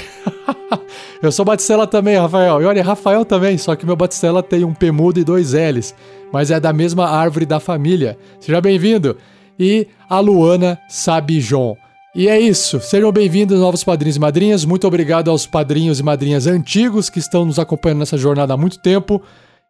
Eu 1.20 1.32
sou 1.32 1.44
Batistella 1.44 1.86
também, 1.86 2.16
Rafael. 2.16 2.62
E 2.62 2.64
olha, 2.66 2.84
Rafael 2.84 3.24
também, 3.24 3.58
só 3.58 3.74
que 3.74 3.86
meu 3.86 3.96
Batistella 3.96 4.42
tem 4.42 4.62
um 4.62 4.74
P 4.74 4.92
mudo 4.92 5.18
e 5.18 5.24
dois 5.24 5.54
L's, 5.54 5.94
mas 6.30 6.50
é 6.50 6.60
da 6.60 6.72
mesma 6.72 7.08
árvore 7.08 7.46
da 7.46 7.58
família. 7.58 8.16
Seja 8.38 8.60
bem-vindo. 8.60 9.16
E 9.58 9.88
a 10.08 10.20
Luana 10.20 10.78
Sabijon. 10.88 11.76
E 12.14 12.28
é 12.28 12.38
isso. 12.38 12.78
Sejam 12.80 13.10
bem-vindos, 13.10 13.58
novos 13.58 13.82
padrinhos 13.82 14.16
e 14.16 14.20
madrinhas. 14.20 14.64
Muito 14.64 14.86
obrigado 14.86 15.30
aos 15.30 15.46
padrinhos 15.46 15.98
e 15.98 16.02
madrinhas 16.02 16.46
antigos 16.46 17.08
que 17.08 17.18
estão 17.18 17.44
nos 17.44 17.58
acompanhando 17.58 18.00
nessa 18.00 18.18
jornada 18.18 18.54
há 18.54 18.56
muito 18.56 18.78
tempo. 18.78 19.22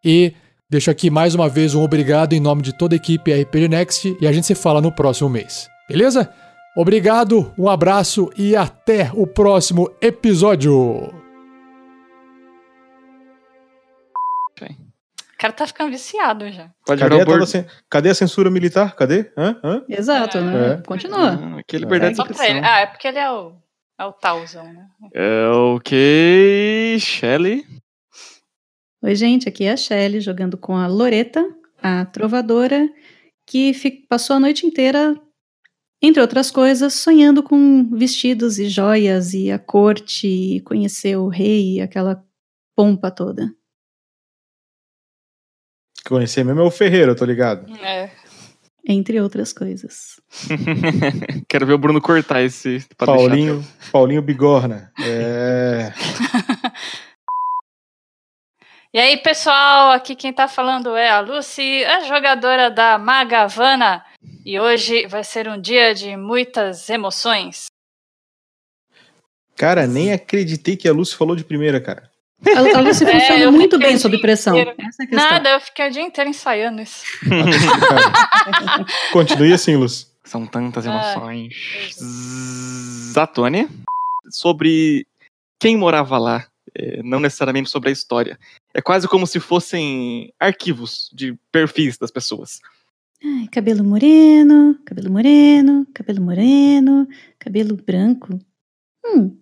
E 0.04 0.34
deixo 0.74 0.90
aqui 0.90 1.08
mais 1.08 1.36
uma 1.36 1.48
vez 1.48 1.72
um 1.72 1.84
obrigado 1.84 2.32
em 2.32 2.40
nome 2.40 2.60
de 2.60 2.76
toda 2.76 2.94
a 2.94 2.96
equipe 2.96 3.32
RPG 3.32 3.68
Next 3.68 4.16
e 4.20 4.26
a 4.26 4.32
gente 4.32 4.44
se 4.44 4.56
fala 4.56 4.80
no 4.80 4.90
próximo 4.90 5.30
mês. 5.30 5.68
Beleza? 5.88 6.28
Obrigado, 6.76 7.54
um 7.56 7.68
abraço 7.68 8.28
e 8.36 8.56
até 8.56 9.08
o 9.14 9.24
próximo 9.24 9.88
episódio. 10.02 10.74
O 10.74 11.14
cara 15.38 15.52
tá 15.52 15.66
ficando 15.66 15.90
viciado 15.90 16.50
já. 16.50 16.70
Pode 16.86 17.00
Cadê 17.02 17.22
virar 17.24 17.42
a, 17.42 17.46
cen- 17.46 17.66
cadê 17.88 18.08
a 18.08 18.14
censura 18.14 18.50
militar? 18.50 18.96
Cadê? 18.96 19.30
Hã? 19.36 19.56
Hã? 19.62 19.84
Exato, 19.88 20.40
né? 20.40 20.72
É. 20.72 20.76
Continua. 20.86 21.34
Ah, 21.34 21.58
Aqui 21.60 21.76
é 21.76 21.78
liberdade 21.78 22.14
de 22.14 22.16
pra 22.16 22.24
ele. 22.26 22.32
expressão. 22.58 22.62
Ah, 22.64 22.78
é 22.80 22.86
porque 22.86 23.06
ele 23.08 23.18
é 23.18 23.30
o, 23.30 23.52
é 24.00 24.04
o 24.06 24.12
Tauzão, 24.12 24.64
né? 24.64 24.86
É, 25.14 25.48
ok, 25.50 26.96
Shelly. 26.98 27.64
Oi, 29.04 29.14
gente, 29.14 29.46
aqui 29.46 29.64
é 29.64 29.72
a 29.72 29.76
Shelly 29.76 30.18
jogando 30.18 30.56
com 30.56 30.74
a 30.74 30.86
Loreta, 30.86 31.46
a 31.82 32.06
trovadora, 32.06 32.88
que 33.46 33.70
passou 34.08 34.36
a 34.36 34.40
noite 34.40 34.66
inteira, 34.66 35.14
entre 36.00 36.22
outras 36.22 36.50
coisas, 36.50 36.94
sonhando 36.94 37.42
com 37.42 37.86
vestidos 37.90 38.58
e 38.58 38.66
joias 38.66 39.34
e 39.34 39.50
a 39.50 39.58
corte, 39.58 40.26
e 40.26 40.60
conhecer 40.62 41.18
o 41.18 41.28
rei, 41.28 41.74
e 41.74 41.80
aquela 41.82 42.24
pompa 42.74 43.10
toda. 43.10 43.54
Conhecer 46.06 46.42
mesmo 46.42 46.62
é 46.62 46.64
o 46.64 46.70
Ferreira, 46.70 47.12
eu 47.12 47.16
tô 47.16 47.26
ligado. 47.26 47.70
É. 47.76 48.10
Entre 48.88 49.20
outras 49.20 49.52
coisas. 49.52 50.18
Quero 51.46 51.66
ver 51.66 51.74
o 51.74 51.78
Bruno 51.78 52.00
cortar 52.00 52.40
esse. 52.40 52.82
pra 52.96 53.06
deixar. 53.06 53.28
Paulinho, 53.28 53.64
Paulinho 53.92 54.22
Bigorna. 54.22 54.90
É. 54.98 55.92
E 58.94 58.98
aí, 59.00 59.16
pessoal, 59.16 59.90
aqui 59.90 60.14
quem 60.14 60.32
tá 60.32 60.46
falando 60.46 60.94
é 60.94 61.10
a 61.10 61.18
Lucy, 61.18 61.84
a 61.84 62.04
jogadora 62.04 62.70
da 62.70 62.96
Magavana. 62.96 64.04
E 64.46 64.60
hoje 64.60 65.08
vai 65.08 65.24
ser 65.24 65.48
um 65.48 65.60
dia 65.60 65.92
de 65.92 66.16
muitas 66.16 66.88
emoções. 66.88 67.64
Cara, 69.56 69.88
nem 69.88 70.12
acreditei 70.12 70.76
que 70.76 70.88
a 70.88 70.92
Lucy 70.92 71.16
falou 71.16 71.34
de 71.34 71.42
primeira, 71.42 71.80
cara. 71.80 72.08
A, 72.46 72.78
a 72.78 72.80
Lucy 72.80 73.02
É, 73.10 73.18
funciona 73.18 73.50
muito 73.50 73.80
bem 73.80 73.98
sob 73.98 74.16
pressão. 74.20 74.56
inteiro. 74.56 74.76
Essa 74.78 75.02
é 75.02 75.06
a 75.06 75.08
questão. 75.08 75.28
Nada, 75.28 75.50
eu 75.50 75.60
fiquei 75.60 75.88
o 75.88 75.90
dia 75.90 76.02
inteiro 76.02 76.30
ensaiando 76.30 76.80
isso. 76.80 77.02
Continue 79.12 79.52
assim, 79.52 79.74
Luz. 79.74 80.08
São 80.22 80.46
tantas 80.46 80.86
Ai, 80.86 80.92
emoções. 80.92 81.54
Zatone. 83.12 83.68
Sobre 84.30 85.04
quem 85.58 85.76
morava 85.76 86.16
lá, 86.16 86.46
é, 86.72 87.02
não 87.02 87.18
necessariamente 87.18 87.70
sobre 87.70 87.88
a 87.88 87.92
história. 87.92 88.38
É 88.74 88.82
quase 88.82 89.06
como 89.06 89.26
se 89.26 89.38
fossem 89.38 90.32
arquivos 90.38 91.08
de 91.12 91.34
perfis 91.52 91.96
das 91.96 92.10
pessoas. 92.10 92.60
Ai, 93.22 93.48
cabelo 93.50 93.84
moreno, 93.84 94.78
cabelo 94.84 95.10
moreno, 95.12 95.86
cabelo 95.94 96.20
moreno, 96.20 97.08
cabelo 97.38 97.76
branco. 97.76 98.38
Hum, 99.06 99.38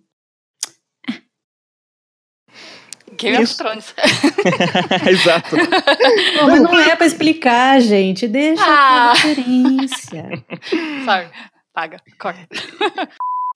Game 3.17 3.35
of 3.37 3.43
Isso. 3.43 3.57
Thrones. 3.57 3.93
Exato. 5.07 5.55
Bom, 6.39 6.47
mas 6.47 6.61
não 6.61 6.79
é 6.79 6.95
pra 6.95 7.05
explicar, 7.05 7.79
gente. 7.79 8.27
Deixa 8.27 8.63
Ah. 8.65 9.11
a 9.11 9.13
referência. 9.13 10.43
Sorry. 11.05 11.29
Paga. 11.73 12.01
Corta. 12.19 12.47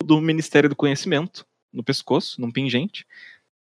Do 0.03 0.21
Ministério 0.21 0.69
do 0.69 0.75
Conhecimento, 0.75 1.45
no 1.73 1.83
pescoço, 1.83 2.39
num 2.39 2.51
pingente. 2.51 3.05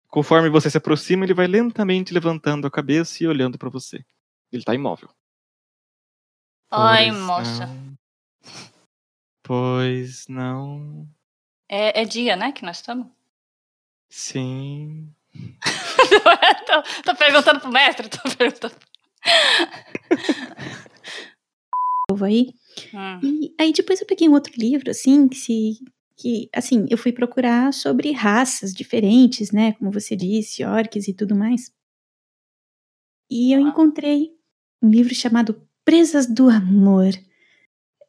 Conforme 0.09 0.49
você 0.49 0.69
se 0.69 0.77
aproxima, 0.77 1.23
ele 1.23 1.33
vai 1.33 1.47
lentamente 1.47 2.13
levantando 2.13 2.65
a 2.65 2.71
cabeça 2.71 3.23
e 3.23 3.27
olhando 3.27 3.57
pra 3.57 3.69
você. 3.69 4.03
Ele 4.51 4.63
tá 4.63 4.73
imóvel. 4.73 5.09
Oi, 6.71 6.79
Pois 7.11 7.17
moça. 7.19 7.65
não. 7.67 7.97
Pois 9.43 10.27
não. 10.27 11.07
É, 11.67 12.01
é 12.01 12.05
dia, 12.05 12.35
né, 12.35 12.51
que 12.51 12.63
nós 12.65 12.77
estamos? 12.77 13.07
Sim. 14.09 15.13
tô, 16.65 17.03
tô 17.03 17.15
perguntando 17.15 17.59
pro 17.59 17.71
mestre, 17.71 18.09
tô 18.09 18.19
perguntando. 18.35 18.75
Povo 22.09 22.25
aí. 22.25 22.51
Hum. 22.93 23.19
E 23.23 23.55
aí 23.59 23.71
depois 23.71 24.01
eu 24.01 24.07
peguei 24.07 24.27
um 24.27 24.33
outro 24.33 24.53
livro, 24.57 24.89
assim, 24.89 25.27
que 25.27 25.35
se. 25.35 25.79
Que, 26.19 26.49
assim, 26.53 26.85
eu 26.89 26.97
fui 26.97 27.13
procurar 27.13 27.73
sobre 27.73 28.11
raças 28.11 28.73
diferentes, 28.73 29.51
né? 29.51 29.73
Como 29.73 29.91
você 29.91 30.15
disse, 30.15 30.65
orques 30.65 31.07
e 31.07 31.13
tudo 31.13 31.35
mais. 31.35 31.71
E 33.31 33.53
eu 33.53 33.59
encontrei 33.61 34.31
um 34.81 34.89
livro 34.89 35.13
chamado 35.15 35.61
Presas 35.85 36.25
do 36.27 36.49
Amor. 36.49 37.13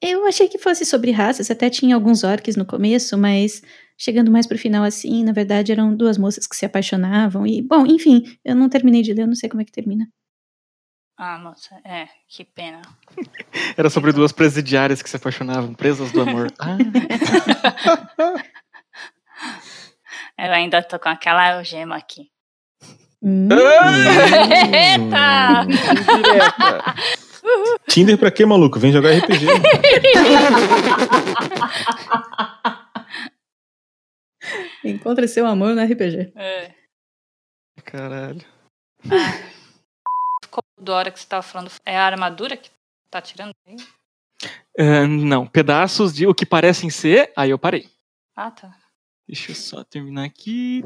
Eu 0.03 0.27
achei 0.27 0.49
que 0.49 0.59
fosse 0.59 0.85
sobre 0.87 1.11
raças, 1.11 1.51
até 1.51 1.69
tinha 1.71 1.95
alguns 1.95 2.25
orques 2.25 2.57
no 2.57 2.67
começo, 2.67 3.19
mas 3.19 3.63
chegando 3.99 4.31
mais 4.31 4.47
pro 4.47 4.59
final 4.59 4.83
assim, 4.83 5.23
na 5.25 5.33
verdade 5.33 5.73
eram 5.73 5.95
duas 5.95 6.17
moças 6.17 6.47
que 6.47 6.57
se 6.57 6.65
apaixonavam 6.65 7.47
e, 7.47 7.61
bom, 7.63 7.87
enfim, 7.87 8.25
eu 8.45 8.57
não 8.57 8.69
terminei 8.71 9.03
de 9.03 9.13
ler, 9.13 9.23
eu 9.23 9.27
não 9.27 9.35
sei 9.35 9.49
como 9.49 9.61
é 9.61 9.65
que 9.65 9.73
termina. 9.73 10.09
Ah, 11.23 11.37
moça, 11.37 11.79
é, 11.85 12.09
que 12.27 12.47
pena. 12.47 12.81
Era 13.77 13.91
sobre 13.91 14.11
duas 14.11 14.33
presidiárias 14.33 15.03
que 15.03 15.11
se 15.11 15.17
apaixonavam, 15.17 15.75
presas 15.75 16.11
do 16.13 16.23
amor. 16.23 16.51
Ah, 20.39 20.47
Eu 20.47 20.53
ainda 20.55 20.83
tô 20.83 20.99
com 20.99 21.11
aquela 21.11 21.57
algema 21.57 21.97
aqui. 21.97 22.31
Hum. 23.23 23.49
Eita! 24.73 25.67
indireta. 26.17 26.95
Tinder 27.87 28.17
pra 28.17 28.31
quê, 28.31 28.47
maluco? 28.47 28.79
Vem 28.79 28.91
jogar 28.91 29.11
RPG. 29.11 29.45
Encontre 34.85 35.29
seu 35.29 35.47
amor 35.47 35.75
no 35.75 35.83
RPG. 35.85 36.33
É. 36.35 36.75
Caralho. 37.85 38.41
Ficou 39.03 39.19
da 40.81 40.95
hora 40.95 41.11
que 41.11 41.21
você 41.21 41.27
tava 41.27 41.43
falando. 41.43 41.71
É 41.85 41.97
a 41.97 42.07
armadura 42.07 42.57
que 42.57 42.71
tá 43.11 43.21
tirando 43.21 43.53
aí? 43.67 43.77
Ah, 44.79 45.07
não, 45.07 45.47
pedaços 45.47 46.15
de 46.15 46.27
o 46.27 46.35
que 46.35 46.47
parecem 46.47 46.89
ser. 46.91 47.33
Aí 47.37 47.51
eu 47.51 47.59
parei. 47.59 47.89
Ah, 48.35 48.51
tá. 48.51 48.75
Deixa 49.27 49.53
eu 49.53 49.55
só 49.55 49.85
terminar 49.85 50.25
aqui. 50.25 50.83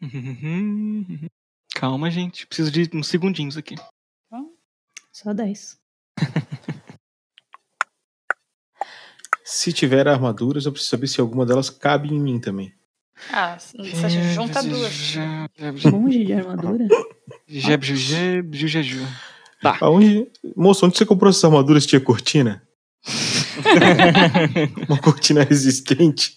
Calma, 1.74 2.10
gente. 2.10 2.46
Preciso 2.46 2.70
de 2.72 2.90
uns 2.96 3.06
segundinhos 3.06 3.56
aqui. 3.56 3.76
Só 5.12 5.34
10. 5.34 5.80
Se 9.44 9.72
tiver 9.72 10.06
armaduras, 10.06 10.66
eu 10.66 10.72
preciso 10.72 10.90
saber 10.90 11.08
se 11.08 11.20
alguma 11.20 11.44
delas 11.46 11.70
cabe 11.70 12.14
em 12.14 12.20
mim 12.20 12.38
também. 12.38 12.77
Ah, 13.32 13.58
você 13.58 14.32
junta 14.34 14.62
duas. 14.62 15.14
Monge 15.92 16.24
de 16.24 16.32
armadura? 16.32 16.86
Jeb, 17.46 17.82
jeb, 17.84 18.56
jujaju. 18.56 19.06
Aonde, 19.80 20.26
moço, 20.56 20.86
onde 20.86 20.96
você 20.96 21.04
comprou 21.04 21.30
essas 21.30 21.44
armaduras? 21.44 21.86
Tinha 21.86 22.00
cortina? 22.00 22.62
Uma 24.88 24.98
cortina 24.98 25.42
resistente? 25.42 26.36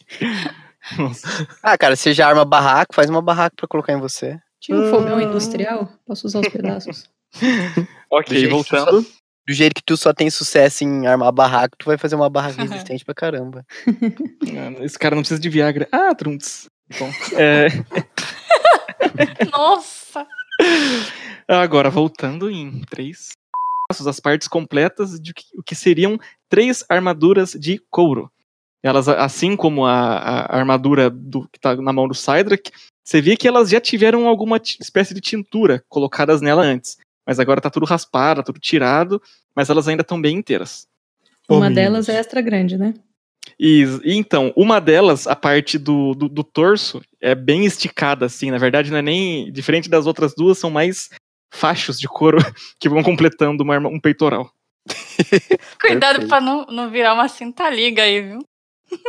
Ah, 1.61 1.77
cara, 1.77 1.95
você 1.95 2.13
já 2.13 2.27
arma 2.27 2.43
barraco, 2.43 2.95
faz 2.95 3.09
uma 3.09 3.21
barraca 3.21 3.55
pra 3.55 3.67
colocar 3.67 3.93
em 3.93 3.99
você. 3.99 4.39
Tinha 4.59 4.77
um 4.77 4.89
fogão 4.89 5.19
industrial? 5.21 5.91
Posso 6.05 6.27
usar 6.27 6.39
os 6.39 6.47
pedaços? 6.47 7.09
ok, 8.11 8.47
voltando. 8.47 9.05
Do 9.47 9.53
jeito 9.53 9.75
que 9.75 9.83
tu 9.83 9.97
só 9.97 10.13
tem 10.13 10.29
sucesso 10.29 10.83
em 10.83 11.07
armar 11.07 11.31
barraco, 11.31 11.75
tu 11.77 11.85
vai 11.85 11.97
fazer 11.97 12.15
uma 12.15 12.29
barraca 12.29 12.61
resistente 12.63 13.03
pra 13.03 13.13
caramba. 13.13 13.65
Esse 14.81 14.97
cara 14.99 15.15
não 15.15 15.21
precisa 15.21 15.39
de 15.39 15.49
Viagra. 15.49 15.87
Ah, 15.91 16.13
Trunks. 16.15 16.67
Bom, 16.99 17.09
é, 17.37 17.67
Nossa! 19.51 20.27
agora, 21.47 21.89
voltando 21.89 22.49
em 22.49 22.81
três 22.89 23.29
passos, 23.89 24.07
as 24.07 24.19
partes 24.19 24.47
completas 24.47 25.19
de 25.19 25.33
que- 25.33 25.45
o 25.57 25.63
que 25.63 25.75
seriam 25.75 26.19
três 26.49 26.83
armaduras 26.89 27.51
de 27.53 27.81
couro. 27.89 28.31
Elas, 28.83 29.07
assim 29.07 29.55
como 29.55 29.85
a, 29.85 30.17
a 30.17 30.57
armadura 30.57 31.09
do, 31.09 31.47
que 31.49 31.59
tá 31.59 31.75
na 31.75 31.93
mão 31.93 32.07
do 32.07 32.15
Cydrak, 32.15 32.71
você 33.03 33.21
vê 33.21 33.37
que 33.37 33.47
elas 33.47 33.69
já 33.69 33.79
tiveram 33.79 34.27
alguma 34.27 34.59
espécie 34.79 35.13
de 35.13 35.21
tintura 35.21 35.83
colocadas 35.87 36.41
nela 36.41 36.63
antes. 36.63 36.97
Mas 37.25 37.39
agora 37.39 37.61
tá 37.61 37.69
tudo 37.69 37.85
raspado, 37.85 38.43
tudo 38.43 38.59
tirado, 38.59 39.21
mas 39.55 39.69
elas 39.69 39.87
ainda 39.87 40.01
estão 40.01 40.21
bem 40.21 40.37
inteiras. 40.37 40.87
Uma 41.49 41.69
delas 41.69 42.09
é 42.09 42.17
extra 42.17 42.41
grande, 42.41 42.77
né? 42.77 42.93
E, 43.59 43.83
e 44.03 44.15
então, 44.15 44.53
uma 44.55 44.79
delas, 44.79 45.27
a 45.27 45.35
parte 45.35 45.77
do, 45.77 46.13
do, 46.13 46.29
do 46.29 46.43
torso, 46.43 47.01
é 47.19 47.35
bem 47.35 47.65
esticada, 47.65 48.25
assim. 48.25 48.51
Na 48.51 48.57
verdade, 48.57 48.91
não 48.91 48.97
é 48.97 49.01
nem. 49.01 49.51
Diferente 49.51 49.89
das 49.89 50.05
outras 50.05 50.33
duas, 50.35 50.57
são 50.57 50.69
mais 50.69 51.09
fachos 51.53 51.99
de 51.99 52.07
couro 52.07 52.37
que 52.79 52.89
vão 52.89 53.03
completando 53.03 53.63
uma 53.63 53.77
um 53.77 53.99
peitoral. 53.99 54.51
Cuidado 55.79 56.27
pra 56.27 56.41
não, 56.41 56.65
não 56.65 56.89
virar 56.89 57.13
uma 57.13 57.27
cinta 57.27 57.69
liga 57.69 58.03
aí, 58.03 58.21
viu? 58.21 58.39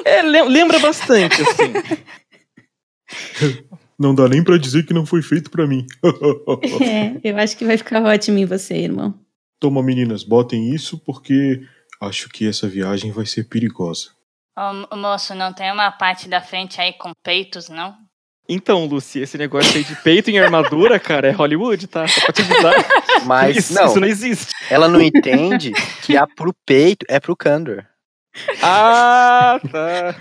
É, 0.05 0.23
lem- 0.23 0.49
lembra 0.49 0.79
bastante, 0.79 1.41
assim. 1.43 1.73
Não 4.03 4.13
dá 4.13 4.29
nem 4.29 4.43
pra 4.43 4.59
dizer 4.59 4.85
que 4.85 4.93
não 4.93 5.07
foi 5.07 5.23
feito 5.23 5.49
pra 5.49 5.65
mim. 5.65 5.87
É, 6.83 7.21
eu 7.23 7.39
acho 7.39 7.57
que 7.57 7.65
vai 7.65 7.79
ficar 7.79 8.03
ótimo 8.03 8.37
em 8.39 8.45
você, 8.45 8.75
irmão. 8.75 9.15
Toma, 9.61 9.81
meninas, 9.81 10.25
botem 10.25 10.75
isso 10.75 10.99
porque 10.99 11.63
acho 12.01 12.29
que 12.29 12.49
essa 12.49 12.67
viagem 12.67 13.13
vai 13.13 13.25
ser 13.25 13.45
perigosa. 13.45 14.09
Ô, 14.91 14.97
moço, 14.97 15.37
não 15.37 15.53
tem 15.53 15.71
uma 15.71 15.93
parte 15.93 16.29
da 16.29 16.41
frente 16.41 16.81
aí 16.81 16.93
com 16.95 17.13
peitos, 17.23 17.69
não? 17.69 17.95
Então, 18.49 18.87
Lucy, 18.87 19.21
esse 19.21 19.39
negócio 19.39 19.77
aí 19.77 19.85
de 19.85 19.95
peito 19.95 20.29
em 20.31 20.41
armadura, 20.41 20.99
cara, 20.99 21.29
é 21.29 21.31
Hollywood, 21.31 21.87
tá? 21.87 22.09
Só 22.09 22.21
pra 22.23 22.33
te 22.33 22.43
avisar. 22.43 22.75
Mas, 23.25 23.57
isso, 23.57 23.75
não, 23.75 23.87
isso 23.87 24.01
não 24.01 24.09
existe. 24.09 24.53
ela 24.69 24.89
não 24.89 25.01
entende 25.01 25.73
que 26.03 26.17
a 26.17 26.27
pro 26.27 26.53
peito 26.67 27.07
é 27.09 27.21
pro 27.21 27.37
Kandor. 27.37 27.85
Ah, 28.61 29.61
tá. 29.71 30.17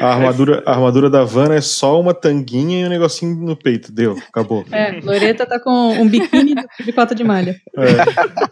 A 0.00 0.06
armadura, 0.14 0.62
a 0.66 0.72
armadura 0.72 1.08
da 1.10 1.24
Vanna 1.24 1.54
é 1.54 1.60
só 1.60 2.00
uma 2.00 2.12
tanguinha 2.14 2.80
e 2.80 2.84
um 2.84 2.88
negocinho 2.88 3.34
no 3.36 3.56
peito. 3.56 3.90
Deu, 3.92 4.16
acabou. 4.28 4.64
É, 4.70 5.00
Loreta 5.00 5.46
tá 5.46 5.58
com 5.60 5.70
um 5.70 6.08
biquíni 6.08 6.54
de 6.84 6.92
cota 6.92 7.14
de 7.14 7.24
malha. 7.24 7.56
É. 7.76 7.86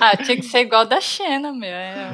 Ah, 0.00 0.16
tinha 0.16 0.36
que 0.36 0.44
ser 0.44 0.60
igual 0.60 0.86
da 0.86 1.00
Xena, 1.00 1.52
meu. 1.52 1.68
É, 1.68 2.12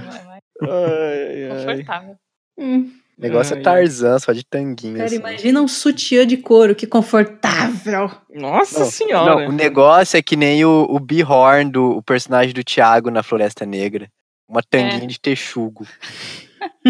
é 0.62 1.50
ai. 1.50 1.58
confortável. 1.66 2.16
Hum, 2.58 2.90
O 3.18 3.22
negócio 3.22 3.54
Ai, 3.54 3.60
é 3.60 3.62
Tarzan, 3.62 4.18
só 4.18 4.32
de 4.32 4.44
tanguinha. 4.44 4.94
cara, 4.94 5.06
assim. 5.06 5.16
imagina 5.16 5.60
um 5.60 5.68
sutiã 5.68 6.26
de 6.26 6.36
couro, 6.36 6.74
que 6.74 6.86
confortável. 6.86 8.10
Nossa 8.34 8.80
Não, 8.80 8.86
senhora. 8.86 9.42
Não, 9.42 9.48
o 9.48 9.52
negócio 9.52 10.16
é 10.16 10.22
que 10.22 10.36
nem 10.36 10.64
o, 10.64 10.86
o 10.88 10.98
Bihorn, 10.98 11.70
do, 11.70 11.90
o 11.98 12.02
personagem 12.02 12.54
do 12.54 12.64
Thiago 12.64 13.10
na 13.10 13.22
Floresta 13.22 13.66
Negra. 13.66 14.08
Uma 14.48 14.62
tanguinha 14.62 15.06
de 15.06 15.18
texugo. 15.20 15.86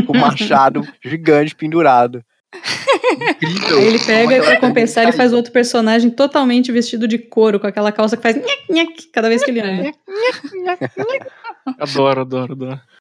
Com 0.07 0.17
um 0.17 0.21
machado 0.21 0.87
gigante 1.05 1.55
pendurado. 1.55 2.25
Incrível. 3.43 3.79
Aí 3.79 3.87
ele 3.87 3.99
pega 3.99 4.35
e 4.35 4.39
Como 4.39 4.51
pra 4.51 4.61
compensar, 4.61 5.05
ele 5.05 5.13
faz 5.13 5.33
outro 5.33 5.53
personagem 5.53 6.11
totalmente 6.11 6.71
vestido 6.71 7.09
de 7.09 7.19
couro, 7.19 7.59
com 7.59 7.67
aquela 7.67 7.91
calça 7.91 8.17
que 8.17 8.23
faz 8.23 8.37
nhec, 8.37 8.73
nhec 8.73 9.09
cada 9.13 9.29
vez 9.29 9.45
que 9.45 9.51
ele 9.51 9.61
anda. 9.61 9.93
Adoro, 11.79 12.21
adoro, 12.21 12.53
adoro. 12.53 12.81